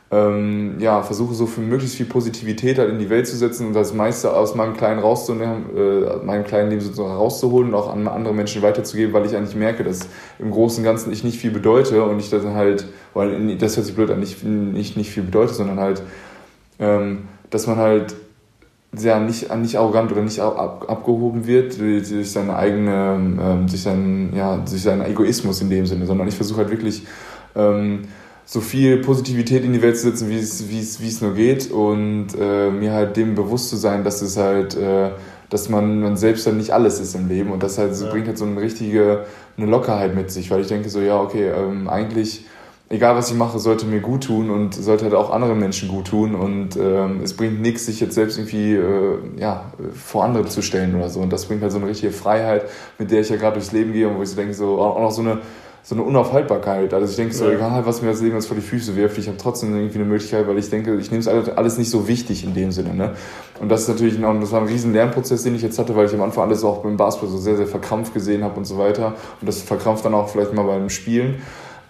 ähm, 0.10 0.78
ja, 0.80 1.04
versuche 1.04 1.34
so 1.34 1.46
für 1.46 1.60
möglichst 1.60 1.98
viel 1.98 2.06
Positivität 2.06 2.78
halt 2.78 2.90
in 2.90 2.98
die 2.98 3.10
Welt 3.10 3.28
zu 3.28 3.36
setzen 3.36 3.68
und 3.68 3.74
das 3.74 3.94
meiste 3.94 4.34
aus 4.34 4.56
meinem 4.56 4.76
Kleinen 4.76 5.00
rauszunehmen, 5.00 5.66
äh, 5.76 6.26
meinem 6.26 6.46
kleinen 6.46 6.70
Leben 6.70 6.82
sozusagen 6.82 7.14
rauszuholen 7.14 7.70
und 7.70 7.76
auch 7.76 7.92
an 7.92 8.08
andere 8.08 8.34
Menschen 8.34 8.62
weiterzugeben, 8.62 9.14
weil 9.14 9.26
ich 9.26 9.36
eigentlich 9.36 9.56
merke, 9.56 9.84
dass 9.84 10.08
im 10.40 10.52
Großen 10.52 10.80
und 10.80 10.86
Ganzen 10.86 11.12
ich 11.12 11.26
nicht 11.26 11.38
viel 11.38 11.52
bedeute 11.52 12.04
und 12.04 12.20
ich 12.20 12.30
dann 12.30 12.54
halt, 12.54 12.88
weil 13.14 13.58
das 13.58 13.76
hört 13.76 13.86
sich 13.86 13.96
blöd 13.96 14.10
an, 14.10 14.22
nicht, 14.22 14.44
nicht, 14.44 14.96
nicht 14.96 15.12
viel 15.12 15.24
bedeute, 15.24 15.54
sondern 15.54 15.80
halt, 15.80 16.02
ähm, 16.80 17.28
dass 17.50 17.68
man 17.68 17.76
halt 17.76 18.16
sehr 18.94 19.20
nicht, 19.20 19.54
nicht 19.56 19.78
arrogant 19.78 20.12
oder 20.12 20.22
nicht 20.22 20.40
ab, 20.40 20.86
abgehoben 20.88 21.46
wird 21.46 21.80
durch 21.80 22.32
seine 22.32 22.56
eigene, 22.56 23.38
ähm, 23.40 23.68
durch 23.68 23.82
seinen, 23.82 24.36
ja, 24.36 24.58
durch 24.58 24.82
seinen 24.82 25.06
Egoismus 25.06 25.62
in 25.62 25.70
dem 25.70 25.86
Sinne, 25.86 26.06
sondern 26.06 26.28
ich 26.28 26.36
versuche 26.36 26.60
halt 26.60 26.72
wirklich, 26.72 27.04
ähm, 27.56 28.04
so 28.48 28.62
viel 28.62 29.00
Positivität 29.00 29.66
in 29.66 29.74
die 29.74 29.82
Welt 29.82 29.98
zu 29.98 30.04
setzen, 30.04 30.30
wie 30.30 30.38
es, 30.38 30.70
wie 30.70 30.80
es, 30.80 31.02
wie 31.02 31.08
es 31.10 31.22
nur 31.22 31.34
geht 31.34 31.70
und 31.70 32.28
äh, 32.40 32.72
mir 32.72 32.94
halt 32.94 33.18
dem 33.18 33.36
bewusst 33.36 33.70
zu 33.70 33.76
sein, 33.76 34.06
dass 34.06 34.22
es 34.22 34.38
halt, 34.38 34.74
äh, 34.78 35.12
dass 35.50 35.68
man, 35.68 36.00
man 36.00 36.16
selbst 36.16 36.48
dann 36.48 36.56
nicht 36.56 36.72
alles 36.72 37.02
ist 37.02 37.14
im 37.14 37.28
Leben 37.28 37.52
und 37.52 37.62
das 37.62 37.78
halt 37.78 37.94
so 37.94 38.06
ja. 38.06 38.12
bringt 38.12 38.28
halt 38.28 38.38
so 38.38 38.46
eine 38.46 38.62
richtige, 38.62 39.26
eine 39.58 39.66
Lockerheit 39.66 40.16
mit 40.16 40.32
sich, 40.32 40.50
weil 40.50 40.62
ich 40.62 40.68
denke 40.68 40.88
so, 40.88 41.02
ja, 41.02 41.20
okay, 41.20 41.50
ähm, 41.50 41.90
eigentlich, 41.90 42.46
egal 42.90 43.16
was 43.16 43.30
ich 43.30 43.38
mache, 43.38 43.60
sollte 43.60 43.86
mir 43.86 44.00
gut 44.00 44.26
tun 44.26 44.50
und 44.50 44.74
sollte 44.76 45.06
halt 45.06 45.14
auch 45.14 45.30
anderen 45.30 45.60
Menschen 45.60 45.90
gut 45.90 46.08
tun 46.08 46.36
und 46.36 46.78
ähm, 46.78 47.22
es 47.24 47.36
bringt 47.36 47.62
nichts, 47.62 47.86
sich 47.86 48.00
jetzt 48.00 48.16
selbst 48.16 48.38
irgendwie, 48.38 48.76
äh, 48.76 49.18
ja, 49.38 49.72
vor 49.94 50.24
andere 50.24 50.46
zu 50.46 50.62
stellen 50.62 50.96
oder 50.96 51.10
so 51.10 51.20
und 51.20 51.32
das 51.32 51.46
bringt 51.46 51.62
halt 51.62 51.72
so 51.72 51.80
eine 51.80 51.88
richtige 51.88 52.14
Freiheit, 52.14 52.66
mit 52.98 53.12
der 53.12 53.22
ich 53.22 53.30
ja 53.30 53.36
gerade 53.36 53.56
durchs 53.56 53.72
Leben 53.72 53.94
gehe 53.94 54.08
und 54.08 54.18
wo 54.18 54.24
ich 54.24 54.30
so 54.30 54.36
denke, 54.36 54.54
so, 54.54 54.80
auch 54.80 55.02
noch 55.02 55.12
so 55.12 55.22
eine, 55.22 55.40
so 55.84 55.96
eine 55.96 56.04
Unaufhaltbarkeit. 56.04 56.94
Also 56.94 57.10
ich 57.10 57.16
denke 57.16 57.34
so, 57.34 57.46
ja. 57.46 57.54
egal 57.54 57.86
was 57.86 58.02
mir 58.02 58.10
das 58.10 58.20
Leben 58.20 58.36
jetzt 58.36 58.48
vor 58.48 58.58
die 58.58 58.62
Füße 58.62 58.98
wirft, 58.98 59.18
ich 59.18 59.28
habe 59.28 59.38
trotzdem 59.38 59.74
irgendwie 59.74 59.96
eine 59.96 60.04
Möglichkeit, 60.04 60.46
weil 60.46 60.58
ich 60.58 60.70
denke, 60.70 60.98
ich 60.98 61.12
nehme 61.12 61.22
es 61.22 61.30
alles 61.30 61.78
nicht 61.78 61.90
so 61.90 62.10
wichtig 62.10 62.44
in 62.44 62.54
dem 62.54 62.74
Sinne. 62.74 62.94
Ne? 62.94 63.16
Und 63.62 63.70
das 63.70 63.84
ist 63.84 63.88
natürlich 63.88 64.20
noch, 64.20 64.38
das 64.38 64.52
war 64.52 64.60
ein 64.60 64.68
riesen 64.68 64.92
Lernprozess, 64.92 65.44
den 65.44 65.56
ich 65.56 65.62
jetzt 65.62 65.80
hatte, 65.80 65.96
weil 65.96 66.08
ich 66.08 66.14
am 66.14 66.22
Anfang 66.22 66.44
alles 66.44 66.66
auch 66.66 66.84
beim 66.84 66.98
Basketball 66.98 67.30
so 67.30 67.38
sehr, 67.38 67.56
sehr 67.56 67.68
verkrampft 67.68 68.14
gesehen 68.14 68.44
habe 68.44 68.58
und 68.58 68.66
so 68.66 68.78
weiter. 68.78 69.14
Und 69.40 69.48
das 69.48 69.62
verkrampft 69.62 70.04
dann 70.04 70.14
auch 70.14 70.28
vielleicht 70.28 70.54
mal 70.54 70.64
beim 70.64 70.90
Spielen. 70.90 71.36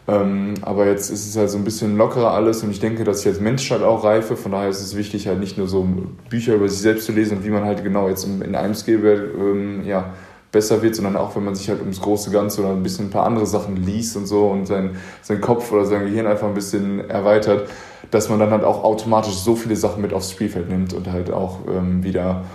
Ähm, 0.07 0.53
aber 0.61 0.85
jetzt 0.85 1.09
ist 1.09 1.27
es 1.27 1.35
halt 1.35 1.49
so 1.49 1.57
ein 1.57 1.65
bisschen 1.65 1.97
lockerer 1.97 2.31
alles 2.31 2.63
und 2.63 2.71
ich 2.71 2.79
denke, 2.79 3.03
dass 3.03 3.21
ich 3.21 3.27
als 3.27 3.41
Mensch 3.41 3.69
halt 3.71 3.83
auch 3.83 4.05
reife. 4.05 4.37
Von 4.37 4.53
daher 4.53 4.69
ist 4.69 4.81
es 4.81 4.95
wichtig, 4.95 5.27
halt 5.27 5.39
nicht 5.39 5.57
nur 5.57 5.67
so 5.67 5.85
Bücher 6.29 6.55
über 6.55 6.69
sich 6.69 6.79
selbst 6.79 7.05
zu 7.05 7.11
lesen 7.11 7.37
und 7.37 7.45
wie 7.45 7.49
man 7.49 7.65
halt 7.65 7.83
genau 7.83 8.07
jetzt 8.07 8.25
in 8.25 8.55
einem 8.55 8.73
Skill 8.73 9.33
ähm, 9.37 9.83
ja, 9.85 10.13
besser 10.51 10.81
wird, 10.81 10.95
sondern 10.95 11.17
auch 11.17 11.35
wenn 11.35 11.43
man 11.43 11.55
sich 11.55 11.67
halt 11.69 11.81
ums 11.81 12.01
große 12.01 12.31
Ganze 12.31 12.61
oder 12.61 12.71
ein 12.71 12.83
bisschen 12.83 13.07
ein 13.07 13.11
paar 13.11 13.25
andere 13.25 13.45
Sachen 13.45 13.75
liest 13.75 14.15
und 14.15 14.27
so 14.27 14.47
und 14.47 14.65
sein, 14.65 14.95
sein 15.21 15.41
Kopf 15.41 15.71
oder 15.73 15.85
sein 15.85 16.05
Gehirn 16.05 16.25
einfach 16.25 16.47
ein 16.47 16.53
bisschen 16.53 17.09
erweitert, 17.09 17.69
dass 18.09 18.29
man 18.29 18.39
dann 18.39 18.51
halt 18.51 18.63
auch 18.63 18.85
automatisch 18.85 19.35
so 19.35 19.55
viele 19.55 19.75
Sachen 19.75 20.01
mit 20.01 20.13
aufs 20.13 20.31
Spielfeld 20.31 20.69
nimmt 20.69 20.93
und 20.93 21.11
halt 21.11 21.31
auch 21.31 21.59
ähm, 21.67 22.03
wieder 22.03 22.45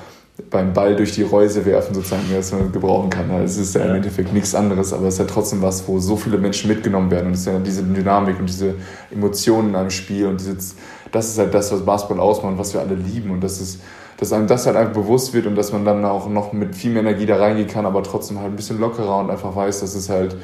beim 0.51 0.73
Ball 0.73 0.97
durch 0.97 1.13
die 1.13 1.23
Reuse 1.23 1.65
werfen 1.65 1.95
sozusagen, 1.95 2.23
was 2.35 2.53
man 2.53 2.73
gebrauchen 2.73 3.11
kann. 3.11 3.31
Es 3.43 3.59
ist 3.59 3.75
ja 3.75 3.83
im 3.83 3.97
Endeffekt 3.97 4.33
nichts 4.33 4.55
anderes, 4.55 4.93
aber 4.93 5.07
es 5.07 5.15
ist 5.15 5.21
ja 5.21 5.27
trotzdem 5.27 5.63
was, 5.63 5.87
wo 5.87 5.99
so 5.99 6.17
viele 6.17 6.39
Menschen 6.39 6.69
mitgenommen 6.69 7.11
werden 7.11 7.29
und 7.29 7.33
es 7.35 7.41
ist 7.41 7.47
ja 7.47 7.59
diese 7.59 7.83
Dynamik 7.83 8.39
und 8.39 8.49
diese 8.49 8.75
Emotionen 9.11 9.71
in 9.71 9.77
einem 9.77 9.91
Spiel 9.91 10.27
und 10.27 10.41
dieses, 10.41 10.75
das 11.11 11.29
ist 11.29 11.39
halt 11.39 11.53
das, 11.53 11.71
was 11.71 11.85
Basketball 11.85 12.21
ausmacht 12.21 12.53
und 12.53 12.59
was 12.59 12.73
wir 12.73 12.81
alle 12.81 12.95
lieben 12.95 13.31
und 13.31 13.43
das 13.43 13.61
ist 13.61 13.81
dass 14.23 14.33
einem 14.33 14.47
das 14.47 14.67
halt 14.67 14.77
einfach 14.77 14.93
bewusst 14.93 15.35
wird 15.35 15.47
und 15.47 15.57
dass 15.57 15.73
man 15.73 15.85
dann 15.85 16.05
auch 16.05 16.29
noch 16.29 16.53
mit 16.53 16.77
viel 16.77 16.93
mehr 16.93 17.03
Energie 17.03 17.27
da 17.27 17.39
reingehen 17.39 17.67
kann, 17.67 17.85
aber 17.85 18.05
trotzdem 18.05 18.39
halt 18.39 18.53
ein 18.53 18.57
bisschen 18.57 18.79
lockerer 18.79 19.19
und 19.19 19.31
einfach 19.31 19.57
weiß, 19.57 19.81
dass 19.81 19.97
es 19.97 20.09
halt, 20.09 20.37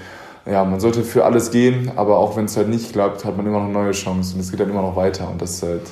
ja, 0.46 0.64
man 0.64 0.80
sollte 0.80 1.04
für 1.04 1.24
alles 1.24 1.52
gehen, 1.52 1.92
aber 1.94 2.18
auch 2.18 2.36
wenn 2.36 2.46
es 2.46 2.56
halt 2.56 2.68
nicht 2.68 2.92
klappt, 2.92 3.24
hat 3.24 3.36
man 3.36 3.46
immer 3.46 3.60
noch 3.60 3.68
neue 3.68 3.92
Chancen 3.92 4.34
und 4.34 4.40
es 4.40 4.50
geht 4.50 4.58
dann 4.58 4.68
immer 4.68 4.82
noch 4.82 4.96
weiter 4.96 5.30
und 5.30 5.40
das 5.40 5.50
ist 5.52 5.62
halt, 5.62 5.82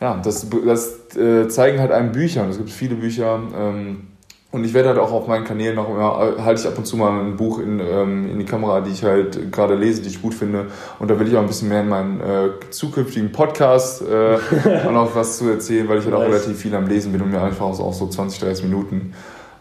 ja, 0.00 0.18
das, 0.24 0.46
das 0.64 1.01
äh, 1.16 1.48
zeigen 1.48 1.80
halt 1.80 1.92
einem 1.92 2.12
Bücher 2.12 2.42
und 2.42 2.50
es 2.50 2.58
gibt 2.58 2.70
viele 2.70 2.94
Bücher, 2.94 3.40
ähm, 3.56 4.08
und 4.52 4.64
ich 4.64 4.74
werde 4.74 4.90
halt 4.90 4.98
auch 4.98 5.12
auf 5.12 5.28
meinen 5.28 5.44
Kanälen 5.46 5.76
noch 5.76 5.88
immer, 5.88 6.44
halte 6.44 6.60
ich 6.60 6.66
ab 6.66 6.76
und 6.76 6.84
zu 6.84 6.98
mal 6.98 7.20
ein 7.20 7.36
Buch 7.36 7.58
in, 7.58 7.80
ähm, 7.80 8.30
in 8.30 8.38
die 8.38 8.44
Kamera, 8.44 8.82
die 8.82 8.90
ich 8.90 9.02
halt 9.02 9.50
gerade 9.50 9.74
lese, 9.74 10.02
die 10.02 10.10
ich 10.10 10.20
gut 10.20 10.34
finde. 10.34 10.66
Und 10.98 11.10
da 11.10 11.18
will 11.18 11.26
ich 11.26 11.34
auch 11.36 11.40
ein 11.40 11.46
bisschen 11.46 11.70
mehr 11.70 11.80
in 11.80 11.88
meinen 11.88 12.20
äh, 12.20 12.50
zukünftigen 12.68 13.32
Podcast 13.32 14.02
äh, 14.02 14.36
noch 14.92 15.16
was 15.16 15.38
zu 15.38 15.48
erzählen, 15.48 15.88
weil 15.88 16.00
ich 16.00 16.04
halt 16.04 16.14
auch 16.14 16.20
relativ 16.20 16.58
viel 16.58 16.74
am 16.74 16.86
Lesen 16.86 17.12
bin 17.12 17.22
und 17.22 17.30
mir 17.30 17.40
einfach 17.40 17.64
auch 17.64 17.94
so 17.94 18.06
20, 18.06 18.40
30 18.40 18.64
Minuten 18.64 19.14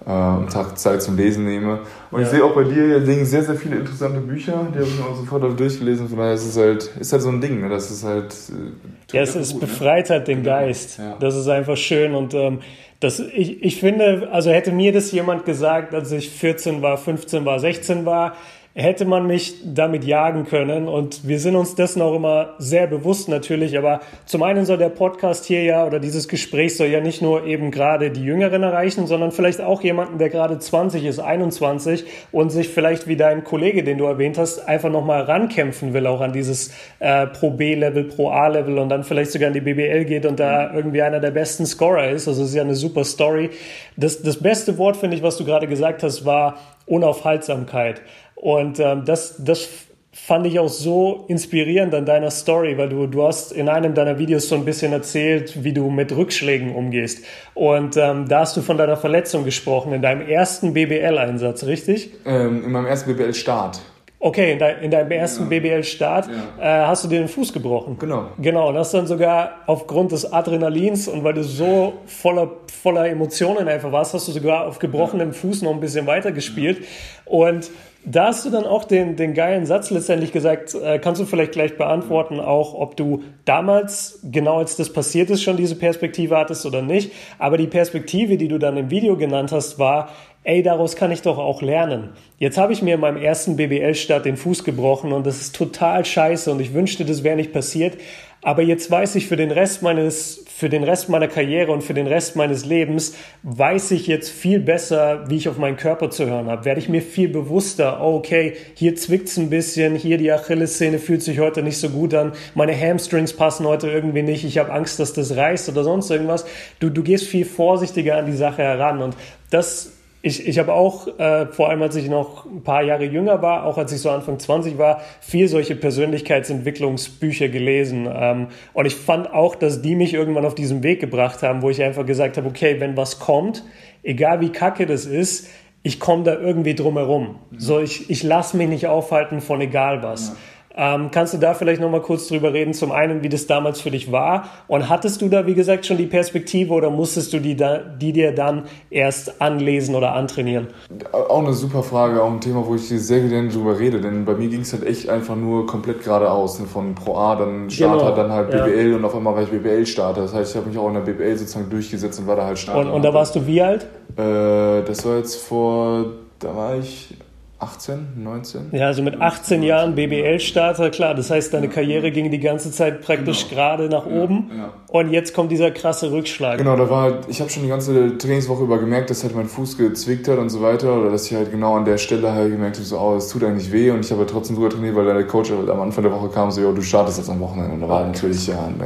äh, 0.06 0.10
am 0.10 0.50
Tag 0.50 0.78
Zeit 0.78 1.02
zum 1.02 1.18
Lesen 1.18 1.46
nehme. 1.46 1.80
Und 2.10 2.22
ja. 2.22 2.26
ich 2.26 2.32
sehe 2.32 2.44
auch 2.44 2.54
bei 2.54 2.64
dir 2.64 3.00
liegen 3.00 3.26
sehr, 3.26 3.44
sehr 3.44 3.56
viele 3.56 3.78
interessante 3.78 4.20
Bücher, 4.20 4.68
die 4.74 4.80
habe 4.80 4.88
ich 4.88 5.00
mir 5.00 5.06
auch 5.06 5.16
sofort 5.16 5.44
alle 5.44 5.54
durchgelesen. 5.54 6.10
Von 6.10 6.18
daher 6.18 6.34
ist 6.34 6.46
es 6.46 6.58
halt, 6.58 6.90
ist 7.00 7.14
halt 7.14 7.22
so 7.22 7.30
ein 7.30 7.42
Ding, 7.42 7.62
ne? 7.62 7.70
das 7.70 7.92
ist 7.92 8.04
halt. 8.04 8.34
Äh, 8.34 9.16
ja, 9.16 9.22
es, 9.22 9.36
es 9.36 9.54
gut, 9.54 9.62
ne? 9.62 9.68
befreit 9.68 10.10
ne? 10.10 10.16
halt 10.16 10.28
den 10.28 10.44
genau. 10.44 10.56
Geist. 10.56 10.98
Ja. 10.98 11.18
Das 11.20 11.36
ist 11.36 11.48
einfach 11.48 11.78
schön 11.78 12.16
und 12.16 12.34
ähm, 12.34 12.60
das, 13.00 13.20
ich, 13.20 13.64
ich 13.64 13.80
finde, 13.80 14.30
also 14.32 14.52
hätte 14.52 14.72
mir 14.72 14.94
das 14.94 15.12
jemand 15.12 15.44
gesagt, 15.44 15.96
als 15.96 16.12
ich 16.12 16.30
14 16.30 16.84
war, 16.84 17.00
15 17.00 17.46
war, 17.46 17.60
16 17.60 18.06
war, 18.06 18.36
hätte 18.74 19.04
man 19.04 19.28
mich 19.28 19.56
damit 19.66 20.06
jagen 20.06 20.46
können. 20.46 20.88
Und 20.88 21.28
wir 21.28 21.40
sind 21.40 21.56
uns 21.56 21.76
dessen 21.76 22.02
auch 22.02 22.16
immer 22.16 22.56
sehr 22.58 22.88
bewusst 22.88 23.28
natürlich. 23.28 23.78
Aber 23.78 24.00
zum 24.26 24.44
einen 24.44 24.66
soll 24.66 24.78
der 24.78 24.90
Podcast 24.90 25.46
hier 25.46 25.64
ja 25.64 25.86
oder 25.86 26.00
dieses 26.00 26.28
Gespräch 26.30 26.78
soll 26.78 26.88
ja 26.88 27.02
nicht 27.02 27.22
nur 27.22 27.46
eben 27.46 27.72
gerade 27.72 28.12
die 28.12 28.24
Jüngeren 28.24 28.64
erreichen, 28.64 29.08
sondern 29.08 29.32
vielleicht 29.32 29.60
auch 29.60 29.82
jemanden, 29.82 30.20
der 30.20 30.30
gerade 30.30 30.58
20 30.58 31.04
ist, 31.04 31.20
21 31.20 32.06
und 32.32 32.50
sich 32.50 32.70
vielleicht 32.70 33.08
wie 33.08 33.18
dein 33.18 33.44
Kollege, 33.44 33.84
den 33.84 33.98
du 33.98 34.06
erwähnt 34.06 34.38
hast, 34.38 34.68
einfach 34.68 34.90
nochmal 34.90 35.24
rankämpfen 35.24 35.94
will, 35.94 36.08
auch 36.08 36.22
an 36.22 36.32
dieses 36.32 36.74
äh, 37.00 37.28
Pro 37.28 37.52
B-Level, 37.52 38.06
Pro 38.06 38.30
A-Level 38.30 38.78
und 38.80 38.88
dann 38.88 39.04
vielleicht 39.04 39.32
sogar 39.32 39.50
in 39.50 39.54
die 39.54 39.62
BBL 39.62 40.06
geht 40.06 40.26
und 40.26 40.40
da 40.40 40.74
irgendwie 40.74 41.02
einer 41.02 41.20
der 41.20 41.32
besten 41.32 41.66
Scorer 41.66 42.10
ist. 42.10 42.28
Also 42.28 42.44
es 42.44 42.50
ist 42.50 42.56
ja 42.56 42.64
eine 42.64 42.76
super 42.76 43.04
Story. 43.04 43.50
Das, 43.98 44.22
das 44.22 44.38
beste 44.38 44.78
Wort, 44.78 44.96
finde 44.96 45.18
ich, 45.18 45.24
was 45.24 45.36
du 45.38 45.44
gerade 45.44 45.68
gesagt 45.68 46.04
hast, 46.04 46.26
war 46.26 46.58
Unaufhaltsamkeit. 46.86 48.02
Und 48.42 48.80
ähm, 48.80 49.06
das, 49.06 49.36
das 49.38 49.70
fand 50.12 50.48
ich 50.48 50.60
auch 50.60 50.68
so 50.68 51.26
inspirierend 51.28 51.94
an 51.94 52.08
deiner 52.08 52.32
Story, 52.32 52.76
weil 52.76 52.90
du, 52.90 53.06
du 53.06 53.24
hast 53.24 53.52
in 53.52 53.70
einem 53.70 53.94
deiner 53.94 54.18
Videos 54.18 54.50
so 54.50 54.56
ein 54.56 54.66
bisschen 54.66 54.92
erzählt, 54.92 55.64
wie 55.64 55.74
du 55.74 55.92
mit 55.92 56.12
Rückschlägen 56.12 56.76
umgehst. 56.76 57.24
Und 57.54 57.98
ähm, 57.98 58.28
da 58.28 58.40
hast 58.40 58.58
du 58.58 58.62
von 58.62 58.78
deiner 58.78 58.98
Verletzung 58.98 59.46
gesprochen, 59.46 59.94
in 59.94 60.02
deinem 60.02 60.28
ersten 60.28 60.74
BBL-Einsatz, 60.74 61.66
richtig? 61.66 62.14
Ähm, 62.26 62.66
in 62.66 62.72
meinem 62.72 62.88
ersten 62.88 63.16
BBL-Start. 63.16 63.80
Okay, 64.20 64.54
in, 64.54 64.60
de 64.60 64.84
in 64.84 64.90
deinem 64.90 65.12
ersten 65.12 65.44
ja. 65.44 65.60
BBL-Start 65.60 66.30
ja. 66.60 66.84
äh, 66.84 66.88
hast 66.88 67.04
du 67.04 67.08
dir 67.08 67.20
den 67.20 67.28
Fuß 67.28 67.54
gebrochen. 67.54 67.98
Genau. 68.00 68.28
Genau, 68.40 68.70
und 68.70 68.78
hast 68.78 68.94
dann 68.96 69.06
sogar 69.06 69.62
aufgrund 69.68 70.14
des 70.14 70.32
Adrenalins 70.32 71.08
und 71.08 71.24
weil 71.24 71.34
du 71.34 71.44
so 71.44 71.94
voller, 72.08 72.50
voller 72.82 73.08
Emotionen 73.08 73.68
einfach 73.68 73.92
warst, 73.92 74.16
hast 74.16 74.28
du 74.28 74.32
sogar 74.32 74.66
auf 74.66 74.80
gebrochenem 74.80 75.30
ja. 75.30 75.34
Fuß 75.34 75.62
noch 75.62 75.72
ein 75.72 75.80
bisschen 75.80 76.08
weiter 76.08 76.32
gespielt. 76.32 76.86
Und 77.26 77.70
da 78.04 78.28
hast 78.28 78.46
du 78.46 78.50
dann 78.50 78.66
auch 78.66 78.84
den, 78.84 79.16
den 79.16 79.34
geilen 79.34 79.66
Satz 79.66 79.92
letztendlich 79.92 80.32
gesagt, 80.32 80.74
äh, 80.74 80.98
kannst 80.98 81.22
du 81.22 81.26
vielleicht 81.26 81.52
gleich 81.52 81.78
beantworten, 81.78 82.40
auch 82.40 82.74
ob 82.74 82.98
du 82.98 83.24
damals, 83.46 84.20
genau 84.24 84.58
als 84.58 84.76
das 84.76 84.92
passiert 84.92 85.30
ist, 85.30 85.44
schon 85.44 85.58
diese 85.58 85.76
Perspektive 85.76 86.36
hattest 86.36 86.66
oder 86.66 86.82
nicht. 86.82 87.12
Aber 87.38 87.58
die 87.58 87.68
Perspektive, 87.68 88.38
die 88.38 88.48
du 88.48 88.58
dann 88.58 88.78
im 88.78 88.90
Video 88.90 89.18
genannt 89.18 89.52
hast, 89.52 89.78
war, 89.78 90.10
ey, 90.44 90.64
daraus 90.64 90.96
kann 90.96 91.12
ich 91.12 91.22
doch 91.22 91.38
auch 91.38 91.62
lernen. 91.62 92.10
Jetzt 92.40 92.58
habe 92.58 92.74
ich 92.74 92.82
mir 92.82 92.96
in 92.96 93.02
meinem 93.02 93.18
ersten 93.18 93.56
BBL-Start 93.56 94.26
den 94.26 94.38
Fuß 94.38 94.64
gebrochen 94.64 95.12
und 95.12 95.28
das 95.28 95.40
ist 95.40 95.56
total 95.56 96.04
scheiße 96.04 96.52
und 96.52 96.60
ich 96.60 96.74
wünschte, 96.74 97.06
das 97.06 97.24
wäre 97.24 97.36
nicht 97.36 97.54
passiert. 97.54 97.98
Aber 98.44 98.64
jetzt 98.64 98.90
weiß 98.90 99.16
ich 99.16 99.28
für 99.28 99.36
den 99.36 99.52
Rest 99.52 99.84
meines, 99.84 100.44
für 100.48 100.68
den 100.68 100.84
Rest 100.84 101.10
meiner 101.10 101.28
Karriere 101.28 101.72
und 101.72 101.84
für 101.84 101.94
den 101.94 102.08
Rest 102.08 102.36
meines 102.36 102.66
Lebens, 102.66 103.14
weiß 103.44 103.92
ich 103.92 104.08
jetzt 104.08 104.32
viel 104.32 104.60
besser, 104.60 105.30
wie 105.30 105.36
ich 105.36 105.48
auf 105.48 105.60
meinen 105.60 105.78
Körper 105.78 106.10
zu 106.10 106.26
hören 106.26 106.48
habe. 106.48 106.66
Werde 106.66 106.80
ich 106.80 106.90
mir 106.90 107.04
viel 107.04 107.30
bewusster, 107.30 108.00
oh, 108.02 108.16
okay, 108.16 108.54
hier 108.74 108.96
zwickt's 108.96 109.38
ein 109.38 109.52
bisschen, 109.52 109.96
hier 109.96 110.18
die 110.18 110.32
Achillessehne 110.32 110.98
fühlt 110.98 111.22
sich 111.22 111.40
heute 111.40 111.62
nicht 111.62 111.78
so 111.78 111.90
gut 111.90 112.16
an, 112.16 112.32
meine 112.56 112.76
Hamstrings 112.76 113.34
passen 113.34 113.68
heute 113.68 113.92
irgendwie 113.92 114.24
nicht, 114.24 114.44
ich 114.44 114.58
habe 114.58 114.74
Angst, 114.74 115.00
dass 115.00 115.14
das 115.14 115.36
reißt 115.36 115.70
oder 115.70 115.84
sonst 115.84 116.10
irgendwas. 116.10 116.46
Du, 116.80 116.90
du 116.90 117.04
gehst 117.04 117.28
viel 117.28 117.46
vorsichtiger 117.46 118.18
an 118.18 118.26
die 118.26 118.36
Sache 118.36 118.64
heran 118.64 119.04
und 119.04 119.16
das 119.52 119.92
ich, 120.24 120.48
ich 120.48 120.60
habe 120.60 120.74
auch, 120.74 121.08
äh, 121.20 121.48
vor 121.48 121.70
allem 121.70 121.82
als 121.82 121.96
ich 121.96 122.08
noch 122.08 122.46
ein 122.46 122.62
paar 122.62 122.84
Jahre 122.84 123.06
jünger 123.06 123.42
war, 123.42 123.66
auch 123.66 123.78
als 123.78 123.92
ich 123.92 124.02
so 124.02 124.10
Anfang 124.12 124.38
20 124.38 124.78
war, 124.78 125.02
viel 125.20 125.48
solche 125.48 125.76
Persönlichkeitsentwicklungsbücher 125.76 127.50
gelesen. 127.50 128.08
Ähm, 128.12 128.48
und 128.74 128.86
ich 128.86 128.96
fand 128.96 129.34
auch, 129.34 129.56
dass 129.56 129.82
die 129.82 129.96
mich 129.96 130.14
irgendwann 130.14 130.46
auf 130.46 130.54
diesen 130.54 130.84
Weg 130.84 131.00
gebracht 131.00 131.42
haben, 131.42 131.64
wo 131.64 131.70
ich 131.70 131.82
einfach 131.82 132.06
gesagt 132.06 132.38
habe, 132.38 132.48
okay, 132.48 132.80
wenn 132.80 132.96
was 132.96 133.20
kommt, 133.20 133.64
egal 134.04 134.42
wie 134.42 134.52
kacke 134.52 134.86
das 134.86 135.06
ist, 135.06 135.48
ich 135.84 136.00
komme 136.00 136.24
da 136.24 136.38
irgendwie 136.38 136.76
drum 136.76 136.98
herum. 136.98 137.40
Mhm. 137.50 137.60
So, 137.60 137.80
ich, 137.80 138.10
ich 138.12 138.22
lasse 138.22 138.56
mich 138.58 138.70
nicht 138.70 138.88
aufhalten 138.88 139.42
von 139.42 139.60
egal 139.62 140.04
was. 140.04 140.30
Ja. 140.30 140.36
Ähm, 140.76 141.10
kannst 141.12 141.34
du 141.34 141.38
da 141.38 141.54
vielleicht 141.54 141.82
noch 141.82 141.90
mal 141.90 142.02
kurz 142.02 142.28
drüber 142.28 142.54
reden? 142.54 142.74
Zum 142.74 142.92
einen, 142.92 143.24
wie 143.24 143.30
das 143.30 143.48
damals 143.48 143.82
für 143.82 143.92
dich 143.92 144.12
war 144.12 144.50
und 144.68 144.90
hattest 144.90 145.22
du 145.22 145.28
da, 145.28 145.46
wie 145.46 145.54
gesagt, 145.54 145.86
schon 145.86 145.98
die 145.98 146.06
Perspektive 146.06 146.74
oder 146.74 146.90
musstest 146.90 147.34
du 147.34 147.40
die, 147.40 147.56
da, 147.56 147.80
die 147.80 148.14
dir 148.14 148.34
dann 148.34 148.64
erst 148.90 149.42
anlesen 149.42 149.96
oder 149.96 150.14
antrainieren? 150.14 150.68
Auch 151.12 151.40
eine 151.40 151.54
super 151.54 151.84
Frage, 151.84 152.24
auch 152.24 152.32
ein 152.32 152.40
Thema, 152.42 152.66
wo 152.66 152.76
ich 152.76 152.88
sehr 152.88 153.20
gerne 153.22 153.50
drüber 153.50 153.80
rede, 153.80 154.00
denn 154.00 154.26
bei 154.26 154.34
mir 154.34 154.48
ging 154.48 154.62
es 154.62 154.72
halt 154.72 154.86
echt 154.86 155.10
einfach 155.10 155.36
nur 155.36 155.66
komplett 155.68 156.04
geradeaus, 156.04 156.60
ne? 156.60 156.66
von 156.66 156.96
Pro 156.96 157.16
A, 157.16 157.36
dann 157.36 157.70
Starter, 157.70 158.12
genau. 158.12 158.16
dann 158.16 158.32
halt 158.32 158.52
BBL 158.52 158.92
ja. 158.92 158.96
und 158.96 159.06
auf 159.06 159.16
einmal 159.16 159.36
war 159.36 159.44
ich 159.44 159.50
BBL-Starter. 159.50 160.22
Das 160.22 160.34
heißt, 160.34 160.52
ich 160.52 160.58
habe 160.58 160.70
mich 160.70 160.78
auch 160.78 160.88
in 160.88 160.94
der 160.94 161.02
BBL 161.02 161.38
sozusagen 161.38 161.70
durchgesetzt 161.70 162.20
und 162.20 162.28
war 162.28 162.36
da 162.36 162.46
halt 162.46 162.60
Starter. 162.60 162.80
Und, 162.80 162.90
und 162.90 163.02
da 163.04 163.14
warst 163.14 163.36
du 163.36 163.46
wie 163.46 163.62
alt? 163.62 163.88
Äh, 164.16 164.84
das 164.84 165.06
war 165.06 165.18
jetzt 165.18 165.36
vor, 165.36 166.06
da 166.40 166.56
war 166.56 166.78
ich 166.78 167.16
18, 167.62 168.24
19? 168.24 168.62
Ja, 168.72 168.88
also 168.88 169.04
mit 169.04 169.22
18 169.22 169.62
Jahren 169.62 169.94
BBL-Starter, 169.94 170.90
klar. 170.90 171.14
Das 171.14 171.30
heißt, 171.30 171.54
deine 171.54 171.70
Karriere 171.70 172.10
ging 172.10 172.32
die 172.32 172.40
ganze 172.40 172.72
Zeit 172.72 173.02
praktisch 173.02 173.48
genau. 173.48 173.62
gerade 173.62 173.88
nach 173.88 174.08
oben. 174.08 174.50
Ja, 174.50 174.58
ja. 174.58 174.74
Und 174.88 175.12
jetzt 175.12 175.36
kommt 175.36 175.52
dieser 175.52 175.70
krasse 175.70 176.12
Rückschlag. 176.12 176.58
Genau, 176.58 176.76
da 176.76 176.90
war 176.90 177.04
halt, 177.04 177.28
ich 177.30 177.40
habe 177.40 177.52
schon 177.52 177.62
die 177.62 177.70
ganze 177.70 178.18
Trainingswoche 178.18 178.64
über 178.64 178.80
gemerkt, 178.80 179.12
dass 179.12 179.24
halt 179.24 179.36
mein 179.36 179.46
Fuß 179.46 179.78
gezwickt 179.78 180.28
hat 180.28 180.40
und 180.40 180.50
so 180.50 180.64
weiter. 180.64 181.00
Oder 181.00 181.12
dass 181.12 181.30
ich 181.30 181.38
halt 181.38 181.52
genau 181.52 181.76
an 181.76 181.86
der 181.86 182.00
Stelle 182.00 182.32
halt 182.32 182.52
gemerkt 182.52 182.78
habe, 182.78 182.86
so, 182.86 182.98
oh, 182.98 183.16
es 183.16 183.30
tut 183.30 183.44
eigentlich 183.44 183.72
weh. 183.72 183.92
Und 183.92 184.04
ich 184.04 184.10
habe 184.10 184.22
halt 184.22 184.32
trotzdem 184.32 184.56
drüber 184.56 184.72
trainiert, 184.72 184.96
weil 184.96 185.06
der 185.06 185.28
Coach 185.28 185.52
halt 185.52 185.70
am 185.70 185.82
Anfang 185.82 186.04
der 186.04 186.12
Woche 186.12 186.30
kam, 186.30 186.50
so, 186.50 186.62
jo, 186.62 186.72
du 186.72 186.82
startest 186.82 187.20
jetzt 187.20 187.30
am 187.30 187.40
Wochenende. 187.40 187.76
Und 187.76 187.82
da 187.82 187.88
war 187.88 188.08
natürlich, 188.08 188.48
ja, 188.48 188.58
und 188.66 188.80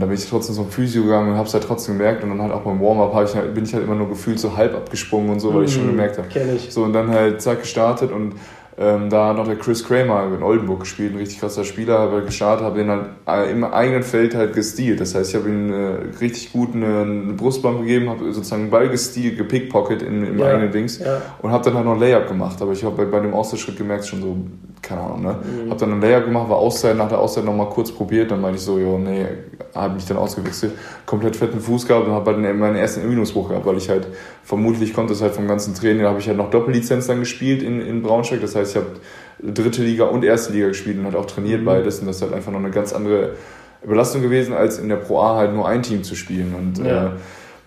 da, 0.00 0.06
bin 0.06 0.14
ich 0.14 0.28
trotzdem 0.28 0.54
zum 0.54 0.68
Physio 0.68 1.02
gegangen 1.04 1.30
und 1.30 1.36
habe 1.38 1.48
es 1.48 1.54
halt 1.54 1.64
trotzdem 1.64 1.96
gemerkt. 1.96 2.22
Und 2.22 2.28
dann 2.28 2.42
halt 2.42 2.52
auch 2.52 2.60
beim 2.60 2.78
Warm-Up 2.78 3.24
ich 3.24 3.34
halt, 3.34 3.54
bin 3.54 3.64
ich 3.64 3.72
halt 3.72 3.84
immer 3.84 3.94
nur 3.94 4.10
gefühlt 4.10 4.38
so 4.38 4.54
halb 4.54 4.74
abgesprungen 4.74 5.30
und 5.30 5.40
so, 5.40 5.48
weil 5.48 5.60
mhm, 5.60 5.64
ich 5.64 5.72
schon 5.72 5.86
mhm, 5.86 5.90
gemerkt 5.92 6.18
habe. 6.18 6.28
Kenn 6.28 6.54
ich. 6.54 6.70
So, 6.70 6.82
und 6.82 6.92
dann 6.92 7.08
halt 7.08 7.40
zack 7.40 7.60
gestartet 7.60 8.12
und 8.18 8.34
ähm, 8.80 9.10
da 9.10 9.32
noch 9.32 9.46
der 9.46 9.56
Chris 9.56 9.84
Kramer 9.84 10.32
in 10.32 10.40
Oldenburg 10.40 10.80
gespielt, 10.80 11.12
ein 11.12 11.18
richtig 11.18 11.40
krasser 11.40 11.64
Spieler, 11.64 11.98
habe 11.98 12.22
gestartet, 12.22 12.64
habe 12.64 12.78
den 12.78 12.90
halt 12.90 13.06
äh, 13.26 13.50
im 13.50 13.64
eigenen 13.64 14.04
Feld 14.04 14.36
halt 14.36 14.54
gestealt. 14.54 15.00
Das 15.00 15.16
heißt, 15.16 15.30
ich 15.30 15.36
habe 15.36 15.48
ihm 15.48 15.72
äh, 15.72 16.18
richtig 16.20 16.52
gut 16.52 16.74
eine, 16.74 17.00
eine 17.00 17.32
Brustbombe 17.32 17.80
gegeben, 17.80 18.08
habe 18.08 18.32
sozusagen 18.32 18.62
einen 18.62 18.70
Ball 18.70 18.88
gestealt, 18.88 19.36
gepickpocket 19.36 20.02
in, 20.02 20.24
im 20.24 20.38
ja, 20.38 20.46
eigenen 20.46 20.70
Dings 20.70 21.00
ja. 21.00 21.20
und 21.42 21.50
habe 21.50 21.64
dann 21.64 21.74
halt 21.74 21.86
noch 21.86 21.98
Layup 21.98 22.28
gemacht. 22.28 22.62
Aber 22.62 22.70
ich 22.70 22.84
habe 22.84 23.04
bei, 23.04 23.04
bei 23.10 23.18
dem 23.18 23.34
Ausschritt 23.34 23.76
gemerkt, 23.76 24.06
schon 24.06 24.22
so, 24.22 24.36
keine 24.82 25.00
Ahnung, 25.00 25.22
ne? 25.22 25.36
Mhm. 25.42 25.70
Habe 25.70 25.80
dann 25.80 25.92
einen 25.92 26.00
Layup 26.00 26.24
gemacht, 26.24 26.48
war 26.48 26.56
Auszeit, 26.56 26.96
nach 26.96 27.08
der 27.08 27.18
Auszeit 27.18 27.44
nochmal 27.44 27.68
kurz 27.68 27.90
probiert, 27.92 28.30
dann 28.30 28.40
meinte 28.40 28.58
ich 28.58 28.64
so, 28.64 28.78
jo, 28.78 28.98
nee, 28.98 29.26
habe 29.74 29.94
mich 29.94 30.06
dann 30.06 30.16
ausgewechselt, 30.16 30.72
komplett 31.06 31.36
fetten 31.36 31.60
Fuß 31.60 31.86
gehabt 31.86 32.06
und 32.06 32.12
habe 32.12 32.32
halt 32.32 32.58
meinen 32.58 32.76
ersten 32.76 33.08
Minusbruch 33.08 33.48
gehabt, 33.48 33.66
weil 33.66 33.76
ich 33.76 33.88
halt 33.88 34.06
vermutlich 34.42 34.94
konnte 34.94 35.12
es 35.12 35.22
halt 35.22 35.34
vom 35.34 35.48
ganzen 35.48 35.74
Training, 35.74 36.02
da 36.02 36.10
habe 36.10 36.20
ich 36.20 36.28
halt 36.28 36.38
noch 36.38 36.50
Doppellizenz 36.50 37.06
dann 37.06 37.20
gespielt 37.20 37.62
in, 37.62 37.80
in 37.80 38.02
Braunschweig, 38.02 38.40
das 38.40 38.54
heißt, 38.54 38.76
ich 38.76 38.76
habe 38.76 39.52
dritte 39.52 39.82
Liga 39.82 40.04
und 40.04 40.24
erste 40.24 40.52
Liga 40.52 40.68
gespielt 40.68 40.98
und 40.98 41.04
halt 41.04 41.16
auch 41.16 41.26
trainiert 41.26 41.60
mhm. 41.60 41.66
beides 41.66 42.00
und 42.00 42.06
das 42.06 42.16
ist 42.16 42.22
halt 42.22 42.32
einfach 42.32 42.52
noch 42.52 42.58
eine 42.58 42.70
ganz 42.70 42.92
andere 42.92 43.34
Belastung 43.86 44.22
gewesen, 44.22 44.52
als 44.52 44.78
in 44.78 44.88
der 44.88 44.96
Pro 44.96 45.20
A 45.20 45.36
halt 45.36 45.54
nur 45.54 45.68
ein 45.68 45.82
Team 45.82 46.02
zu 46.02 46.14
spielen 46.14 46.54
und 46.54 46.84
ja. 46.84 47.06
äh, 47.06 47.10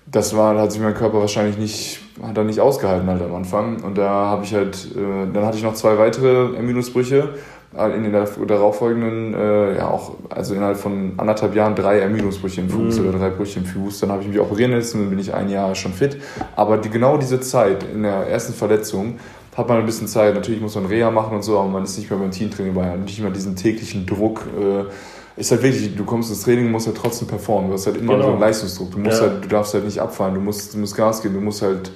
das 0.06 0.36
war, 0.36 0.54
da 0.54 0.62
hat 0.62 0.72
sich 0.72 0.82
mein 0.82 0.94
Körper 0.94 1.20
wahrscheinlich 1.20 1.58
nicht, 1.58 2.01
hat 2.22 2.38
er 2.38 2.44
nicht 2.44 2.60
ausgehalten 2.60 3.10
halt 3.10 3.22
am 3.22 3.36
Anfang 3.36 3.82
und 3.84 3.98
da 3.98 4.10
habe 4.10 4.44
ich 4.44 4.54
halt, 4.54 4.88
äh, 4.96 5.32
dann 5.34 5.46
hatte 5.46 5.58
ich 5.58 5.64
noch 5.64 5.74
zwei 5.74 5.98
weitere 5.98 6.62
Minusbrüche 6.62 7.30
in 7.74 8.04
den 8.04 8.12
darauffolgenden, 8.12 9.34
äh, 9.34 9.78
ja 9.78 9.88
auch, 9.88 10.16
also 10.30 10.54
innerhalb 10.54 10.76
von 10.76 11.14
anderthalb 11.16 11.56
Jahren 11.56 11.74
drei 11.74 12.00
Ermüdungsbrüche 12.00 12.60
im 12.60 12.70
Fuß 12.70 13.00
mhm. 13.00 13.08
oder 13.08 13.18
drei 13.18 13.30
Brüche 13.30 13.60
im 13.60 13.66
Fuß. 13.66 14.02
Dann 14.02 14.12
habe 14.12 14.24
ich 14.24 14.28
mich 14.28 14.40
operieren 14.42 14.72
lassen, 14.72 15.00
dann 15.00 15.10
bin 15.10 15.20
ich 15.20 15.34
ein 15.34 15.50
Jahr 15.50 15.74
schon 15.74 15.94
fit. 15.94 16.18
Aber 16.58 16.78
die, 16.78 16.90
genau 16.90 17.16
diese 17.16 17.40
Zeit 17.40 17.86
in 17.94 18.04
der 18.04 18.28
ersten 18.28 18.54
Verletzung 18.54 19.20
hat 19.56 19.70
man 19.70 19.78
ein 19.78 19.86
bisschen 19.86 20.08
Zeit. 20.08 20.36
Natürlich 20.36 20.60
muss 20.60 20.76
man 20.76 20.86
Reha 20.86 21.12
machen 21.12 21.36
und 21.36 21.44
so, 21.44 21.60
aber 21.60 21.70
man 21.70 21.86
ist 21.86 21.98
nicht 21.98 22.10
mehr 22.10 22.20
beim 22.20 22.32
Teamtraining, 22.32 22.76
weil 22.76 22.90
man 22.90 23.04
nicht 23.06 23.22
mehr 23.22 23.32
diesen 23.32 23.56
täglichen 23.56 24.06
Druck. 24.06 24.42
Äh, 24.60 24.92
ist 25.36 25.52
halt 25.52 25.64
wirklich, 25.64 25.96
du 25.96 26.04
kommst 26.04 26.30
ins 26.30 26.44
Training, 26.44 26.72
musst 26.72 26.88
halt 26.88 26.98
trotzdem 26.98 27.28
performen. 27.28 27.70
Du 27.70 27.76
hast 27.76 27.86
halt 27.88 27.98
immer 27.98 28.14
genau. 28.14 28.26
so 28.26 28.32
einen 28.32 28.40
Leistungsdruck. 28.42 28.92
Du 28.92 29.00
musst 29.00 29.22
ja. 29.22 29.28
halt, 29.28 29.44
du 29.44 29.48
darfst 29.48 29.74
halt 29.74 29.86
nicht 29.86 30.00
abfallen, 30.00 30.36
du 30.36 30.42
musst, 30.42 30.74
du 30.74 30.78
musst 30.78 30.96
Gas 30.96 31.22
geben, 31.22 31.36
du 31.36 31.42
musst 31.42 31.62
halt 31.62 31.92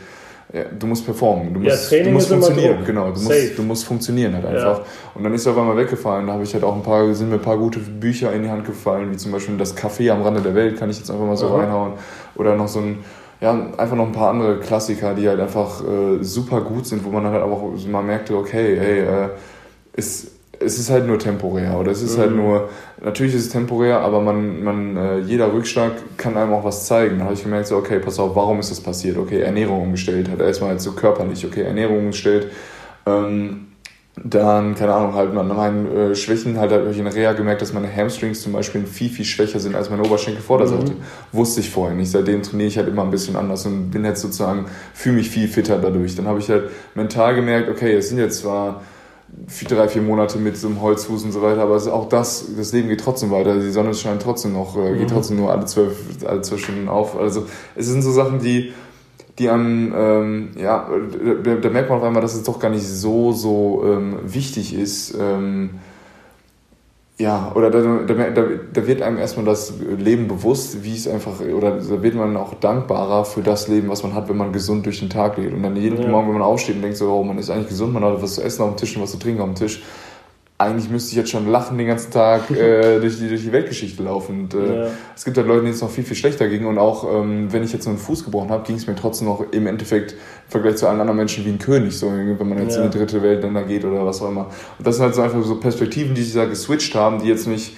ja, 0.53 0.63
du 0.77 0.87
musst 0.87 1.03
performen, 1.03 1.53
du 1.53 1.59
musst, 1.59 1.91
ja, 1.91 2.03
du 2.03 2.11
musst 2.11 2.29
funktionieren, 2.29 2.85
genau, 2.85 3.11
du 3.11 3.19
musst, 3.19 3.57
du 3.57 3.63
musst 3.63 3.83
funktionieren 3.83 4.35
halt 4.35 4.45
einfach. 4.45 4.79
Ja. 4.79 4.85
Und 5.15 5.23
dann 5.23 5.33
ist 5.33 5.45
er 5.45 5.53
auf 5.53 5.57
einmal 5.57 5.75
weggefallen, 5.75 6.27
da 6.27 6.33
habe 6.33 6.43
ich 6.43 6.53
halt 6.53 6.63
auch 6.63 6.75
ein 6.75 6.83
paar, 6.83 7.13
sind 7.13 7.29
mir 7.29 7.35
ein 7.35 7.41
paar 7.41 7.57
gute 7.57 7.79
Bücher 7.79 8.31
in 8.31 8.43
die 8.43 8.49
Hand 8.49 8.63
gefallen, 8.65 9.11
wie 9.11 9.17
zum 9.17 9.31
Beispiel 9.31 9.57
das 9.57 9.75
Café 9.75 10.11
am 10.11 10.21
Rande 10.21 10.41
der 10.41 10.53
Welt, 10.53 10.77
kann 10.77 10.89
ich 10.89 10.97
jetzt 10.97 11.09
einfach 11.09 11.25
mal 11.25 11.35
so 11.35 11.49
mhm. 11.49 11.55
reinhauen. 11.55 11.93
Oder 12.35 12.55
noch 12.55 12.67
so 12.67 12.79
ein, 12.79 12.99
ja, 13.41 13.51
einfach 13.77 13.95
noch 13.95 14.05
ein 14.05 14.11
paar 14.11 14.29
andere 14.29 14.59
Klassiker, 14.59 15.15
die 15.15 15.27
halt 15.27 15.39
einfach 15.39 15.83
äh, 15.83 16.23
super 16.23 16.61
gut 16.61 16.85
sind, 16.85 17.03
wo 17.03 17.09
man 17.09 17.25
halt 17.25 17.41
auch 17.41 17.73
mal 17.87 18.03
merkte, 18.03 18.37
okay, 18.37 18.77
hey, 18.79 18.99
äh, 18.99 19.29
ist 19.93 20.34
es 20.59 20.79
ist 20.79 20.89
halt 20.89 21.07
nur 21.07 21.19
temporär 21.19 21.77
oder 21.79 21.91
es 21.91 22.01
ist 22.01 22.17
halt 22.17 22.31
mhm. 22.31 22.37
halt 22.37 22.47
nur, 22.47 22.69
natürlich 23.03 23.35
ist 23.35 23.45
es 23.47 23.49
temporär, 23.49 23.99
aber 23.99 24.21
man, 24.21 24.63
man, 24.63 24.97
äh, 24.97 25.19
jeder 25.19 25.53
Rückschlag 25.53 25.91
kann 26.17 26.37
einem 26.37 26.53
auch 26.53 26.63
was 26.63 26.85
zeigen. 26.85 27.19
Da 27.19 27.25
habe 27.25 27.33
ich 27.33 27.43
gemerkt, 27.43 27.67
so, 27.67 27.77
okay, 27.77 27.99
pass 27.99 28.19
auf, 28.19 28.35
warum 28.35 28.59
ist 28.59 28.71
das 28.71 28.81
passiert? 28.81 29.17
Okay, 29.17 29.41
Ernährung 29.41 29.81
umgestellt, 29.81 30.29
hat 30.29 30.39
erstmal 30.39 30.71
halt 30.71 30.81
so 30.81 30.93
körperlich, 30.93 31.45
okay, 31.45 31.63
Ernährung 31.63 31.99
umgestellt. 31.99 32.47
Ähm, 33.05 33.67
dann, 34.23 34.75
keine 34.75 34.93
Ahnung, 34.93 35.13
halt 35.13 35.35
an 35.35 35.47
meinen 35.49 35.91
äh, 35.91 36.15
Schwächen 36.15 36.57
halt 36.57 36.71
habe 36.71 36.89
ich 36.89 36.97
in 36.97 37.07
Reha 37.07 37.33
gemerkt, 37.33 37.61
dass 37.61 37.73
meine 37.73 37.93
Hamstrings 37.93 38.41
zum 38.41 38.53
Beispiel 38.53 38.85
viel, 38.85 39.09
viel 39.09 39.25
schwächer 39.25 39.59
sind 39.59 39.75
als 39.75 39.89
meine 39.89 40.03
Oberschenkelvorderseite. 40.03 40.93
Mhm. 40.93 40.97
Wusste 41.33 41.59
ich 41.59 41.69
vorher 41.69 41.95
nicht. 41.95 42.11
Seitdem 42.11 42.41
trainiere 42.41 42.69
ich 42.69 42.77
halt 42.77 42.87
immer 42.87 43.03
ein 43.03 43.11
bisschen 43.11 43.35
anders 43.35 43.65
und 43.65 43.91
bin 43.91 44.05
jetzt 44.05 44.21
sozusagen, 44.21 44.67
fühle 44.93 45.17
mich 45.17 45.29
viel 45.29 45.49
fitter 45.49 45.79
dadurch. 45.79 46.15
Dann 46.15 46.27
habe 46.27 46.39
ich 46.39 46.49
halt 46.49 46.69
mental 46.95 47.35
gemerkt, 47.35 47.69
okay, 47.69 47.93
es 47.93 48.07
sind 48.07 48.17
jetzt 48.17 48.39
zwar 48.39 48.83
drei, 49.67 49.87
vier 49.87 50.01
Monate 50.01 50.37
mit 50.37 50.57
so 50.57 50.67
einem 50.67 50.81
Holzfuß 50.81 51.23
und 51.23 51.31
so 51.31 51.41
weiter, 51.41 51.61
aber 51.61 51.75
auch 51.93 52.09
das, 52.09 52.45
das 52.57 52.71
Leben 52.73 52.89
geht 52.89 53.01
trotzdem 53.01 53.31
weiter. 53.31 53.59
Die 53.59 53.71
Sonne 53.71 53.93
scheint 53.93 54.21
trotzdem 54.21 54.53
noch, 54.53 54.77
äh, 54.77 54.93
geht 54.93 55.09
mhm. 55.09 55.13
trotzdem 55.13 55.37
nur 55.37 55.51
alle 55.51 55.65
zwölf, 55.65 55.97
alle 56.25 56.41
zwölf 56.41 56.63
Stunden 56.63 56.87
auf. 56.87 57.17
Also 57.17 57.45
es 57.75 57.87
sind 57.87 58.01
so 58.01 58.11
Sachen, 58.11 58.39
die, 58.39 58.73
die 59.39 59.49
einem, 59.49 59.93
ähm, 59.95 60.49
ja, 60.57 60.89
da, 61.43 61.55
da, 61.55 61.69
merkt 61.69 61.89
man 61.89 61.99
auf 61.99 62.03
einmal, 62.03 62.21
dass 62.21 62.35
es 62.35 62.43
doch 62.43 62.59
gar 62.59 62.69
nicht 62.69 62.87
so, 62.87 63.31
so 63.31 63.83
ähm, 63.85 64.19
wichtig 64.23 64.73
ist, 64.73 65.15
ähm, 65.19 65.71
ja, 67.17 67.53
oder 67.55 67.71
da, 67.71 67.79
da, 68.13 68.43
da 68.73 68.87
wird 68.87 69.01
einem 69.01 69.17
erstmal 69.17 69.45
das 69.45 69.73
Leben 69.79 70.27
bewusst, 70.27 70.83
wie 70.83 70.93
es 70.93 71.07
einfach, 71.07 71.39
oder 71.39 71.79
da 71.79 72.03
wird 72.03 72.13
man 72.13 72.35
auch 72.35 72.55
dankbarer 72.55 73.23
für 73.23 73.41
das 73.41 73.69
Leben, 73.69 73.87
was 73.87 74.03
man 74.03 74.13
hat, 74.13 74.27
wenn 74.27 74.35
man 74.35 74.51
gesund 74.51 74.85
durch 74.85 74.99
den 74.99 75.09
Tag 75.09 75.37
lebt. 75.37 75.53
Und 75.53 75.63
dann 75.63 75.77
jeden 75.77 76.01
ja. 76.01 76.09
Morgen, 76.09 76.27
wenn 76.27 76.33
man 76.33 76.41
aufsteht 76.41 76.75
und 76.75 76.81
denkt 76.81 76.97
so, 76.97 77.09
oh, 77.09 77.23
man 77.23 77.37
ist 77.37 77.49
eigentlich 77.49 77.69
gesund, 77.69 77.93
man 77.93 78.03
hat 78.03 78.21
was 78.21 78.35
zu 78.35 78.43
essen 78.43 78.63
auf 78.63 78.75
dem 78.75 78.77
Tisch 78.77 78.97
und 78.97 79.03
was 79.03 79.11
zu 79.11 79.19
trinken 79.19 79.41
auf 79.41 79.47
dem 79.47 79.55
Tisch, 79.55 79.81
eigentlich 80.57 80.89
müsste 80.89 81.11
ich 81.11 81.17
jetzt 81.17 81.31
schon 81.31 81.49
lachen 81.49 81.77
den 81.77 81.87
ganzen 81.87 82.11
Tag 82.11 82.49
äh, 82.51 82.99
durch, 82.99 83.17
die, 83.17 83.27
durch 83.27 83.41
die 83.41 83.51
Weltgeschichte 83.51 84.03
laufen. 84.03 84.43
Und, 84.43 84.53
äh, 84.53 84.83
ja. 84.83 84.87
Es 85.15 85.25
gibt 85.25 85.37
halt 85.37 85.47
Leute, 85.47 85.61
denen 85.61 85.73
es 85.73 85.81
noch 85.81 85.89
viel, 85.89 86.05
viel 86.05 86.15
schlechter 86.15 86.47
ging. 86.47 86.65
Und 86.65 86.77
auch 86.77 87.03
ähm, 87.13 87.51
wenn 87.51 87.63
ich 87.63 87.73
jetzt 87.73 87.85
nur 87.85 87.93
einen 87.93 88.01
Fuß 88.01 88.23
gebrochen 88.23 88.49
habe, 88.49 88.63
ging 88.65 88.77
es 88.77 88.87
mir 88.87 88.95
trotzdem 88.95 89.27
noch 89.27 89.43
im 89.51 89.67
Endeffekt 89.67 90.13
im 90.13 90.17
Vergleich 90.47 90.77
zu 90.77 90.87
allen 90.87 91.01
anderen 91.01 91.17
Menschen 91.17 91.45
wie 91.45 91.49
ein 91.49 91.59
König, 91.59 91.97
so 91.97 92.07
wenn 92.07 92.47
man 92.47 92.61
jetzt 92.61 92.77
ja. 92.77 92.83
in 92.83 92.91
die 92.91 92.97
dritte 92.97 93.21
Welt 93.21 93.43
dann 93.43 93.53
da 93.53 93.63
geht 93.63 93.83
oder 93.83 94.05
was 94.05 94.21
auch 94.21 94.29
immer. 94.29 94.47
Und 94.77 94.87
das 94.87 94.95
sind 94.95 95.05
halt 95.05 95.15
so 95.15 95.21
einfach 95.21 95.43
so 95.43 95.59
Perspektiven, 95.59 96.15
die 96.15 96.23
sich 96.23 96.35
da 96.35 96.45
geswitcht 96.45 96.95
haben, 96.95 97.21
die 97.21 97.27
jetzt 97.27 97.47
mich 97.47 97.75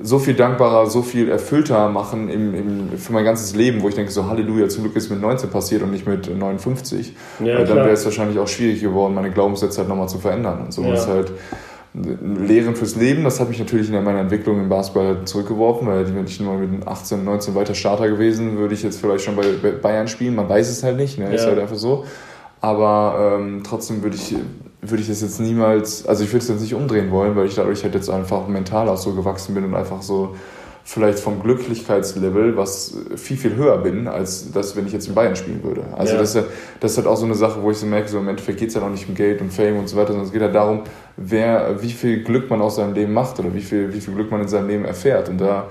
so 0.00 0.18
viel 0.18 0.34
dankbarer, 0.34 0.86
so 0.86 1.02
viel 1.02 1.28
erfüllter 1.28 1.88
machen 1.88 2.28
im, 2.28 2.54
im, 2.54 2.98
für 2.98 3.12
mein 3.12 3.24
ganzes 3.24 3.54
Leben, 3.54 3.82
wo 3.82 3.88
ich 3.88 3.94
denke, 3.94 4.12
so 4.12 4.26
Halleluja, 4.28 4.68
zum 4.68 4.84
Glück 4.84 4.96
ist 4.96 5.10
mit 5.10 5.20
19 5.20 5.50
passiert 5.50 5.82
und 5.82 5.90
nicht 5.90 6.06
mit 6.06 6.34
59. 6.34 7.14
Ja, 7.40 7.64
dann 7.64 7.78
wäre 7.78 7.90
es 7.90 8.04
wahrscheinlich 8.04 8.38
auch 8.38 8.48
schwierig 8.48 8.80
geworden, 8.80 9.14
meine 9.14 9.30
Glaubenssätze 9.30 9.78
halt 9.78 9.88
nochmal 9.88 10.08
zu 10.08 10.18
verändern. 10.18 10.66
Und 10.66 10.72
so 10.72 10.82
ja. 10.82 10.94
ist 10.94 11.08
halt 11.08 11.32
Lehren 11.94 12.76
fürs 12.76 12.96
Leben, 12.96 13.24
das 13.24 13.40
hat 13.40 13.48
mich 13.48 13.58
natürlich 13.58 13.88
in 13.88 14.04
meiner 14.04 14.20
Entwicklung 14.20 14.60
im 14.60 14.68
Basketball 14.68 15.24
zurückgeworfen, 15.24 15.88
weil 15.88 16.14
wenn 16.14 16.26
ich 16.26 16.38
nur 16.38 16.56
mit 16.58 16.86
18, 16.86 17.24
19 17.24 17.54
weiter 17.54 17.74
Starter 17.74 18.08
gewesen, 18.08 18.58
würde 18.58 18.74
ich 18.74 18.82
jetzt 18.82 19.00
vielleicht 19.00 19.24
schon 19.24 19.36
bei 19.36 19.70
Bayern 19.70 20.06
spielen. 20.06 20.34
Man 20.34 20.48
weiß 20.48 20.68
es 20.68 20.82
halt 20.82 20.96
nicht, 20.96 21.18
ne? 21.18 21.26
Ja. 21.26 21.30
ist 21.32 21.46
halt 21.46 21.58
einfach 21.58 21.76
so. 21.76 22.04
Aber 22.60 23.38
ähm, 23.38 23.62
trotzdem 23.64 24.02
würde 24.02 24.16
ich, 24.16 24.34
würde 24.82 25.02
ich 25.02 25.08
das 25.08 25.22
jetzt 25.22 25.40
niemals, 25.40 26.06
also 26.06 26.24
ich 26.24 26.30
würde 26.30 26.42
es 26.42 26.48
jetzt 26.48 26.60
nicht 26.60 26.74
umdrehen 26.74 27.10
wollen, 27.10 27.36
weil 27.36 27.46
ich 27.46 27.54
dadurch 27.54 27.82
halt 27.82 27.94
jetzt 27.94 28.10
einfach 28.10 28.48
mental 28.48 28.88
auch 28.88 28.96
so 28.96 29.14
gewachsen 29.14 29.54
bin 29.54 29.64
und 29.64 29.74
einfach 29.74 30.02
so 30.02 30.34
vielleicht 30.88 31.20
vom 31.20 31.42
Glücklichkeitslevel, 31.42 32.56
was 32.56 32.96
viel, 33.16 33.36
viel 33.36 33.56
höher 33.56 33.76
bin, 33.76 34.08
als 34.08 34.50
das, 34.52 34.74
wenn 34.74 34.86
ich 34.86 34.94
jetzt 34.94 35.06
in 35.06 35.14
Bayern 35.14 35.36
spielen 35.36 35.62
würde. 35.62 35.84
Also 35.94 36.14
ja. 36.14 36.18
das, 36.18 36.34
ist, 36.34 36.46
das 36.80 36.92
ist 36.92 36.96
halt 36.96 37.06
auch 37.06 37.16
so 37.16 37.26
eine 37.26 37.34
Sache, 37.34 37.62
wo 37.62 37.70
ich 37.70 37.76
so 37.76 37.84
merke, 37.84 38.08
so 38.08 38.18
im 38.18 38.26
Endeffekt 38.26 38.58
geht 38.58 38.68
es 38.68 38.74
ja 38.74 38.80
auch 38.80 38.88
nicht 38.88 39.06
um 39.06 39.14
Geld 39.14 39.42
und 39.42 39.52
Fame 39.52 39.78
und 39.78 39.86
so 39.86 39.98
weiter, 39.98 40.12
sondern 40.12 40.24
es 40.24 40.32
geht 40.32 40.40
halt 40.40 40.54
darum, 40.54 40.84
wer, 41.18 41.76
wie 41.82 41.90
viel 41.90 42.22
Glück 42.22 42.48
man 42.48 42.62
aus 42.62 42.76
seinem 42.76 42.94
Leben 42.94 43.12
macht 43.12 43.38
oder 43.38 43.54
wie 43.54 43.60
viel, 43.60 43.92
wie 43.92 44.00
viel 44.00 44.14
Glück 44.14 44.30
man 44.30 44.40
in 44.40 44.48
seinem 44.48 44.66
Leben 44.66 44.86
erfährt. 44.86 45.28
Und 45.28 45.42
da, 45.42 45.66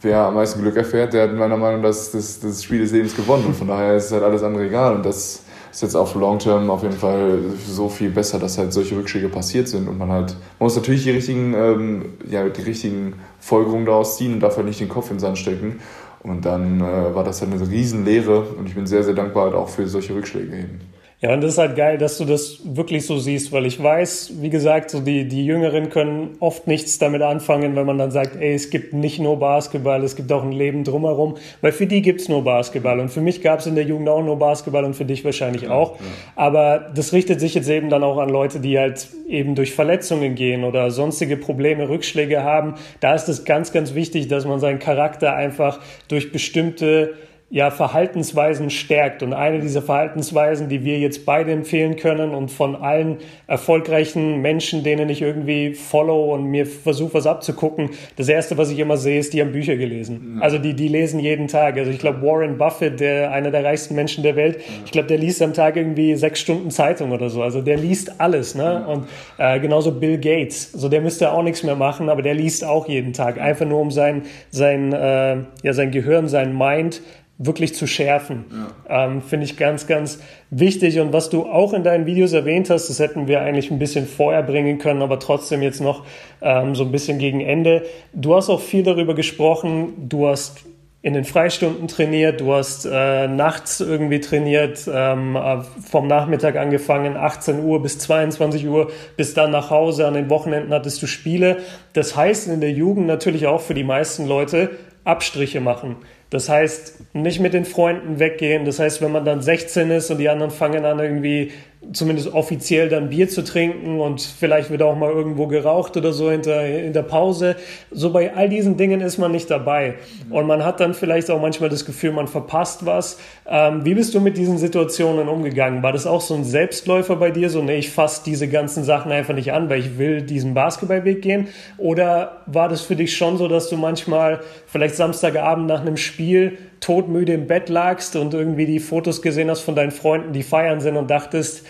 wer 0.00 0.20
am 0.20 0.34
meisten 0.34 0.62
Glück 0.62 0.76
erfährt, 0.78 1.12
der 1.12 1.24
hat 1.24 1.34
meiner 1.34 1.58
Meinung 1.58 1.82
nach 1.82 1.88
das, 1.88 2.12
das, 2.12 2.40
das 2.40 2.64
Spiel 2.64 2.80
des 2.80 2.92
Lebens 2.92 3.14
gewonnen. 3.14 3.44
Und 3.44 3.56
von 3.56 3.68
daher 3.68 3.96
ist 3.96 4.12
halt 4.12 4.22
alles 4.22 4.42
andere 4.42 4.64
egal. 4.64 4.96
Und 4.96 5.04
das 5.04 5.42
ist 5.74 5.82
jetzt 5.82 6.08
für 6.08 6.18
Long 6.20 6.38
Term 6.38 6.70
auf 6.70 6.82
jeden 6.82 6.96
Fall 6.96 7.38
so 7.66 7.88
viel 7.88 8.10
besser, 8.10 8.38
dass 8.38 8.58
halt 8.58 8.72
solche 8.72 8.96
Rückschläge 8.96 9.28
passiert 9.28 9.66
sind 9.66 9.88
und 9.88 9.98
man 9.98 10.08
halt, 10.08 10.36
man 10.58 10.66
muss 10.66 10.76
natürlich 10.76 11.02
die 11.02 11.10
richtigen, 11.10 11.52
ähm, 11.54 12.04
ja, 12.30 12.48
die 12.48 12.62
richtigen 12.62 13.14
Folgerungen 13.40 13.84
daraus 13.84 14.16
ziehen 14.16 14.34
und 14.34 14.40
darf 14.40 14.56
halt 14.56 14.66
nicht 14.66 14.78
den 14.78 14.88
Kopf 14.88 15.10
in 15.10 15.16
den 15.16 15.20
Sand 15.20 15.38
stecken. 15.38 15.80
Und 16.22 16.46
dann 16.46 16.80
äh, 16.80 17.14
war 17.14 17.24
das 17.24 17.42
halt 17.42 17.52
eine 17.52 17.68
Riesenlehre 17.68 18.40
und 18.56 18.68
ich 18.68 18.74
bin 18.74 18.86
sehr, 18.86 19.02
sehr 19.02 19.14
dankbar 19.14 19.46
halt 19.46 19.54
auch 19.54 19.68
für 19.68 19.86
solche 19.86 20.14
Rückschläge 20.14 20.56
eben. 20.56 20.80
Ja, 21.24 21.32
und 21.32 21.40
das 21.40 21.52
ist 21.52 21.58
halt 21.58 21.74
geil, 21.74 21.96
dass 21.96 22.18
du 22.18 22.26
das 22.26 22.58
wirklich 22.64 23.06
so 23.06 23.16
siehst, 23.16 23.50
weil 23.50 23.64
ich 23.64 23.82
weiß, 23.82 24.42
wie 24.42 24.50
gesagt, 24.50 24.90
so 24.90 25.00
die, 25.00 25.26
die 25.26 25.46
Jüngeren 25.46 25.88
können 25.88 26.36
oft 26.38 26.66
nichts 26.66 26.98
damit 26.98 27.22
anfangen, 27.22 27.76
wenn 27.76 27.86
man 27.86 27.96
dann 27.96 28.10
sagt, 28.10 28.36
ey, 28.36 28.52
es 28.52 28.68
gibt 28.68 28.92
nicht 28.92 29.20
nur 29.20 29.38
Basketball, 29.38 30.04
es 30.04 30.16
gibt 30.16 30.30
auch 30.32 30.42
ein 30.42 30.52
Leben 30.52 30.84
drumherum, 30.84 31.36
weil 31.62 31.72
für 31.72 31.86
die 31.86 32.02
gibt's 32.02 32.28
nur 32.28 32.44
Basketball 32.44 33.00
und 33.00 33.08
für 33.08 33.22
mich 33.22 33.40
gab's 33.40 33.64
in 33.64 33.74
der 33.74 33.84
Jugend 33.84 34.10
auch 34.10 34.22
nur 34.22 34.38
Basketball 34.38 34.84
und 34.84 34.92
für 34.92 35.06
dich 35.06 35.24
wahrscheinlich 35.24 35.70
auch. 35.70 35.92
Ja, 35.92 36.04
ja. 36.04 36.12
Aber 36.36 36.90
das 36.94 37.14
richtet 37.14 37.40
sich 37.40 37.54
jetzt 37.54 37.70
eben 37.70 37.88
dann 37.88 38.04
auch 38.04 38.18
an 38.18 38.28
Leute, 38.28 38.60
die 38.60 38.78
halt 38.78 39.08
eben 39.26 39.54
durch 39.54 39.72
Verletzungen 39.72 40.34
gehen 40.34 40.62
oder 40.62 40.90
sonstige 40.90 41.38
Probleme, 41.38 41.88
Rückschläge 41.88 42.42
haben. 42.42 42.74
Da 43.00 43.14
ist 43.14 43.30
es 43.30 43.46
ganz, 43.46 43.72
ganz 43.72 43.94
wichtig, 43.94 44.28
dass 44.28 44.44
man 44.44 44.60
seinen 44.60 44.78
Charakter 44.78 45.34
einfach 45.34 45.80
durch 46.08 46.32
bestimmte 46.32 47.14
ja, 47.54 47.70
Verhaltensweisen 47.70 48.68
stärkt. 48.68 49.22
Und 49.22 49.32
eine 49.32 49.60
dieser 49.60 49.80
Verhaltensweisen, 49.80 50.68
die 50.68 50.84
wir 50.84 50.98
jetzt 50.98 51.24
beide 51.24 51.52
empfehlen 51.52 51.94
können 51.94 52.34
und 52.34 52.50
von 52.50 52.74
allen 52.74 53.18
erfolgreichen 53.46 54.42
Menschen, 54.42 54.82
denen 54.82 55.08
ich 55.08 55.22
irgendwie 55.22 55.74
follow 55.74 56.34
und 56.34 56.46
mir 56.46 56.66
versuche, 56.66 57.14
was 57.14 57.28
abzugucken, 57.28 57.90
das 58.16 58.28
erste, 58.28 58.58
was 58.58 58.72
ich 58.72 58.80
immer 58.80 58.96
sehe, 58.96 59.20
ist, 59.20 59.34
die 59.34 59.40
haben 59.40 59.52
Bücher 59.52 59.76
gelesen. 59.76 60.38
Also 60.40 60.58
die, 60.58 60.74
die 60.74 60.88
lesen 60.88 61.20
jeden 61.20 61.46
Tag. 61.46 61.76
Also 61.78 61.92
ich 61.92 62.00
glaube, 62.00 62.22
Warren 62.22 62.58
Buffett, 62.58 62.98
der 62.98 63.30
einer 63.30 63.52
der 63.52 63.62
reichsten 63.62 63.94
Menschen 63.94 64.24
der 64.24 64.34
Welt, 64.34 64.58
ich 64.84 64.90
glaube, 64.90 65.06
der 65.06 65.18
liest 65.18 65.40
am 65.40 65.52
Tag 65.52 65.76
irgendwie 65.76 66.16
sechs 66.16 66.40
Stunden 66.40 66.72
Zeitung 66.72 67.12
oder 67.12 67.30
so. 67.30 67.40
Also 67.44 67.62
der 67.62 67.76
liest 67.76 68.20
alles. 68.20 68.56
Ne? 68.56 68.84
Und 68.84 69.06
äh, 69.38 69.60
genauso 69.60 69.92
Bill 69.92 70.18
Gates. 70.18 70.72
So 70.72 70.88
der 70.88 71.00
müsste 71.00 71.30
auch 71.30 71.44
nichts 71.44 71.62
mehr 71.62 71.76
machen, 71.76 72.08
aber 72.08 72.22
der 72.22 72.34
liest 72.34 72.64
auch 72.64 72.88
jeden 72.88 73.12
Tag. 73.12 73.40
Einfach 73.40 73.64
nur 73.64 73.78
um 73.78 73.92
sein, 73.92 74.22
sein, 74.50 74.92
äh, 74.92 75.36
ja, 75.62 75.72
sein 75.72 75.92
Gehirn, 75.92 76.26
sein 76.26 76.58
Mind 76.58 77.00
wirklich 77.38 77.74
zu 77.74 77.86
schärfen. 77.86 78.44
Ja. 78.88 79.06
Ähm, 79.06 79.22
Finde 79.22 79.44
ich 79.44 79.56
ganz, 79.56 79.86
ganz 79.86 80.20
wichtig. 80.50 81.00
Und 81.00 81.12
was 81.12 81.30
du 81.30 81.46
auch 81.46 81.72
in 81.72 81.82
deinen 81.82 82.06
Videos 82.06 82.32
erwähnt 82.32 82.70
hast, 82.70 82.88
das 82.88 83.00
hätten 83.00 83.26
wir 83.26 83.40
eigentlich 83.40 83.70
ein 83.70 83.78
bisschen 83.78 84.06
vorher 84.06 84.42
bringen 84.42 84.78
können, 84.78 85.02
aber 85.02 85.18
trotzdem 85.18 85.62
jetzt 85.62 85.80
noch 85.80 86.04
ähm, 86.42 86.74
so 86.74 86.84
ein 86.84 86.92
bisschen 86.92 87.18
gegen 87.18 87.40
Ende. 87.40 87.84
Du 88.12 88.36
hast 88.36 88.50
auch 88.50 88.60
viel 88.60 88.84
darüber 88.84 89.14
gesprochen. 89.14 90.08
Du 90.08 90.28
hast 90.28 90.64
in 91.04 91.12
den 91.12 91.24
Freistunden 91.24 91.86
trainiert, 91.86 92.40
du 92.40 92.54
hast 92.54 92.86
äh, 92.90 93.28
nachts 93.28 93.80
irgendwie 93.80 94.20
trainiert, 94.20 94.88
ähm, 94.90 95.36
äh, 95.36 95.60
vom 95.60 96.06
Nachmittag 96.06 96.56
angefangen, 96.56 97.14
18 97.18 97.62
Uhr 97.62 97.82
bis 97.82 97.98
22 97.98 98.66
Uhr, 98.66 98.90
bis 99.14 99.34
dann 99.34 99.50
nach 99.50 99.68
Hause, 99.68 100.06
an 100.06 100.14
den 100.14 100.30
Wochenenden 100.30 100.72
hattest 100.72 101.02
du 101.02 101.06
Spiele. 101.06 101.58
Das 101.92 102.16
heißt 102.16 102.48
in 102.48 102.62
der 102.62 102.70
Jugend 102.70 103.06
natürlich 103.06 103.46
auch 103.46 103.60
für 103.60 103.74
die 103.74 103.84
meisten 103.84 104.26
Leute 104.26 104.70
Abstriche 105.04 105.60
machen. 105.60 105.96
Das 106.34 106.48
heißt, 106.48 107.14
nicht 107.14 107.38
mit 107.38 107.54
den 107.54 107.64
Freunden 107.64 108.18
weggehen. 108.18 108.64
Das 108.64 108.80
heißt, 108.80 109.00
wenn 109.00 109.12
man 109.12 109.24
dann 109.24 109.40
16 109.40 109.88
ist 109.92 110.10
und 110.10 110.18
die 110.18 110.28
anderen 110.28 110.50
fangen 110.50 110.84
an 110.84 110.98
irgendwie 110.98 111.52
zumindest 111.92 112.32
offiziell 112.32 112.88
dann 112.88 113.10
Bier 113.10 113.28
zu 113.28 113.44
trinken 113.44 114.00
und 114.00 114.20
vielleicht 114.20 114.70
wird 114.70 114.82
auch 114.82 114.96
mal 114.96 115.10
irgendwo 115.10 115.46
geraucht 115.46 115.96
oder 115.96 116.12
so 116.12 116.30
hinter, 116.30 116.66
in 116.66 116.92
der 116.92 117.02
Pause. 117.02 117.56
So 117.90 118.10
bei 118.10 118.34
all 118.34 118.48
diesen 118.48 118.76
Dingen 118.76 119.00
ist 119.00 119.18
man 119.18 119.32
nicht 119.32 119.50
dabei. 119.50 119.94
Und 120.30 120.46
man 120.46 120.64
hat 120.64 120.80
dann 120.80 120.94
vielleicht 120.94 121.30
auch 121.30 121.40
manchmal 121.40 121.68
das 121.68 121.84
Gefühl, 121.84 122.12
man 122.12 122.28
verpasst 122.28 122.86
was. 122.86 123.18
Ähm, 123.48 123.84
wie 123.84 123.94
bist 123.94 124.14
du 124.14 124.20
mit 124.20 124.36
diesen 124.36 124.58
Situationen 124.58 125.28
umgegangen? 125.28 125.82
War 125.82 125.92
das 125.92 126.06
auch 126.06 126.20
so 126.20 126.34
ein 126.34 126.44
Selbstläufer 126.44 127.16
bei 127.16 127.30
dir? 127.30 127.50
So, 127.50 127.62
nee, 127.62 127.76
ich 127.76 127.90
fasse 127.90 128.22
diese 128.24 128.48
ganzen 128.48 128.84
Sachen 128.84 129.12
einfach 129.12 129.34
nicht 129.34 129.52
an, 129.52 129.68
weil 129.68 129.80
ich 129.80 129.98
will 129.98 130.22
diesen 130.22 130.54
Basketballweg 130.54 131.22
gehen? 131.22 131.48
Oder 131.78 132.42
war 132.46 132.68
das 132.68 132.82
für 132.82 132.96
dich 132.96 133.16
schon 133.16 133.36
so, 133.36 133.48
dass 133.48 133.68
du 133.68 133.76
manchmal 133.76 134.40
vielleicht 134.66 134.96
Samstagabend 134.96 135.66
nach 135.66 135.80
einem 135.80 135.96
Spiel 135.96 136.58
todmüde 136.80 137.32
im 137.32 137.46
Bett 137.46 137.68
lagst 137.68 138.16
und 138.16 138.34
irgendwie 138.34 138.66
die 138.66 138.80
Fotos 138.80 139.22
gesehen 139.22 139.50
hast 139.50 139.60
von 139.60 139.74
deinen 139.74 139.90
Freunden, 139.90 140.32
die 140.32 140.42
feiern 140.42 140.80
sind 140.80 140.96
und 140.96 141.10
dachtest, 141.10 141.64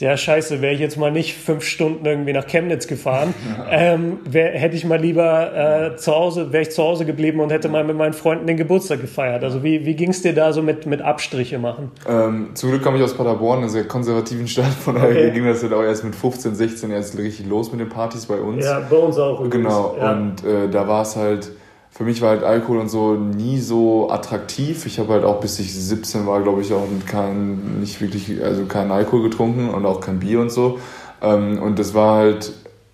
ja, 0.00 0.16
scheiße, 0.16 0.62
wäre 0.62 0.72
ich 0.72 0.80
jetzt 0.80 0.96
mal 0.96 1.10
nicht 1.10 1.36
fünf 1.36 1.64
Stunden 1.64 2.06
irgendwie 2.06 2.32
nach 2.32 2.46
Chemnitz 2.46 2.86
gefahren, 2.86 3.34
ähm, 3.70 4.18
wär, 4.24 4.50
hätte 4.52 4.76
ich 4.76 4.84
mal 4.84 5.00
lieber 5.00 5.92
äh, 5.92 5.96
zu 5.96 6.14
Hause, 6.14 6.52
wäre 6.52 6.62
ich 6.62 6.70
zu 6.70 6.82
Hause 6.82 7.04
geblieben 7.04 7.40
und 7.40 7.50
hätte 7.50 7.68
mal 7.68 7.82
mit 7.84 7.96
meinen 7.96 8.12
Freunden 8.12 8.46
den 8.46 8.56
Geburtstag 8.56 9.00
gefeiert. 9.00 9.42
Also 9.42 9.64
wie, 9.64 9.84
wie 9.84 9.94
ging 9.94 10.10
es 10.10 10.22
dir 10.22 10.34
da 10.34 10.52
so 10.52 10.62
mit, 10.62 10.86
mit 10.86 11.02
Abstriche 11.02 11.58
machen? 11.58 11.90
Ähm, 12.08 12.50
zum 12.54 12.70
Glück 12.70 12.82
komme 12.82 12.98
ich 12.98 13.02
aus 13.02 13.14
Paderborn, 13.14 13.58
einer 13.58 13.68
sehr 13.68 13.84
konservativen 13.84 14.46
Stadt, 14.46 14.66
von 14.66 14.94
daher 14.94 15.10
okay. 15.10 15.30
ging 15.32 15.44
das 15.44 15.62
dann 15.62 15.72
auch 15.72 15.82
erst 15.82 16.04
mit 16.04 16.14
15, 16.14 16.54
16 16.54 16.90
erst 16.90 17.18
richtig 17.18 17.46
los 17.46 17.72
mit 17.72 17.80
den 17.80 17.88
Partys 17.88 18.26
bei 18.26 18.36
uns. 18.36 18.64
Ja, 18.64 18.80
bei 18.88 18.96
uns 18.96 19.18
auch. 19.18 19.40
Übrigens. 19.40 19.66
Genau, 19.66 19.96
ja. 19.98 20.12
und 20.12 20.44
äh, 20.44 20.68
da 20.70 20.86
war 20.86 21.02
es 21.02 21.16
halt 21.16 21.50
für 21.98 22.04
mich 22.04 22.22
war 22.22 22.28
halt 22.28 22.44
Alkohol 22.44 22.78
und 22.78 22.88
so 22.88 23.14
nie 23.14 23.58
so 23.58 24.08
attraktiv. 24.08 24.86
Ich 24.86 25.00
habe 25.00 25.14
halt 25.14 25.24
auch 25.24 25.40
bis 25.40 25.58
ich 25.58 25.74
17 25.74 26.28
war, 26.28 26.40
glaube 26.42 26.62
ich, 26.62 26.72
auch 26.72 26.86
kein, 27.06 27.80
nicht 27.80 28.00
wirklich, 28.00 28.40
also 28.40 28.66
keinen 28.66 28.92
Alkohol 28.92 29.24
getrunken 29.24 29.68
und 29.68 29.84
auch 29.84 30.00
kein 30.00 30.20
Bier 30.20 30.38
und 30.38 30.52
so. 30.52 30.78
Ähm, 31.20 31.60
und 31.60 31.80
das 31.80 31.94
war 31.94 32.18
halt, 32.18 32.52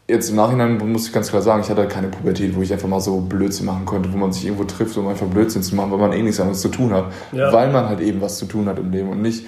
jetzt 0.09 0.31
im 0.31 0.37
Nachhinein 0.37 0.79
muss 0.91 1.07
ich 1.07 1.13
ganz 1.13 1.29
klar 1.29 1.43
sagen, 1.43 1.61
ich 1.63 1.69
hatte 1.69 1.83
halt 1.83 1.91
keine 1.91 2.09
Pubertät, 2.09 2.57
wo 2.57 2.63
ich 2.63 2.73
einfach 2.73 2.89
mal 2.89 2.99
so 2.99 3.21
Blödsinn 3.21 3.67
machen 3.67 3.85
konnte, 3.85 4.11
wo 4.11 4.17
man 4.17 4.33
sich 4.33 4.47
irgendwo 4.47 4.65
trifft, 4.65 4.97
um 4.97 5.07
einfach 5.07 5.27
Blödsinn 5.27 5.63
zu 5.63 5.75
machen, 5.75 5.91
weil 5.91 5.99
man 5.99 6.15
eh 6.15 6.23
nichts 6.23 6.41
anderes 6.41 6.63
zu 6.63 6.71
tun 6.71 6.95
hat. 6.95 7.13
Ja. 7.33 7.53
Weil 7.53 7.71
man 7.71 7.87
halt 7.87 8.01
eben 8.01 8.23
was 8.23 8.39
zu 8.39 8.47
tun 8.47 8.71
hat 8.71 8.79
im 8.79 8.91
Leben 8.91 9.11
und 9.11 9.21
nicht, 9.21 9.45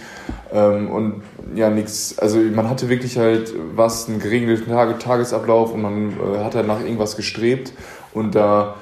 ähm, 0.52 0.90
und 0.90 1.22
ja, 1.54 1.70
nichts, 1.70 2.18
also 2.18 2.38
man 2.40 2.68
hatte 2.68 2.90
wirklich 2.90 3.16
halt 3.16 3.54
was, 3.74 4.06
einen 4.06 4.18
geregelten 4.18 4.70
Tagesablauf 4.98 5.72
und 5.72 5.80
man 5.80 6.10
äh, 6.10 6.44
hat 6.44 6.54
halt 6.54 6.66
nach 6.66 6.80
irgendwas 6.80 7.16
gestrebt 7.16 7.72
und 8.12 8.34
da, 8.34 8.74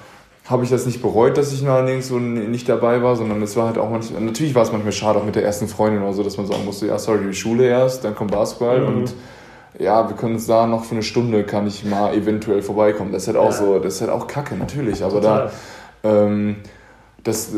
habe 0.45 0.63
ich 0.65 0.71
das 0.71 0.85
nicht 0.85 1.01
bereut, 1.01 1.39
dass 1.39 1.53
ich 1.53 1.67
allerdings 1.67 2.09
so 2.09 2.19
nicht 2.19 2.69
dabei 2.69 3.03
war, 3.03 3.17
sondern 3.17 3.41
es 3.43 3.57
war 3.57 3.67
halt 3.67 3.79
auch 3.79 3.89
manchmal, 3.89 4.21
natürlich 4.21 4.55
war 4.55 4.63
es 4.63 4.73
manchmal 4.73 4.93
schade, 4.93 5.19
auch 5.19 5.25
mit 5.25 5.37
der 5.37 5.45
ersten 5.45 5.69
Freundin 5.69 6.03
oder 6.03 6.13
so, 6.13 6.23
dass 6.23 6.37
man 6.37 6.47
sagen 6.47 6.65
musste, 6.67 6.87
ja, 6.87 6.99
sorry, 6.99 7.27
die 7.27 7.35
Schule 7.35 7.67
erst, 7.67 8.05
dann 8.05 8.15
kommt 8.15 8.33
Basketball 8.33 8.81
mhm. 8.81 8.87
und 8.87 9.15
ja, 9.79 10.09
wir 10.09 10.17
können 10.17 10.35
uns 10.35 10.47
da 10.47 10.67
noch 10.67 10.85
für 10.85 10.95
eine 10.95 11.03
Stunde, 11.03 11.45
kann 11.45 11.67
ich 11.67 11.85
mal 11.85 12.15
eventuell 12.15 12.63
vorbeikommen. 12.63 13.11
Das 13.11 13.23
ist 13.23 13.29
halt 13.29 13.39
auch 13.39 13.47
ja. 13.47 13.53
so, 13.53 13.79
das 13.79 13.95
ist 13.95 14.01
halt 14.03 14.11
auch 14.11 14.27
kacke, 14.27 14.55
natürlich, 14.55 15.03
aber 15.03 15.21
Total. 15.21 15.51
da, 16.03 16.25
ähm, 16.25 16.57
das, 17.25 17.51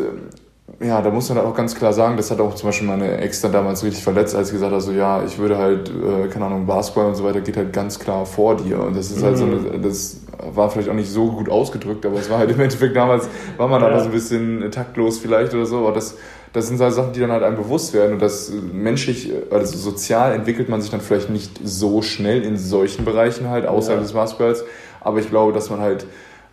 ja, 0.80 1.00
da 1.00 1.10
muss 1.10 1.28
man 1.28 1.38
halt 1.38 1.46
auch 1.46 1.54
ganz 1.54 1.74
klar 1.74 1.92
sagen, 1.92 2.16
das 2.16 2.30
hat 2.30 2.40
auch 2.40 2.54
zum 2.54 2.68
Beispiel 2.68 2.88
meine 2.88 3.18
Ex 3.18 3.40
dann 3.40 3.52
damals 3.52 3.84
richtig 3.84 4.02
verletzt, 4.02 4.34
als 4.34 4.48
sie 4.48 4.54
gesagt 4.54 4.72
hat, 4.72 4.82
so 4.82 4.92
ja, 4.92 5.24
ich 5.24 5.38
würde 5.38 5.56
halt, 5.58 5.88
äh, 5.90 6.28
keine 6.28 6.46
Ahnung, 6.46 6.66
Basketball 6.66 7.06
und 7.06 7.14
so 7.14 7.24
weiter 7.24 7.40
geht 7.40 7.56
halt 7.56 7.72
ganz 7.72 7.98
klar 7.98 8.26
vor 8.26 8.56
dir. 8.56 8.80
Und 8.80 8.96
das 8.96 9.10
ist 9.10 9.22
halt 9.22 9.36
mhm. 9.36 9.38
so 9.38 9.44
eine, 9.44 9.80
das 9.80 10.20
war 10.54 10.68
vielleicht 10.68 10.88
auch 10.88 10.94
nicht 10.94 11.10
so 11.10 11.30
gut 11.30 11.48
ausgedrückt, 11.48 12.04
aber 12.04 12.18
es 12.18 12.28
war 12.28 12.38
halt 12.38 12.50
im 12.50 12.60
Endeffekt 12.60 12.96
damals, 12.96 13.28
war 13.56 13.68
man 13.68 13.80
ja. 13.80 13.90
da 13.90 14.00
so 14.00 14.06
ein 14.06 14.12
bisschen 14.12 14.70
taktlos 14.70 15.18
vielleicht 15.18 15.54
oder 15.54 15.66
so, 15.66 15.78
aber 15.78 15.92
das, 15.92 16.16
das 16.52 16.68
sind 16.68 16.80
halt 16.80 16.92
Sachen, 16.92 17.12
die 17.12 17.20
dann 17.20 17.32
halt 17.32 17.42
einem 17.42 17.56
bewusst 17.56 17.94
werden 17.94 18.14
und 18.14 18.22
das 18.22 18.52
menschlich, 18.72 19.32
also 19.50 19.76
sozial 19.78 20.34
entwickelt 20.34 20.68
man 20.68 20.82
sich 20.82 20.90
dann 20.90 21.00
vielleicht 21.00 21.30
nicht 21.30 21.60
so 21.64 22.02
schnell 22.02 22.42
in 22.42 22.58
solchen 22.58 23.04
Bereichen 23.04 23.48
halt, 23.48 23.66
außerhalb 23.66 24.00
ja. 24.00 24.02
des 24.02 24.12
Basketballs, 24.12 24.64
aber 25.00 25.20
ich 25.20 25.30
glaube, 25.30 25.52
dass 25.52 25.70
man 25.70 25.80
halt 25.80 26.06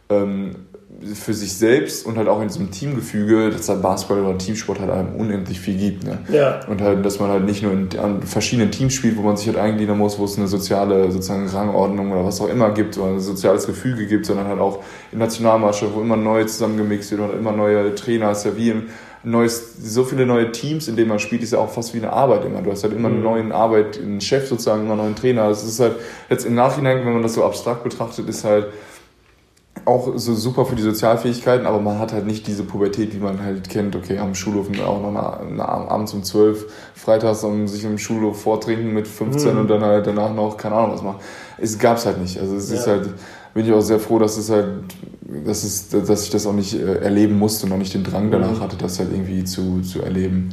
ähm, 0.10 0.56
für 1.14 1.34
sich 1.34 1.54
selbst 1.54 2.06
und 2.06 2.18
halt 2.18 2.28
auch 2.28 2.42
in 2.42 2.48
diesem 2.48 2.72
Teamgefüge, 2.72 3.50
dass 3.50 3.70
halt 3.70 3.82
Basketball 3.82 4.24
oder 4.24 4.38
Teamsport 4.38 4.80
halt 4.80 4.90
einem 4.90 5.16
unendlich 5.16 5.60
viel 5.60 5.78
gibt. 5.78 6.04
Ne? 6.04 6.20
Ja. 6.32 6.62
Und 6.68 6.82
halt, 6.82 7.06
dass 7.06 7.20
man 7.20 7.30
halt 7.30 7.46
nicht 7.46 7.64
nur 7.64 7.72
in, 7.74 7.90
an 8.00 8.22
verschiedenen 8.24 8.72
Teams 8.72 8.94
spielt, 8.94 9.18
wo 9.18 9.22
man 9.22 9.38
sich 9.38 9.48
halt 9.48 9.58
eingliedern 9.58 9.98
muss, 9.98 10.20
wo 10.20 10.26
es 10.26 10.38
eine 10.38 10.48
soziale 10.48 11.12
sozusagen 11.12 11.48
Rangordnung 11.48 12.12
oder 12.12 12.26
was 12.26 12.40
auch 12.42 12.50
immer 12.50 12.72
gibt 12.72 12.98
oder 12.98 13.12
ein 13.12 13.20
soziales 13.20 13.66
Gefüge 13.66 14.08
gibt, 14.08 14.26
sondern 14.26 14.48
halt 14.48 14.60
auch 14.60 14.84
in 15.12 15.20
Nationalmannschaft, 15.20 15.94
wo 15.94 16.02
immer 16.02 16.18
neu 16.18 16.44
zusammengemixt 16.46 17.12
wird 17.12 17.22
oder 17.22 17.34
immer 17.34 17.52
neue 17.52 17.96
Trainer, 17.96 18.32
ist 18.32 18.46
ja 18.46 18.56
wie 18.56 18.70
im 18.70 18.84
neues, 19.24 19.76
so 19.82 20.04
viele 20.04 20.26
neue 20.26 20.52
Teams, 20.52 20.88
in 20.88 20.96
denen 20.96 21.10
man 21.10 21.20
spielt, 21.20 21.44
ist 21.44 21.54
ja 21.54 21.60
auch 21.60 21.70
fast 21.70 21.94
wie 21.94 22.00
eine 22.00 22.12
Arbeit 22.12 22.46
immer. 22.46 22.62
Du 22.62 22.72
hast 22.72 22.84
halt 22.84 22.94
immer 22.94 23.08
eine 23.08 23.18
mhm. 23.18 23.24
neue 23.24 23.56
Arbeit, 23.56 23.98
einen 23.98 24.22
Chef 24.22 24.48
sozusagen, 24.48 24.82
immer 24.82 24.94
einen 24.94 25.02
neuen 25.02 25.16
Trainer. 25.16 25.48
Das 25.48 25.64
ist 25.64 25.80
halt 25.80 25.96
jetzt 26.30 26.46
im 26.46 26.56
Nachhinein, 26.56 27.06
wenn 27.06 27.14
man 27.14 27.24
das 27.24 27.34
so 27.34 27.44
abstrakt 27.44 27.84
betrachtet, 27.84 28.28
ist 28.28 28.44
halt 28.44 28.68
auch 29.86 30.14
so 30.16 30.34
super 30.34 30.66
für 30.66 30.76
die 30.76 30.82
Sozialfähigkeiten, 30.82 31.66
aber 31.66 31.80
man 31.80 32.00
hat 32.00 32.14
halt 32.14 32.26
nicht 32.26 32.48
diese 32.48 32.64
Pubertät, 32.64 33.14
die 33.14 33.18
man 33.18 33.44
halt 33.44 33.70
kennt. 33.70 33.96
Okay, 33.96 34.18
am 34.18 34.34
Schulhof 34.34 34.68
auch 34.80 35.02
noch 35.02 35.10
eine, 35.10 35.40
eine, 35.40 35.68
abends 35.68 36.14
um 36.14 36.24
12, 36.24 36.66
freitags 36.96 37.44
um 37.44 37.68
sich 37.68 37.84
im 37.84 37.98
Schulhof 37.98 38.42
vortrinken 38.42 38.94
mit 38.94 39.08
15 39.08 39.54
mhm. 39.54 39.60
und 39.62 39.68
dann 39.68 39.82
halt 39.84 40.08
danach 40.08 40.34
noch, 40.34 40.58
keine 40.58 40.76
Ahnung 40.76 40.94
was 40.94 41.02
machen. 41.02 41.20
Es 41.58 41.78
gab's 41.78 42.06
halt 42.06 42.20
nicht. 42.20 42.40
Also 42.40 42.56
es 42.56 42.70
ja. 42.70 42.78
ist 42.78 42.88
halt, 42.88 43.10
bin 43.54 43.66
ich 43.66 43.72
auch 43.72 43.82
sehr 43.82 44.00
froh, 44.00 44.20
dass 44.20 44.38
es 44.38 44.50
halt 44.50 44.68
das 45.46 45.64
ist, 45.64 45.94
dass 45.94 46.26
ich 46.26 46.30
das 46.30 46.46
auch 46.46 46.54
nicht 46.54 46.74
äh, 46.74 47.00
erleben 47.00 47.38
musste 47.38 47.66
und 47.66 47.72
auch 47.72 47.78
nicht 47.78 47.94
den 47.94 48.04
Drang 48.04 48.30
danach 48.32 48.58
mhm. 48.58 48.60
hatte, 48.60 48.78
das 48.78 49.00
halt 49.00 49.12
irgendwie 49.12 49.44
zu, 49.44 49.82
zu 49.82 50.02
erleben. 50.02 50.50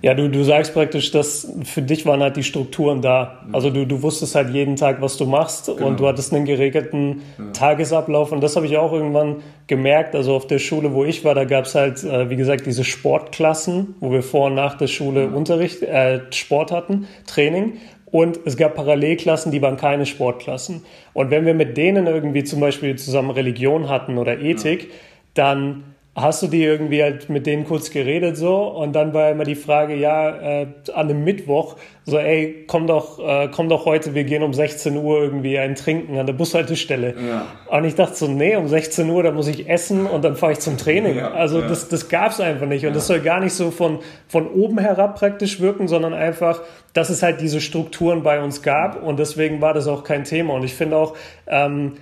Ja, 0.00 0.14
du, 0.14 0.28
du 0.28 0.42
sagst 0.44 0.74
praktisch, 0.74 1.10
dass 1.10 1.50
für 1.64 1.82
dich 1.82 2.06
waren 2.06 2.20
halt 2.20 2.36
die 2.36 2.42
Strukturen 2.42 3.02
da. 3.02 3.40
Also 3.52 3.70
du, 3.70 3.86
du 3.86 4.02
wusstest 4.02 4.34
halt 4.34 4.50
jeden 4.50 4.76
Tag, 4.76 5.00
was 5.00 5.16
du 5.16 5.26
machst 5.26 5.66
genau. 5.66 5.86
und 5.86 6.00
du 6.00 6.06
hattest 6.06 6.32
einen 6.32 6.44
geregelten 6.44 7.22
ja. 7.38 7.44
Tagesablauf 7.52 8.32
und 8.32 8.42
das 8.42 8.56
habe 8.56 8.66
ich 8.66 8.76
auch 8.76 8.92
irgendwann 8.92 9.36
gemerkt. 9.66 10.14
Also 10.14 10.34
auf 10.34 10.46
der 10.46 10.58
Schule, 10.58 10.94
wo 10.94 11.04
ich 11.04 11.24
war, 11.24 11.34
da 11.34 11.44
gab 11.44 11.66
es 11.66 11.74
halt, 11.74 12.02
äh, 12.04 12.30
wie 12.30 12.36
gesagt, 12.36 12.66
diese 12.66 12.84
Sportklassen, 12.84 13.94
wo 14.00 14.12
wir 14.12 14.22
vor 14.22 14.46
und 14.46 14.54
nach 14.54 14.76
der 14.76 14.86
Schule 14.86 15.28
mhm. 15.28 15.36
Unterricht, 15.36 15.82
äh, 15.82 16.20
Sport 16.30 16.72
hatten, 16.72 17.06
Training. 17.26 17.74
Und 18.12 18.38
es 18.44 18.56
gab 18.56 18.74
Parallelklassen, 18.74 19.50
die 19.50 19.62
waren 19.62 19.78
keine 19.78 20.06
Sportklassen. 20.06 20.84
Und 21.14 21.30
wenn 21.30 21.46
wir 21.46 21.54
mit 21.54 21.76
denen 21.76 22.06
irgendwie 22.06 22.44
zum 22.44 22.60
Beispiel 22.60 22.94
zusammen 22.96 23.30
Religion 23.30 23.88
hatten 23.88 24.18
oder 24.18 24.38
Ethik, 24.38 24.82
ja. 24.82 24.88
dann 25.34 25.91
hast 26.14 26.42
du 26.42 26.46
die 26.46 26.62
irgendwie 26.62 27.02
halt 27.02 27.30
mit 27.30 27.46
denen 27.46 27.64
kurz 27.64 27.90
geredet 27.90 28.36
so 28.36 28.64
und 28.64 28.92
dann 28.92 29.14
war 29.14 29.30
immer 29.30 29.44
die 29.44 29.54
Frage, 29.54 29.94
ja, 29.94 30.28
äh, 30.28 30.66
an 30.92 31.08
einem 31.08 31.24
Mittwoch, 31.24 31.76
so 32.04 32.18
ey, 32.18 32.64
komm 32.66 32.86
doch, 32.86 33.18
äh, 33.18 33.48
komm 33.50 33.70
doch 33.70 33.86
heute, 33.86 34.14
wir 34.14 34.24
gehen 34.24 34.42
um 34.42 34.52
16 34.52 34.94
Uhr 34.98 35.22
irgendwie 35.22 35.58
ein 35.58 35.74
Trinken 35.74 36.18
an 36.18 36.26
der 36.26 36.34
Bushaltestelle. 36.34 37.14
Ja. 37.26 37.46
Und 37.74 37.84
ich 37.84 37.94
dachte 37.94 38.14
so, 38.14 38.28
nee, 38.28 38.56
um 38.56 38.68
16 38.68 39.08
Uhr, 39.08 39.22
da 39.22 39.30
muss 39.30 39.48
ich 39.48 39.70
essen 39.70 40.06
und 40.06 40.22
dann 40.22 40.36
fahre 40.36 40.52
ich 40.52 40.58
zum 40.58 40.76
Training. 40.76 41.16
Ja, 41.16 41.30
also 41.30 41.60
ja. 41.60 41.66
das, 41.66 41.88
das 41.88 42.10
gab's 42.10 42.40
einfach 42.40 42.66
nicht 42.66 42.84
und 42.84 42.94
das 42.94 43.06
soll 43.06 43.20
gar 43.20 43.40
nicht 43.40 43.54
so 43.54 43.70
von, 43.70 44.00
von 44.28 44.48
oben 44.48 44.78
herab 44.78 45.18
praktisch 45.18 45.60
wirken, 45.60 45.88
sondern 45.88 46.12
einfach, 46.12 46.60
dass 46.92 47.08
es 47.08 47.22
halt 47.22 47.40
diese 47.40 47.62
Strukturen 47.62 48.22
bei 48.22 48.42
uns 48.42 48.60
gab 48.60 49.02
und 49.02 49.18
deswegen 49.18 49.62
war 49.62 49.72
das 49.72 49.88
auch 49.88 50.04
kein 50.04 50.24
Thema 50.24 50.52
und 50.52 50.64
ich 50.64 50.74
finde 50.74 50.96
auch, 50.96 51.16
ähm, 51.46 51.94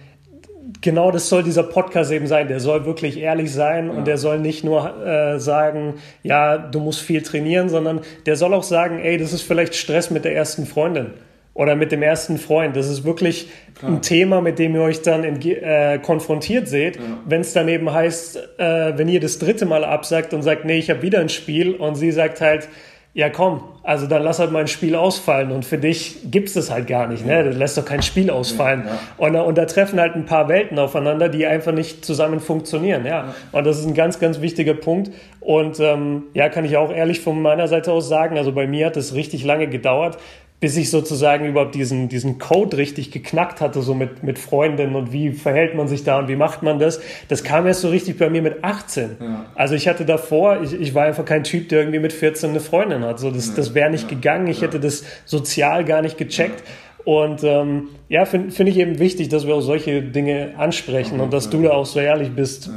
genau 0.80 1.10
das 1.10 1.28
soll 1.28 1.42
dieser 1.42 1.62
Podcast 1.62 2.10
eben 2.12 2.26
sein. 2.26 2.48
Der 2.48 2.60
soll 2.60 2.84
wirklich 2.84 3.18
ehrlich 3.18 3.52
sein 3.52 3.88
ja. 3.88 3.92
und 3.92 4.06
der 4.06 4.18
soll 4.18 4.38
nicht 4.38 4.64
nur 4.64 5.04
äh, 5.04 5.38
sagen, 5.38 5.94
ja, 6.22 6.58
du 6.58 6.80
musst 6.80 7.00
viel 7.00 7.22
trainieren, 7.22 7.68
sondern 7.68 8.00
der 8.26 8.36
soll 8.36 8.54
auch 8.54 8.62
sagen, 8.62 8.98
ey, 8.98 9.18
das 9.18 9.32
ist 9.32 9.42
vielleicht 9.42 9.74
Stress 9.74 10.10
mit 10.10 10.24
der 10.24 10.34
ersten 10.34 10.66
Freundin 10.66 11.12
oder 11.54 11.74
mit 11.76 11.92
dem 11.92 12.02
ersten 12.02 12.38
Freund. 12.38 12.76
Das 12.76 12.88
ist 12.88 13.04
wirklich 13.04 13.48
Klar. 13.74 13.92
ein 13.92 14.02
Thema, 14.02 14.40
mit 14.40 14.58
dem 14.58 14.74
ihr 14.74 14.82
euch 14.82 15.02
dann 15.02 15.24
in, 15.24 15.40
äh, 15.42 15.98
konfrontiert 16.02 16.68
seht. 16.68 16.96
Ja. 16.96 17.02
Wenn 17.26 17.40
es 17.40 17.52
dann 17.52 17.68
eben 17.68 17.92
heißt, 17.92 18.36
äh, 18.58 18.96
wenn 18.96 19.08
ihr 19.08 19.20
das 19.20 19.38
dritte 19.38 19.66
Mal 19.66 19.84
absagt 19.84 20.32
und 20.32 20.42
sagt, 20.42 20.64
nee, 20.64 20.78
ich 20.78 20.90
habe 20.90 21.02
wieder 21.02 21.20
ein 21.20 21.28
Spiel 21.28 21.74
und 21.74 21.96
sie 21.96 22.12
sagt 22.12 22.40
halt, 22.40 22.68
ja 23.12 23.28
komm, 23.28 23.62
also 23.82 24.06
dann 24.06 24.22
lass 24.22 24.38
halt 24.38 24.52
mein 24.52 24.68
Spiel 24.68 24.94
ausfallen 24.94 25.50
und 25.50 25.64
für 25.64 25.78
dich 25.78 26.30
gibt 26.30 26.48
es 26.48 26.54
das 26.54 26.70
halt 26.70 26.86
gar 26.86 27.08
nicht, 27.08 27.26
ne? 27.26 27.42
Du 27.42 27.50
lässt 27.50 27.76
doch 27.76 27.84
kein 27.84 28.02
Spiel 28.02 28.30
ausfallen. 28.30 28.84
Ja. 28.86 28.98
Und, 29.16 29.34
und, 29.34 29.58
da 29.58 29.64
treffen 29.64 29.98
halt 29.98 30.14
ein 30.14 30.26
paar 30.26 30.48
Welten 30.48 30.78
aufeinander, 30.78 31.28
die 31.28 31.44
einfach 31.44 31.72
nicht 31.72 32.04
zusammen 32.04 32.38
funktionieren, 32.38 33.04
ja. 33.04 33.26
ja. 33.26 33.34
Und 33.50 33.66
das 33.66 33.80
ist 33.80 33.86
ein 33.86 33.94
ganz, 33.94 34.20
ganz 34.20 34.40
wichtiger 34.40 34.74
Punkt. 34.74 35.10
Und 35.40 35.80
ähm, 35.80 36.24
ja, 36.34 36.48
kann 36.48 36.64
ich 36.64 36.76
auch 36.76 36.92
ehrlich 36.92 37.20
von 37.20 37.42
meiner 37.42 37.66
Seite 37.66 37.92
aus 37.92 38.08
sagen, 38.08 38.38
also 38.38 38.52
bei 38.52 38.68
mir 38.68 38.86
hat 38.86 38.96
es 38.96 39.14
richtig 39.14 39.44
lange 39.44 39.66
gedauert, 39.66 40.18
bis 40.60 40.76
ich 40.76 40.90
sozusagen 40.90 41.46
überhaupt 41.46 41.74
diesen, 41.74 42.10
diesen 42.10 42.38
Code 42.38 42.76
richtig 42.76 43.10
geknackt 43.10 43.62
hatte, 43.62 43.80
so 43.80 43.94
mit, 43.94 44.22
mit 44.22 44.38
Freundinnen 44.38 44.94
und 44.94 45.10
wie 45.10 45.32
verhält 45.32 45.74
man 45.74 45.88
sich 45.88 46.04
da 46.04 46.18
und 46.18 46.28
wie 46.28 46.36
macht 46.36 46.62
man 46.62 46.78
das. 46.78 47.00
Das 47.28 47.42
kam 47.42 47.66
erst 47.66 47.80
so 47.80 47.88
richtig 47.88 48.18
bei 48.18 48.28
mir 48.28 48.42
mit 48.42 48.62
18. 48.62 49.16
Ja. 49.20 49.46
Also 49.54 49.74
ich 49.74 49.88
hatte 49.88 50.04
davor, 50.04 50.60
ich, 50.62 50.74
ich 50.74 50.94
war 50.94 51.04
einfach 51.04 51.24
kein 51.24 51.44
Typ, 51.44 51.70
der 51.70 51.80
irgendwie 51.80 51.98
mit 51.98 52.12
14 52.12 52.50
eine 52.50 52.60
Freundin 52.60 53.04
hat. 53.04 53.18
So, 53.18 53.30
das, 53.30 53.48
ja. 53.48 53.54
das 53.56 53.74
wäre 53.74 53.90
nicht 53.90 54.10
ja. 54.10 54.16
gegangen. 54.16 54.48
Ich 54.48 54.60
hätte 54.60 54.78
das 54.78 55.02
sozial 55.24 55.84
gar 55.86 56.02
nicht 56.02 56.18
gecheckt. 56.18 56.62
Und 57.04 57.42
ähm, 57.42 57.88
ja, 58.10 58.26
finde 58.26 58.50
find 58.50 58.68
ich 58.68 58.76
eben 58.76 58.98
wichtig, 58.98 59.30
dass 59.30 59.46
wir 59.46 59.54
auch 59.54 59.62
solche 59.62 60.02
Dinge 60.02 60.52
ansprechen 60.58 61.20
und 61.20 61.32
dass 61.32 61.48
du 61.48 61.62
da 61.62 61.70
auch 61.70 61.86
so 61.86 61.98
ehrlich 61.98 62.32
bist. 62.32 62.70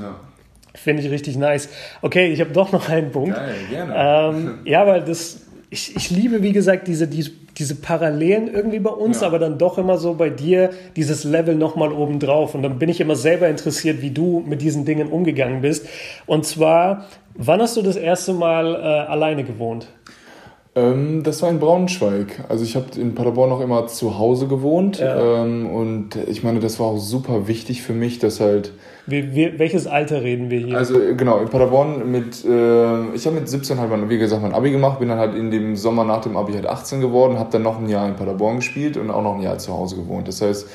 Finde 0.75 1.03
ich 1.03 1.11
richtig 1.11 1.37
nice. 1.37 1.69
Okay, 2.01 2.31
ich 2.31 2.39
habe 2.39 2.51
doch 2.51 2.71
noch 2.71 2.89
einen 2.89 3.11
Punkt. 3.11 3.35
Geil, 3.35 3.55
gerne. 3.69 3.93
Ähm, 3.95 4.59
ja, 4.65 4.87
weil 4.87 5.01
das, 5.01 5.42
ich, 5.73 5.95
ich 5.95 6.09
liebe, 6.11 6.41
wie 6.41 6.53
gesagt, 6.53 6.87
diese, 6.87 7.07
diese 7.07 7.31
diese 7.57 7.75
Parallelen 7.75 8.51
irgendwie 8.51 8.79
bei 8.79 8.89
uns, 8.89 9.21
ja. 9.21 9.27
aber 9.27 9.39
dann 9.39 9.57
doch 9.57 9.77
immer 9.77 9.97
so 9.97 10.15
bei 10.15 10.29
dir 10.29 10.71
dieses 10.95 11.23
Level 11.23 11.55
nochmal 11.55 11.91
oben 11.91 12.19
drauf. 12.19 12.55
Und 12.55 12.63
dann 12.63 12.79
bin 12.79 12.89
ich 12.89 12.99
immer 12.99 13.15
selber 13.15 13.47
interessiert, 13.47 14.01
wie 14.01 14.11
du 14.11 14.43
mit 14.45 14.61
diesen 14.61 14.85
Dingen 14.85 15.09
umgegangen 15.09 15.61
bist. 15.61 15.85
Und 16.25 16.45
zwar, 16.45 17.05
wann 17.35 17.61
hast 17.61 17.77
du 17.77 17.81
das 17.81 17.95
erste 17.95 18.33
Mal 18.33 18.73
äh, 18.73 18.77
alleine 19.11 19.43
gewohnt? 19.43 19.87
Ähm, 20.75 21.21
das 21.23 21.41
war 21.43 21.49
in 21.51 21.59
Braunschweig. 21.59 22.45
Also 22.49 22.63
ich 22.63 22.75
habe 22.75 22.87
in 22.99 23.13
Paderborn 23.13 23.49
noch 23.49 23.61
immer 23.61 23.85
zu 23.87 24.17
Hause 24.17 24.47
gewohnt. 24.47 24.97
Ja. 24.97 25.43
Ähm, 25.43 25.69
und 25.69 26.15
ich 26.27 26.43
meine, 26.43 26.59
das 26.59 26.79
war 26.79 26.87
auch 26.87 26.97
super 26.97 27.47
wichtig 27.47 27.83
für 27.83 27.93
mich, 27.93 28.17
dass 28.17 28.39
halt 28.39 28.73
wie, 29.05 29.35
wie, 29.35 29.59
welches 29.59 29.85
Alter 29.85 30.21
reden 30.23 30.49
wir 30.49 30.59
hier? 30.59 30.77
Also 30.77 30.97
genau, 31.17 31.39
in 31.39 31.49
Paderborn 31.49 32.09
mit, 32.09 32.45
äh, 32.45 33.13
ich 33.13 33.25
habe 33.25 33.35
mit 33.35 33.49
17 33.49 33.79
halt, 33.79 33.91
wie 34.09 34.17
gesagt, 34.17 34.41
mein 34.41 34.53
Abi 34.53 34.71
gemacht, 34.71 34.99
bin 34.99 35.09
dann 35.09 35.19
halt 35.19 35.35
in 35.35 35.51
dem 35.51 35.75
Sommer 35.75 36.05
nach 36.05 36.21
dem 36.21 36.37
Abi 36.37 36.53
halt 36.53 36.67
18 36.67 37.01
geworden, 37.01 37.37
habe 37.37 37.49
dann 37.51 37.63
noch 37.63 37.79
ein 37.79 37.89
Jahr 37.89 38.07
in 38.07 38.15
Paderborn 38.15 38.57
gespielt 38.57 38.95
und 38.95 39.11
auch 39.11 39.21
noch 39.21 39.35
ein 39.35 39.41
Jahr 39.41 39.57
zu 39.57 39.73
Hause 39.73 39.97
gewohnt. 39.97 40.27
Das 40.27 40.41
heißt, 40.41 40.69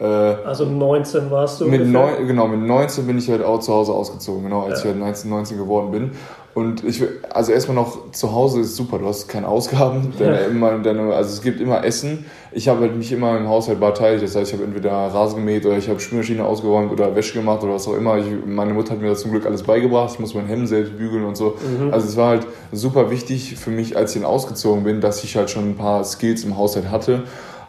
äh, 0.00 0.04
also 0.04 0.64
19 0.64 1.30
warst 1.30 1.60
du? 1.60 1.66
Mit 1.66 1.86
neun, 1.86 2.26
genau, 2.26 2.46
mit 2.46 2.60
19 2.60 3.06
bin 3.06 3.18
ich 3.18 3.28
halt 3.28 3.44
auch 3.44 3.60
zu 3.60 3.72
Hause 3.72 3.92
ausgezogen, 3.92 4.44
genau, 4.44 4.62
als 4.62 4.84
ja. 4.84 4.90
ich 4.90 4.94
halt 4.94 4.98
19, 4.98 5.30
19 5.30 5.58
geworden 5.58 5.90
bin. 5.90 6.10
Und 6.54 6.84
ich, 6.84 7.02
also 7.30 7.50
erstmal 7.50 7.76
noch 7.76 8.12
zu 8.12 8.32
Hause 8.32 8.60
ist 8.60 8.76
super, 8.76 8.98
du 8.98 9.06
hast 9.06 9.26
keine 9.26 9.48
Ausgaben, 9.48 10.12
deine, 10.18 10.40
immer, 10.40 10.78
deine, 10.78 11.14
also 11.14 11.30
es 11.30 11.40
gibt 11.40 11.62
immer 11.62 11.82
Essen. 11.82 12.26
Ich 12.50 12.68
habe 12.68 12.82
halt 12.82 12.94
mich 12.94 13.10
immer 13.10 13.38
im 13.38 13.48
Haushalt 13.48 13.80
beteiligt, 13.80 14.22
das 14.22 14.36
heißt, 14.36 14.50
ich 14.50 14.58
habe 14.58 14.64
entweder 14.64 14.92
Rasen 14.92 15.36
gemäht 15.36 15.64
oder 15.64 15.78
ich 15.78 15.88
habe 15.88 15.98
Spülmaschine 15.98 16.44
ausgeräumt 16.44 16.92
oder 16.92 17.16
Wäsche 17.16 17.38
gemacht 17.38 17.62
oder 17.62 17.72
was 17.72 17.88
auch 17.88 17.96
immer. 17.96 18.18
Ich, 18.18 18.26
meine 18.44 18.74
Mutter 18.74 18.92
hat 18.92 19.00
mir 19.00 19.08
da 19.08 19.14
zum 19.14 19.30
Glück 19.30 19.46
alles 19.46 19.62
beigebracht, 19.62 20.10
ich 20.12 20.20
muss 20.20 20.34
mein 20.34 20.46
Hemd 20.46 20.68
selbst 20.68 20.98
bügeln 20.98 21.24
und 21.24 21.38
so. 21.38 21.56
Mhm. 21.80 21.90
Also 21.90 22.06
es 22.06 22.18
war 22.18 22.28
halt 22.28 22.46
super 22.70 23.10
wichtig 23.10 23.56
für 23.56 23.70
mich, 23.70 23.96
als 23.96 24.14
ich 24.14 24.20
dann 24.20 24.30
ausgezogen 24.30 24.84
bin, 24.84 25.00
dass 25.00 25.24
ich 25.24 25.36
halt 25.36 25.48
schon 25.48 25.70
ein 25.70 25.76
paar 25.76 26.04
Skills 26.04 26.44
im 26.44 26.58
Haushalt 26.58 26.90
hatte. 26.90 27.22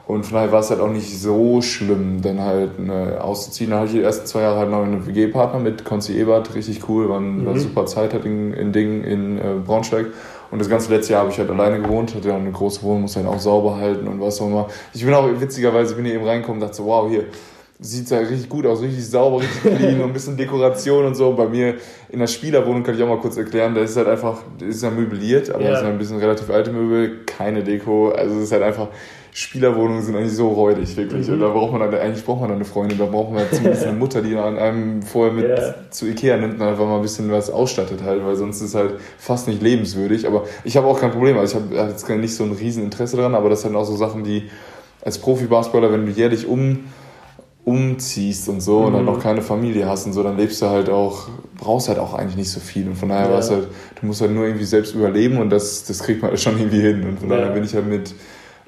Und 0.05 0.25
von 0.25 0.35
daher 0.35 0.51
war 0.51 0.59
es 0.59 0.69
halt 0.69 0.81
auch 0.81 0.89
nicht 0.89 1.17
so 1.17 1.61
schlimm, 1.61 2.21
dann 2.21 2.41
halt 2.41 2.77
ne, 2.77 3.19
auszuziehen. 3.21 3.71
Da 3.71 3.77
hatte 3.77 3.87
ich 3.87 3.93
die 3.93 4.01
ersten 4.01 4.25
zwei 4.25 4.41
Jahre 4.41 4.59
halt 4.59 4.69
noch 4.69 4.83
einen 4.83 5.07
WG-Partner 5.07 5.59
mit 5.59 5.85
Konzi 5.85 6.17
Ebert, 6.17 6.55
richtig 6.55 6.89
cool, 6.89 7.07
war, 7.07 7.21
mhm. 7.21 7.45
war 7.45 7.57
super 7.57 7.85
Zeit 7.85 8.13
halt 8.13 8.25
in, 8.25 8.53
in 8.53 8.73
Dingen 8.73 9.03
in 9.05 9.37
äh, 9.37 9.41
Braunschweig. 9.65 10.07
Und 10.51 10.59
das 10.59 10.69
ganze 10.69 10.93
letzte 10.93 11.13
Jahr 11.13 11.21
habe 11.21 11.31
ich 11.31 11.39
halt 11.39 11.49
alleine 11.49 11.81
gewohnt, 11.81 12.13
hatte 12.13 12.27
dann 12.27 12.41
eine 12.41 12.51
große 12.51 12.83
Wohnung, 12.83 13.03
muss 13.03 13.15
halt 13.15 13.25
auch 13.25 13.39
sauber 13.39 13.77
halten 13.77 14.07
und 14.07 14.19
was 14.19 14.41
auch 14.41 14.47
immer. 14.47 14.67
Ich 14.93 15.03
bin 15.05 15.13
auch 15.13 15.27
witzigerweise, 15.39 15.95
bin 15.95 16.05
hier 16.05 16.15
eben 16.15 16.25
reingekommen 16.25 16.61
und 16.61 16.67
dachte 16.67 16.77
so, 16.77 16.85
wow, 16.85 17.09
hier 17.09 17.25
sieht 17.84 18.09
ja 18.09 18.19
richtig 18.19 18.47
gut 18.47 18.65
aus, 18.65 18.81
richtig 18.81 19.05
sauber, 19.05 19.41
richtig 19.41 19.77
clean 19.77 19.99
und 20.01 20.07
ein 20.07 20.13
bisschen 20.13 20.38
Dekoration 20.38 21.05
und 21.05 21.15
so. 21.15 21.34
Bei 21.34 21.47
mir 21.47 21.75
in 22.09 22.19
der 22.19 22.27
Spielerwohnung 22.27 22.84
kann 22.84 22.95
ich 22.95 23.03
auch 23.03 23.07
mal 23.07 23.19
kurz 23.19 23.38
erklären, 23.38 23.75
da 23.75 23.81
ist 23.81 23.97
halt 23.97 24.07
einfach, 24.07 24.39
ist 24.59 24.84
ja 24.84 24.89
möbliert, 24.89 25.49
aber 25.49 25.63
es 25.63 25.69
yeah. 25.69 25.79
sind 25.79 25.88
ein 25.89 25.97
bisschen 25.97 26.17
relativ 26.17 26.49
alte 26.49 26.71
Möbel, 26.71 27.25
keine 27.25 27.63
Deko, 27.63 28.09
also 28.09 28.38
es 28.38 28.43
ist 28.43 28.51
halt 28.51 28.63
einfach 28.63 28.88
Spielerwohnungen 29.36 30.03
sind 30.03 30.15
eigentlich 30.15 30.34
so 30.34 30.49
räudig, 30.49 30.95
wirklich. 30.95 31.27
Mhm. 31.27 31.34
Und 31.34 31.39
da 31.39 31.49
braucht 31.49 31.71
man 31.71 31.81
dann, 31.81 31.99
eigentlich 31.99 32.23
braucht 32.23 32.41
man 32.41 32.49
dann 32.49 32.57
eine 32.57 32.65
Freundin, 32.65 32.99
da 32.99 33.05
braucht 33.05 33.34
man 33.34 33.43
zumindest 33.51 33.84
eine 33.84 33.97
Mutter, 33.97 34.21
die 34.21 34.36
an 34.36 34.59
einem 34.59 35.01
vorher 35.01 35.34
mit 35.34 35.45
yeah. 35.45 35.75
zu 35.89 36.05
Ikea 36.05 36.38
nimmt 36.38 36.55
und 36.55 36.61
einfach 36.61 36.86
mal 36.86 36.97
ein 36.97 37.01
bisschen 37.01 37.31
was 37.31 37.49
ausstattet 37.49 38.03
halt, 38.03 38.23
weil 38.23 38.36
sonst 38.36 38.57
ist 38.57 38.69
es 38.69 38.75
halt 38.75 38.93
fast 39.17 39.47
nicht 39.47 39.61
lebenswürdig. 39.61 40.27
Aber 40.27 40.45
ich 40.63 40.77
habe 40.77 40.86
auch 40.86 40.99
kein 40.99 41.11
Problem, 41.11 41.38
also 41.38 41.57
ich 41.57 41.79
habe 41.79 41.89
jetzt 41.89 42.07
nicht 42.07 42.36
so 42.36 42.43
ein 42.43 42.51
Rieseninteresse 42.51 43.17
dran, 43.17 43.34
aber 43.34 43.49
das 43.49 43.63
sind 43.63 43.75
auch 43.75 43.86
so 43.86 43.95
Sachen, 43.95 44.23
die 44.23 44.51
als 45.03 45.17
Profi-Basketballer, 45.17 45.91
wenn 45.91 46.05
du 46.05 46.11
jährlich 46.11 46.47
um 46.47 46.86
umziehst 47.66 48.49
und 48.49 48.61
so 48.61 48.80
mhm. 48.80 48.86
und 48.86 48.93
dann 48.93 49.05
noch 49.05 49.20
keine 49.22 49.41
Familie 49.41 49.88
hast 49.88 50.05
und 50.05 50.14
so, 50.14 50.22
dann 50.22 50.38
lebst 50.38 50.61
du 50.61 50.68
halt 50.68 50.89
auch, 50.89 51.30
brauchst 51.57 51.88
halt 51.88 51.99
auch 51.99 52.14
eigentlich 52.14 52.36
nicht 52.36 52.51
so 52.51 52.59
viel. 52.59 52.88
Und 52.88 52.95
von 52.95 53.09
daher 53.09 53.28
ja. 53.28 53.32
war 53.32 53.39
es 53.39 53.49
halt, 53.49 53.68
du 53.99 54.05
musst 54.05 54.22
halt 54.22 54.32
nur 54.32 54.45
irgendwie 54.45 54.66
selbst 54.66 54.93
überleben 54.93 55.38
und 55.38 55.49
das, 55.49 55.86
das 55.86 55.99
kriegt 55.99 56.22
man 56.22 56.32
halt 56.32 56.41
schon 56.41 56.57
irgendwie 56.57 56.82
hin. 56.82 57.03
Und 57.07 57.20
von 57.20 57.30
ja. 57.30 57.38
daher 57.38 57.51
bin 57.51 57.64
ich 57.64 57.74
halt 57.74 57.88
mit 57.88 58.14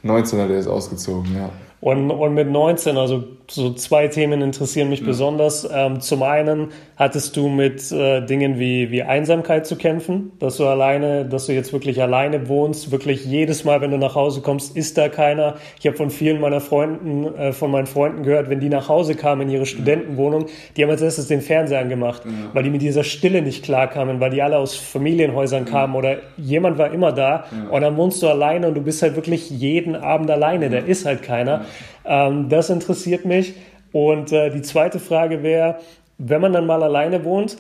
19 0.04 0.40
hat 0.40 0.50
er 0.50 0.60
ist 0.60 0.68
ausgezogen, 0.68 1.36
ja. 1.36 1.50
Und, 1.82 2.10
und 2.10 2.34
mit 2.34 2.50
19, 2.50 2.98
also 2.98 3.24
so 3.48 3.74
zwei 3.74 4.08
Themen 4.08 4.42
interessieren 4.42 4.90
mich 4.90 5.02
ja. 5.02 5.06
besonders. 5.06 5.70
Ähm, 5.72 6.00
zum 6.02 6.24
einen 6.24 6.70
hattest 6.96 7.38
du 7.38 7.48
mit 7.48 7.92
äh, 7.92 8.26
Dingen 8.26 8.58
wie, 8.58 8.90
wie 8.90 9.04
Einsamkeit 9.04 9.68
zu 9.68 9.76
kämpfen, 9.76 10.32
dass 10.40 10.58
du 10.58 10.66
alleine, 10.66 11.26
dass 11.26 11.46
du 11.46 11.54
jetzt 11.54 11.74
wirklich 11.74 12.02
alleine 12.02 12.48
wohnst, 12.48 12.92
wirklich 12.92 13.26
jedes 13.26 13.66
Mal, 13.66 13.82
wenn 13.82 13.92
du 13.92 13.98
nach 13.98 14.16
Hause 14.16 14.42
kommst, 14.42 14.76
ist 14.76 14.98
da 14.98 15.10
keiner. 15.10 15.56
Ich 15.80 15.86
habe 15.86 15.96
von 15.98 16.10
vielen 16.10 16.40
meiner 16.40 16.62
Freunden, 16.62 17.26
äh, 17.36 17.52
von 17.52 17.70
meinen 17.72 17.88
Freunden 17.88 18.24
gehört, 18.24 18.50
wenn 18.50 18.60
die 18.60 18.70
nach 18.70 18.90
Hause 18.90 19.16
kamen 19.16 19.44
in 19.44 19.50
ihre 19.50 19.66
Studentenwohnung, 19.66 20.48
die 20.76 20.84
haben 20.84 20.90
als 20.90 21.02
erstes 21.02 21.28
den 21.28 21.42
Fernseher 21.42 21.82
angemacht, 21.82 22.24
ja. 22.26 22.32
weil 22.54 22.64
die 22.64 22.70
mit 22.70 22.82
dieser 22.82 23.04
Stille 23.04 23.42
nicht 23.42 23.64
klarkamen, 23.64 24.20
weil 24.20 24.32
die 24.32 24.42
alle 24.42 24.58
aus 24.58 24.76
Familienhäusern 24.76 25.66
kamen 25.66 25.96
oder 25.96 26.18
jemand 26.38 26.78
war 26.78 26.92
immer 26.92 27.12
da 27.12 27.46
und 27.70 27.82
dann 27.82 27.98
wohnst 27.98 28.24
du 28.24 28.28
alleine 28.28 28.68
und 28.68 28.76
du 28.76 28.82
bist 28.82 29.02
halt 29.02 29.16
wirklich 29.16 29.50
jeden 29.50 29.96
Abend 29.96 30.32
alleine, 30.32 30.70
da 30.70 30.78
ist 30.78 31.06
halt 31.06 31.22
keiner. 31.22 31.65
Ähm, 32.06 32.50
das 32.50 32.70
interessiert 32.70 33.26
mich. 33.26 33.56
Und 33.92 34.32
äh, 34.32 34.50
die 34.50 34.62
zweite 34.62 35.00
Frage 35.00 35.42
wäre, 35.44 35.80
wenn 36.18 36.42
man 36.42 36.54
dann 36.54 36.66
mal 36.66 36.84
alleine 36.84 37.24
wohnt, 37.24 37.58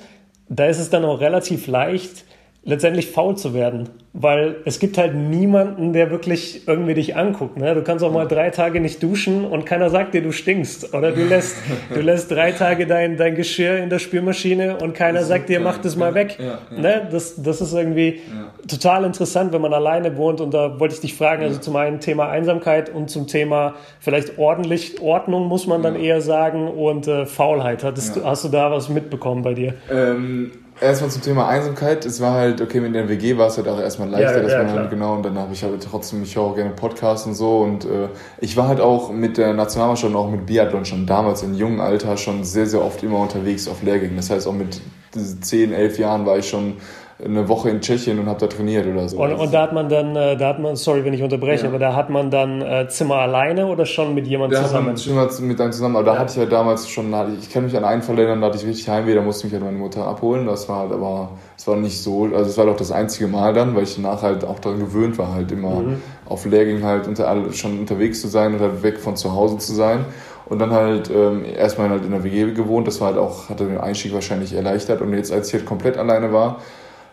da 0.49 0.65
ist 0.65 0.79
es 0.79 0.89
dann 0.89 1.05
auch 1.05 1.19
relativ 1.19 1.67
leicht, 1.67 2.25
letztendlich 2.65 3.11
faul 3.11 3.37
zu 3.37 3.53
werden 3.53 3.89
weil 4.17 4.55
es 4.63 4.79
gibt 4.79 4.97
halt 4.97 5.13
niemanden, 5.13 5.91
der 5.91 6.09
wirklich 6.09 6.65
irgendwie 6.69 6.93
dich 6.93 7.17
anguckt. 7.17 7.57
Ne? 7.57 7.75
Du 7.75 7.83
kannst 7.83 8.01
auch 8.03 8.13
mal 8.13 8.25
drei 8.25 8.49
Tage 8.49 8.79
nicht 8.79 9.03
duschen 9.03 9.43
und 9.43 9.65
keiner 9.65 9.89
sagt 9.89 10.13
dir, 10.13 10.21
du 10.21 10.31
stinkst. 10.31 10.93
Oder 10.93 11.11
du 11.11 11.25
lässt, 11.25 11.57
du 11.93 11.99
lässt 11.99 12.31
drei 12.31 12.53
Tage 12.53 12.87
dein, 12.87 13.17
dein 13.17 13.35
Geschirr 13.35 13.77
in 13.77 13.89
der 13.89 13.99
Spülmaschine 13.99 14.77
und 14.77 14.93
keiner 14.93 15.23
sagt 15.23 15.49
dir, 15.49 15.59
mach 15.59 15.79
das 15.79 15.97
mal 15.97 16.13
weg. 16.13 16.37
Ja, 16.39 16.59
ja. 16.71 16.81
Ne? 16.81 17.07
Das, 17.11 17.41
das 17.43 17.59
ist 17.59 17.73
irgendwie 17.73 18.21
ja. 18.33 18.67
total 18.69 19.03
interessant, 19.03 19.51
wenn 19.51 19.61
man 19.61 19.73
alleine 19.73 20.15
wohnt. 20.15 20.39
Und 20.39 20.53
da 20.53 20.79
wollte 20.79 20.95
ich 20.95 21.01
dich 21.01 21.13
fragen, 21.13 21.43
also 21.43 21.59
zum 21.59 21.75
einen 21.75 21.99
Thema 21.99 22.29
Einsamkeit 22.29 22.89
und 22.95 23.09
zum 23.09 23.27
Thema 23.27 23.75
vielleicht 23.99 24.37
ordentlich, 24.37 25.01
Ordnung 25.01 25.49
muss 25.49 25.67
man 25.67 25.83
dann 25.83 25.97
eher 25.97 26.21
sagen 26.21 26.69
und 26.69 27.05
äh, 27.09 27.25
Faulheit. 27.25 27.83
Hattest, 27.83 28.23
Hast 28.23 28.45
du 28.45 28.49
da 28.49 28.71
was 28.71 28.87
mitbekommen 28.87 29.41
bei 29.41 29.55
dir? 29.55 29.73
Ähm 29.91 30.51
erstmal 30.81 31.09
zum 31.09 31.21
Thema 31.21 31.47
Einsamkeit. 31.47 32.05
Es 32.05 32.19
war 32.21 32.33
halt, 32.33 32.61
okay, 32.61 32.79
mit 32.79 32.95
der 32.95 33.07
WG 33.07 33.37
war 33.37 33.47
es 33.47 33.57
halt 33.57 33.67
auch 33.67 33.79
erstmal 33.79 34.09
leichter, 34.09 34.37
ja, 34.37 34.43
dass 34.43 34.51
ja, 34.51 34.63
man 34.63 34.73
halt 34.73 34.89
genau, 34.89 35.15
und 35.15 35.23
dann 35.23 35.37
habe 35.37 35.53
ich 35.53 35.63
halt 35.63 35.81
trotzdem, 35.83 36.23
ich 36.23 36.35
höre 36.35 36.43
auch 36.43 36.55
gerne 36.55 36.71
Podcasts 36.71 37.25
und 37.25 37.35
so. 37.35 37.59
Und 37.59 37.85
äh, 37.85 38.09
ich 38.39 38.57
war 38.57 38.67
halt 38.67 38.81
auch 38.81 39.11
mit 39.11 39.37
der 39.37 39.53
Nationalmannschaft 39.53 40.13
und 40.13 40.19
auch 40.19 40.29
mit 40.29 40.45
Biathlon 40.45 40.85
schon 40.85 41.05
damals 41.05 41.43
im 41.43 41.53
jungen 41.53 41.79
Alter 41.79 42.17
schon 42.17 42.43
sehr, 42.43 42.65
sehr 42.65 42.83
oft 42.83 43.01
immer 43.03 43.19
unterwegs 43.19 43.67
auf 43.67 43.83
Lehrgängen. 43.83 44.17
Das 44.17 44.29
heißt, 44.29 44.47
auch 44.47 44.53
mit 44.53 44.81
10, 45.13 45.73
11 45.73 45.99
Jahren 45.99 46.25
war 46.25 46.37
ich 46.37 46.49
schon 46.49 46.77
eine 47.23 47.47
Woche 47.47 47.69
in 47.69 47.79
Tschechien 47.79 48.19
und 48.19 48.27
habe 48.27 48.41
da 48.41 48.47
trainiert 48.47 48.85
oder 48.87 49.07
so. 49.07 49.17
Und, 49.17 49.33
und, 49.33 49.53
da 49.53 49.61
hat 49.61 49.73
man 49.73 49.87
dann, 49.87 50.17
äh, 50.17 50.35
da 50.35 50.49
hat 50.49 50.59
man, 50.59 50.75
sorry, 50.75 51.05
wenn 51.05 51.13
ich 51.13 51.23
unterbreche, 51.23 51.63
ja. 51.63 51.69
aber 51.69 51.79
da 51.79 51.95
hat 51.95 52.09
man 52.09 52.29
dann 52.29 52.61
äh, 52.61 52.89
Zimmer 52.89 53.15
alleine 53.15 53.67
oder 53.67 53.85
schon 53.85 54.13
mit 54.13 54.27
jemandem 54.27 54.61
zusammen? 54.61 54.89
Da 54.89 54.95
Zimmer 54.95 55.29
mit 55.47 55.61
einem 55.61 55.71
zusammen, 55.71 55.95
aber 55.95 56.07
ja. 56.07 56.13
da 56.13 56.19
hatte 56.19 56.33
ich 56.33 56.39
halt 56.39 56.51
damals 56.51 56.89
schon, 56.89 57.13
ich 57.39 57.49
kann 57.49 57.63
mich 57.63 57.77
an 57.77 57.85
einen 57.85 58.01
Fall 58.01 58.19
erinnern, 58.19 58.41
da 58.41 58.47
hatte 58.47 58.57
ich 58.57 58.65
richtig 58.65 58.89
Heimweh, 58.89 59.15
da 59.15 59.21
musste 59.21 59.47
mich 59.47 59.53
halt 59.53 59.63
meine 59.63 59.77
Mutter 59.77 60.05
abholen. 60.05 60.45
Das 60.45 60.67
war 60.67 60.79
halt 60.79 60.91
aber, 60.91 61.29
es 61.57 61.65
war 61.65 61.77
nicht 61.77 62.01
so, 62.01 62.25
also 62.25 62.49
es 62.49 62.57
war 62.57 62.65
doch 62.65 62.75
das 62.75 62.91
einzige 62.91 63.27
Mal 63.27 63.53
dann, 63.53 63.75
weil 63.75 63.83
ich 63.83 63.95
danach 63.95 64.21
halt 64.21 64.43
auch 64.43 64.59
daran 64.59 64.79
gewöhnt 64.79 65.17
war, 65.17 65.33
halt 65.33 65.49
immer 65.53 65.79
mhm. 65.79 66.01
auf 66.27 66.45
Lehrgängen 66.45 66.83
halt 66.83 67.07
unter, 67.07 67.33
schon 67.53 67.79
unterwegs 67.79 68.19
zu 68.19 68.27
sein 68.27 68.55
und 68.55 68.59
halt 68.59 68.83
weg 68.83 68.99
von 68.99 69.15
zu 69.15 69.33
Hause 69.33 69.57
zu 69.57 69.73
sein. 69.73 70.03
Und 70.47 70.59
dann 70.59 70.71
halt 70.71 71.09
ähm, 71.09 71.45
erstmal 71.45 71.89
halt 71.89 72.03
in 72.03 72.11
der 72.11 72.23
WG 72.23 72.51
gewohnt, 72.51 72.87
das 72.87 72.99
war 72.99 73.07
halt 73.07 73.17
auch, 73.17 73.49
hatte 73.49 73.65
den 73.65 73.79
Einstieg 73.79 74.13
wahrscheinlich 74.13 74.53
erleichtert. 74.53 75.01
Und 75.01 75.13
jetzt, 75.13 75.31
als 75.31 75.47
ich 75.47 75.53
halt 75.53 75.65
komplett 75.65 75.97
alleine 75.97 76.33
war, 76.33 76.59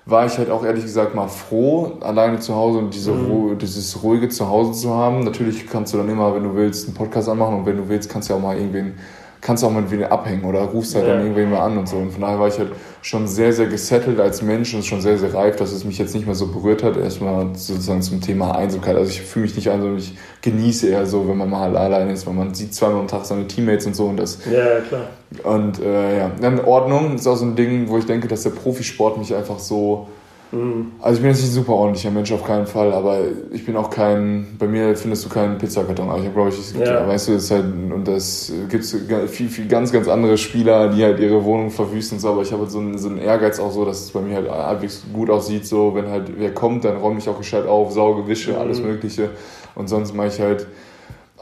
war 0.05 0.26
ich 0.26 0.36
halt 0.36 0.50
auch 0.50 0.64
ehrlich 0.64 0.82
gesagt 0.82 1.14
mal 1.14 1.28
froh, 1.28 1.92
alleine 2.00 2.40
zu 2.40 2.55
Hause 2.55 2.78
und 2.78 2.92
diese 2.92 3.12
mhm. 3.12 3.30
Ruhe, 3.30 3.57
dieses 3.57 4.03
ruhige 4.03 4.28
Zuhause 4.28 4.72
zu 4.72 4.90
haben. 4.90 5.20
Natürlich 5.20 5.66
kannst 5.68 5.92
du 5.92 5.98
dann 5.98 6.09
immer, 6.09 6.34
wenn 6.34 6.42
du 6.42 6.55
willst, 6.55 6.86
einen 6.86 6.96
Podcast 6.96 7.28
anmachen 7.28 7.59
und 7.59 7.66
wenn 7.66 7.76
du 7.76 7.88
willst, 7.88 8.11
kannst 8.11 8.28
du 8.28 8.34
ja 8.34 8.38
auch 8.38 8.42
mal 8.42 8.57
irgendwen 8.57 8.94
kannst 9.43 9.64
auch 9.64 9.70
mal 9.70 9.90
wieder 9.90 10.11
abhängen 10.12 10.45
oder 10.45 10.61
rufst 10.61 10.95
halt 10.95 11.07
ja. 11.07 11.14
dann 11.14 11.22
irgendwen 11.22 11.51
mal 11.51 11.61
an 11.61 11.76
und 11.76 11.88
so. 11.88 11.97
Und 11.97 12.12
von 12.12 12.20
daher 12.20 12.38
war 12.38 12.47
ich 12.47 12.59
halt 12.59 12.70
schon 13.03 13.26
sehr, 13.26 13.53
sehr 13.53 13.66
gesettelt 13.66 14.20
als 14.20 14.40
Mensch 14.40 14.72
und 14.72 14.84
schon 14.84 15.01
sehr, 15.01 15.18
sehr 15.18 15.34
reif, 15.34 15.57
dass 15.57 15.72
es 15.72 15.84
mich 15.84 15.99
jetzt 15.99 16.14
nicht 16.14 16.26
mehr 16.26 16.36
so 16.36 16.47
berührt 16.47 16.84
hat. 16.84 16.97
Erstmal 16.97 17.49
sozusagen 17.55 18.03
zum 18.03 18.20
Thema 18.20 18.55
Einsamkeit. 18.55 18.97
Also 18.97 19.11
ich 19.11 19.20
fühle 19.20 19.47
mich 19.47 19.57
nicht 19.57 19.68
einsam, 19.68 19.97
ich 19.97 20.16
genieße 20.43 20.88
eher 20.88 21.07
so, 21.07 21.28
wenn 21.28 21.36
man 21.36 21.51
mal 21.51 21.76
alleine 21.76 22.12
ist, 22.12 22.24
weil 22.24 22.34
man 22.34 22.55
sieht 22.55 22.72
zweimal 22.72 23.01
am 23.01 23.09
Tag 23.09 23.24
seine 23.24 23.49
Teammates 23.49 23.86
und 23.86 23.97
so 23.97 24.07
und 24.07 24.16
das. 24.16 24.38
Ja, 24.51 24.78
klar. 24.80 25.09
Und 25.43 25.80
äh, 25.82 26.18
ja, 26.18 26.30
dann 26.40 26.61
Ordnung 26.61 27.16
ist 27.16 27.26
auch 27.26 27.36
so 27.36 27.45
ein 27.45 27.57
Ding, 27.57 27.88
wo 27.88 27.99
ich 27.99 28.07
denke, 28.07 28.28
dass 28.28 28.45
der 28.45 28.51
Profisport 28.51 29.18
mich 29.18 29.34
einfach 29.34 29.59
so 29.59 30.07
Mhm. 30.53 30.92
Also 31.00 31.16
ich 31.16 31.22
bin 31.22 31.30
jetzt 31.30 31.40
nicht 31.40 31.50
ein 31.50 31.55
super 31.55 31.72
ordentlicher 31.72 32.11
Mensch, 32.11 32.30
auf 32.30 32.44
keinen 32.44 32.66
Fall, 32.66 32.92
aber 32.92 33.20
ich 33.50 33.64
bin 33.64 33.74
auch 33.76 33.88
kein, 33.88 34.57
bei 34.59 34.66
mir 34.66 34.94
findest 34.96 35.24
du 35.24 35.28
keinen 35.30 35.59
Pizzakarton. 35.59 36.09
Aber 36.09 36.18
ich 36.18 36.24
habe, 36.26 36.34
glaube 36.34 36.50
ich, 36.50 36.74
ja. 36.78 37.09
weißt 37.09 37.28
du, 37.28 37.32
das 37.32 37.50
halt, 37.50 37.64
und 37.64 38.07
das 38.07 38.53
gibt 38.68 38.84
es 38.84 38.96
viel, 39.30 39.48
viel 39.48 39.66
ganz, 39.66 39.92
ganz 39.92 40.09
andere 40.09 40.36
Spieler, 40.36 40.88
die 40.88 41.03
halt 41.03 41.18
ihre 41.20 41.42
Wohnung 41.44 41.70
verwüsten 41.70 42.16
und 42.16 42.20
so, 42.20 42.28
aber 42.28 42.42
ich 42.42 42.53
habe 42.53 42.62
halt 42.62 42.70
so 42.70 42.78
einen, 42.78 42.98
so 42.98 43.09
einen 43.09 43.18
Ehrgeiz 43.18 43.59
auch 43.59 43.72
so, 43.72 43.84
dass 43.84 44.03
es 44.03 44.11
bei 44.11 44.20
mir 44.20 44.36
halt 44.36 44.50
halbwegs 44.50 45.03
gut 45.12 45.30
aussieht, 45.30 45.66
so, 45.66 45.94
wenn 45.94 46.09
halt 46.09 46.32
wer 46.36 46.53
kommt, 46.53 46.84
dann 46.84 46.98
räume 46.98 47.18
ich 47.18 47.28
auch 47.28 47.38
gescheit 47.38 47.66
auf, 47.66 47.92
sauge, 47.92 48.26
wische, 48.26 48.53
mhm. 48.53 48.59
alles 48.59 48.82
mögliche 48.82 49.30
und 49.74 49.88
sonst 49.88 50.14
mache 50.14 50.28
ich 50.28 50.40
halt 50.40 50.66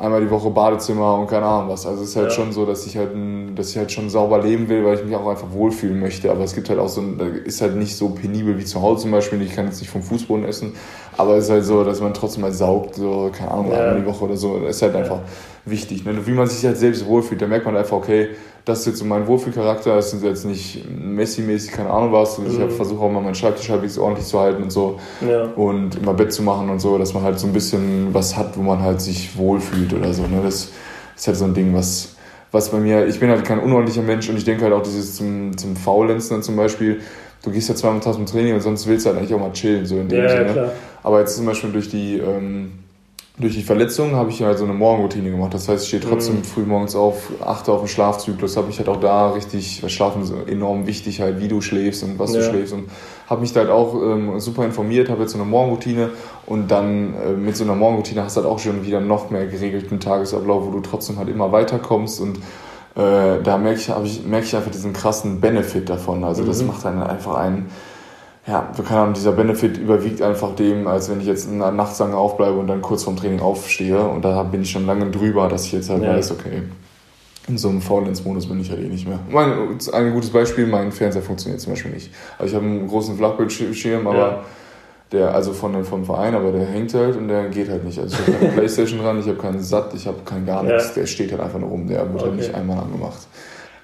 einmal 0.01 0.20
die 0.20 0.30
Woche 0.30 0.51
Badezimmer 0.51 1.14
und 1.18 1.26
keine 1.26 1.46
Ahnung 1.46 1.68
was. 1.68 1.86
Also 1.86 2.03
es 2.03 2.11
ist 2.11 2.16
halt 2.16 2.28
ja. 2.28 2.34
schon 2.34 2.53
so, 2.53 2.64
dass 2.64 2.86
ich 2.86 2.96
halt, 2.96 3.11
dass 3.55 3.70
ich 3.70 3.76
halt 3.76 3.92
schon 3.92 4.09
sauber 4.09 4.42
leben 4.42 4.68
will, 4.68 4.84
weil 4.84 4.96
ich 4.96 5.05
mich 5.05 5.14
auch 5.14 5.28
einfach 5.28 5.53
wohlfühlen 5.53 6.01
möchte. 6.01 6.30
Aber 6.30 6.42
es 6.42 6.55
gibt 6.55 6.68
halt 6.70 6.78
auch 6.78 6.88
so, 6.88 7.03
ist 7.44 7.61
halt 7.61 7.76
nicht 7.76 7.96
so 7.96 8.09
penibel 8.09 8.59
wie 8.59 8.64
zu 8.64 8.80
Hause 8.80 9.03
zum 9.03 9.11
Beispiel. 9.11 9.40
Ich 9.42 9.55
kann 9.55 9.66
jetzt 9.66 9.80
nicht 9.80 9.90
vom 9.90 10.03
Fußboden 10.03 10.44
essen, 10.44 10.74
aber 11.20 11.36
es 11.36 11.44
ist 11.44 11.50
halt 11.50 11.64
so, 11.64 11.84
dass 11.84 12.00
man 12.00 12.14
trotzdem 12.14 12.42
mal 12.42 12.52
saugt, 12.52 12.96
so 12.96 13.30
keine 13.36 13.50
Ahnung, 13.50 13.72
einmal 13.72 14.00
die 14.00 14.06
Woche 14.06 14.24
oder 14.24 14.36
so. 14.36 14.58
Das 14.58 14.76
ist 14.76 14.82
halt 14.82 14.96
einfach 14.96 15.20
wichtig. 15.64 16.04
Ne? 16.04 16.26
Wie 16.26 16.32
man 16.32 16.46
sich 16.46 16.64
halt 16.64 16.78
selbst 16.78 17.06
wohlfühlt, 17.06 17.40
da 17.42 17.46
merkt 17.46 17.66
man 17.66 17.76
einfach, 17.76 17.96
okay, 17.96 18.30
das 18.64 18.80
ist 18.80 18.86
jetzt 18.86 18.98
so 18.98 19.04
mein 19.04 19.26
Wohlfühlcharakter, 19.26 19.96
das 19.96 20.10
sind 20.10 20.22
jetzt 20.22 20.44
nicht 20.44 20.84
Messi-mäßig, 20.88 21.72
keine 21.72 21.90
Ahnung 21.90 22.12
was. 22.12 22.38
Also 22.38 22.58
mhm. 22.58 22.68
Ich 22.68 22.74
versuche 22.74 23.02
auch 23.02 23.10
mal 23.10 23.20
meinen 23.20 23.34
Schreibtisch 23.34 23.68
halbwegs 23.70 23.98
ordentlich 23.98 24.26
zu 24.26 24.38
halten 24.38 24.62
und 24.62 24.70
so. 24.70 24.98
Ja. 25.26 25.44
Und 25.44 25.96
immer 25.96 26.14
Bett 26.14 26.32
zu 26.32 26.42
machen 26.42 26.68
und 26.70 26.80
so, 26.80 26.98
dass 26.98 27.14
man 27.14 27.22
halt 27.22 27.38
so 27.38 27.46
ein 27.46 27.52
bisschen 27.52 28.12
was 28.12 28.36
hat, 28.36 28.56
wo 28.56 28.62
man 28.62 28.82
halt 28.82 29.00
sich 29.00 29.36
wohlfühlt 29.36 29.92
oder 29.92 30.12
so. 30.12 30.22
Ne? 30.22 30.40
Das 30.42 30.70
ist 31.16 31.26
halt 31.26 31.36
so 31.36 31.44
ein 31.44 31.54
Ding, 31.54 31.74
was, 31.74 32.16
was 32.52 32.70
bei 32.70 32.78
mir, 32.78 33.06
ich 33.06 33.20
bin 33.20 33.30
halt 33.30 33.44
kein 33.44 33.58
unordentlicher 33.58 34.02
Mensch 34.02 34.28
und 34.28 34.36
ich 34.36 34.44
denke 34.44 34.64
halt 34.64 34.74
auch 34.74 34.82
dieses 34.82 35.16
zum, 35.16 35.56
zum 35.56 35.76
Faulenzen 35.76 36.42
zum 36.42 36.56
Beispiel, 36.56 37.00
du 37.42 37.50
gehst 37.50 37.68
ja 37.68 37.74
zweimal 37.74 38.00
Tag 38.00 38.14
zum 38.14 38.26
Training 38.26 38.54
und 38.54 38.60
sonst 38.60 38.86
willst 38.86 39.06
du 39.06 39.10
halt 39.10 39.18
eigentlich 39.18 39.34
auch 39.34 39.40
mal 39.40 39.52
chillen, 39.52 39.86
so 39.86 39.96
in 39.96 40.08
dem 40.08 40.22
ja, 40.22 40.28
Sinne. 40.28 40.56
Ja, 40.56 40.72
Aber 41.03 41.20
jetzt 41.20 41.36
zum 41.36 41.46
Beispiel 41.46 41.72
durch 41.72 41.88
die, 41.88 42.18
ähm, 42.18 42.72
durch 43.38 43.55
die 43.55 43.62
Verletzung 43.62 44.16
habe 44.16 44.30
ich 44.30 44.42
halt 44.42 44.59
so 44.59 44.64
eine 44.64 44.74
Morgenroutine 44.74 45.30
gemacht. 45.30 45.55
Das 45.55 45.68
heißt, 45.68 45.82
ich 45.84 45.88
stehe 45.88 46.03
trotzdem 46.03 46.36
mhm. 46.36 46.44
früh 46.44 46.62
morgens 46.62 46.94
auf, 46.94 47.30
achte 47.44 47.72
auf 47.72 47.80
den 47.80 47.88
Schlafzyklus, 47.88 48.57
habe 48.57 48.70
ich 48.70 48.78
halt 48.78 48.88
auch 48.88 49.01
da 49.01 49.30
richtig, 49.30 49.82
weil 49.82 49.90
Schlafen 49.90 50.22
ist 50.22 50.32
enorm 50.46 50.86
wichtig 50.86 51.20
halt, 51.20 51.40
wie 51.40 51.48
du 51.48 51.61
schläfst 51.61 52.03
und 52.03 52.18
was 52.18 52.34
ja. 52.34 52.40
du 52.40 52.51
schläfst 52.51 52.74
und 52.74 52.90
habe 53.28 53.40
mich 53.40 53.53
da 53.53 53.61
halt 53.61 53.70
auch 53.70 53.94
ähm, 53.94 54.40
super 54.40 54.64
informiert, 54.64 55.09
habe 55.09 55.22
jetzt 55.22 55.32
so 55.32 55.38
eine 55.38 55.48
Morgenroutine 55.48 56.11
und 56.46 56.70
dann 56.70 57.14
äh, 57.14 57.30
mit 57.30 57.57
so 57.57 57.64
einer 57.64 57.76
Morgenroutine 57.76 58.24
hast 58.24 58.36
du 58.36 58.42
halt 58.42 58.51
auch 58.51 58.59
schon 58.59 58.84
wieder 58.84 59.01
noch 59.01 59.30
mehr 59.30 59.46
geregelten 59.46 60.01
Tagesablauf, 60.01 60.66
wo 60.66 60.70
du 60.72 60.80
trotzdem 60.80 61.16
halt 61.16 61.28
immer 61.28 61.53
weiterkommst 61.53 62.20
und 62.20 62.38
äh, 62.96 63.40
da 63.42 63.57
merke 63.57 63.80
ich, 63.80 63.88
ich, 64.05 64.26
merke 64.26 64.46
ich 64.46 64.57
einfach 64.57 64.70
diesen 64.70 64.92
krassen 64.92 65.40
Benefit 65.40 65.88
davon. 65.88 66.24
Also 66.24 66.44
das 66.44 66.61
mhm. 66.61 66.68
macht 66.68 66.84
dann 66.84 67.03
einfach 67.03 67.36
einen 67.36 67.70
ja, 68.47 68.70
so 68.74 68.82
keine 68.82 69.01
Ahnung, 69.01 69.14
dieser 69.14 69.32
Benefit 69.32 69.76
überwiegt 69.76 70.22
einfach 70.22 70.55
dem, 70.55 70.86
als 70.86 71.11
wenn 71.11 71.20
ich 71.20 71.26
jetzt 71.26 71.51
nachts 71.51 71.99
lange 71.99 72.16
aufbleibe 72.16 72.59
und 72.59 72.66
dann 72.68 72.80
kurz 72.80 73.05
vorm 73.05 73.16
Training 73.16 73.41
aufstehe. 73.41 74.01
Und 74.01 74.24
da 74.24 74.43
bin 74.45 74.62
ich 74.62 74.70
schon 74.70 74.86
lange 74.86 75.11
drüber, 75.11 75.49
dass 75.49 75.66
ich 75.66 75.72
jetzt 75.72 75.91
halt 75.91 76.03
ja. 76.03 76.14
weiß, 76.14 76.32
okay, 76.32 76.62
in 77.49 77.59
so 77.59 77.68
einem 77.68 77.82
Faulenz-Modus 77.82 78.47
bin 78.47 78.61
ich 78.61 78.70
halt 78.70 78.80
eh 78.80 78.88
nicht 78.88 79.07
mehr. 79.07 79.18
Mein, 79.30 79.53
ein 79.93 80.12
gutes 80.12 80.30
Beispiel, 80.30 80.66
mein 80.66 80.93
Fernseher 80.93 81.22
funktioniert 81.22 81.61
zum 81.61 81.72
Beispiel 81.72 81.91
nicht. 81.91 82.11
Also 82.38 82.51
ich 82.51 82.55
habe 82.55 82.64
einen 82.64 82.88
großen 82.88 83.16
Flachbildschirm, 83.16 84.07
aber 84.07 84.18
ja. 84.18 84.41
der, 85.12 85.34
also 85.34 85.53
von, 85.53 85.84
vom 85.84 86.05
Verein, 86.05 86.34
aber 86.34 86.53
der 86.53 86.66
hängt 86.66 86.95
halt 86.95 87.16
und 87.16 87.28
der 87.28 87.49
geht 87.49 87.68
halt 87.68 87.84
nicht. 87.84 87.99
Also 87.99 88.14
ich 88.14 88.26
habe 88.26 88.38
keine 88.38 88.53
Playstation 88.57 89.01
dran, 89.01 89.20
ich 89.20 89.26
habe 89.26 89.38
keinen 89.38 89.61
Sat, 89.61 89.93
ich 89.95 90.07
habe 90.07 90.18
kein 90.24 90.47
gar 90.47 90.62
nichts, 90.62 90.88
ja. 90.88 91.03
der 91.03 91.07
steht 91.07 91.32
halt 91.32 91.43
einfach 91.43 91.59
nur 91.59 91.70
rum, 91.70 91.88
der 91.88 91.99
wird 91.99 92.09
halt 92.09 92.14
okay. 92.14 92.28
halt 92.30 92.36
nicht 92.36 92.55
einmal 92.55 92.78
angemacht. 92.78 93.26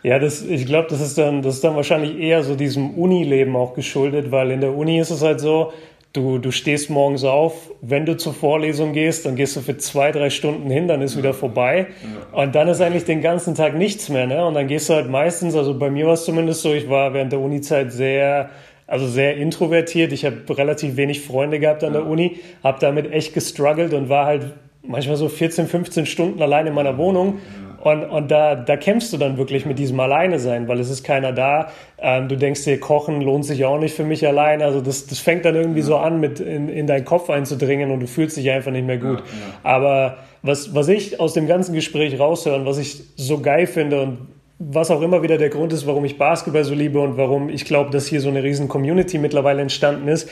Ja, 0.06 0.20
das, 0.20 0.40
ich 0.40 0.66
glaube, 0.66 0.86
das 0.88 1.00
ist 1.00 1.18
dann, 1.18 1.42
das 1.42 1.56
ist 1.56 1.64
dann 1.64 1.74
wahrscheinlich 1.74 2.16
eher 2.16 2.44
so 2.44 2.54
diesem 2.54 2.90
Uni-Leben 2.90 3.56
auch 3.56 3.74
geschuldet, 3.74 4.30
weil 4.30 4.52
in 4.52 4.60
der 4.60 4.72
Uni 4.72 5.00
ist 5.00 5.10
es 5.10 5.20
halt 5.20 5.40
so, 5.40 5.72
du, 6.12 6.38
du 6.38 6.52
stehst 6.52 6.90
morgens 6.90 7.24
auf, 7.24 7.72
wenn 7.82 8.06
du 8.06 8.16
zur 8.16 8.32
Vorlesung 8.32 8.92
gehst, 8.92 9.26
dann 9.26 9.34
gehst 9.34 9.56
du 9.56 9.62
für 9.62 9.78
zwei, 9.78 10.12
drei 10.12 10.30
Stunden 10.30 10.70
hin, 10.70 10.86
dann 10.86 11.02
ist 11.02 11.18
wieder 11.18 11.34
vorbei. 11.34 11.88
Und 12.30 12.54
dann 12.54 12.68
ist 12.68 12.80
eigentlich 12.80 13.04
den 13.04 13.20
ganzen 13.20 13.56
Tag 13.56 13.74
nichts 13.74 14.08
mehr, 14.08 14.28
ne? 14.28 14.46
Und 14.46 14.54
dann 14.54 14.68
gehst 14.68 14.88
du 14.88 14.94
halt 14.94 15.10
meistens, 15.10 15.56
also 15.56 15.76
bei 15.76 15.90
mir 15.90 16.06
war 16.06 16.12
es 16.12 16.24
zumindest 16.24 16.62
so, 16.62 16.72
ich 16.72 16.88
war 16.88 17.12
während 17.12 17.32
der 17.32 17.40
Uni-Zeit 17.40 17.90
sehr, 17.90 18.50
also 18.86 19.08
sehr 19.08 19.36
introvertiert. 19.36 20.12
Ich 20.12 20.24
habe 20.24 20.36
relativ 20.50 20.96
wenig 20.96 21.22
Freunde 21.22 21.58
gehabt 21.58 21.82
an 21.82 21.94
der 21.94 22.06
Uni, 22.06 22.38
habe 22.62 22.78
damit 22.80 23.10
echt 23.10 23.34
gestruggelt 23.34 23.92
und 23.92 24.08
war 24.08 24.26
halt 24.26 24.52
manchmal 24.86 25.16
so 25.16 25.28
14, 25.28 25.66
15 25.66 26.06
Stunden 26.06 26.40
allein 26.40 26.68
in 26.68 26.74
meiner 26.74 26.96
Wohnung 26.96 27.40
Und, 27.86 28.02
und 28.02 28.32
da, 28.32 28.56
da 28.56 28.76
kämpfst 28.76 29.12
du 29.12 29.16
dann 29.16 29.38
wirklich 29.38 29.64
mit 29.64 29.78
diesem 29.78 30.00
Alleine 30.00 30.40
sein, 30.40 30.66
weil 30.66 30.80
es 30.80 30.90
ist 30.90 31.04
keiner 31.04 31.30
da. 31.30 31.70
Ähm, 31.98 32.26
du 32.26 32.34
denkst 32.34 32.64
dir, 32.64 32.80
Kochen 32.80 33.20
lohnt 33.20 33.44
sich 33.44 33.64
auch 33.64 33.78
nicht 33.78 33.94
für 33.94 34.02
mich 34.02 34.26
allein. 34.26 34.60
Also 34.60 34.80
das, 34.80 35.06
das 35.06 35.20
fängt 35.20 35.44
dann 35.44 35.54
irgendwie 35.54 35.78
ja. 35.78 35.86
so 35.86 35.96
an, 35.96 36.18
mit 36.18 36.40
in, 36.40 36.68
in 36.68 36.88
deinen 36.88 37.04
Kopf 37.04 37.30
einzudringen 37.30 37.92
und 37.92 38.00
du 38.00 38.08
fühlst 38.08 38.36
dich 38.36 38.50
einfach 38.50 38.72
nicht 38.72 38.88
mehr 38.88 38.98
gut. 38.98 39.20
Ja, 39.20 39.24
ja. 39.24 39.30
Aber 39.62 40.16
was, 40.42 40.74
was 40.74 40.88
ich 40.88 41.20
aus 41.20 41.34
dem 41.34 41.46
ganzen 41.46 41.76
Gespräch 41.76 42.18
raushöre 42.18 42.56
und 42.56 42.66
was 42.66 42.78
ich 42.78 43.04
so 43.14 43.38
geil 43.38 43.68
finde 43.68 44.02
und 44.02 44.18
was 44.58 44.90
auch 44.90 45.00
immer 45.00 45.22
wieder 45.22 45.38
der 45.38 45.50
Grund 45.50 45.72
ist, 45.72 45.86
warum 45.86 46.04
ich 46.04 46.18
Basketball 46.18 46.64
so 46.64 46.74
liebe 46.74 46.98
und 46.98 47.16
warum 47.16 47.48
ich 47.48 47.66
glaube, 47.66 47.90
dass 47.90 48.08
hier 48.08 48.20
so 48.20 48.30
eine 48.30 48.42
riesen 48.42 48.66
Community 48.66 49.18
mittlerweile 49.18 49.62
entstanden 49.62 50.08
ist. 50.08 50.28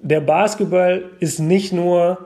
Der 0.00 0.22
Basketball 0.22 1.04
ist 1.20 1.38
nicht 1.38 1.72
nur 1.72 2.18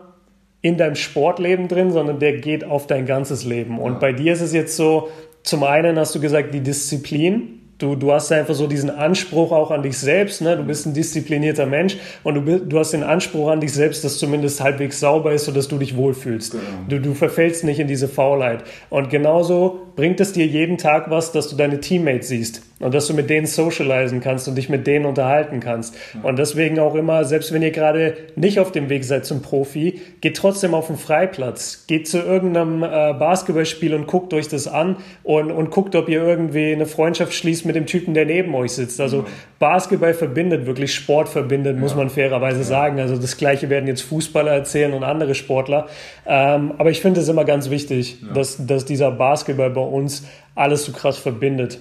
in 0.64 0.78
deinem 0.78 0.94
Sportleben 0.94 1.68
drin, 1.68 1.92
sondern 1.92 2.18
der 2.18 2.38
geht 2.38 2.64
auf 2.64 2.86
dein 2.86 3.04
ganzes 3.04 3.44
Leben. 3.44 3.78
Und 3.78 4.00
bei 4.00 4.14
dir 4.14 4.32
ist 4.32 4.40
es 4.40 4.54
jetzt 4.54 4.76
so, 4.76 5.10
zum 5.42 5.62
einen 5.62 5.98
hast 5.98 6.14
du 6.14 6.20
gesagt, 6.20 6.54
die 6.54 6.60
Disziplin, 6.60 7.60
Du, 7.78 7.96
du 7.96 8.12
hast 8.12 8.30
einfach 8.30 8.54
so 8.54 8.68
diesen 8.68 8.88
Anspruch 8.88 9.50
auch 9.50 9.72
an 9.72 9.82
dich 9.82 9.98
selbst. 9.98 10.40
Ne? 10.40 10.56
Du 10.56 10.62
bist 10.62 10.86
ein 10.86 10.94
disziplinierter 10.94 11.66
Mensch 11.66 11.96
und 12.22 12.36
du, 12.36 12.60
du 12.60 12.78
hast 12.78 12.92
den 12.92 13.02
Anspruch 13.02 13.50
an 13.50 13.60
dich 13.60 13.72
selbst, 13.72 14.04
dass 14.04 14.18
zumindest 14.18 14.60
halbwegs 14.60 15.00
sauber 15.00 15.32
ist, 15.32 15.46
sodass 15.46 15.66
du 15.66 15.76
dich 15.76 15.96
wohlfühlst. 15.96 16.52
Genau. 16.52 16.62
Du, 16.88 17.00
du 17.00 17.14
verfällst 17.14 17.64
nicht 17.64 17.80
in 17.80 17.88
diese 17.88 18.06
Faulheit. 18.06 18.62
Und 18.90 19.10
genauso 19.10 19.80
bringt 19.96 20.20
es 20.20 20.32
dir 20.32 20.46
jeden 20.46 20.78
Tag 20.78 21.10
was, 21.10 21.32
dass 21.32 21.48
du 21.48 21.56
deine 21.56 21.80
Teammates 21.80 22.28
siehst 22.28 22.62
und 22.84 22.92
dass 22.92 23.06
du 23.06 23.14
mit 23.14 23.30
denen 23.30 23.46
socialisen 23.46 24.20
kannst 24.20 24.46
und 24.46 24.56
dich 24.56 24.68
mit 24.68 24.86
denen 24.86 25.06
unterhalten 25.06 25.58
kannst. 25.58 25.96
Und 26.22 26.38
deswegen 26.38 26.78
auch 26.78 26.94
immer, 26.94 27.24
selbst 27.24 27.50
wenn 27.50 27.62
ihr 27.62 27.70
gerade 27.70 28.14
nicht 28.36 28.60
auf 28.60 28.72
dem 28.72 28.90
Weg 28.90 29.04
seid 29.04 29.24
zum 29.24 29.40
Profi, 29.40 30.02
geht 30.20 30.36
trotzdem 30.36 30.74
auf 30.74 30.88
den 30.88 30.98
Freiplatz. 30.98 31.86
Geht 31.86 32.06
zu 32.08 32.18
irgendeinem 32.18 32.82
äh, 32.82 33.14
Basketballspiel 33.14 33.94
und 33.94 34.06
guckt 34.06 34.34
euch 34.34 34.48
das 34.48 34.68
an 34.68 34.96
und, 35.22 35.50
und 35.50 35.70
guckt, 35.70 35.96
ob 35.96 36.10
ihr 36.10 36.22
irgendwie 36.22 36.74
eine 36.74 36.84
Freundschaft 36.84 37.32
schließt 37.32 37.64
mit 37.64 37.74
dem 37.74 37.86
Typen, 37.86 38.12
der 38.12 38.26
neben 38.26 38.54
euch 38.54 38.72
sitzt. 38.72 39.00
Also. 39.00 39.24
Basketball 39.64 40.12
verbindet, 40.12 40.66
wirklich 40.66 40.92
Sport 40.92 41.26
verbindet, 41.26 41.78
muss 41.78 41.94
man 41.94 42.10
fairerweise 42.10 42.58
ja. 42.58 42.64
sagen. 42.64 43.00
Also 43.00 43.16
das 43.16 43.38
Gleiche 43.38 43.70
werden 43.70 43.86
jetzt 43.86 44.02
Fußballer 44.02 44.52
erzählen 44.52 44.92
und 44.92 45.04
andere 45.04 45.34
Sportler. 45.34 45.86
Ähm, 46.26 46.74
aber 46.76 46.90
ich 46.90 47.00
finde 47.00 47.20
es 47.20 47.28
immer 47.28 47.46
ganz 47.46 47.70
wichtig, 47.70 48.18
ja. 48.20 48.34
dass, 48.34 48.66
dass 48.66 48.84
dieser 48.84 49.10
Basketball 49.10 49.70
bei 49.70 49.80
uns 49.80 50.26
alles 50.54 50.84
so 50.84 50.92
krass 50.92 51.16
verbindet. 51.16 51.78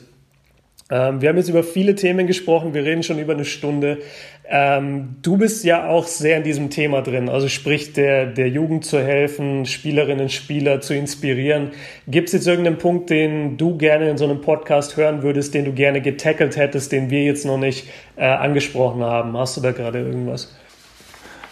Ähm, 0.91 1.21
wir 1.21 1.29
haben 1.29 1.37
jetzt 1.37 1.49
über 1.49 1.63
viele 1.63 1.95
Themen 1.95 2.27
gesprochen, 2.27 2.73
wir 2.73 2.83
reden 2.83 3.03
schon 3.03 3.19
über 3.19 3.33
eine 3.33 3.45
Stunde. 3.45 3.99
Ähm, 4.45 5.15
du 5.21 5.37
bist 5.37 5.63
ja 5.63 5.87
auch 5.87 6.05
sehr 6.05 6.37
in 6.37 6.43
diesem 6.43 6.69
Thema 6.69 7.01
drin, 7.01 7.29
also 7.29 7.47
sprich 7.47 7.93
der, 7.93 8.25
der 8.25 8.49
Jugend 8.49 8.83
zu 8.83 8.99
helfen, 8.99 9.65
Spielerinnen, 9.65 10.29
Spieler 10.29 10.81
zu 10.81 10.93
inspirieren. 10.93 11.71
Gibt 12.07 12.27
es 12.27 12.33
jetzt 12.33 12.47
irgendeinen 12.47 12.77
Punkt, 12.77 13.09
den 13.09 13.57
du 13.57 13.77
gerne 13.77 14.09
in 14.09 14.17
so 14.17 14.25
einem 14.25 14.41
Podcast 14.41 14.97
hören 14.97 15.23
würdest, 15.23 15.53
den 15.53 15.63
du 15.65 15.71
gerne 15.71 16.01
getackelt 16.01 16.57
hättest, 16.57 16.91
den 16.91 17.09
wir 17.09 17.23
jetzt 17.23 17.45
noch 17.45 17.57
nicht 17.57 17.87
äh, 18.17 18.25
angesprochen 18.25 19.01
haben? 19.01 19.37
Hast 19.37 19.55
du 19.55 19.61
da 19.61 19.71
gerade 19.71 19.99
irgendwas? 19.99 20.53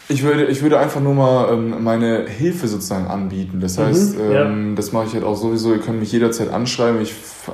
Ich 0.07 0.23
würde, 0.23 0.45
ich 0.45 0.61
würde 0.61 0.77
einfach 0.77 0.99
nur 0.99 1.13
mal 1.13 1.53
ähm, 1.53 1.83
meine 1.83 2.25
Hilfe 2.27 2.67
sozusagen 2.67 3.07
anbieten. 3.07 3.59
Das 3.61 3.77
mhm, 3.77 3.83
heißt, 3.83 4.17
mhm, 4.17 4.21
ähm, 4.23 4.69
ja. 4.69 4.75
das 4.75 4.91
mache 4.91 5.05
ich 5.07 5.13
halt 5.13 5.23
auch 5.23 5.35
sowieso. 5.35 5.73
Ihr 5.73 5.79
könnt 5.79 5.99
mich 5.99 6.11
jederzeit 6.11 6.49
anschreiben. 6.51 7.01
Ich 7.01 7.13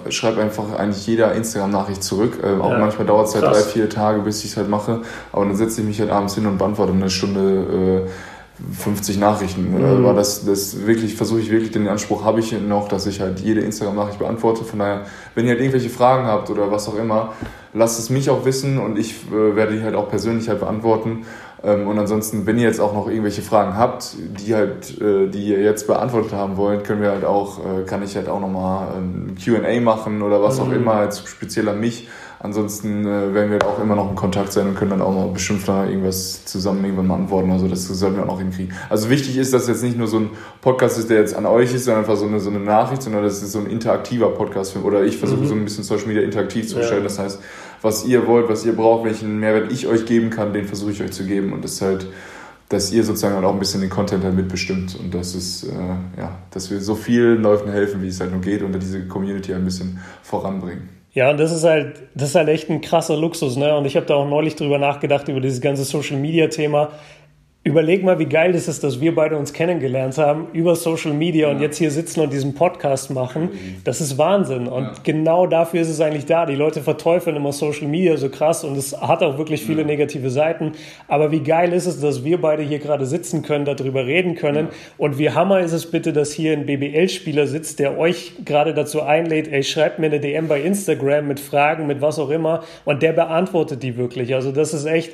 schreibe 0.10 0.42
einfach 0.42 0.74
eigentlich 0.78 1.06
jeder 1.06 1.34
Instagram-Nachricht 1.34 2.04
zurück. 2.04 2.40
Ähm, 2.44 2.62
auch 2.62 2.72
ja. 2.72 2.80
manchmal 2.80 3.06
dauert 3.06 3.28
es 3.28 3.36
halt 3.36 3.46
drei, 3.46 3.62
vier 3.62 3.90
Tage, 3.90 4.22
bis 4.22 4.44
ich 4.44 4.52
es 4.52 4.58
halt 4.58 4.70
mache. 4.70 5.02
Aber 5.32 5.46
dann 5.46 5.56
setze 5.56 5.82
ich 5.82 5.88
mich 5.88 6.00
halt 6.00 6.10
abends 6.10 6.36
hin 6.36 6.48
und 6.48 6.58
beantworte 6.58 6.94
eine 6.94 7.10
Stunde 7.10 8.06
äh, 8.06 8.10
50 8.76 9.20
Nachrichten. 9.20 9.78
Mhm. 9.78 10.06
Aber 10.06 10.14
das, 10.14 10.46
das 10.46 10.86
wirklich, 10.88 11.16
versuche 11.16 11.40
ich 11.40 11.52
wirklich, 11.52 11.72
den 11.72 11.88
Anspruch 11.88 12.24
habe 12.24 12.40
ich 12.40 12.52
noch, 12.54 12.88
dass 12.88 13.06
ich 13.06 13.22
halt 13.22 13.40
jede 13.40 13.62
Instagram-Nachricht 13.62 14.20
beantworte. 14.20 14.64
Von 14.64 14.80
daher, 14.80 15.02
wenn 15.36 15.46
ihr 15.46 15.52
halt 15.52 15.60
irgendwelche 15.60 15.90
Fragen 15.90 16.26
habt 16.26 16.50
oder 16.50 16.72
was 16.72 16.88
auch 16.88 16.98
immer, 16.98 17.34
lasst 17.74 18.00
es 18.00 18.10
mich 18.10 18.30
auch 18.30 18.46
wissen 18.46 18.80
und 18.80 18.98
ich 18.98 19.28
äh, 19.32 19.56
werde 19.56 19.76
die 19.76 19.84
halt 19.84 19.96
auch 19.96 20.10
persönlich 20.10 20.50
halt 20.50 20.60
beantworten. 20.60 21.26
Ähm, 21.64 21.88
und 21.88 21.98
ansonsten, 21.98 22.46
wenn 22.46 22.58
ihr 22.58 22.68
jetzt 22.68 22.80
auch 22.80 22.94
noch 22.94 23.08
irgendwelche 23.08 23.42
Fragen 23.42 23.76
habt, 23.76 24.16
die 24.18 24.54
halt, 24.54 25.00
äh, 25.02 25.28
die 25.28 25.48
ihr 25.48 25.62
jetzt 25.62 25.88
beantwortet 25.88 26.34
haben 26.34 26.58
wollt, 26.58 26.84
können 26.84 27.02
wir 27.02 27.12
halt 27.12 27.26
auch, 27.26 27.60
äh, 27.60 27.84
kann 27.84 28.04
ich 28.04 28.16
halt 28.16 28.30
auch 28.30 28.40
nochmal 28.40 28.90
ein 28.96 29.36
QA 29.44 29.82
machen 29.82 30.22
oder 30.22 30.42
was 30.42 30.60
auch 30.60 30.68
mhm. 30.68 30.76
immer, 30.76 31.04
jetzt 31.04 31.28
speziell 31.28 31.68
an 31.70 31.80
mich. 31.80 32.08
Ansonsten 32.40 33.04
äh, 33.04 33.34
werden 33.34 33.50
wir 33.50 33.54
halt 33.54 33.66
auch 33.66 33.82
immer 33.82 33.96
noch 33.96 34.10
in 34.12 34.16
Kontakt 34.16 34.54
sein 34.54 34.68
und 34.68 34.76
können 34.76 34.92
dann 34.92 35.02
auch 35.02 35.14
noch 35.14 35.34
bestimmt 35.34 35.68
da 35.68 35.88
irgendwas 35.88 36.46
zusammen 36.46 36.84
irgendwann 36.84 37.08
mal 37.08 37.16
antworten. 37.16 37.50
Also 37.50 37.68
das 37.68 37.88
sollten 37.88 38.18
wir 38.18 38.24
auch 38.24 38.28
noch 38.28 38.40
hinkriegen. 38.40 38.76
Also 38.90 39.10
wichtig 39.10 39.38
ist, 39.38 39.54
dass 39.54 39.68
jetzt 39.68 39.82
nicht 39.82 39.98
nur 39.98 40.08
so 40.08 40.20
ein 40.20 40.30
Podcast 40.62 41.00
ist, 41.00 41.10
der 41.10 41.18
jetzt 41.18 41.36
an 41.36 41.48
euch 41.48 41.74
ist, 41.74 41.86
sondern 41.86 42.04
einfach 42.04 42.16
so 42.16 42.28
eine, 42.28 42.40
so 42.40 42.52
eine 42.52 42.60
Nachricht, 42.60 43.02
sondern 43.02 43.24
das 43.24 43.42
ist 43.42 43.54
so 43.54 43.60
ein 43.60 43.66
interaktiver 43.66 44.30
Podcast. 44.30 44.76
Oder 44.78 45.04
ich 45.04 45.18
versuche 45.18 45.42
mhm. 45.42 45.48
so 45.48 45.56
ein 45.56 45.64
bisschen 45.64 45.84
Social 45.84 46.06
Media 46.06 46.22
interaktiv 46.22 46.68
zu 46.68 46.76
gestalten. 46.76 47.04
Ja. 47.04 47.10
Das 47.10 47.18
heißt, 47.18 47.40
was 47.82 48.06
ihr 48.06 48.28
wollt, 48.28 48.50
was 48.50 48.66
ihr 48.66 48.76
braucht, 48.76 49.06
welchen 49.06 49.40
Mehrwert 49.40 49.72
ich 49.72 49.88
euch 49.88 50.06
geben 50.06 50.30
kann, 50.30 50.54
den 50.54 50.66
versuche 50.66 50.92
ich 50.92 51.02
euch 51.02 51.12
zu 51.12 51.26
geben. 51.26 51.54
Und 51.54 51.64
das 51.64 51.74
ist 51.74 51.82
halt, 51.82 52.08
dass 52.70 52.92
ihr 52.92 53.04
sozusagen 53.04 53.36
halt 53.36 53.46
auch 53.46 53.54
ein 53.54 53.60
bisschen 53.60 53.82
den 53.82 53.90
Content 53.90 54.24
halt 54.24 54.36
mitbestimmt 54.36 54.98
und 55.00 55.14
das 55.14 55.36
ist, 55.36 55.64
äh, 55.64 56.20
ja, 56.20 56.38
dass 56.52 56.70
wir 56.70 56.82
so 56.82 56.96
vielen 56.96 57.42
Leuten 57.42 57.72
helfen, 57.72 58.02
wie 58.02 58.08
es 58.08 58.20
halt 58.20 58.32
nur 58.32 58.42
geht 58.42 58.62
und 58.62 58.74
diese 58.74 59.08
Community 59.08 59.54
ein 59.54 59.64
bisschen 59.64 60.00
voranbringen. 60.22 60.90
Ja, 61.14 61.32
und 61.32 61.40
das 61.40 61.52
ist 61.52 61.64
halt, 61.64 62.04
das 62.14 62.30
ist 62.30 62.36
halt 62.36 62.50
echt 62.50 62.70
ein 62.70 62.82
krasser 62.82 63.18
Luxus, 63.18 63.58
ne? 63.58 63.76
Und 63.76 63.86
ich 63.86 63.96
habe 63.96 64.06
da 64.06 64.16
auch 64.16 64.28
neulich 64.28 64.56
drüber 64.56 64.78
nachgedacht, 64.78 65.28
über 65.30 65.40
dieses 65.40 65.62
ganze 65.62 65.84
Social 65.84 66.18
Media 66.18 66.48
Thema 66.48 66.90
überleg 67.68 68.02
mal, 68.02 68.18
wie 68.18 68.26
geil 68.26 68.54
das 68.54 68.70
ist, 68.70 68.84
dass 68.84 69.02
wir 69.02 69.14
beide 69.14 69.36
uns 69.38 69.52
kennengelernt 69.52 70.18
haben 70.18 70.48
über 70.54 70.76
Social 70.76 71.12
Media 71.12 71.48
ja. 71.48 71.54
und 71.54 71.62
jetzt 71.62 71.78
hier 71.78 71.92
sitzen 71.92 72.22
und 72.22 72.32
diesen 72.32 72.54
Podcast 72.56 73.12
machen. 73.12 73.50
Das 73.84 74.00
ist 74.00 74.18
Wahnsinn. 74.18 74.68
Und 74.68 74.84
ja. 74.84 74.94
genau 75.04 75.48
dafür 75.48 75.82
ist 75.82 75.90
es 75.90 76.00
eigentlich 76.00 76.26
da. 76.26 76.46
Die 76.46 76.56
Leute 76.56 76.82
verteufeln 76.82 77.36
immer 77.36 77.52
Social 77.52 77.88
Media 77.88 78.16
so 78.16 78.30
krass 78.30 78.64
und 78.64 78.78
es 78.78 79.00
hat 79.00 79.22
auch 79.22 79.38
wirklich 79.38 79.66
viele 79.66 79.82
ja. 79.82 79.88
negative 79.88 80.30
Seiten. 80.30 80.72
Aber 81.10 81.32
wie 81.32 81.42
geil 81.42 81.74
ist 81.74 81.88
es, 81.88 82.00
dass 82.00 82.24
wir 82.24 82.40
beide 82.40 82.64
hier 82.64 82.80
gerade 82.80 83.06
sitzen 83.06 83.42
können, 83.42 83.66
darüber 83.66 84.06
reden 84.06 84.36
können. 84.36 84.70
Und 84.98 85.18
wie 85.18 85.32
hammer 85.32 85.60
ist 85.60 85.74
es 85.74 85.92
bitte, 85.92 86.14
dass 86.14 86.32
hier 86.32 86.54
ein 86.54 86.66
BBL-Spieler 86.66 87.48
sitzt, 87.48 87.80
der 87.80 87.98
euch 87.98 88.32
gerade 88.46 88.74
dazu 88.74 89.02
einlädt, 89.02 89.50
ey, 89.52 89.64
schreibt 89.64 90.00
mir 90.00 90.06
eine 90.06 90.22
DM 90.22 90.48
bei 90.48 90.62
Instagram 90.62 91.28
mit 91.28 91.42
Fragen, 91.42 91.86
mit 91.86 92.00
was 92.02 92.18
auch 92.18 92.30
immer. 92.30 92.64
Und 92.86 93.04
der 93.04 93.12
beantwortet 93.12 93.84
die 93.84 93.98
wirklich. 93.98 94.34
Also 94.34 94.54
das 94.54 94.74
ist 94.74 94.86
echt, 94.86 95.12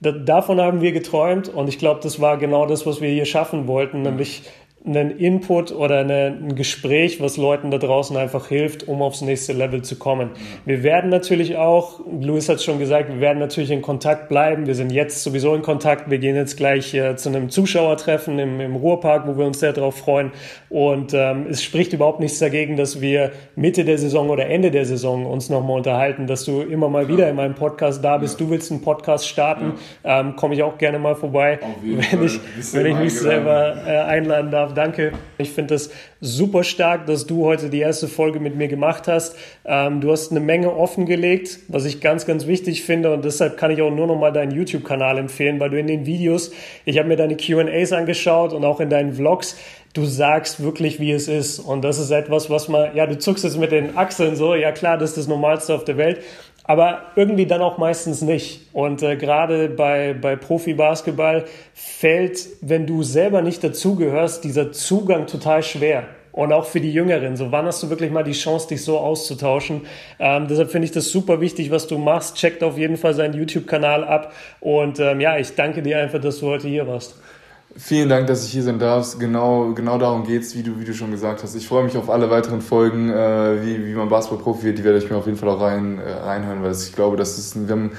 davon 0.00 0.60
haben 0.60 0.80
wir 0.80 0.92
geträumt 0.92 1.48
und 1.48 1.68
ich 1.68 1.78
glaube, 1.78 2.00
das 2.02 2.20
war 2.20 2.36
genau 2.36 2.66
das, 2.66 2.86
was 2.86 3.00
wir 3.00 3.10
hier 3.10 3.24
schaffen 3.24 3.66
wollten, 3.66 4.02
nämlich 4.02 4.42
einen 4.86 5.18
Input 5.18 5.72
oder 5.72 5.98
eine, 5.98 6.38
ein 6.40 6.54
Gespräch, 6.54 7.20
was 7.20 7.36
Leuten 7.36 7.70
da 7.70 7.78
draußen 7.78 8.16
einfach 8.16 8.48
hilft, 8.48 8.86
um 8.86 9.02
aufs 9.02 9.20
nächste 9.20 9.52
Level 9.52 9.82
zu 9.82 9.96
kommen. 9.96 10.30
Wir 10.64 10.82
werden 10.84 11.10
natürlich 11.10 11.56
auch, 11.56 12.00
Luis 12.20 12.48
hat 12.48 12.56
es 12.56 12.64
schon 12.64 12.78
gesagt, 12.78 13.08
wir 13.08 13.20
werden 13.20 13.40
natürlich 13.40 13.72
in 13.72 13.82
Kontakt 13.82 14.28
bleiben. 14.28 14.66
Wir 14.66 14.76
sind 14.76 14.92
jetzt 14.92 15.24
sowieso 15.24 15.54
in 15.54 15.62
Kontakt. 15.62 16.08
Wir 16.08 16.18
gehen 16.18 16.36
jetzt 16.36 16.56
gleich 16.56 16.94
äh, 16.94 17.16
zu 17.16 17.28
einem 17.28 17.50
Zuschauertreffen 17.50 18.38
im, 18.38 18.60
im 18.60 18.76
Ruhrpark, 18.76 19.26
wo 19.26 19.36
wir 19.36 19.46
uns 19.46 19.58
sehr 19.58 19.72
darauf 19.72 19.96
freuen. 19.96 20.30
Und 20.68 21.12
ähm, 21.14 21.46
es 21.50 21.64
spricht 21.64 21.92
überhaupt 21.92 22.20
nichts 22.20 22.38
dagegen, 22.38 22.76
dass 22.76 23.00
wir 23.00 23.32
Mitte 23.56 23.84
der 23.84 23.98
Saison 23.98 24.30
oder 24.30 24.46
Ende 24.46 24.70
der 24.70 24.84
Saison 24.84 25.26
uns 25.26 25.50
nochmal 25.50 25.78
unterhalten, 25.78 26.28
dass 26.28 26.44
du 26.44 26.60
immer 26.60 26.88
mal 26.88 27.08
wieder 27.08 27.28
in 27.28 27.34
meinem 27.34 27.54
Podcast 27.54 28.04
da 28.04 28.18
bist. 28.18 28.40
Du 28.40 28.50
willst 28.50 28.70
einen 28.70 28.82
Podcast 28.82 29.26
starten, 29.26 29.72
ähm, 30.04 30.36
komme 30.36 30.54
ich 30.54 30.62
auch 30.62 30.78
gerne 30.78 31.00
mal 31.00 31.16
vorbei, 31.16 31.58
wenn 31.82 32.24
ich, 32.24 32.38
wenn 32.72 32.86
ich 32.86 32.96
mich 32.96 33.18
selber 33.18 33.76
äh, 33.84 33.98
einladen 33.98 34.50
darf 34.52 34.75
danke. 34.76 35.12
Ich 35.38 35.50
finde 35.50 35.74
es 35.74 35.90
super 36.20 36.64
stark, 36.64 37.06
dass 37.06 37.26
du 37.26 37.44
heute 37.44 37.70
die 37.70 37.80
erste 37.80 38.08
Folge 38.08 38.40
mit 38.40 38.56
mir 38.56 38.68
gemacht 38.68 39.08
hast. 39.08 39.36
Ähm, 39.64 40.00
du 40.00 40.12
hast 40.12 40.30
eine 40.30 40.40
Menge 40.40 40.74
offengelegt, 40.74 41.58
was 41.68 41.84
ich 41.84 42.00
ganz, 42.00 42.26
ganz 42.26 42.46
wichtig 42.46 42.84
finde 42.84 43.12
und 43.12 43.24
deshalb 43.24 43.56
kann 43.56 43.70
ich 43.70 43.82
auch 43.82 43.90
nur 43.90 44.06
noch 44.06 44.18
mal 44.18 44.32
deinen 44.32 44.52
YouTube-Kanal 44.52 45.18
empfehlen, 45.18 45.58
weil 45.60 45.70
du 45.70 45.78
in 45.78 45.86
den 45.86 46.06
Videos, 46.06 46.52
ich 46.84 46.98
habe 46.98 47.08
mir 47.08 47.16
deine 47.16 47.36
Q&As 47.36 47.92
angeschaut 47.92 48.52
und 48.52 48.64
auch 48.64 48.80
in 48.80 48.90
deinen 48.90 49.14
Vlogs, 49.14 49.56
du 49.96 50.04
sagst 50.04 50.62
wirklich, 50.62 51.00
wie 51.00 51.12
es 51.12 51.26
ist. 51.26 51.58
Und 51.58 51.82
das 51.82 51.98
ist 51.98 52.10
etwas, 52.10 52.50
was 52.50 52.68
man, 52.68 52.94
ja, 52.94 53.06
du 53.06 53.18
zuckst 53.18 53.44
jetzt 53.44 53.58
mit 53.58 53.72
den 53.72 53.96
Achseln 53.96 54.36
so, 54.36 54.54
ja 54.54 54.72
klar, 54.72 54.98
das 54.98 55.10
ist 55.10 55.18
das 55.18 55.28
Normalste 55.28 55.74
auf 55.74 55.84
der 55.84 55.96
Welt 55.96 56.20
aber 56.66 57.02
irgendwie 57.14 57.46
dann 57.46 57.62
auch 57.62 57.78
meistens 57.78 58.22
nicht. 58.22 58.68
Und 58.72 59.02
äh, 59.02 59.16
gerade 59.16 59.68
bei, 59.68 60.14
bei 60.14 60.36
Profi-Basketball 60.36 61.44
fällt, 61.74 62.46
wenn 62.60 62.86
du 62.86 63.02
selber 63.02 63.42
nicht 63.42 63.62
dazugehörst, 63.62 64.44
dieser 64.44 64.72
Zugang 64.72 65.26
total 65.26 65.62
schwer. 65.62 66.04
Und 66.32 66.52
auch 66.52 66.66
für 66.66 66.80
die 66.80 66.92
Jüngeren. 66.92 67.34
So, 67.36 67.50
wann 67.50 67.64
hast 67.64 67.82
du 67.82 67.88
wirklich 67.88 68.10
mal 68.10 68.22
die 68.22 68.32
Chance, 68.32 68.68
dich 68.68 68.84
so 68.84 68.98
auszutauschen? 68.98 69.86
Ähm, 70.18 70.48
deshalb 70.48 70.70
finde 70.70 70.84
ich 70.84 70.92
das 70.92 71.10
super 71.10 71.40
wichtig, 71.40 71.70
was 71.70 71.86
du 71.86 71.96
machst. 71.96 72.36
Checkt 72.36 72.62
auf 72.62 72.76
jeden 72.76 72.98
Fall 72.98 73.14
seinen 73.14 73.32
YouTube-Kanal 73.32 74.04
ab. 74.04 74.34
Und 74.60 75.00
ähm, 75.00 75.20
ja, 75.20 75.38
ich 75.38 75.54
danke 75.54 75.82
dir 75.82 75.98
einfach, 75.98 76.20
dass 76.20 76.40
du 76.40 76.48
heute 76.48 76.68
hier 76.68 76.86
warst. 76.86 77.16
Vielen 77.78 78.08
Dank, 78.08 78.26
dass 78.26 78.44
ich 78.44 78.52
hier 78.52 78.62
sein 78.62 78.78
darf. 78.78 79.18
Genau, 79.18 79.72
genau 79.74 79.98
darum 79.98 80.24
geht's, 80.24 80.54
wie 80.54 80.62
du, 80.62 80.80
wie 80.80 80.84
du 80.84 80.94
schon 80.94 81.10
gesagt 81.10 81.42
hast. 81.42 81.54
Ich 81.54 81.68
freue 81.68 81.84
mich 81.84 81.96
auf 81.96 82.08
alle 82.08 82.30
weiteren 82.30 82.62
Folgen, 82.62 83.10
äh, 83.10 83.62
wie, 83.62 83.86
wie 83.86 83.94
man 83.94 84.08
Basketball-Profi 84.08 84.64
wird. 84.64 84.78
Die 84.78 84.84
werde 84.84 84.98
ich 84.98 85.10
mir 85.10 85.16
auf 85.16 85.26
jeden 85.26 85.38
Fall 85.38 85.50
auch 85.50 85.60
rein, 85.60 85.98
äh, 85.98 86.10
reinhören, 86.10 86.62
weil 86.62 86.72
ich 86.72 86.92
glaube, 86.94 87.16
das 87.16 87.38
ist, 87.38 87.68
wir 87.68 87.74
haben 87.74 87.90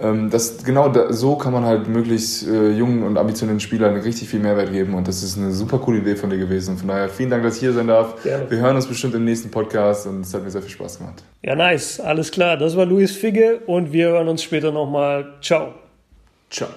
ähm, 0.00 0.30
das, 0.30 0.62
genau 0.62 0.88
da, 0.88 1.12
so 1.12 1.36
kann 1.36 1.52
man 1.52 1.64
halt 1.64 1.88
möglichst 1.88 2.46
äh, 2.46 2.70
jungen 2.70 3.02
und 3.02 3.16
ambitionierten 3.16 3.60
Spielern 3.60 3.96
richtig 3.96 4.28
viel 4.28 4.40
Mehrwert 4.40 4.70
geben 4.70 4.94
und 4.94 5.08
das 5.08 5.22
ist 5.22 5.38
eine 5.38 5.52
super 5.52 5.78
coole 5.78 5.98
Idee 5.98 6.16
von 6.16 6.28
dir 6.28 6.38
gewesen. 6.38 6.76
Von 6.76 6.88
daher 6.88 7.08
vielen 7.08 7.30
Dank, 7.30 7.42
dass 7.42 7.54
ich 7.54 7.60
hier 7.60 7.72
sein 7.72 7.86
darf. 7.86 8.22
Gerne. 8.22 8.50
Wir 8.50 8.58
hören 8.58 8.76
uns 8.76 8.86
bestimmt 8.86 9.14
im 9.14 9.24
nächsten 9.24 9.50
Podcast 9.50 10.06
und 10.06 10.20
es 10.20 10.34
hat 10.34 10.42
mir 10.42 10.50
sehr 10.50 10.62
viel 10.62 10.70
Spaß 10.70 10.98
gemacht. 10.98 11.22
Ja, 11.42 11.56
nice. 11.56 12.00
Alles 12.00 12.30
klar. 12.30 12.56
Das 12.56 12.76
war 12.76 12.84
Luis 12.84 13.12
Figge 13.12 13.60
und 13.66 13.92
wir 13.92 14.08
hören 14.08 14.28
uns 14.28 14.42
später 14.42 14.70
nochmal. 14.70 15.34
Ciao. 15.40 15.74
Ciao. 16.50 16.68